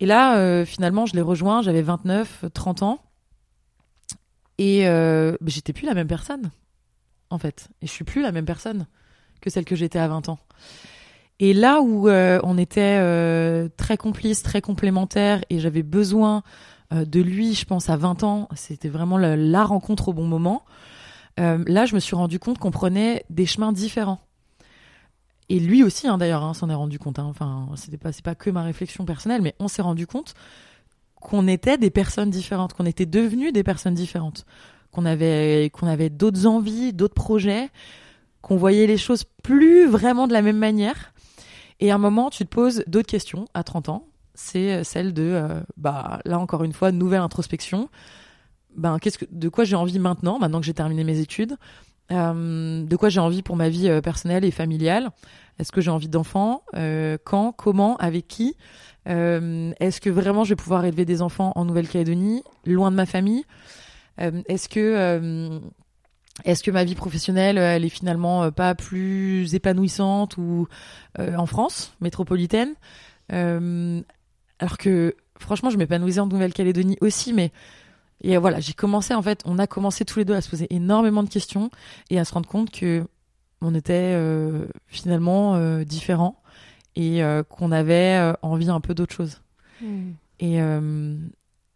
Et 0.00 0.06
là, 0.06 0.64
finalement, 0.64 1.06
je 1.06 1.14
l'ai 1.14 1.20
rejoint, 1.22 1.62
j'avais 1.62 1.82
29, 1.82 2.46
30 2.52 2.82
ans, 2.82 2.98
et 4.58 4.86
euh, 4.86 5.32
bah, 5.40 5.46
j'étais 5.48 5.72
plus 5.72 5.86
la 5.86 5.94
même 5.94 6.06
personne, 6.06 6.50
en 7.30 7.38
fait. 7.38 7.68
Et 7.82 7.86
je 7.86 7.92
suis 7.92 8.04
plus 8.04 8.22
la 8.22 8.32
même 8.32 8.44
personne 8.44 8.86
que 9.40 9.50
celle 9.50 9.64
que 9.64 9.76
j'étais 9.76 9.98
à 9.98 10.08
20 10.08 10.28
ans. 10.28 10.38
Et 11.40 11.52
là 11.52 11.80
où 11.80 12.08
euh, 12.08 12.40
on 12.44 12.56
était 12.56 12.98
euh, 13.00 13.68
très 13.76 13.96
complices, 13.96 14.42
très 14.42 14.60
complémentaires, 14.60 15.44
et 15.50 15.58
j'avais 15.58 15.82
besoin 15.82 16.42
de 16.92 17.20
lui, 17.20 17.54
je 17.54 17.64
pense, 17.64 17.90
à 17.90 17.96
20 17.96 18.22
ans, 18.22 18.48
c'était 18.54 18.88
vraiment 18.88 19.18
la, 19.18 19.64
rencontre 19.64 20.08
au 20.08 20.12
bon 20.12 20.26
moment. 20.26 20.64
Là, 21.38 21.86
je 21.86 21.94
me 21.96 21.98
suis 21.98 22.14
rendu 22.14 22.38
compte 22.38 22.58
qu'on 22.58 22.70
prenait 22.70 23.24
des 23.30 23.46
chemins 23.46 23.72
différents. 23.72 24.20
Et 25.48 25.58
lui 25.58 25.82
aussi, 25.82 26.06
hein, 26.06 26.18
d'ailleurs, 26.18 26.44
hein, 26.44 26.54
s'en 26.54 26.70
est 26.70 26.74
rendu 26.74 27.00
compte. 27.00 27.18
hein. 27.18 27.26
Enfin, 27.28 27.68
c'était 27.74 27.96
pas, 27.96 28.12
c'est 28.12 28.24
pas 28.24 28.34
que 28.36 28.48
ma 28.48 28.62
réflexion 28.62 29.04
personnelle, 29.04 29.42
mais 29.42 29.56
on 29.58 29.66
s'est 29.66 29.82
rendu 29.82 30.06
compte 30.06 30.34
qu'on 31.24 31.48
était 31.48 31.78
des 31.78 31.90
personnes 31.90 32.28
différentes, 32.28 32.74
qu'on 32.74 32.84
était 32.84 33.06
devenus 33.06 33.52
des 33.52 33.62
personnes 33.64 33.94
différentes, 33.94 34.44
qu'on 34.92 35.06
avait, 35.06 35.70
qu'on 35.72 35.86
avait 35.86 36.10
d'autres 36.10 36.46
envies, 36.46 36.92
d'autres 36.92 37.14
projets, 37.14 37.70
qu'on 38.42 38.56
voyait 38.58 38.86
les 38.86 38.98
choses 38.98 39.24
plus 39.42 39.86
vraiment 39.88 40.28
de 40.28 40.34
la 40.34 40.42
même 40.42 40.58
manière. 40.58 41.14
Et 41.80 41.90
à 41.90 41.94
un 41.94 41.98
moment, 41.98 42.28
tu 42.28 42.44
te 42.44 42.50
poses 42.50 42.84
d'autres 42.86 43.08
questions 43.08 43.46
à 43.54 43.64
30 43.64 43.88
ans. 43.88 44.06
C'est 44.34 44.70
euh, 44.72 44.84
celle 44.84 45.14
de, 45.14 45.22
euh, 45.22 45.60
bah, 45.78 46.20
là 46.26 46.38
encore 46.38 46.62
une 46.62 46.74
fois, 46.74 46.92
nouvelle 46.92 47.22
introspection. 47.22 47.88
Ben, 48.76 48.98
qu'est-ce 48.98 49.16
que, 49.16 49.24
de 49.30 49.48
quoi 49.48 49.64
j'ai 49.64 49.76
envie 49.76 49.98
maintenant, 49.98 50.38
maintenant 50.38 50.60
que 50.60 50.66
j'ai 50.66 50.74
terminé 50.74 51.04
mes 51.04 51.20
études? 51.20 51.56
Euh, 52.12 52.84
De 52.84 52.96
quoi 52.96 53.08
j'ai 53.08 53.20
envie 53.20 53.40
pour 53.40 53.56
ma 53.56 53.70
vie 53.70 53.88
personnelle 54.02 54.44
et 54.44 54.50
familiale? 54.50 55.10
Est-ce 55.58 55.72
que 55.72 55.80
j'ai 55.80 55.90
envie 55.90 56.10
d'enfants 56.10 56.64
Quand? 57.24 57.52
Comment? 57.52 57.96
Avec 57.96 58.28
qui? 58.28 58.56
Euh, 59.08 59.72
Est-ce 59.80 60.00
que 60.00 60.10
vraiment 60.10 60.44
je 60.44 60.50
vais 60.50 60.56
pouvoir 60.56 60.84
élever 60.84 61.04
des 61.04 61.22
enfants 61.22 61.52
en 61.56 61.64
Nouvelle-Calédonie, 61.64 62.42
loin 62.64 62.90
de 62.90 62.96
ma 62.96 63.06
famille? 63.06 63.44
Euh, 64.20 64.42
Est-ce 64.48 64.68
que 64.68 64.80
euh, 64.80 65.58
est-ce 66.44 66.64
que 66.64 66.70
ma 66.72 66.82
vie 66.82 66.96
professionnelle, 66.96 67.58
euh, 67.58 67.76
elle 67.76 67.84
est 67.84 67.90
finalement 67.90 68.42
euh, 68.44 68.50
pas 68.50 68.74
plus 68.74 69.54
épanouissante 69.54 70.36
ou 70.36 70.66
euh, 71.20 71.36
en 71.36 71.46
France 71.46 71.94
métropolitaine? 72.00 72.74
Alors 73.30 74.78
que 74.78 75.14
franchement, 75.38 75.70
je 75.70 75.78
m'épanouisais 75.78 76.20
en 76.20 76.26
Nouvelle-Calédonie 76.26 76.98
aussi, 77.00 77.32
mais 77.32 77.52
et 78.20 78.36
voilà, 78.36 78.60
j'ai 78.60 78.74
commencé 78.74 79.14
en 79.14 79.22
fait, 79.22 79.40
on 79.46 79.58
a 79.58 79.66
commencé 79.66 80.04
tous 80.04 80.18
les 80.18 80.24
deux 80.24 80.34
à 80.34 80.40
se 80.40 80.50
poser 80.50 80.66
énormément 80.70 81.22
de 81.22 81.28
questions 81.28 81.70
et 82.10 82.18
à 82.18 82.24
se 82.24 82.34
rendre 82.34 82.48
compte 82.48 82.70
que 82.70 83.06
on 83.62 83.74
était 83.74 84.14
finalement 84.88 85.58
différents 85.84 86.36
et 86.96 87.22
euh, 87.22 87.42
qu'on 87.42 87.72
avait 87.72 88.16
euh, 88.18 88.32
envie 88.42 88.70
un 88.70 88.80
peu 88.80 88.94
d'autre 88.94 89.14
chose. 89.14 89.40
Et, 90.40 90.60
euh, 90.62 91.16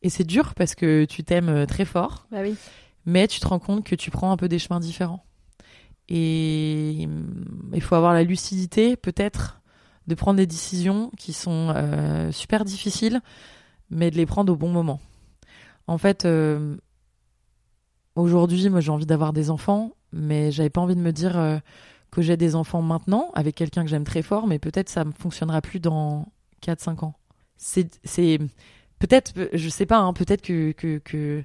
Et 0.02 0.08
c'est 0.10 0.24
dur 0.24 0.54
parce 0.54 0.74
que 0.74 1.04
tu 1.04 1.24
t'aimes 1.24 1.66
très 1.66 1.84
fort, 1.84 2.26
Bah 2.30 2.38
oui. 2.42 2.54
mais 3.06 3.26
tu 3.28 3.40
te 3.40 3.46
rends 3.46 3.58
compte 3.58 3.84
que 3.84 3.94
tu 3.96 4.10
prends 4.10 4.30
un 4.32 4.36
peu 4.36 4.48
des 4.48 4.58
chemins 4.58 4.80
différents. 4.80 5.24
Et 6.08 7.02
hum, 7.04 7.70
il 7.74 7.82
faut 7.82 7.94
avoir 7.96 8.14
la 8.14 8.22
lucidité, 8.22 8.96
peut-être, 8.96 9.60
de 10.06 10.14
prendre 10.14 10.38
des 10.38 10.46
décisions 10.46 11.10
qui 11.18 11.32
sont 11.34 11.72
euh, 11.76 12.32
super 12.32 12.64
difficiles, 12.64 13.20
mais 13.90 14.10
de 14.10 14.16
les 14.16 14.24
prendre 14.26 14.50
au 14.52 14.56
bon 14.56 14.70
moment. 14.70 15.00
En 15.86 15.98
fait, 15.98 16.24
euh, 16.24 16.76
aujourd'hui, 18.14 18.68
moi, 18.70 18.80
j'ai 18.80 18.90
envie 18.90 19.06
d'avoir 19.06 19.32
des 19.32 19.50
enfants, 19.50 19.92
mais 20.12 20.50
j'avais 20.50 20.70
pas 20.70 20.80
envie 20.80 20.96
de 20.96 21.00
me 21.00 21.12
dire 21.12 21.38
euh, 21.38 21.58
que 22.10 22.22
j'ai 22.22 22.36
des 22.36 22.54
enfants 22.54 22.82
maintenant 22.82 23.30
avec 23.34 23.54
quelqu'un 23.54 23.82
que 23.84 23.90
j'aime 23.90 24.04
très 24.04 24.22
fort, 24.22 24.46
mais 24.46 24.58
peut-être 24.58 24.88
ça 24.88 25.04
ne 25.04 25.12
fonctionnera 25.12 25.60
plus 25.60 25.80
dans 25.80 26.26
4-5 26.64 27.04
ans. 27.04 27.14
C'est, 27.56 27.88
peut-être, 28.98 29.32
je 29.52 29.68
sais 29.68 29.86
pas, 29.86 29.98
hein, 29.98 30.12
peut-être 30.12 30.42
que, 30.42 30.72
que, 30.72 30.98
que, 30.98 31.42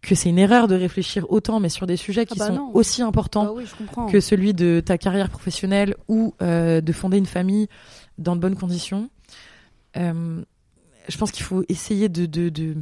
que 0.00 0.14
c'est 0.14 0.28
une 0.28 0.38
erreur 0.38 0.68
de 0.68 0.74
réfléchir 0.76 1.26
autant, 1.30 1.60
mais 1.60 1.68
sur 1.68 1.86
des 1.86 1.96
sujets 1.96 2.24
qui 2.24 2.34
Ah 2.36 2.38
bah 2.38 2.46
sont 2.48 2.54
non. 2.54 2.70
aussi 2.74 3.02
importants 3.02 3.52
oui, 3.54 3.64
comprends. 3.76 4.06
que 4.06 4.20
celui 4.20 4.54
de 4.54 4.80
ta 4.84 4.96
carrière 4.98 5.28
professionnelle 5.28 5.96
ou 6.08 6.34
euh, 6.40 6.80
de 6.80 6.92
fonder 6.92 7.18
une 7.18 7.26
famille 7.26 7.68
dans 8.18 8.36
de 8.36 8.40
bonnes 8.40 8.56
conditions. 8.56 9.10
Euh, 9.96 10.42
je 11.08 11.18
pense 11.18 11.30
qu'il 11.30 11.44
faut 11.44 11.64
essayer 11.68 12.08
de, 12.08 12.26
de, 12.26 12.48
de... 12.48 12.76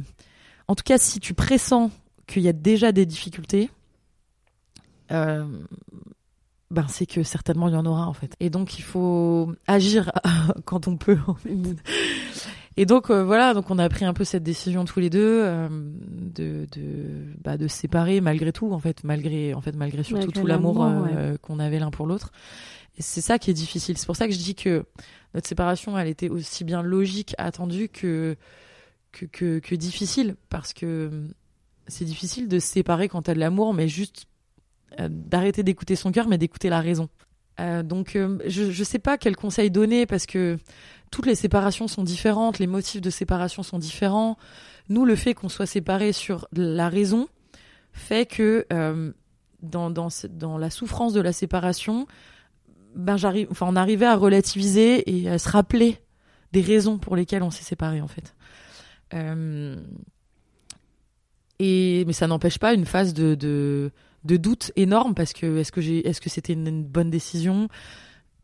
En 0.67 0.75
tout 0.75 0.83
cas, 0.83 0.97
si 0.97 1.19
tu 1.19 1.33
pressens 1.33 1.91
qu'il 2.27 2.43
y 2.43 2.47
a 2.47 2.53
déjà 2.53 2.91
des 2.91 3.05
difficultés, 3.05 3.69
euh, 5.11 5.45
ben 6.71 6.85
c'est 6.87 7.05
que 7.05 7.23
certainement 7.23 7.67
il 7.67 7.73
y 7.73 7.77
en 7.77 7.85
aura 7.85 8.07
en 8.07 8.13
fait. 8.13 8.35
Et 8.39 8.49
donc 8.49 8.79
il 8.79 8.81
faut 8.81 9.53
agir 9.67 10.11
quand 10.65 10.87
on 10.87 10.97
peut. 10.97 11.17
En 11.27 11.35
fait. 11.35 11.51
Et 12.77 12.85
donc 12.85 13.09
euh, 13.09 13.23
voilà, 13.23 13.53
donc 13.53 13.69
on 13.69 13.79
a 13.79 13.87
pris 13.87 14.03
un 14.03 14.13
peu 14.13 14.23
cette 14.23 14.43
décision 14.43 14.83
tous 14.83 14.99
les 14.99 15.09
deux 15.09 15.41
euh, 15.43 15.69
de 15.69 16.67
de 16.71 17.25
bah, 17.43 17.57
de 17.57 17.67
se 17.67 17.77
séparer 17.77 18.19
malgré 18.19 18.51
tout 18.51 18.73
en 18.73 18.79
fait, 18.79 19.03
malgré 19.03 19.53
en 19.53 19.61
fait 19.61 19.75
malgré 19.75 20.03
surtout 20.03 20.25
Malgré 20.25 20.41
tout 20.41 20.47
l'amour 20.47 20.83
euh, 20.83 21.37
qu'on 21.41 21.59
avait 21.59 21.79
l'un 21.79 21.91
pour 21.91 22.05
l'autre. 22.05 22.31
Et 22.97 23.01
c'est 23.01 23.21
ça 23.21 23.39
qui 23.39 23.51
est 23.51 23.53
difficile. 23.53 23.97
C'est 23.97 24.05
pour 24.05 24.15
ça 24.15 24.27
que 24.27 24.33
je 24.33 24.39
dis 24.39 24.55
que 24.55 24.85
notre 25.33 25.47
séparation, 25.47 25.97
elle 25.97 26.07
était 26.07 26.29
aussi 26.29 26.63
bien 26.63 26.81
logique, 26.81 27.35
attendue 27.37 27.89
que 27.89 28.35
que, 29.11 29.25
que, 29.25 29.59
que 29.59 29.75
difficile 29.75 30.35
parce 30.49 30.73
que 30.73 31.07
hum, 31.07 31.29
c'est 31.87 32.05
difficile 32.05 32.47
de 32.47 32.59
se 32.59 32.67
séparer 32.67 33.07
quand 33.07 33.21
t'as 33.21 33.35
de 33.35 33.39
l'amour, 33.39 33.73
mais 33.73 33.87
juste 33.87 34.25
d'arrêter 34.97 35.63
d'écouter 35.63 35.95
son 35.95 36.11
cœur, 36.11 36.27
mais 36.27 36.37
d'écouter 36.37 36.69
la 36.69 36.81
raison. 36.81 37.09
Euh, 37.59 37.83
donc, 37.83 38.15
euh, 38.15 38.37
je 38.45 38.71
je 38.71 38.83
sais 38.83 38.99
pas 38.99 39.17
quel 39.17 39.35
conseil 39.35 39.71
donner 39.71 40.05
parce 40.05 40.25
que 40.25 40.57
toutes 41.11 41.25
les 41.25 41.35
séparations 41.35 41.87
sont 41.87 42.03
différentes, 42.03 42.59
les 42.59 42.67
motifs 42.67 43.01
de 43.01 43.09
séparation 43.09 43.63
sont 43.63 43.79
différents. 43.79 44.37
Nous, 44.89 45.05
le 45.05 45.15
fait 45.15 45.33
qu'on 45.33 45.49
soit 45.49 45.65
séparés 45.65 46.13
sur 46.13 46.47
la 46.53 46.89
raison 46.89 47.27
fait 47.93 48.25
que 48.25 48.65
euh, 48.73 49.11
dans, 49.61 49.89
dans, 49.89 50.09
dans 50.29 50.57
la 50.57 50.69
souffrance 50.69 51.13
de 51.13 51.21
la 51.21 51.31
séparation, 51.31 52.07
ben 52.93 53.17
j'arrive, 53.17 53.47
enfin, 53.51 53.67
on 53.69 53.75
arrivait 53.75 54.05
à 54.05 54.15
relativiser 54.15 55.09
et 55.09 55.29
à 55.29 55.37
se 55.37 55.49
rappeler 55.49 55.97
des 56.51 56.61
raisons 56.61 56.97
pour 56.97 57.15
lesquelles 57.15 57.43
on 57.43 57.51
s'est 57.51 57.63
séparés 57.63 58.01
en 58.01 58.07
fait. 58.07 58.35
Euh, 59.13 59.77
et 61.59 62.03
mais 62.05 62.13
ça 62.13 62.27
n'empêche 62.27 62.59
pas 62.59 62.73
une 62.73 62.85
phase 62.85 63.13
de 63.13 63.91
de 64.25 64.37
doute 64.37 64.71
énorme 64.75 65.13
parce 65.15 65.31
que 65.33 65.57
est-ce 65.59 65.71
que 65.71 65.79
j'ai 65.81 66.05
est-ce 66.07 66.19
que 66.19 66.29
c'était 66.29 66.53
une, 66.53 66.67
une 66.67 66.83
bonne 66.83 67.09
décision? 67.09 67.69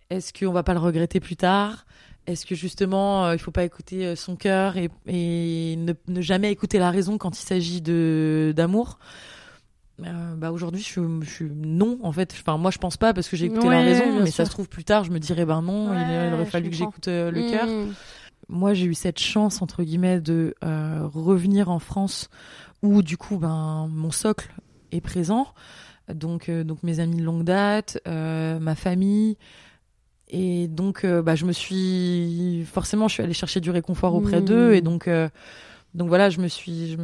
Est-ce 0.09 0.31
qu'on 0.33 0.51
va 0.51 0.63
pas 0.63 0.73
le 0.73 0.79
regretter 0.79 1.19
plus 1.19 1.35
tard? 1.35 1.85
Est-ce 2.27 2.45
que 2.45 2.53
justement 2.55 3.25
euh, 3.25 3.33
il 3.33 3.39
faut 3.39 3.51
pas 3.51 3.63
écouter 3.63 4.05
euh, 4.05 4.15
son 4.15 4.35
cœur 4.35 4.77
et, 4.77 4.89
et 5.07 5.75
ne, 5.77 5.93
ne 6.07 6.21
jamais 6.21 6.51
écouter 6.51 6.77
la 6.79 6.91
raison 6.91 7.17
quand 7.17 7.39
il 7.39 7.43
s'agit 7.43 7.81
de 7.81 8.53
d'amour? 8.55 8.99
Euh, 10.03 10.35
bah 10.35 10.51
aujourd'hui 10.51 10.81
je, 10.81 10.85
suis- 10.85 11.01
je 11.21 11.29
suis 11.29 11.51
non 11.51 11.99
en 12.01 12.11
fait. 12.11 12.33
Enfin 12.39 12.57
moi 12.57 12.71
je 12.71 12.77
pense 12.79 12.97
pas 12.97 13.13
parce 13.13 13.27
que 13.29 13.35
j'ai 13.37 13.45
écouté 13.45 13.69
la 13.69 13.81
raison 13.81 14.19
mais 14.23 14.31
ça 14.31 14.45
se 14.45 14.51
trouve 14.51 14.67
plus 14.69 14.83
tard 14.83 15.03
je 15.03 15.11
me 15.11 15.19
dirais 15.19 15.45
ben 15.45 15.61
non 15.61 15.93
il, 15.93 15.97
Ouais, 15.97 16.27
il 16.27 16.33
aurait 16.33 16.45
fallu 16.45 16.69
que 16.69 16.75
j'écoute 16.75 17.07
euh, 17.07 17.29
le 17.31 17.49
cœur. 17.51 17.67
Mmh. 17.67 17.93
moi 18.49 18.73
j'ai 18.73 18.85
eu 18.85 18.93
cette 18.95 19.19
chance 19.19 19.61
entre 19.61 19.83
guillemets 19.83 20.19
de 20.19 20.55
euh, 20.63 21.07
revenir 21.13 21.69
en 21.69 21.77
France 21.79 22.29
où 22.81 23.03
du 23.03 23.15
coup 23.17 23.37
ben 23.37 23.87
mon 23.91 24.09
socle 24.11 24.49
est 24.91 25.01
présent. 25.01 25.47
Donc 26.13 26.49
euh, 26.49 26.63
donc 26.63 26.83
mes 26.83 26.99
amis 26.99 27.17
de 27.17 27.23
longue 27.23 27.43
date 27.43 27.99
euh, 28.07 28.59
ma 28.59 28.75
famille. 28.75 29.37
Et 30.29 30.67
donc 30.67 31.03
euh, 31.03 31.21
bah 31.21 31.35
je 31.35 31.45
me 31.45 31.51
suis 31.51 32.65
forcément 32.65 33.07
je 33.07 33.13
suis 33.15 33.23
allée 33.23 33.33
chercher 33.33 33.59
du 33.59 33.69
réconfort 33.69 34.13
auprès 34.15 34.39
Mhm. 34.39 34.45
d'eux. 34.45 34.73
Et 34.73 34.81
donc 34.81 35.09
donc 35.93 36.07
voilà 36.07 36.29
je 36.29 36.39
me 36.39 36.47
suis 36.47 36.97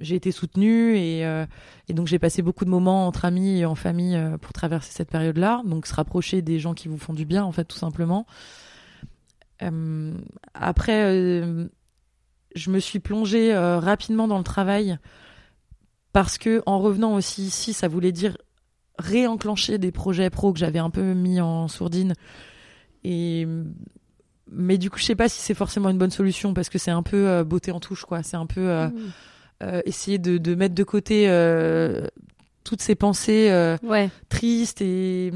j'ai 0.00 0.14
été 0.16 0.32
soutenue. 0.32 0.96
Et 0.96 1.20
et 1.88 1.92
donc 1.94 2.06
j'ai 2.06 2.18
passé 2.18 2.42
beaucoup 2.42 2.64
de 2.64 2.70
moments 2.70 3.06
entre 3.06 3.24
amis 3.24 3.58
et 3.60 3.64
en 3.66 3.74
famille 3.74 4.18
pour 4.40 4.52
traverser 4.52 4.92
cette 4.92 5.10
période 5.10 5.36
là 5.38 5.60
donc 5.64 5.86
se 5.86 5.94
rapprocher 5.94 6.42
des 6.42 6.58
gens 6.58 6.74
qui 6.74 6.88
vous 6.88 6.98
font 6.98 7.12
du 7.14 7.24
bien 7.26 7.44
en 7.44 7.52
fait 7.52 7.64
tout 7.64 7.78
simplement. 7.78 8.26
Après, 10.54 11.42
je 12.54 12.70
me 12.70 12.78
suis 12.80 12.98
plongée 12.98 13.54
rapidement 13.56 14.26
dans 14.28 14.38
le 14.38 14.44
travail 14.44 14.98
parce 16.12 16.38
que 16.38 16.62
en 16.66 16.78
revenant 16.78 17.14
aussi 17.14 17.42
ici, 17.42 17.72
ça 17.72 17.88
voulait 17.88 18.12
dire 18.12 18.36
réenclencher 18.98 19.78
des 19.78 19.92
projets 19.92 20.30
pro 20.30 20.52
que 20.52 20.58
j'avais 20.58 20.78
un 20.78 20.90
peu 20.90 21.14
mis 21.14 21.40
en 21.40 21.68
sourdine. 21.68 22.14
Et 23.04 23.46
mais 24.50 24.76
du 24.78 24.90
coup, 24.90 24.98
je 24.98 25.04
sais 25.04 25.14
pas 25.14 25.28
si 25.28 25.40
c'est 25.40 25.54
forcément 25.54 25.88
une 25.88 25.98
bonne 25.98 26.10
solution 26.10 26.52
parce 26.52 26.68
que 26.68 26.78
c'est 26.78 26.90
un 26.90 27.02
peu 27.02 27.28
euh, 27.28 27.44
beauté 27.44 27.72
en 27.72 27.80
touche, 27.80 28.04
quoi. 28.04 28.22
C'est 28.22 28.36
un 28.36 28.46
peu 28.46 28.68
euh, 28.68 28.88
Mmh. 28.88 28.92
euh, 29.62 29.80
essayer 29.86 30.18
de, 30.18 30.38
de 30.38 30.54
mettre 30.54 30.74
de 30.74 30.84
côté 30.84 31.26
toutes 32.64 32.82
ces 32.82 32.94
pensées. 32.94 33.48
euh, 33.50 33.76
Ouais. 33.82 34.10
tristes 34.28 34.80
et, 34.82 35.28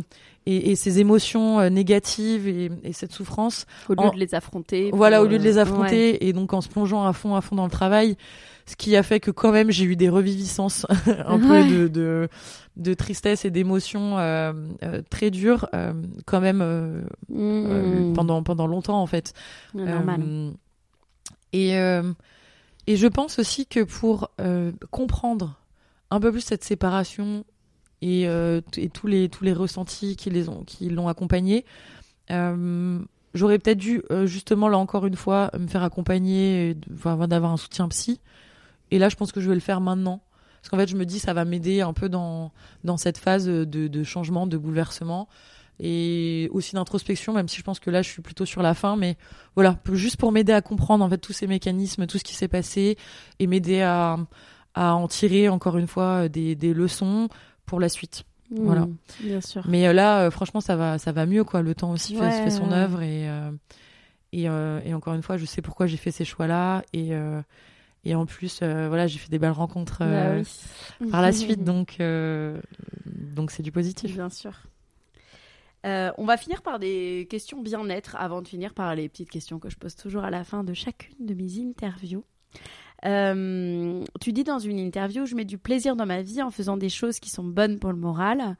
et, 0.47 0.70
et 0.70 0.77
ces 0.77 1.01
émotions 1.01 1.59
euh, 1.61 1.68
négatives 1.70 2.47
et, 2.49 2.70
et 2.85 2.93
cette 2.93 3.12
souffrance. 3.12 3.66
Au 3.89 3.95
lieu 3.95 4.01
En- 4.01 4.11
de 4.11 4.18
les 4.18 4.35
affronter. 4.35 4.91
Voilà, 4.93 5.22
au 5.22 5.27
lieu 5.27 5.39
de 5.39 5.43
euh, 5.43 5.47
les 5.47 5.55
ouais. 5.55 5.59
affronter 5.61 6.27
et 6.29 6.33
donc 6.33 6.53
en 6.53 6.61
se 6.61 6.68
plongeant 6.68 7.05
à 7.05 7.12
fond, 7.12 7.35
à 7.35 7.41
fond 7.41 7.57
dans 7.57 7.64
le 7.64 7.70
travail, 7.70 8.16
ce 8.66 8.77
qui 8.77 8.97
a 8.97 9.03
fait 9.03 9.20
que 9.20 9.31
quand 9.31 9.53
même 9.53 9.70
j'ai 9.70 9.85
eu 9.85 9.97
des 9.97 10.09
reviviscences 10.09 10.87
un 11.27 11.41
Ouais. 11.41 11.62
peu 11.64 11.68
de, 11.72 11.89
de, 11.89 12.29
de 12.77 12.95
tristesse 12.95 13.45
et 13.45 13.51
d'émotions 13.51 14.18
euh, 14.18 14.53
très 15.11 15.31
dures 15.31 15.68
quand 16.27 16.41
même 16.41 17.05
Mmh. 17.29 18.12
pendant, 18.14 18.43
pendant 18.43 18.66
longtemps 18.66 19.01
en 19.03 19.07
fait. 19.07 19.33
Normal. 19.74 20.53
Et, 21.53 21.70
et 21.72 22.97
je 22.97 23.07
pense 23.07 23.39
aussi 23.39 23.66
que 23.66 23.81
pour 23.83 24.31
comprendre 24.91 25.59
un 26.11 26.21
peu 26.21 26.33
plus 26.33 26.41
cette 26.41 26.65
séparation 26.65 27.45
et, 28.03 28.29
euh, 28.29 28.61
et 28.77 28.89
tous, 28.89 29.07
les, 29.07 29.29
tous 29.29 29.45
les 29.45 29.53
ressentis 29.53 30.17
qui 30.17 30.31
les 30.31 30.49
ont, 30.49 30.65
qui 30.65 30.89
l'ont 30.89 31.09
accompagné, 31.09 31.65
euh, 32.31 32.99
j'aurais 33.35 33.59
peut-être 33.59 33.79
dû 33.79 34.03
euh, 34.11 34.27
justement 34.27 34.69
là 34.69 34.79
encore 34.79 35.07
une 35.07 35.17
fois 35.17 35.51
me 35.59 35.67
faire 35.67 35.83
accompagner 35.83 36.75
d'avoir 36.75 37.53
un 37.53 37.57
soutien 37.57 37.89
psy. 37.89 38.21
Et 38.91 38.99
là, 38.99 39.09
je 39.09 39.17
pense 39.17 39.33
que 39.33 39.41
je 39.41 39.49
vais 39.49 39.55
le 39.55 39.61
faire 39.61 39.81
maintenant. 39.81 40.23
Parce 40.61 40.71
qu'en 40.71 40.79
fait, 40.79 40.89
je 40.89 40.97
me 40.97 41.07
dis, 41.07 41.19
ça 41.19 41.33
va 41.33 41.45
m'aider 41.45 41.81
un 41.81 41.93
peu 41.93 42.09
dans, 42.09 42.53
dans 42.83 42.97
cette 42.97 43.19
phase 43.19 43.47
de, 43.47 43.65
de 43.65 44.03
changement, 44.03 44.47
de 44.47 44.57
bouleversement 44.57 45.29
et 45.79 46.49
aussi 46.53 46.75
d'introspection, 46.75 47.33
même 47.33 47.49
si 47.49 47.59
je 47.59 47.63
pense 47.63 47.81
que 47.81 47.91
là, 47.91 48.03
je 48.03 48.09
suis 48.09 48.23
plutôt 48.23 48.47
sur 48.47 48.63
la 48.63 48.75
fin. 48.75 48.97
Mais 48.97 49.17
voilà, 49.55 49.79
juste 49.93 50.17
pour 50.17 50.33
m'aider 50.33 50.53
à 50.53 50.63
comprendre 50.63 51.05
en 51.05 51.09
fait 51.09 51.19
tous 51.19 51.33
ces 51.33 51.47
mécanismes, 51.47 52.07
tout 52.07 52.19
ce 52.19 52.25
qui 52.25 52.35
s'est 52.35 52.49
passé 52.49 52.97
et 53.39 53.47
m'aider 53.47 53.83
à, 53.83 54.17
à 54.77 54.95
en 54.95 55.09
tirer 55.09 55.49
encore 55.49 55.77
une 55.79 55.89
fois 55.89 56.29
des, 56.29 56.55
des 56.55 56.72
leçons 56.72 57.29
pour 57.64 57.81
la 57.81 57.89
suite. 57.89 58.22
voilà. 58.51 58.83
Mmh, 58.83 58.97
Bien 59.22 59.41
sûr. 59.41 59.64
Mais 59.66 59.89
euh, 59.89 59.93
là, 59.93 60.20
euh, 60.27 60.31
franchement, 60.31 60.61
ça 60.61 60.77
va, 60.77 60.99
ça 60.99 61.11
va 61.11 61.27
mieux 61.27 61.43
quoi. 61.43 61.62
Le 61.62 61.74
temps 61.74 61.91
aussi 61.91 62.14
fait, 62.14 62.20
Ouais, 62.20 62.31
fait 62.45 62.51
son 62.51 62.70
œuvre 62.70 63.03
et 63.03 63.29
euh, 63.29 63.51
et, 64.33 64.49
euh, 64.49 64.81
et 64.85 64.95
encore 64.95 65.14
une 65.14 65.22
fois, 65.22 65.37
je 65.37 65.47
sais 65.47 65.62
pourquoi 65.62 65.87
j'ai 65.87 65.97
fait 65.97 66.11
ces 66.12 66.24
choix-là 66.24 66.83
et 66.93 67.14
euh, 67.14 67.41
et 68.05 68.14
en 68.14 68.24
plus, 68.24 68.61
euh, 68.62 68.87
voilà, 68.87 69.09
j'ai 69.09 69.18
fait 69.18 69.31
des 69.31 69.39
belles 69.41 69.51
rencontres 69.51 69.99
euh, 70.03 70.43
Bah 70.43 70.49
oui. 71.01 71.11
par 71.11 71.22
la 71.22 71.33
suite, 71.33 71.64
donc 71.64 71.97
euh, 71.99 72.61
donc 73.07 73.51
c'est 73.51 73.64
du 73.64 73.72
positif. 73.72 74.12
Bien 74.14 74.29
sûr. 74.31 74.53
Euh, 75.85 76.11
on 76.18 76.24
va 76.24 76.37
finir 76.37 76.62
par 76.62 76.79
des 76.79 77.27
questions 77.31 77.61
bien-être 77.62 78.16
avant 78.18 78.43
de 78.43 78.49
finir 78.49 78.74
par 78.74 78.95
les 78.95 79.09
petites 79.09 79.31
questions 79.31 79.59
que 79.59 79.70
je 79.70 79.77
pose 79.77 79.95
toujours 79.95 80.24
à 80.24 80.31
la 80.31 80.43
fin 80.45 80.64
de 80.64 80.74
chacune 80.74 81.14
de 81.27 81.35
mes 81.35 81.61
interviews. 81.61 82.24
Euh, 83.05 84.03
tu 84.20 84.32
dis 84.32 84.44
dans 84.44 84.59
une 84.59 84.78
interview, 84.78 85.26
je 85.26 85.34
mets 85.34 85.44
du 85.44 85.59
plaisir 85.59 85.97
dans 85.97 86.07
ma 86.07 86.22
vie 86.22 86.42
en 86.42 86.51
faisant 86.51 86.76
des 86.76 86.88
choses 86.88 87.20
qui 87.20 87.30
sont 87.30 87.44
bonnes 87.44 87.78
pour 87.78 87.90
le 87.90 87.99
moral. 87.99 88.57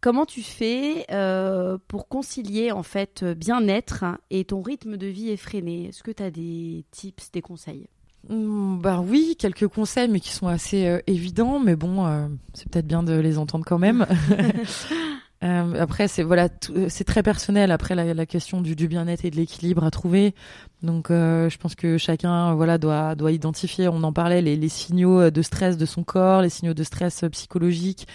Comment 0.00 0.26
tu 0.26 0.42
fais 0.42 1.06
euh, 1.10 1.78
pour 1.88 2.08
concilier 2.08 2.70
en 2.72 2.82
fait 2.82 3.24
bien-être 3.24 4.04
et 4.30 4.44
ton 4.44 4.60
rythme 4.62 4.96
de 4.96 5.06
vie 5.06 5.30
effréné? 5.30 5.86
Est-ce 5.88 6.02
que 6.02 6.10
tu 6.10 6.22
as 6.22 6.30
des 6.30 6.84
tips, 6.90 7.30
des 7.32 7.40
conseils? 7.42 7.88
Mm, 8.28 8.78
Bah 8.80 9.00
oui, 9.04 9.36
quelques 9.38 9.68
conseils, 9.68 10.08
mais 10.08 10.20
qui 10.20 10.30
sont 10.32 10.48
assez 10.48 10.86
euh, 10.86 10.98
évidents. 11.06 11.58
Mais 11.60 11.76
bon, 11.76 12.28
c'est 12.54 12.68
peut-être 12.70 12.86
bien 12.86 13.02
de 13.02 13.14
les 13.14 13.38
entendre 13.38 13.64
quand 13.66 13.78
même. 13.78 14.06
Euh, 15.44 15.74
après, 15.78 16.08
c'est 16.08 16.22
voilà, 16.22 16.48
euh, 16.70 16.86
c'est 16.88 17.04
très 17.04 17.22
personnel. 17.22 17.70
Après, 17.70 17.94
la, 17.94 18.26
question 18.26 18.60
du, 18.60 18.74
bien-être 18.88 19.24
et 19.24 19.30
de 19.30 19.36
l'équilibre 19.36 19.84
à 19.84 19.90
trouver. 19.90 20.34
Donc, 20.82 21.10
euh, 21.10 21.50
je 21.50 21.58
pense 21.58 21.74
que 21.74 21.98
chacun, 21.98 22.54
voilà, 22.54 22.78
doit 22.78 23.14
doit 23.14 23.32
identifier. 23.32 23.88
On 23.88 24.02
en 24.02 24.12
parlait, 24.12 24.40
les, 24.40 24.68
signaux 24.68 25.30
de 25.30 25.42
stress 25.42 25.76
de 25.76 25.86
son 25.86 26.04
corps, 26.04 26.42
les 26.42 26.48
signaux 26.48 26.74
de 26.74 26.82
stress 26.82 27.24
psychologique. 27.32 28.06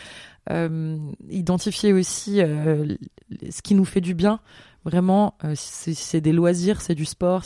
Identifier 1.29 1.93
aussi 1.93 2.37
ce 2.39 3.61
qui 3.61 3.75
nous 3.75 3.85
fait 3.85 4.01
du 4.01 4.13
bien. 4.15 4.39
Vraiment, 4.83 5.37
si 5.53 5.93
c'est 5.93 6.21
des 6.21 6.33
loisirs, 6.33 6.81
c'est 6.81 6.95
du 6.95 7.05
sport. 7.05 7.43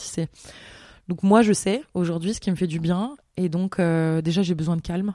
Donc 1.08 1.22
moi, 1.22 1.42
je 1.42 1.52
sais 1.52 1.82
aujourd'hui 1.94 2.34
ce 2.34 2.40
qui 2.40 2.50
me 2.50 2.56
fait 2.56 2.66
du 2.66 2.80
bien. 2.80 3.14
Et 3.36 3.50
donc, 3.50 3.78
déjà, 3.78 4.42
j'ai 4.42 4.54
besoin 4.54 4.76
de 4.76 4.80
calme. 4.80 5.12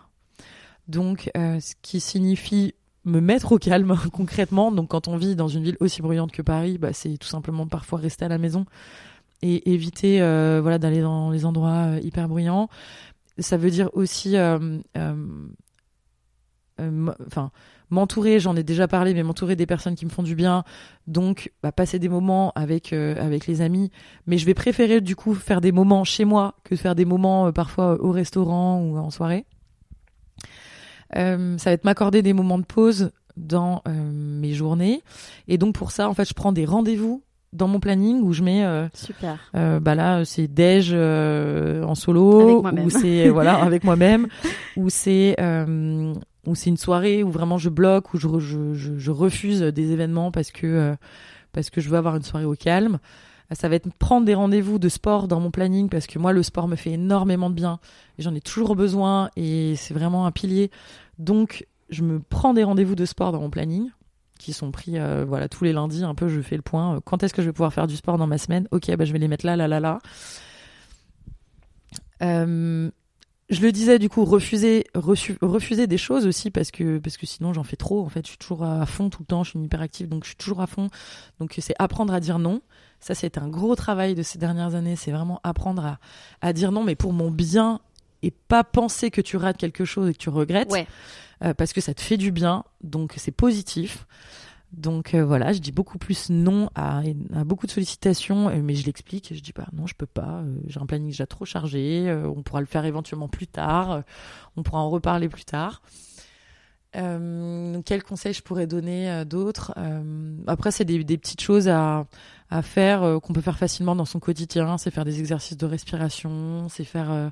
Donc, 0.88 1.32
ce 1.36 1.74
qui 1.82 2.00
signifie 2.00 2.76
me 3.06 3.20
mettre 3.20 3.52
au 3.52 3.58
calme 3.58 3.96
concrètement. 4.14 4.72
Donc, 4.72 4.90
quand 4.90 5.08
on 5.08 5.18
vit 5.18 5.36
dans 5.36 5.48
une 5.48 5.64
ville 5.64 5.78
aussi 5.80 6.02
bruyante 6.02 6.32
que 6.32 6.42
Paris, 6.42 6.78
bah, 6.78 6.94
c'est 6.94 7.18
tout 7.18 7.28
simplement 7.28 7.68
parfois 7.68 8.00
rester 8.00 8.26
à 8.26 8.30
la 8.30 8.38
maison 8.38 8.66
et 9.42 9.72
éviter 9.72 10.22
euh, 10.22 10.60
voilà 10.62 10.78
d'aller 10.78 11.02
dans 11.02 11.32
les 11.32 11.46
endroits 11.46 11.88
euh, 11.88 12.00
hyper 12.04 12.28
bruyants. 12.28 12.70
Ça 13.40 13.58
veut 13.58 13.72
dire 13.72 13.90
aussi, 13.94 14.38
euh, 14.38 14.60
enfin, 16.78 17.52
m'entourer. 17.90 18.40
J'en 18.40 18.56
ai 18.56 18.64
déjà 18.64 18.88
parlé, 18.88 19.14
mais 19.14 19.24
m'entourer 19.24 19.56
des 19.56 19.66
personnes 19.66 19.96
qui 19.96 20.06
me 20.06 20.12
font 20.12 20.22
du 20.22 20.36
bien. 20.36 20.64
Donc, 21.08 21.52
bah, 21.64 21.72
passer 21.72 21.98
des 21.98 22.10
moments 22.10 22.52
avec 22.56 22.94
avec 22.94 23.48
les 23.48 23.62
amis. 23.62 23.90
Mais 24.28 24.38
je 24.38 24.46
vais 24.46 24.54
préférer 24.54 25.02
du 25.02 25.16
coup 25.16 25.34
faire 25.34 25.62
des 25.62 25.72
moments 25.72 26.04
chez 26.04 26.26
moi 26.26 26.56
que 26.64 26.76
faire 26.76 26.94
des 26.94 27.06
moments 27.06 27.52
parfois 27.52 28.00
au 28.04 28.12
restaurant 28.12 28.80
ou 28.82 28.98
en 28.98 29.10
soirée. 29.10 29.46
Euh, 31.18 31.58
ça 31.58 31.70
va 31.70 31.74
être 31.74 31.84
m'accorder 31.84 32.22
des 32.22 32.34
moments 32.34 32.58
de 32.60 32.66
pause 32.66 33.12
dans 33.38 33.82
euh, 33.88 33.92
mes 33.92 34.54
journées. 34.54 35.02
Et 35.48 35.58
donc 35.58 35.76
pour 35.76 35.92
ça, 35.92 36.10
en 36.10 36.14
fait, 36.14 36.28
je 36.28 36.34
prends 36.34 36.52
des 36.52 36.66
rendez-vous 36.66 37.24
dans 37.54 37.68
mon 37.68 37.80
planning 37.82 38.22
où 38.22 38.32
je 38.32 38.44
mets, 38.44 38.64
euh, 38.64 38.88
Super. 38.94 39.38
euh, 39.56 39.80
bah 39.82 39.94
là, 39.96 40.24
c'est 40.24 40.48
déj 40.48 40.92
euh, 40.94 41.84
en 41.84 41.96
solo, 41.96 42.42
Avec 42.42 42.62
moi-même. 42.62 42.86
ou 42.86 42.90
c'est 42.90 43.28
voilà 43.30 43.56
avec 43.64 43.84
moi-même, 43.84 44.28
ou 44.78 44.90
c'est 44.90 45.36
euh, 45.40 46.14
ou 46.48 46.56
c'est 46.56 46.70
une 46.70 46.78
soirée 46.78 47.24
où 47.24 47.30
vraiment 47.30 47.58
je 47.58 47.70
bloque, 47.70 48.14
où 48.14 48.18
je, 48.18 48.28
je, 48.40 48.74
je, 48.74 48.98
je 48.98 49.12
refuse 49.12 49.62
des 49.62 49.92
événements 49.92 50.32
parce 50.32 50.52
que 50.52 50.66
euh, 50.66 50.96
parce 51.52 51.70
que 51.70 51.82
je 51.82 51.90
veux 51.90 51.98
avoir 51.98 52.16
une 52.16 52.24
soirée 52.24 52.46
au 52.46 52.56
calme. 52.56 53.00
Ça 53.54 53.68
va 53.68 53.76
être 53.76 53.92
prendre 53.96 54.26
des 54.26 54.34
rendez-vous 54.34 54.80
de 54.80 54.88
sport 54.88 55.28
dans 55.28 55.40
mon 55.42 55.52
planning 55.52 55.90
parce 55.90 56.08
que 56.08 56.18
moi 56.20 56.32
le 56.32 56.42
sport 56.42 56.68
me 56.70 56.76
fait 56.78 56.92
énormément 56.92 57.50
de 57.50 57.56
bien 57.56 57.80
et 58.18 58.22
j'en 58.22 58.34
ai 58.34 58.40
toujours 58.42 58.76
besoin 58.78 59.30
et 59.36 59.76
c'est 59.76 59.94
vraiment 59.94 60.26
un 60.26 60.32
pilier. 60.32 60.72
Donc 61.20 61.68
je 61.90 62.02
me 62.04 62.20
prends 62.22 62.54
des 62.54 62.64
rendez-vous 62.64 62.96
de 62.96 63.04
sport 63.06 63.34
dans 63.34 63.42
mon 63.42 63.50
planning 63.50 63.90
qui 64.40 64.54
sont 64.54 64.72
pris 64.72 64.98
euh, 64.98 65.26
voilà 65.28 65.50
tous 65.50 65.66
les 65.66 65.74
lundis 65.74 66.04
un 66.04 66.16
peu 66.16 66.28
je 66.30 66.42
fais 66.42 66.56
le 66.56 66.62
point 66.62 66.96
Euh, 66.96 67.00
quand 67.04 67.24
est-ce 67.24 67.34
que 67.34 67.42
je 67.42 67.48
vais 67.48 67.54
pouvoir 67.54 67.74
faire 67.74 67.88
du 67.88 67.96
sport 67.98 68.18
dans 68.18 68.26
ma 68.26 68.38
semaine? 68.38 68.68
Ok 68.72 68.90
bah, 68.96 69.04
je 69.06 69.12
vais 69.12 69.20
les 69.20 69.28
mettre 69.28 69.46
là 69.46 69.56
là 69.58 69.68
là 69.68 69.80
là. 69.82 70.00
Euh, 72.22 72.90
je 73.50 73.62
le 73.62 73.72
disais 73.72 74.00
du 74.00 74.08
coup 74.08 74.24
refuser 74.24 74.86
refu- 74.96 75.38
refuser 75.42 75.88
des 75.88 75.98
choses 75.98 76.26
aussi 76.26 76.52
parce 76.52 76.72
que 76.72 77.00
parce 77.00 77.18
que 77.18 77.26
sinon 77.26 77.52
j'en 77.54 77.64
fais 77.64 77.76
trop. 77.76 78.06
En 78.06 78.10
fait 78.10 78.26
je 78.26 78.30
suis 78.30 78.38
toujours 78.38 78.64
à 78.64 78.86
fond 78.86 79.10
tout 79.10 79.24
le 79.24 79.26
temps 79.26 79.44
je 79.44 79.50
suis 79.52 79.60
hyperactive 79.60 80.08
donc 80.08 80.24
je 80.24 80.30
suis 80.30 80.38
toujours 80.38 80.62
à 80.62 80.68
fond. 80.68 80.90
Donc 81.40 81.56
c'est 81.60 81.76
apprendre 81.80 82.14
à 82.14 82.20
dire 82.22 82.40
non 82.40 82.62
ça 83.02 83.14
c'est 83.16 83.38
un 83.38 83.50
gros 83.50 83.76
travail 83.76 84.16
de 84.16 84.24
ces 84.24 84.38
dernières 84.40 84.76
années 84.76 84.96
c'est 84.96 85.12
vraiment 85.12 85.42
apprendre 85.44 85.86
à, 85.86 86.00
à 86.42 86.54
dire 86.54 86.72
non 86.72 86.84
mais 86.84 86.96
pour 86.96 87.12
mon 87.14 87.30
bien 87.32 87.82
et 88.24 88.32
pas 88.32 88.64
penser 88.64 89.12
que 89.12 89.20
tu 89.20 89.36
rates 89.36 89.58
quelque 89.58 89.84
chose 89.84 90.10
et 90.10 90.14
que 90.14 90.20
tu 90.20 90.30
regrettes 90.30 90.72
Ouais. 90.72 90.88
euh, 91.44 91.54
parce 91.54 91.74
que 91.74 91.82
ça 91.82 91.94
te 91.94 92.02
fait 92.02 92.18
du 92.18 92.32
bien, 92.32 92.64
donc 92.84 93.16
c'est 93.18 93.32
positif. 93.32 94.06
Donc 94.74 95.16
euh, 95.16 95.26
voilà, 95.26 95.52
je 95.52 95.60
dis 95.60 95.72
beaucoup 95.74 95.98
plus 95.98 96.30
non 96.30 96.70
à, 96.76 97.02
à 97.36 97.44
beaucoup 97.44 97.66
de 97.66 97.72
sollicitations, 97.72 98.48
euh, 98.50 98.62
mais 98.64 98.76
je 98.76 98.86
l'explique. 98.86 99.34
Je 99.36 99.42
dis 99.42 99.52
pas 99.52 99.66
non, 99.74 99.86
je 99.88 99.96
peux 99.96 100.06
pas. 100.06 100.44
euh, 100.46 100.56
J'ai 100.68 100.80
un 100.80 100.86
planning 100.86 101.10
déjà 101.10 101.26
trop 101.26 101.44
chargé. 101.46 102.10
on 102.26 102.42
pourra 102.44 102.62
le 102.62 102.68
faire 102.68 102.86
éventuellement 102.86 103.28
plus 103.28 103.48
tard. 103.48 104.04
on 104.56 104.62
pourra 104.64 104.80
en 104.82 104.90
reparler 104.92 105.28
plus 105.28 105.44
tard. 105.46 105.82
Quels 106.94 108.04
conseils 108.04 108.34
je 108.34 108.42
pourrais 108.44 108.68
donner 108.68 109.24
d'autres 109.26 109.74
Après, 110.48 110.72
c'est 110.72 110.86
des, 110.86 111.04
des 111.04 111.18
petites 111.18 111.42
choses 111.42 111.68
à, 111.70 112.06
à 112.52 112.62
faire 112.62 113.02
euh, 113.04 113.20
qu'on 113.20 113.34
peut 113.34 113.42
faire 113.42 113.58
facilement 113.58 113.96
dans 113.96 114.06
son 114.06 114.20
quotidien. 114.20 114.78
C'est 114.78 114.92
faire 114.92 115.06
des 115.06 115.20
exercices 115.20 115.58
de 115.58 115.66
respiration, 115.66 116.68
c'est 116.70 116.84
faire 116.84 117.10
euh, 117.12 117.30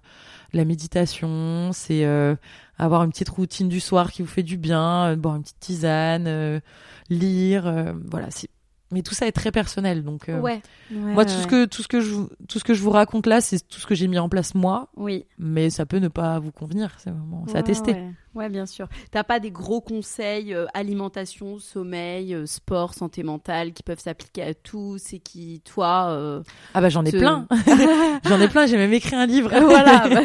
de 0.53 0.57
la 0.57 0.65
méditation, 0.65 1.71
c'est 1.73 2.05
euh, 2.05 2.35
avoir 2.77 3.03
une 3.03 3.11
petite 3.11 3.29
routine 3.29 3.69
du 3.69 3.79
soir 3.81 4.11
qui 4.11 4.21
vous 4.23 4.27
fait 4.27 4.43
du 4.43 4.57
bien, 4.57 5.15
boire 5.17 5.35
une 5.35 5.43
petite 5.43 5.59
tisane, 5.59 6.61
lire, 7.09 7.93
voilà. 8.09 8.27
c'est- 8.31 8.49
Mais 8.91 9.03
tout 9.03 9.13
ça 9.13 9.27
est 9.27 9.31
très 9.31 9.51
personnel, 9.51 10.03
donc 10.03 10.25
Ouais. 10.41 10.63
moi 10.89 11.23
tout 11.23 11.31
ce 11.33 11.45
que 11.45 11.65
tout 11.65 11.83
ce 11.83 11.87
que 11.87 11.99
je 12.01 12.09
vous- 12.11 12.29
tout 12.47 12.57
ce 12.57 12.63
que 12.63 12.73
je 12.73 12.81
vous 12.81 12.89
raconte 12.89 13.27
là, 13.27 13.39
c'est 13.39 13.59
tout 13.67 13.79
ce 13.79 13.85
que 13.85 13.93
j'ai 13.93 14.07
mis 14.07 14.17
en 14.17 14.29
place 14.29 14.55
moi, 14.55 14.87
Oui. 14.97 15.25
mais 15.37 15.69
ça 15.69 15.85
peut 15.85 15.99
ne 15.99 16.07
pas 16.07 16.39
vous 16.39 16.51
convenir, 16.51 16.95
c'est 16.97 17.11
vraiment 17.11 17.43
c'est 17.47 17.57
à 17.57 17.61
tester. 17.61 17.95
Ouais. 18.39 18.49
Bien 18.49 18.65
sûr. 18.65 18.87
T'as 19.11 19.23
pas 19.23 19.39
des 19.39 19.51
gros 19.51 19.81
conseils 19.81 20.53
euh, 20.53 20.65
alimentation, 20.73 21.59
sommeil, 21.59 22.33
euh, 22.33 22.45
sport, 22.45 22.93
santé 22.93 23.21
mentale 23.23 23.73
qui 23.73 23.83
peuvent 23.83 23.99
s'appliquer 23.99 24.41
à 24.43 24.53
tous 24.53 25.13
et 25.13 25.19
qui, 25.19 25.61
toi, 25.63 26.07
euh, 26.09 26.41
Ah 26.73 26.81
bah 26.81 26.89
j'en 26.89 27.05
ai 27.05 27.11
te- 27.11 27.17
plein, 27.17 27.47
j'en 28.25 28.39
ai 28.41 28.47
plein. 28.47 28.65
J'ai 28.65 28.77
même 28.77 28.93
écrit 28.93 29.15
un 29.15 29.25
livre. 29.25 29.49
voilà. 29.49 30.07
bah, 30.13 30.21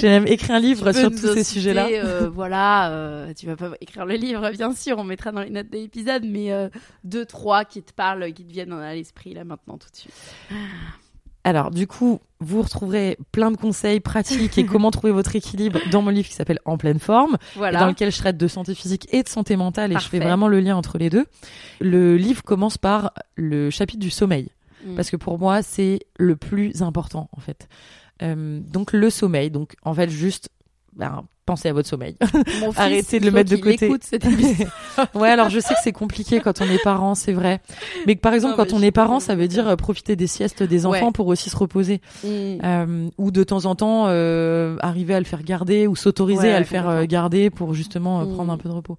j'ai 0.00 0.08
même 0.08 0.26
écrit 0.26 0.52
un 0.52 0.58
livre 0.60 0.92
sur 0.92 1.10
tous 1.10 1.34
ces 1.34 1.44
sujets-là. 1.44 2.28
voilà, 2.28 3.26
tu 3.36 3.46
vas 3.46 3.56
pas 3.56 3.70
écrire 3.80 4.06
le 4.06 4.14
livre, 4.14 4.50
bien 4.50 4.74
sûr, 4.74 4.98
on 4.98 5.04
mettra 5.04 5.32
dans 5.32 5.42
les 5.42 5.50
notes 5.50 5.70
de 5.70 5.78
l'épisode, 5.78 6.24
mais 6.26 6.50
deux, 7.04 7.24
trois 7.26 7.64
qui 7.64 7.82
te 7.82 7.92
parlent, 7.92 8.32
qui 8.32 8.44
te 8.44 8.52
viennent 8.52 8.72
à 8.72 8.94
l'esprit 8.94 9.34
là 9.34 9.44
maintenant 9.44 9.78
tout 9.78 9.88
de 9.90 9.96
suite. 9.96 10.14
Alors, 11.48 11.70
du 11.70 11.86
coup, 11.86 12.20
vous 12.40 12.60
retrouverez 12.62 13.16
plein 13.32 13.50
de 13.50 13.56
conseils 13.56 14.00
pratiques 14.00 14.58
et 14.58 14.66
comment 14.66 14.90
trouver 14.90 15.12
votre 15.12 15.34
équilibre 15.34 15.78
dans 15.90 16.02
mon 16.02 16.10
livre 16.10 16.28
qui 16.28 16.34
s'appelle 16.34 16.58
En 16.66 16.76
pleine 16.76 16.98
forme, 16.98 17.36
Voilà. 17.56 17.80
dans 17.80 17.86
lequel 17.86 18.12
je 18.12 18.18
traite 18.18 18.36
de 18.36 18.48
santé 18.48 18.74
physique 18.74 19.08
et 19.12 19.22
de 19.22 19.28
santé 19.28 19.56
mentale 19.56 19.92
et 19.92 19.98
je 19.98 20.08
fais 20.08 20.18
vraiment 20.20 20.46
le 20.48 20.60
lien 20.60 20.76
entre 20.76 20.98
les 20.98 21.08
deux. 21.10 21.24
Le 21.80 22.16
livre 22.16 22.42
commence 22.42 22.76
par 22.76 23.12
le 23.34 23.70
chapitre 23.70 24.00
du 24.00 24.10
sommeil, 24.10 24.48
Mm. 24.86 24.94
parce 24.94 25.10
que 25.10 25.16
pour 25.16 25.38
moi, 25.38 25.62
c'est 25.62 26.00
le 26.18 26.36
plus 26.36 26.82
important, 26.82 27.28
en 27.36 27.40
fait. 27.40 27.66
Euh, 28.22 28.60
donc, 28.60 28.92
le 28.92 29.10
sommeil. 29.10 29.50
Donc, 29.50 29.74
en 29.84 29.94
fait, 29.94 30.10
juste, 30.10 30.50
ben, 30.98 31.24
pensez 31.46 31.68
à 31.68 31.72
votre 31.72 31.88
sommeil. 31.88 32.16
Mon 32.60 32.72
fils, 32.72 32.76
Arrêtez 32.78 33.20
de 33.20 33.24
le 33.24 33.30
mettre 33.30 33.50
de 33.50 33.56
côté. 33.56 33.90
cette 34.02 34.26
ouais, 35.14 35.30
alors 35.30 35.48
je 35.48 35.60
sais 35.60 35.72
que 35.74 35.80
c'est 35.82 35.92
compliqué 35.92 36.40
quand 36.40 36.60
on 36.60 36.64
est 36.66 36.82
parent, 36.82 37.14
c'est 37.14 37.32
vrai. 37.32 37.60
Mais 38.06 38.16
par 38.16 38.34
exemple, 38.34 38.58
Non, 38.58 38.64
quand 38.64 38.72
on 38.74 38.82
est 38.82 38.90
parent, 38.90 39.18
ça 39.20 39.34
veut 39.34 39.48
dire 39.48 39.66
euh, 39.68 39.76
profiter 39.76 40.14
des 40.16 40.26
siestes 40.26 40.62
des 40.62 40.84
enfants 40.84 41.06
Ouais. 41.06 41.12
pour 41.12 41.26
aussi 41.28 41.48
se 41.48 41.56
reposer. 41.56 42.00
Mm. 42.24 42.28
Euh, 42.64 43.08
ou 43.16 43.30
de 43.30 43.44
temps 43.44 43.64
en 43.64 43.74
temps 43.74 44.04
euh, 44.08 44.76
arriver 44.80 45.14
à 45.14 45.20
le 45.20 45.24
faire 45.26 45.42
garder 45.42 45.86
ou 45.86 45.96
s'autoriser 45.96 46.48
Ouais, 46.48 46.52
à 46.52 46.58
le 46.58 46.66
faire 46.66 46.88
euh, 46.88 47.04
garder 47.06 47.48
pour 47.48 47.72
justement 47.74 48.24
Mm. 48.24 48.34
prendre 48.34 48.52
un 48.52 48.58
peu 48.58 48.68
de 48.68 48.74
repos. 48.74 48.98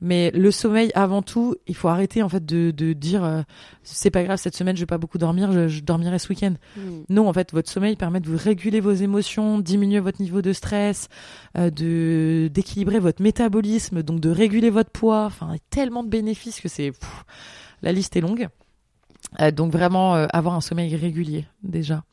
Mais 0.00 0.30
le 0.32 0.50
sommeil 0.50 0.90
avant 0.94 1.22
tout, 1.22 1.56
il 1.66 1.74
faut 1.74 1.88
arrêter 1.88 2.22
en 2.22 2.28
fait 2.28 2.44
de, 2.44 2.70
de 2.70 2.92
dire 2.92 3.24
euh, 3.24 3.42
c'est 3.82 4.10
pas 4.10 4.22
grave 4.24 4.36
cette 4.36 4.54
semaine 4.54 4.76
je 4.76 4.82
vais 4.82 4.86
pas 4.86 4.98
beaucoup 4.98 5.16
dormir, 5.16 5.52
je, 5.52 5.68
je 5.68 5.80
dormirai 5.82 6.18
ce 6.18 6.28
week-end. 6.28 6.54
Mm. 6.76 6.80
Non, 7.08 7.28
en 7.28 7.32
fait 7.32 7.52
votre 7.52 7.70
sommeil 7.70 7.96
permet 7.96 8.20
de 8.20 8.28
vous 8.28 8.36
réguler 8.36 8.80
vos 8.80 8.92
émotions, 8.92 9.58
diminuer 9.58 10.00
votre 10.00 10.20
niveau 10.20 10.42
de 10.42 10.52
stress, 10.52 11.08
euh, 11.56 11.70
de 11.70 12.48
d'équilibrer 12.52 12.98
votre 12.98 13.22
métabolisme, 13.22 14.02
donc 14.02 14.20
de 14.20 14.28
réguler 14.28 14.68
votre 14.68 14.90
poids. 14.90 15.24
Enfin, 15.24 15.56
tellement 15.70 16.04
de 16.04 16.10
bénéfices 16.10 16.60
que 16.60 16.68
c'est 16.68 16.90
pff, 16.90 17.24
la 17.80 17.92
liste 17.92 18.16
est 18.16 18.20
longue. 18.20 18.48
Euh, 19.40 19.50
donc 19.50 19.72
vraiment 19.72 20.12
avoir 20.14 20.54
un 20.54 20.60
sommeil 20.60 20.94
régulier 20.94 21.46
déjà 21.62 22.04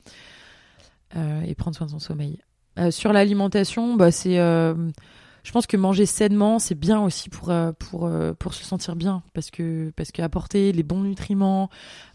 et 1.46 1.54
prendre 1.54 1.78
soin 1.78 1.86
de 1.86 1.92
son 1.92 2.00
sommeil. 2.00 2.40
Sur 2.90 3.14
l'alimentation, 3.14 3.96
bah 3.96 4.10
c'est 4.10 4.40
je 5.44 5.52
pense 5.52 5.68
que 5.68 5.76
manger 5.76 6.06
sainement, 6.06 6.58
c'est 6.58 6.74
bien 6.74 7.02
aussi 7.02 7.30
pour 7.30 7.50
euh, 7.50 7.74
pour 7.78 8.06
euh, 8.06 8.34
pour 8.34 8.54
se 8.54 8.64
sentir 8.64 8.96
bien 8.96 9.24
parce 9.34 9.52
que 9.52 9.92
parce 9.98 10.12
qu'apporter 10.14 10.72
les 10.72 10.84
bons 10.84 11.02
nutriments 11.02 11.70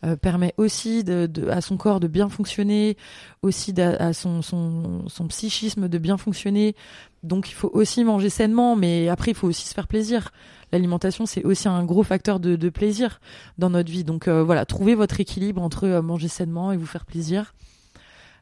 euh, 0.05 0.16
permet 0.16 0.55
aussi 0.56 1.05
de, 1.05 1.26
de- 1.26 1.48
à 1.48 1.60
son 1.60 1.76
corps 1.76 2.00
de 2.00 2.09
bien 2.09 2.30
fonctionner, 2.30 2.96
aussi 3.42 3.78
à 3.80 4.14
son 4.14 4.40
son 4.40 5.05
son 5.09 5.28
psychisme 5.28 5.88
de 5.88 5.98
bien 5.98 6.16
fonctionner. 6.16 6.74
Donc 7.22 7.50
il 7.50 7.55
faut 7.55 7.70
aussi 7.74 8.02
manger 8.02 8.30
sainement, 8.30 8.76
mais 8.76 9.09
après 9.09 9.32
il 9.32 9.34
faut 9.34 9.48
aussi 9.48 9.68
se 9.68 9.74
faire 9.74 9.88
plaisir. 9.88 10.30
L'alimentation 10.72 11.26
c'est 11.26 11.44
aussi 11.44 11.68
un 11.68 11.84
gros 11.84 12.05
facteur 12.05 12.40
de, 12.40 12.68
plaisir 12.70 13.20
dans 13.59 13.68
notre 13.70 13.90
vie. 13.90 14.05
Donc 14.05 14.28
voilà, 14.28 14.64
trouvez 14.64 14.94
votre 14.94 15.20
équilibre 15.20 15.60
entre 15.62 15.86
manger 16.00 16.28
sainement 16.28 16.72
et 16.72 16.76
vous 16.76 16.86
faire 16.86 17.05
plaisir. 17.05 17.55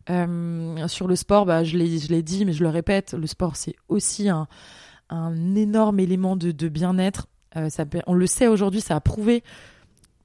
Euh, 0.09 0.87
sur 0.89 1.09
le 1.09 1.17
sport, 1.17 1.47
bah, 1.47 1.65
je 1.65 1.77
l'ai 1.77 2.23
dit, 2.23 2.45
mais 2.45 2.53
je 2.53 2.63
le 2.63 2.69
répète, 2.69 3.15
le 3.15 3.27
sport 3.27 3.57
c'est 3.57 3.75
aussi 3.89 4.29
un 4.29 4.47
un 5.09 5.55
énorme 5.55 6.01
élément 6.01 6.37
de, 6.37 6.51
de 6.53 6.69
bien-être. 6.69 7.27
Euh, 7.57 7.69
on 8.07 8.15
le 8.15 8.27
sait 8.27 8.49
aujourd'hui, 8.49 8.81
ça 8.81 8.97
a 8.97 9.01
prouvé, 9.01 9.43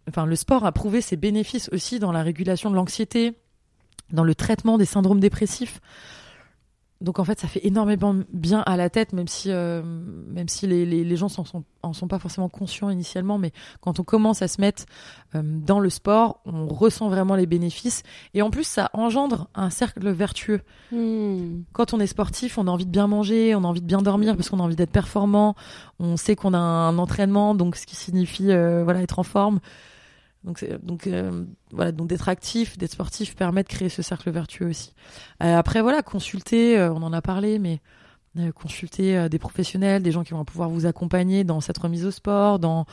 enfin 0.09 0.25
le 0.25 0.35
sport 0.35 0.65
a 0.65 0.71
prouvé 0.71 1.01
ses 1.01 1.15
bénéfices 1.15 1.69
aussi 1.71 1.99
dans 1.99 2.11
la 2.11 2.23
régulation 2.23 2.69
de 2.69 2.75
l'anxiété, 2.75 3.33
dans 4.11 4.23
le 4.23 4.35
traitement 4.35 4.77
des 4.77 4.85
syndromes 4.85 5.19
dépressifs. 5.19 5.79
Donc 7.01 7.19
en 7.19 7.23
fait, 7.23 7.39
ça 7.39 7.47
fait 7.47 7.65
énormément 7.65 8.15
bien 8.31 8.61
à 8.65 8.77
la 8.77 8.89
tête, 8.89 9.11
même 9.13 9.27
si 9.27 9.49
euh, 9.51 9.81
même 9.83 10.47
si 10.47 10.67
les, 10.67 10.85
les, 10.85 11.03
les 11.03 11.15
gens 11.15 11.29
sont 11.29 11.43
en 11.81 11.93
sont 11.93 12.07
pas 12.07 12.19
forcément 12.19 12.47
conscients 12.47 12.89
initialement, 12.89 13.37
mais 13.37 13.51
quand 13.81 13.99
on 13.99 14.03
commence 14.03 14.41
à 14.41 14.47
se 14.47 14.61
mettre 14.61 14.85
euh, 15.35 15.41
dans 15.43 15.79
le 15.79 15.89
sport, 15.89 16.41
on 16.45 16.67
ressent 16.67 17.09
vraiment 17.09 17.35
les 17.35 17.47
bénéfices 17.47 18.03
et 18.33 18.41
en 18.41 18.51
plus 18.51 18.63
ça 18.63 18.91
engendre 18.93 19.47
un 19.55 19.69
cercle 19.69 20.09
vertueux. 20.11 20.61
Hmm. 20.91 21.63
Quand 21.73 21.93
on 21.93 21.99
est 21.99 22.07
sportif, 22.07 22.57
on 22.57 22.67
a 22.67 22.71
envie 22.71 22.85
de 22.85 22.91
bien 22.91 23.07
manger, 23.07 23.55
on 23.55 23.63
a 23.63 23.67
envie 23.67 23.81
de 23.81 23.87
bien 23.87 24.01
dormir 24.01 24.35
parce 24.35 24.49
qu'on 24.49 24.59
a 24.59 24.63
envie 24.63 24.75
d'être 24.75 24.91
performant. 24.91 25.55
On 25.99 26.17
sait 26.17 26.35
qu'on 26.35 26.53
a 26.53 26.59
un 26.59 26.97
entraînement, 26.97 27.55
donc 27.55 27.75
ce 27.75 27.85
qui 27.85 27.95
signifie 27.95 28.51
euh, 28.51 28.83
voilà 28.83 29.01
être 29.01 29.19
en 29.19 29.23
forme. 29.23 29.59
Donc, 30.43 30.65
donc 30.81 31.05
euh, 31.07 31.45
voilà, 31.71 31.91
donc 31.91 32.07
d'être 32.07 32.27
actif, 32.29 32.77
d'être 32.77 32.91
sportif 32.93 33.35
permet 33.35 33.61
de 33.63 33.67
créer 33.67 33.89
ce 33.89 34.01
cercle 34.01 34.31
vertueux 34.31 34.67
aussi. 34.67 34.93
Euh, 35.43 35.55
après 35.55 35.81
voilà, 35.81 36.01
consulter, 36.01 36.79
euh, 36.79 36.91
on 36.91 37.03
en 37.03 37.13
a 37.13 37.21
parlé, 37.21 37.59
mais 37.59 37.79
consulter 38.55 39.27
des 39.29 39.39
professionnels, 39.39 40.01
des 40.03 40.11
gens 40.13 40.23
qui 40.23 40.31
vont 40.31 40.45
pouvoir 40.45 40.69
vous 40.69 40.85
accompagner 40.85 41.43
dans 41.43 41.59
cette 41.59 41.77
remise 41.77 42.05
au 42.05 42.11
sport, 42.11 42.59
dans 42.59 42.85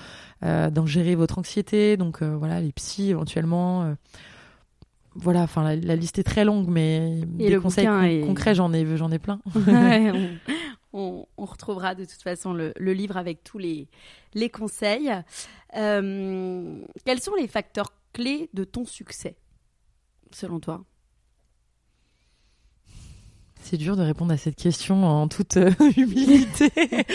dans 0.43 0.85
gérer 0.85 1.15
votre 1.15 1.39
anxiété. 1.39 1.97
Donc 1.97 2.23
voilà, 2.25 2.61
les 2.61 2.73
psys 2.73 3.11
éventuellement. 3.11 3.95
voilà, 5.15 5.43
enfin 5.43 5.63
la, 5.63 5.77
la 5.77 5.97
liste 5.97 6.19
est 6.19 6.25
très 6.25 6.45
longue, 6.45 6.69
mais 6.69 7.21
des 7.25 7.51
le 7.51 7.61
conseils 7.61 7.87
bouquin 7.87 8.01
con- 8.01 8.05
est- 8.07 8.21
concrets, 8.27 8.55
j'en 8.55 8.73
ai 8.73 8.97
j'en 8.97 9.11
ai 9.13 9.19
plein. 9.19 9.41
Ouais, 9.67 10.11
on, 10.15 10.29
on- 10.93 11.27
on 11.37 11.45
retrouvera 11.45 11.95
de 11.95 12.05
toute 12.05 12.23
façon 12.23 12.53
le, 12.53 12.73
le 12.77 12.93
livre 12.93 13.17
avec 13.17 13.45
tous 13.45 13.59
les, 13.59 13.89
les 14.35 14.49
conseils. 14.51 15.11
Euh, 15.77 16.81
quels 17.05 17.21
sont 17.21 17.35
les 17.35 17.47
facteurs 17.49 17.93
clés 18.13 18.49
de 18.55 18.65
ton 18.65 18.85
succès, 18.85 19.37
selon 20.33 20.61
toi? 20.61 20.85
C'est 23.61 23.77
dur 23.77 23.97
de 23.97 24.03
répondre 24.03 24.33
à 24.33 24.37
cette 24.37 24.57
question 24.57 25.05
en 25.05 25.29
toute 25.29 25.57
euh, 25.59 25.71
humilité. 25.97 26.71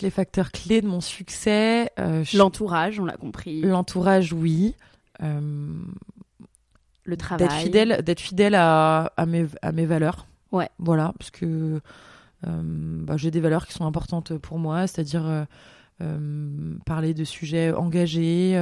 Les 0.00 0.10
facteurs 0.10 0.50
clés 0.50 0.80
de 0.80 0.88
mon 0.88 1.00
succès, 1.00 1.88
euh, 2.00 2.24
je- 2.24 2.36
L'entourage, 2.36 2.98
on 2.98 3.04
l'a 3.04 3.16
compris. 3.16 3.60
l'entourage, 3.60 4.32
oui. 4.32 4.74
Le 7.04 7.16
travail. 7.16 7.46
d'être 7.46 7.56
fidèle, 7.60 8.02
d'être 8.02 8.20
fidèle 8.20 8.54
à, 8.56 9.12
à 9.16 9.26
mes 9.26 9.46
à 9.62 9.70
mes 9.70 9.86
valeurs. 9.86 10.26
Ouais. 10.52 10.68
Voilà, 10.78 11.14
parce 11.18 11.30
que 11.30 11.80
euh, 12.46 12.60
bah, 13.04 13.16
j'ai 13.16 13.30
des 13.30 13.40
valeurs 13.40 13.66
qui 13.66 13.72
sont 13.72 13.86
importantes 13.86 14.36
pour 14.38 14.58
moi, 14.58 14.86
c'est-à-dire 14.86 15.26
euh, 15.26 15.44
euh, 16.02 16.74
parler 16.84 17.14
de 17.14 17.24
sujets 17.24 17.72
engagés, 17.72 18.54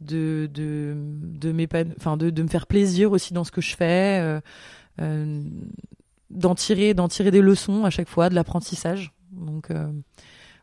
de 0.00 0.48
de 0.52 0.94
de 0.96 1.92
enfin 1.96 2.16
de 2.16 2.30
de 2.30 2.42
me 2.42 2.48
faire 2.48 2.66
plaisir 2.66 3.12
aussi 3.12 3.32
dans 3.34 3.44
ce 3.44 3.52
que 3.52 3.60
je 3.60 3.76
fais, 3.76 4.40
d'en 4.98 6.54
tirer 6.54 6.94
tirer 7.08 7.30
des 7.30 7.40
leçons 7.40 7.84
à 7.84 7.90
chaque 7.90 8.08
fois, 8.08 8.28
de 8.28 8.34
l'apprentissage. 8.34 9.12
Donc 9.32 9.70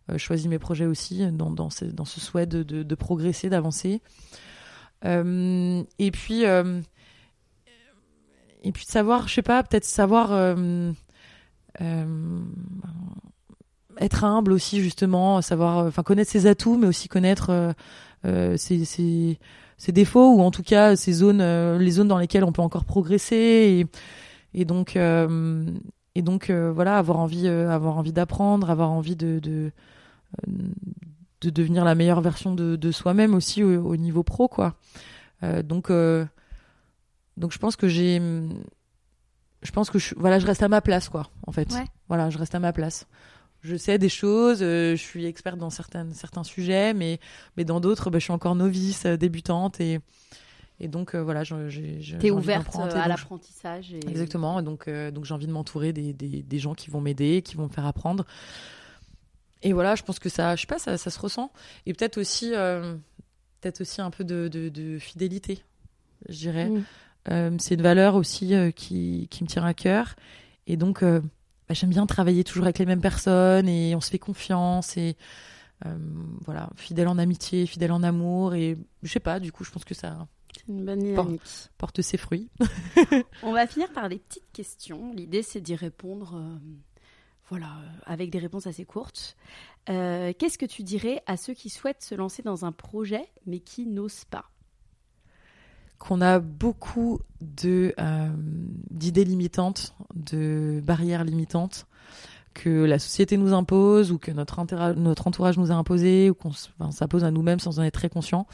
je 0.10 0.18
choisis 0.18 0.48
mes 0.48 0.60
projets 0.60 0.86
aussi 0.86 1.30
dans 1.32 1.52
dans 1.52 1.70
ce, 1.70 1.86
dans 1.86 2.06
ce 2.06 2.20
souhait 2.20 2.46
de 2.46 2.64
de, 2.64 2.96
progresser, 2.96 3.50
d'avancer. 3.50 4.02
Et 5.04 6.12
puis 6.12 6.44
et 8.62 8.72
puis 8.72 8.86
de 8.86 8.92
savoir, 8.92 9.28
je 9.28 9.34
sais 9.34 9.42
pas, 9.42 9.64
peut-être 9.64 9.86
savoir 9.86 10.32
euh, 10.32 10.92
euh, 11.82 12.40
être 14.00 14.24
humble 14.24 14.52
aussi 14.52 14.82
justement, 14.82 15.42
savoir, 15.42 15.80
euh, 15.80 15.88
enfin 15.88 16.04
connaître 16.04 16.32
ses 16.32 16.48
atouts, 16.48 16.78
mais 16.78 16.88
aussi 16.88 17.08
connaître 17.08 17.50
euh, 17.50 17.74
euh, 18.26 18.58
ses, 18.58 18.86
ses, 18.86 19.40
ses 19.78 19.92
défauts 19.92 20.36
ou 20.36 20.42
en 20.42 20.52
tout 20.52 20.64
cas 20.64 20.96
ces 20.96 21.14
zones, 21.14 21.42
euh, 21.42 21.78
les 21.78 21.92
zones 21.92 22.08
dans 22.08 22.18
lesquelles 22.18 22.44
on 22.44 22.52
peut 22.52 22.62
encore 22.62 22.86
progresser 22.86 23.88
et, 24.54 24.66
donc 24.66 24.96
et 24.98 26.22
donc 26.22 26.52
voilà, 26.52 26.98
avoir 26.98 27.20
envie, 27.20 27.48
avoir 27.48 27.98
envie 27.98 28.14
d'apprendre, 28.14 28.70
avoir 28.70 28.92
envie 28.92 29.16
de, 29.16 29.40
de 29.40 29.72
de 31.42 31.50
devenir 31.50 31.84
la 31.84 31.96
meilleure 31.96 32.22
version 32.22 32.54
de, 32.54 32.76
de 32.76 32.92
soi-même 32.92 33.34
aussi 33.34 33.64
au, 33.64 33.86
au 33.86 33.96
niveau 33.96 34.24
pro 34.24 34.48
quoi. 34.48 34.76
Donc 35.64 35.90
donc 37.38 37.52
je 37.52 37.58
pense 37.58 37.76
que 37.76 37.88
j'ai 37.88 38.22
je 39.64 39.72
pense 39.72 39.90
que 39.90 40.00
je, 40.00 40.16
voilà 40.18 40.40
je 40.40 40.46
reste 40.46 40.64
à 40.64 40.68
ma 40.68 40.82
place 40.82 41.10
quoi 41.10 41.30
en 41.46 41.52
fait 41.52 41.72
Ouais. 41.74 41.86
voilà 42.08 42.30
je 42.30 42.38
reste 42.38 42.56
à 42.56 42.60
ma 42.60 42.74
place 42.74 43.08
je 43.62 43.76
sais 43.76 43.98
des 43.98 44.10
choses 44.10 44.60
euh, 44.62 44.96
je 44.96 45.02
suis 45.02 45.26
experte 45.26 45.58
dans 45.58 45.70
certaines 45.70 46.14
certains 46.14 46.44
sujets 46.44 46.94
mais 46.94 47.20
mais 47.58 47.64
dans 47.64 47.80
d'autres 47.80 48.10
bah, 48.10 48.20
je 48.20 48.24
suis 48.24 48.34
encore 48.34 48.56
novice 48.56 49.06
euh, 49.06 49.18
débutante 49.18 49.80
et 49.80 50.00
et 50.80 50.88
donc 50.88 51.14
euh, 51.14 51.22
voilà 51.24 51.44
j'ai 51.44 52.18
T'es 52.20 52.32
ouverte 52.32 52.76
à 52.76 53.08
l'apprentissage. 53.08 53.94
Et... 53.94 54.00
Exactement. 54.10 54.60
Et 54.60 54.64
donc, 54.64 54.90
donc 54.90 55.26
j'ai 55.26 55.34
envie 55.36 55.46
de 55.46 55.52
m'entourer 55.52 55.94
des, 55.94 56.12
des, 56.12 56.42
des 56.42 56.58
gens 56.60 56.74
qui 56.74 56.90
vont 56.90 57.00
m'aider, 57.02 57.44
qui 57.44 57.56
vont 57.56 57.66
me 57.66 57.72
faire 57.72 57.86
apprendre. 57.86 58.26
Et 59.62 59.74
voilà, 59.74 59.94
je 59.94 60.02
pense 60.02 60.18
que 60.18 60.28
ça, 60.28 60.56
je 60.56 60.62
sais 60.62 60.68
pas, 60.68 60.80
ça, 60.80 60.98
ça 60.98 61.12
se 61.12 61.20
ressent. 61.20 61.52
Et 61.86 61.94
peut-être 61.94 62.18
aussi, 62.18 62.50
peut-être 62.50 63.82
aussi 63.82 64.02
un 64.02 64.10
peu 64.10 64.24
de, 64.24 64.48
de, 64.48 64.70
de 64.70 64.98
fidélité, 64.98 65.64
je 66.30 66.38
dirais. 66.38 66.70
Mm. 66.70 66.84
Euh, 67.30 67.56
c'est 67.60 67.76
une 67.76 67.82
valeur 67.82 68.16
aussi 68.16 68.56
euh, 68.56 68.72
qui, 68.72 69.28
qui 69.30 69.44
me 69.44 69.48
tient 69.50 69.64
à 69.64 69.74
cœur. 69.74 70.16
Et 70.68 70.78
donc, 70.78 71.04
euh, 71.04 71.20
bah, 71.68 71.74
j'aime 71.76 71.90
bien 71.90 72.06
travailler 72.06 72.44
toujours 72.44 72.64
avec 72.66 72.80
les 72.80 72.86
mêmes 72.86 73.02
personnes 73.02 73.68
et 73.70 73.96
on 73.96 74.02
se 74.02 74.10
fait 74.10 74.20
confiance 74.20 74.98
et 74.98 75.16
voilà, 76.46 76.70
fidèle 76.76 77.08
en 77.08 77.18
amitié, 77.18 77.66
fidèle 77.66 77.92
en 77.92 78.04
amour. 78.04 78.54
Et 78.54 78.78
je 79.02 79.12
sais 79.12 79.20
pas, 79.20 79.40
du 79.40 79.52
coup, 79.52 79.64
je 79.64 79.72
pense 79.72 79.84
que 79.84 79.96
ça 79.96 80.28
C'est 80.56 80.68
une 80.72 80.86
bonne 80.86 81.00
dynamique. 81.00 81.42
porte 81.80 82.02
ses 82.02 82.18
fruits. 82.18 82.50
On 83.44 83.52
va 83.52 83.66
finir 83.66 83.92
par 83.92 84.08
des 84.08 84.20
petites 84.20 84.52
questions. 84.54 85.12
L'idée, 85.16 85.42
c'est 85.42 85.60
d'y 85.62 85.74
répondre, 85.74 86.36
euh, 86.36 86.56
voilà, 87.50 87.78
avec 88.06 88.30
des 88.30 88.38
réponses 88.38 88.68
assez 88.68 88.86
courtes. 88.86 89.36
Euh, 89.90 90.34
Qu'est-ce 90.38 90.60
que 90.60 90.68
tu 90.68 90.84
dirais 90.84 91.24
à 91.26 91.36
ceux 91.36 91.56
qui 91.56 91.72
souhaitent 91.72 92.04
se 92.04 92.14
lancer 92.14 92.44
dans 92.44 92.64
un 92.64 92.72
projet, 92.72 93.28
mais 93.48 93.60
qui 93.60 93.88
n'osent 93.88 94.26
pas? 94.26 94.52
Qu'on 96.02 96.20
a 96.20 96.40
beaucoup 96.40 97.20
euh, 97.64 98.30
d'idées 98.90 99.24
limitantes, 99.24 99.94
de 100.16 100.82
barrières 100.84 101.24
limitantes 101.24 101.86
que 102.54 102.84
la 102.86 103.00
société 103.00 103.38
nous 103.38 103.54
impose 103.54 104.12
ou 104.12 104.18
que 104.18 104.32
notre, 104.32 104.60
entoura- 104.60 104.94
notre 104.94 105.28
entourage 105.28 105.58
nous 105.58 105.72
a 105.72 105.76
imposé 105.76 106.30
ou 106.30 106.34
qu'on 106.34 106.52
s'impose 106.92 107.24
à 107.24 107.32
nous-mêmes 107.32 107.60
sans 107.60 107.80
en 107.80 107.84
être 107.84 107.94
très 107.94 108.10
conscient. 108.10 108.48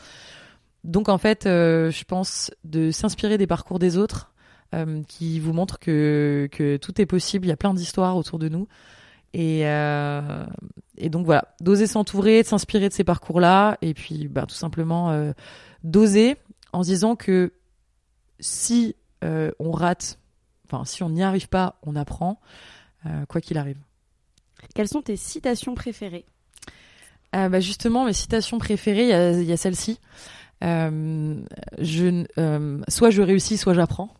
Donc 0.83 1.09
en 1.09 1.17
fait, 1.17 1.45
euh, 1.45 1.89
je 1.89 2.03
pense 2.03 2.51
de 2.63 2.91
s'inspirer 2.91 3.37
des 3.37 3.47
parcours 3.47 3.79
des 3.79 3.97
autres 3.97 4.31
euh, 4.75 5.01
qui 5.07 5.39
vous 5.39 5.53
montrent 5.53 5.79
que, 5.79 6.47
que 6.51 6.77
tout 6.77 7.01
est 7.01 7.07
possible, 7.07 7.45
il 7.45 7.49
y 7.49 7.53
a 7.53 7.57
plein 7.57 7.73
d'histoires 7.73 8.17
autour 8.17 8.39
de 8.39 8.49
nous. 8.49 8.67
Et, 9.33 9.61
et 10.97 11.09
donc 11.09 11.25
voilà, 11.25 11.53
d'oser 11.61 11.85
s'entourer, 11.85 12.41
de 12.41 12.47
s'inspirer 12.47 12.89
de 12.89 12.93
ces 12.93 13.03
parcours-là, 13.03 13.77
et 13.81 13.93
puis 13.93 14.27
bah, 14.29 14.45
tout 14.47 14.55
simplement 14.55 15.33
d'oser 15.83 16.37
en 16.73 16.83
se 16.83 16.89
disant 16.89 17.15
que 17.15 17.53
si 18.39 18.95
euh, 19.23 19.51
on 19.59 19.71
rate, 19.71 20.19
enfin 20.65 20.85
si 20.85 21.03
on 21.03 21.09
n'y 21.09 21.23
arrive 21.23 21.49
pas, 21.49 21.79
on 21.83 21.95
apprend, 21.95 22.39
euh, 23.05 23.25
quoi 23.25 23.41
qu'il 23.41 23.57
arrive. 23.57 23.79
Quelles 24.75 24.87
sont 24.87 25.01
tes 25.01 25.17
citations 25.17 25.75
préférées? 25.75 26.25
Euh, 27.35 27.49
bah 27.49 27.59
justement, 27.59 28.05
mes 28.05 28.13
citations 28.13 28.57
préférées, 28.57 29.09
il 29.39 29.43
y 29.43 29.51
a, 29.51 29.53
a 29.53 29.57
celle-ci. 29.57 29.99
Soit 30.61 30.69
je 33.09 33.21
réussis, 33.21 33.57
soit 33.57 33.73
j'apprends. 33.73 34.13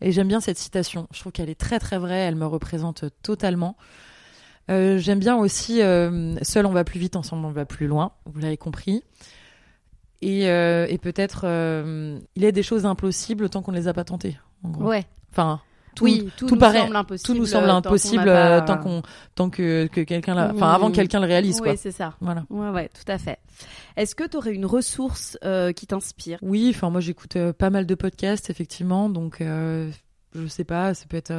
Et 0.00 0.12
j'aime 0.12 0.28
bien 0.28 0.40
cette 0.40 0.58
citation. 0.58 1.06
Je 1.12 1.20
trouve 1.20 1.32
qu'elle 1.32 1.50
est 1.50 1.58
très 1.60 1.78
très 1.78 1.98
vraie. 1.98 2.20
Elle 2.20 2.36
me 2.36 2.46
représente 2.46 3.04
totalement. 3.22 3.76
J'aime 4.68 5.18
bien 5.18 5.36
aussi 5.36 5.78
seul 5.78 6.66
on 6.66 6.72
va 6.72 6.84
plus 6.84 7.00
vite, 7.00 7.16
ensemble 7.16 7.44
on 7.44 7.50
va 7.50 7.66
plus 7.66 7.86
loin. 7.86 8.12
Vous 8.26 8.40
l'avez 8.40 8.56
compris. 8.56 9.02
Et, 10.22 10.48
euh, 10.48 10.86
et 10.88 10.98
peut-être 10.98 11.42
euh, 11.44 12.18
il 12.36 12.44
est 12.44 12.52
des 12.52 12.62
choses 12.62 12.84
impossibles 12.86 13.48
tant 13.48 13.62
qu'on 13.62 13.72
ne 13.72 13.78
les 13.78 13.88
a 13.88 13.94
pas 13.94 14.04
tentées. 14.04 14.38
en 14.62 14.68
gros. 14.68 14.84
Ouais. 14.84 15.06
Enfin, 15.32 15.60
tout, 15.94 16.04
oui, 16.04 16.30
tout, 16.36 16.46
tout 16.46 16.54
nous 16.54 16.60
paraît- 16.60 16.80
semble 16.82 16.96
impossible. 16.96 17.26
tout 17.26 17.34
nous 17.40 17.46
semble 17.46 17.68
euh, 17.68 17.74
impossible 17.74 18.28
euh, 18.28 18.60
tant 18.60 18.76
qu'on 18.78 19.02
tant 19.34 19.48
que, 19.50 19.86
que 19.86 20.02
quelqu'un 20.02 20.50
enfin 20.54 20.70
avant 20.72 20.90
que 20.90 20.96
quelqu'un 20.96 21.20
le 21.20 21.26
réalise 21.26 21.60
Oui, 21.62 21.76
c'est 21.76 21.90
ça. 21.90 22.14
Voilà. 22.20 22.44
Ouais, 22.50 22.68
ouais, 22.70 22.88
tout 22.90 23.10
à 23.10 23.18
fait. 23.18 23.38
Est-ce 23.96 24.14
que 24.14 24.24
tu 24.26 24.36
aurais 24.36 24.52
une 24.52 24.66
ressource 24.66 25.38
euh, 25.44 25.72
qui 25.72 25.86
t'inspire? 25.86 26.38
Oui, 26.42 26.70
enfin 26.74 26.90
moi 26.90 27.00
j'écoute 27.00 27.36
euh, 27.36 27.52
pas 27.52 27.70
mal 27.70 27.86
de 27.86 27.94
podcasts 27.94 28.50
effectivement, 28.50 29.08
donc 29.08 29.38
je 29.40 30.46
sais 30.46 30.64
pas, 30.64 30.94
ça 30.94 31.06
peut 31.08 31.16
être 31.16 31.32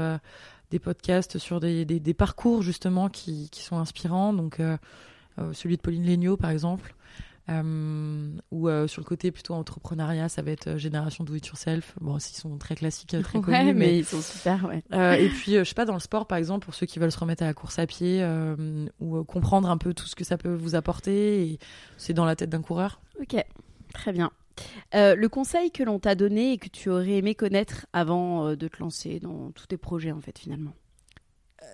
des 0.72 0.80
podcasts 0.80 1.38
sur 1.38 1.60
des, 1.60 1.86
des, 1.86 2.00
des 2.00 2.14
parcours 2.14 2.62
justement 2.62 3.10
qui, 3.10 3.50
qui 3.52 3.62
sont 3.62 3.78
inspirants, 3.78 4.34
donc 4.34 4.60
celui 5.54 5.78
de 5.78 5.82
Pauline 5.82 6.06
Legnaud 6.06 6.36
par 6.38 6.50
exemple, 6.50 6.94
ou 7.50 8.70
euh, 8.70 8.88
sur 8.88 9.02
le 9.02 9.06
côté 9.06 9.32
plutôt 9.32 9.54
entrepreneuriat, 9.54 10.30
ça 10.30 10.42
va 10.42 10.52
être 10.52 10.68
euh, 10.68 10.78
Génération 10.78 11.24
Do 11.24 11.36
It 11.36 11.46
Yourself. 11.48 11.96
Bon, 12.00 12.18
ils 12.18 12.22
sont 12.22 12.58
très 12.58 12.76
classiques, 12.76 13.14
euh, 13.14 13.22
très 13.22 13.40
Ouais, 13.40 13.44
connus, 13.44 13.58
mais... 13.58 13.74
mais 13.74 13.98
ils 14.00 14.06
sont 14.06 14.22
super, 14.22 14.66
ouais. 14.66 14.84
euh, 14.94 15.14
et 15.14 15.28
puis, 15.30 15.56
euh, 15.56 15.64
je 15.64 15.70
sais 15.70 15.76
pas, 15.76 15.86
dans 15.86 15.94
le 15.94 16.00
sport, 16.00 16.28
par 16.28 16.38
exemple, 16.38 16.66
pour 16.66 16.74
ceux 16.74 16.86
qui 16.86 17.00
veulent 17.00 17.12
se 17.12 17.20
remettre 17.20 17.44
à 17.44 17.48
la 17.48 17.54
course 17.54 17.80
à 17.80 17.88
pied 17.88 18.22
euh, 18.22 18.86
ou 19.00 19.18
euh, 19.18 19.24
comprendre 19.24 19.70
un 19.70 19.78
peu 19.78 19.94
tout 19.94 20.06
ce 20.06 20.16
que 20.16 20.24
ça 20.24 20.38
peut 20.38 20.54
vous 20.54 20.76
apporter, 20.76 21.44
et 21.44 21.60
c'est 21.98 22.14
dans 22.14 22.26
la 22.26 22.36
tête 22.36 22.50
d'un 22.50 22.62
coureur. 22.62 23.02
Ok, 23.20 23.36
très 23.94 24.12
bien. 24.14 24.32
Euh, 24.94 25.16
le 25.16 25.30
conseil 25.30 25.72
que 25.72 25.84
l'on 25.84 26.00
t'a 26.00 26.16
donné 26.16 26.54
et 26.54 26.58
que 26.58 26.70
tu 26.70 26.90
aurais 26.90 27.18
aimé 27.18 27.36
connaître 27.36 27.88
avant 27.94 28.48
euh, 28.48 28.56
de 28.56 28.68
te 28.68 28.80
lancer 28.80 29.20
dans 29.20 29.52
tous 29.52 29.68
tes 29.68 29.78
projets, 29.78 30.12
en 30.12 30.22
fait, 30.22 30.38
finalement? 30.38 30.74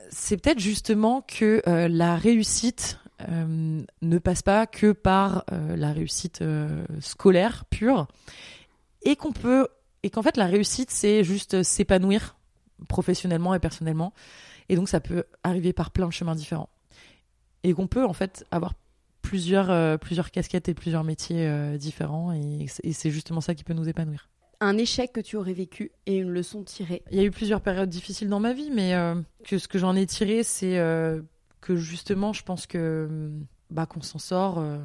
C'est 0.10 0.38
peut-être 0.38 0.60
justement 0.60 1.22
que 1.22 1.61
euh, 1.68 1.88
la 1.88 2.15
réussite 2.15 2.99
euh, 3.30 3.81
ne 4.02 4.18
passe 4.19 4.41
pas 4.41 4.68
que 4.68 4.91
par 4.91 5.44
euh, 5.52 5.76
la 5.76 5.91
réussite 5.94 6.41
euh, 6.41 6.85
scolaire 6.99 7.65
pure 7.65 8.07
et 9.03 9.15
qu'on 9.15 9.31
peut 9.31 9.68
et 10.03 10.10
qu'en 10.10 10.22
fait 10.22 10.38
la 10.38 10.45
réussite 10.45 10.91
c'est 10.91 11.23
juste 11.23 11.64
s'épanouir 11.64 12.38
professionnellement 12.88 13.56
et 13.56 13.60
personnellement 13.60 14.14
et 14.69 14.76
donc 14.76 14.88
ça 14.89 14.99
peut 14.99 15.23
arriver 15.44 15.73
par 15.73 15.89
plein 15.91 16.06
de 16.07 16.14
chemins 16.14 16.35
différents 16.35 16.69
et 17.64 17.73
qu'on 17.73 17.88
peut 17.88 18.06
en 18.06 18.14
fait 18.14 18.45
avoir 18.52 18.73
plusieurs 19.23 19.99
plusieurs 19.99 20.30
casquettes 20.31 20.69
et 20.69 20.73
plusieurs 20.73 21.03
métiers 21.03 21.77
différents 21.77 22.31
et, 22.34 22.68
c'est- 22.68 22.85
et 22.85 22.94
c'est 22.94 23.10
justement 23.10 23.41
ça 23.41 23.56
qui 23.56 23.64
peut 23.64 23.73
nous 23.73 23.89
épanouir. 23.89 24.30
Un 24.60 24.77
échec 24.77 25.11
que 25.14 25.19
tu 25.22 25.35
aurais 25.38 25.53
vécu 25.53 25.91
et 26.07 26.18
une 26.18 26.30
leçon 26.31 26.64
tirée. 26.64 27.03
Il 27.11 27.18
y 27.18 27.19
a 27.19 27.23
eu 27.23 27.30
plusieurs 27.31 27.61
périodes 27.61 27.89
difficiles 27.89 28.27
dans 28.30 28.39
ma 28.39 28.53
vie, 28.53 28.72
mais 28.73 28.94
que 29.44 29.57
ce 29.60 29.68
que 29.68 29.77
j'en 29.77 29.95
ai 29.95 30.06
tiré, 30.07 30.44
c'est 30.44 30.80
que 31.62 31.76
justement, 31.76 32.34
je 32.34 32.44
pense 32.44 32.68
que 32.68 33.32
bah, 33.70 33.86
qu'on 33.86 34.02
s'en 34.02 34.20
sort. 34.20 34.60
euh, 34.60 34.80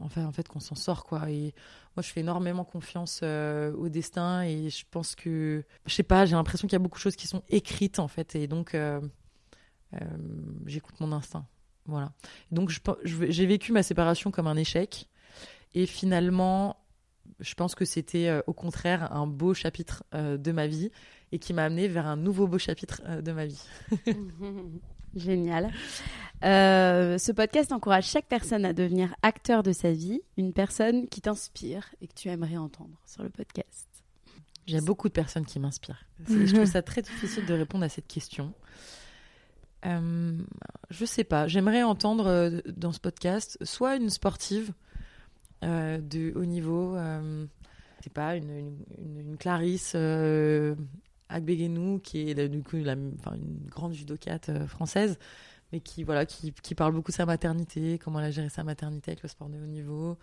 enfin, 0.00 0.24
en 0.24 0.32
fait, 0.32 0.48
qu'on 0.48 0.60
s'en 0.60 0.74
sort, 0.74 1.04
quoi. 1.04 1.30
Et 1.30 1.54
moi, 1.96 2.02
je 2.02 2.10
fais 2.10 2.20
énormément 2.20 2.64
confiance 2.64 3.20
euh, 3.22 3.72
au 3.74 3.88
destin, 3.88 4.42
et 4.42 4.70
je 4.70 4.84
pense 4.90 5.14
que, 5.14 5.64
je 5.86 5.94
sais 5.94 6.02
pas, 6.02 6.26
j'ai 6.26 6.36
l'impression 6.36 6.66
qu'il 6.68 6.74
y 6.74 6.80
a 6.80 6.80
beaucoup 6.80 6.98
de 6.98 7.02
choses 7.02 7.16
qui 7.16 7.26
sont 7.26 7.42
écrites, 7.48 7.98
en 7.98 8.08
fait, 8.08 8.34
et 8.34 8.46
donc 8.46 8.74
euh, 8.74 9.00
j'écoute 10.66 11.00
mon 11.00 11.12
instinct. 11.12 11.46
Voilà. 11.86 12.12
Donc, 12.50 12.72
j'ai 13.04 13.46
vécu 13.46 13.72
ma 13.72 13.82
séparation 13.82 14.30
comme 14.30 14.46
un 14.46 14.56
échec, 14.56 15.08
et 15.74 15.86
finalement, 15.86 16.76
je 17.40 17.54
pense 17.54 17.74
que 17.74 17.84
c'était 17.84 18.40
au 18.46 18.52
contraire 18.52 19.12
un 19.12 19.26
beau 19.26 19.52
chapitre 19.52 20.04
de 20.12 20.52
ma 20.52 20.66
vie 20.66 20.90
et 21.32 21.38
qui 21.38 21.52
m'a 21.52 21.64
amené 21.64 21.86
vers 21.86 22.06
un 22.06 22.16
nouveau 22.16 22.46
beau 22.46 22.58
chapitre 22.58 23.20
de 23.20 23.32
ma 23.32 23.46
vie. 23.46 23.62
Génial. 25.16 25.70
Euh, 26.44 27.16
ce 27.18 27.32
podcast 27.32 27.72
encourage 27.72 28.06
chaque 28.06 28.26
personne 28.26 28.64
à 28.66 28.72
devenir 28.74 29.14
acteur 29.22 29.62
de 29.62 29.72
sa 29.72 29.90
vie, 29.92 30.20
une 30.36 30.52
personne 30.52 31.08
qui 31.08 31.22
t'inspire 31.22 31.88
et 32.02 32.06
que 32.06 32.14
tu 32.14 32.28
aimerais 32.28 32.58
entendre 32.58 33.00
sur 33.06 33.22
le 33.22 33.30
podcast. 33.30 33.86
J'ai 34.66 34.80
beaucoup 34.80 35.08
de 35.08 35.14
personnes 35.14 35.46
qui 35.46 35.58
m'inspirent. 35.58 36.04
Je 36.28 36.52
trouve 36.54 36.66
ça 36.66 36.82
très 36.82 37.00
difficile 37.02 37.46
de 37.46 37.54
répondre 37.54 37.84
à 37.84 37.88
cette 37.88 38.06
question. 38.06 38.52
Euh, 39.86 40.36
je 40.90 41.04
sais 41.04 41.22
pas. 41.24 41.46
J'aimerais 41.46 41.82
entendre 41.84 42.26
euh, 42.26 42.60
dans 42.66 42.92
ce 42.92 42.98
podcast 42.98 43.56
soit 43.62 43.96
une 43.96 44.10
sportive 44.10 44.72
euh, 45.64 45.98
de 45.98 46.32
haut 46.34 46.44
niveau, 46.44 46.96
je 46.96 47.46
sais 48.04 48.10
pas, 48.10 48.36
une, 48.36 48.50
une, 48.50 48.76
une- 48.98 49.20
une 49.20 49.36
Clarisse 49.38 49.94
Agbeguenou, 51.28 51.98
qui 52.00 52.30
est 52.30 52.48
du 52.48 52.62
coup 52.62 52.76
la- 52.76 52.94
enfin, 53.18 53.34
une 53.36 53.68
grande 53.68 53.92
judokate 53.94 54.48
euh, 54.50 54.66
française, 54.66 55.18
mais 55.72 55.80
qui 55.80 56.04
voilà, 56.04 56.26
qui, 56.26 56.52
qui 56.62 56.74
parle 56.74 56.92
beaucoup 56.92 57.10
de 57.10 57.16
sa 57.16 57.26
maternité, 57.26 57.98
comment 57.98 58.20
elle 58.20 58.26
a 58.26 58.30
géré 58.30 58.48
sa 58.48 58.62
maternité 58.64 59.10
avec 59.12 59.22
le 59.22 59.28
sport 59.28 59.48
de 59.48 59.56
haut 59.56 59.66
niveau, 59.66 60.16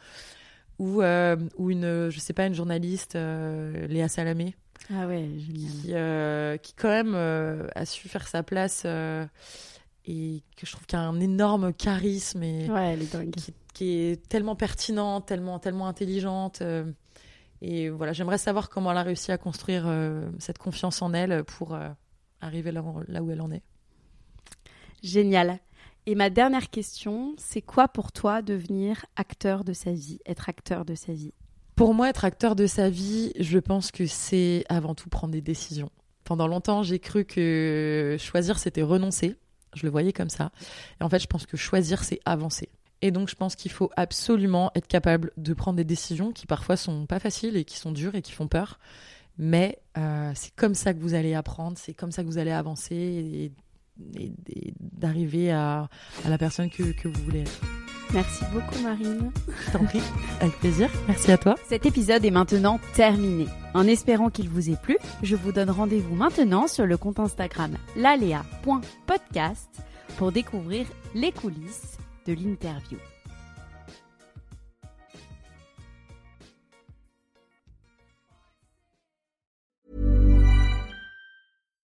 ou 0.79 1.01
euh, 1.01 1.35
ou 1.57 1.69
une, 1.69 2.09
je 2.09 2.19
sais 2.19 2.33
pas, 2.33 2.45
une 2.47 2.53
journaliste, 2.55 3.15
euh, 3.15 3.87
Léa 3.87 4.07
Salamé, 4.07 4.55
Ah 4.93 5.07
ouais, 5.07 5.29
qui, 5.45 5.69
euh, 5.93 6.57
qui 6.57 6.73
quand 6.73 6.89
même 6.89 7.15
a 7.15 7.85
su 7.85 8.07
faire 8.07 8.27
sa 8.27 8.41
place 8.43 8.85
et 10.05 10.43
que 10.57 10.65
je 10.65 10.71
trouve 10.71 10.85
qu'il 10.85 10.97
a 10.97 11.01
un 11.01 11.19
énorme 11.19 11.73
charisme 11.73 12.43
et 12.43 12.69
Ouais, 12.69 12.93
elle 12.93 13.03
est 13.03 13.11
dingue. 13.13 13.31
qui, 13.35 13.53
qui 13.73 13.89
est 13.99 14.27
tellement 14.29 14.55
pertinente, 14.55 15.25
tellement, 15.25 15.59
tellement 15.59 15.87
intelligente. 15.87 16.61
Et 17.65 17.89
voilà, 17.89 18.11
j'aimerais 18.11 18.37
savoir 18.37 18.69
comment 18.69 18.91
elle 18.91 18.97
a 18.97 19.03
réussi 19.03 19.31
à 19.31 19.37
construire 19.37 19.85
euh, 19.87 20.29
cette 20.37 20.57
confiance 20.57 21.01
en 21.01 21.13
elle 21.13 21.45
pour 21.45 21.73
euh, 21.73 21.87
arriver 22.41 22.73
là, 22.73 22.83
là 23.07 23.23
où 23.23 23.31
elle 23.31 23.39
en 23.39 23.51
est. 23.51 23.63
Génial. 25.01 25.59
Et 26.05 26.13
ma 26.15 26.29
dernière 26.29 26.69
question, 26.69 27.33
c'est 27.37 27.61
quoi 27.61 27.87
pour 27.87 28.11
toi 28.11 28.41
devenir 28.41 29.05
acteur 29.15 29.63
de 29.63 29.71
sa 29.71 29.93
vie, 29.93 30.19
être 30.25 30.49
acteur 30.49 30.83
de 30.83 30.93
sa 30.93 31.13
vie? 31.13 31.33
Pour 31.77 31.93
moi, 31.93 32.09
être 32.09 32.25
acteur 32.25 32.57
de 32.57 32.67
sa 32.67 32.89
vie, 32.89 33.31
je 33.39 33.59
pense 33.59 33.91
que 33.91 34.07
c'est 34.07 34.65
avant 34.67 34.93
tout 34.93 35.07
prendre 35.07 35.31
des 35.31 35.41
décisions. 35.41 35.89
Pendant 36.25 36.47
longtemps, 36.47 36.83
j'ai 36.83 36.99
cru 36.99 37.23
que 37.23 38.17
choisir, 38.19 38.59
c'était 38.59 38.81
renoncer. 38.81 39.37
Je 39.73 39.85
le 39.85 39.89
voyais 39.89 40.11
comme 40.11 40.29
ça. 40.29 40.51
Et 40.99 41.03
en 41.05 41.09
fait, 41.09 41.19
je 41.19 41.27
pense 41.27 41.45
que 41.45 41.55
choisir, 41.55 42.03
c'est 42.03 42.19
avancer. 42.25 42.69
Et 43.05 43.11
donc, 43.11 43.27
je 43.29 43.35
pense 43.35 43.55
qu'il 43.57 43.69
faut 43.69 43.91
absolument 43.97 44.71
être 44.75 44.87
capable 44.87 45.31
de 45.35 45.53
prendre 45.53 45.75
des 45.75 45.83
décisions 45.83 46.31
qui 46.31 46.47
parfois 46.47 46.77
sont 46.77 47.05
pas 47.05 47.19
faciles 47.19 47.57
et 47.57 47.65
qui 47.65 47.77
sont 47.77 47.91
dures 47.91 48.15
et 48.15 48.21
qui 48.21 48.31
font 48.31 48.47
peur. 48.47 48.79
Mais 49.37 49.77
euh, 49.97 50.31
c'est 50.35 50.55
comme 50.55 50.73
ça 50.73 50.93
que 50.93 50.99
vous 50.99 51.13
allez 51.13 51.33
apprendre, 51.33 51.77
c'est 51.77 51.93
comme 51.93 52.11
ça 52.13 52.21
que 52.23 52.27
vous 52.27 52.37
allez 52.37 52.51
avancer 52.51 52.95
et, 52.95 53.51
et- 54.15 54.31
et 54.55 54.73
d'arriver 54.79 55.51
à, 55.51 55.89
à 56.23 56.29
la 56.29 56.37
personne 56.37 56.69
que, 56.69 56.93
que 56.93 57.07
vous 57.09 57.21
voulez 57.25 57.41
être. 57.41 57.61
Merci 58.13 58.43
beaucoup 58.53 58.79
Marine. 58.83 59.31
Je 59.65 59.71
t'en 59.71 59.83
prie, 59.85 60.01
avec 60.39 60.57
plaisir. 60.59 60.89
Merci 61.07 61.31
à 61.31 61.37
toi. 61.37 61.55
Cet 61.67 61.85
épisode 61.85 62.23
est 62.23 62.31
maintenant 62.31 62.79
terminé. 62.95 63.47
En 63.73 63.85
espérant 63.87 64.29
qu'il 64.29 64.49
vous 64.49 64.69
ait 64.69 64.77
plu, 64.81 64.97
je 65.23 65.35
vous 65.35 65.51
donne 65.51 65.69
rendez-vous 65.71 66.15
maintenant 66.15 66.67
sur 66.67 66.85
le 66.85 66.95
compte 66.97 67.19
Instagram 67.19 67.75
lalea.podcast 67.95 69.69
pour 70.17 70.31
découvrir 70.31 70.85
les 71.15 71.31
coulisses 71.31 71.97
de 72.25 72.33
l'interview. 72.33 73.12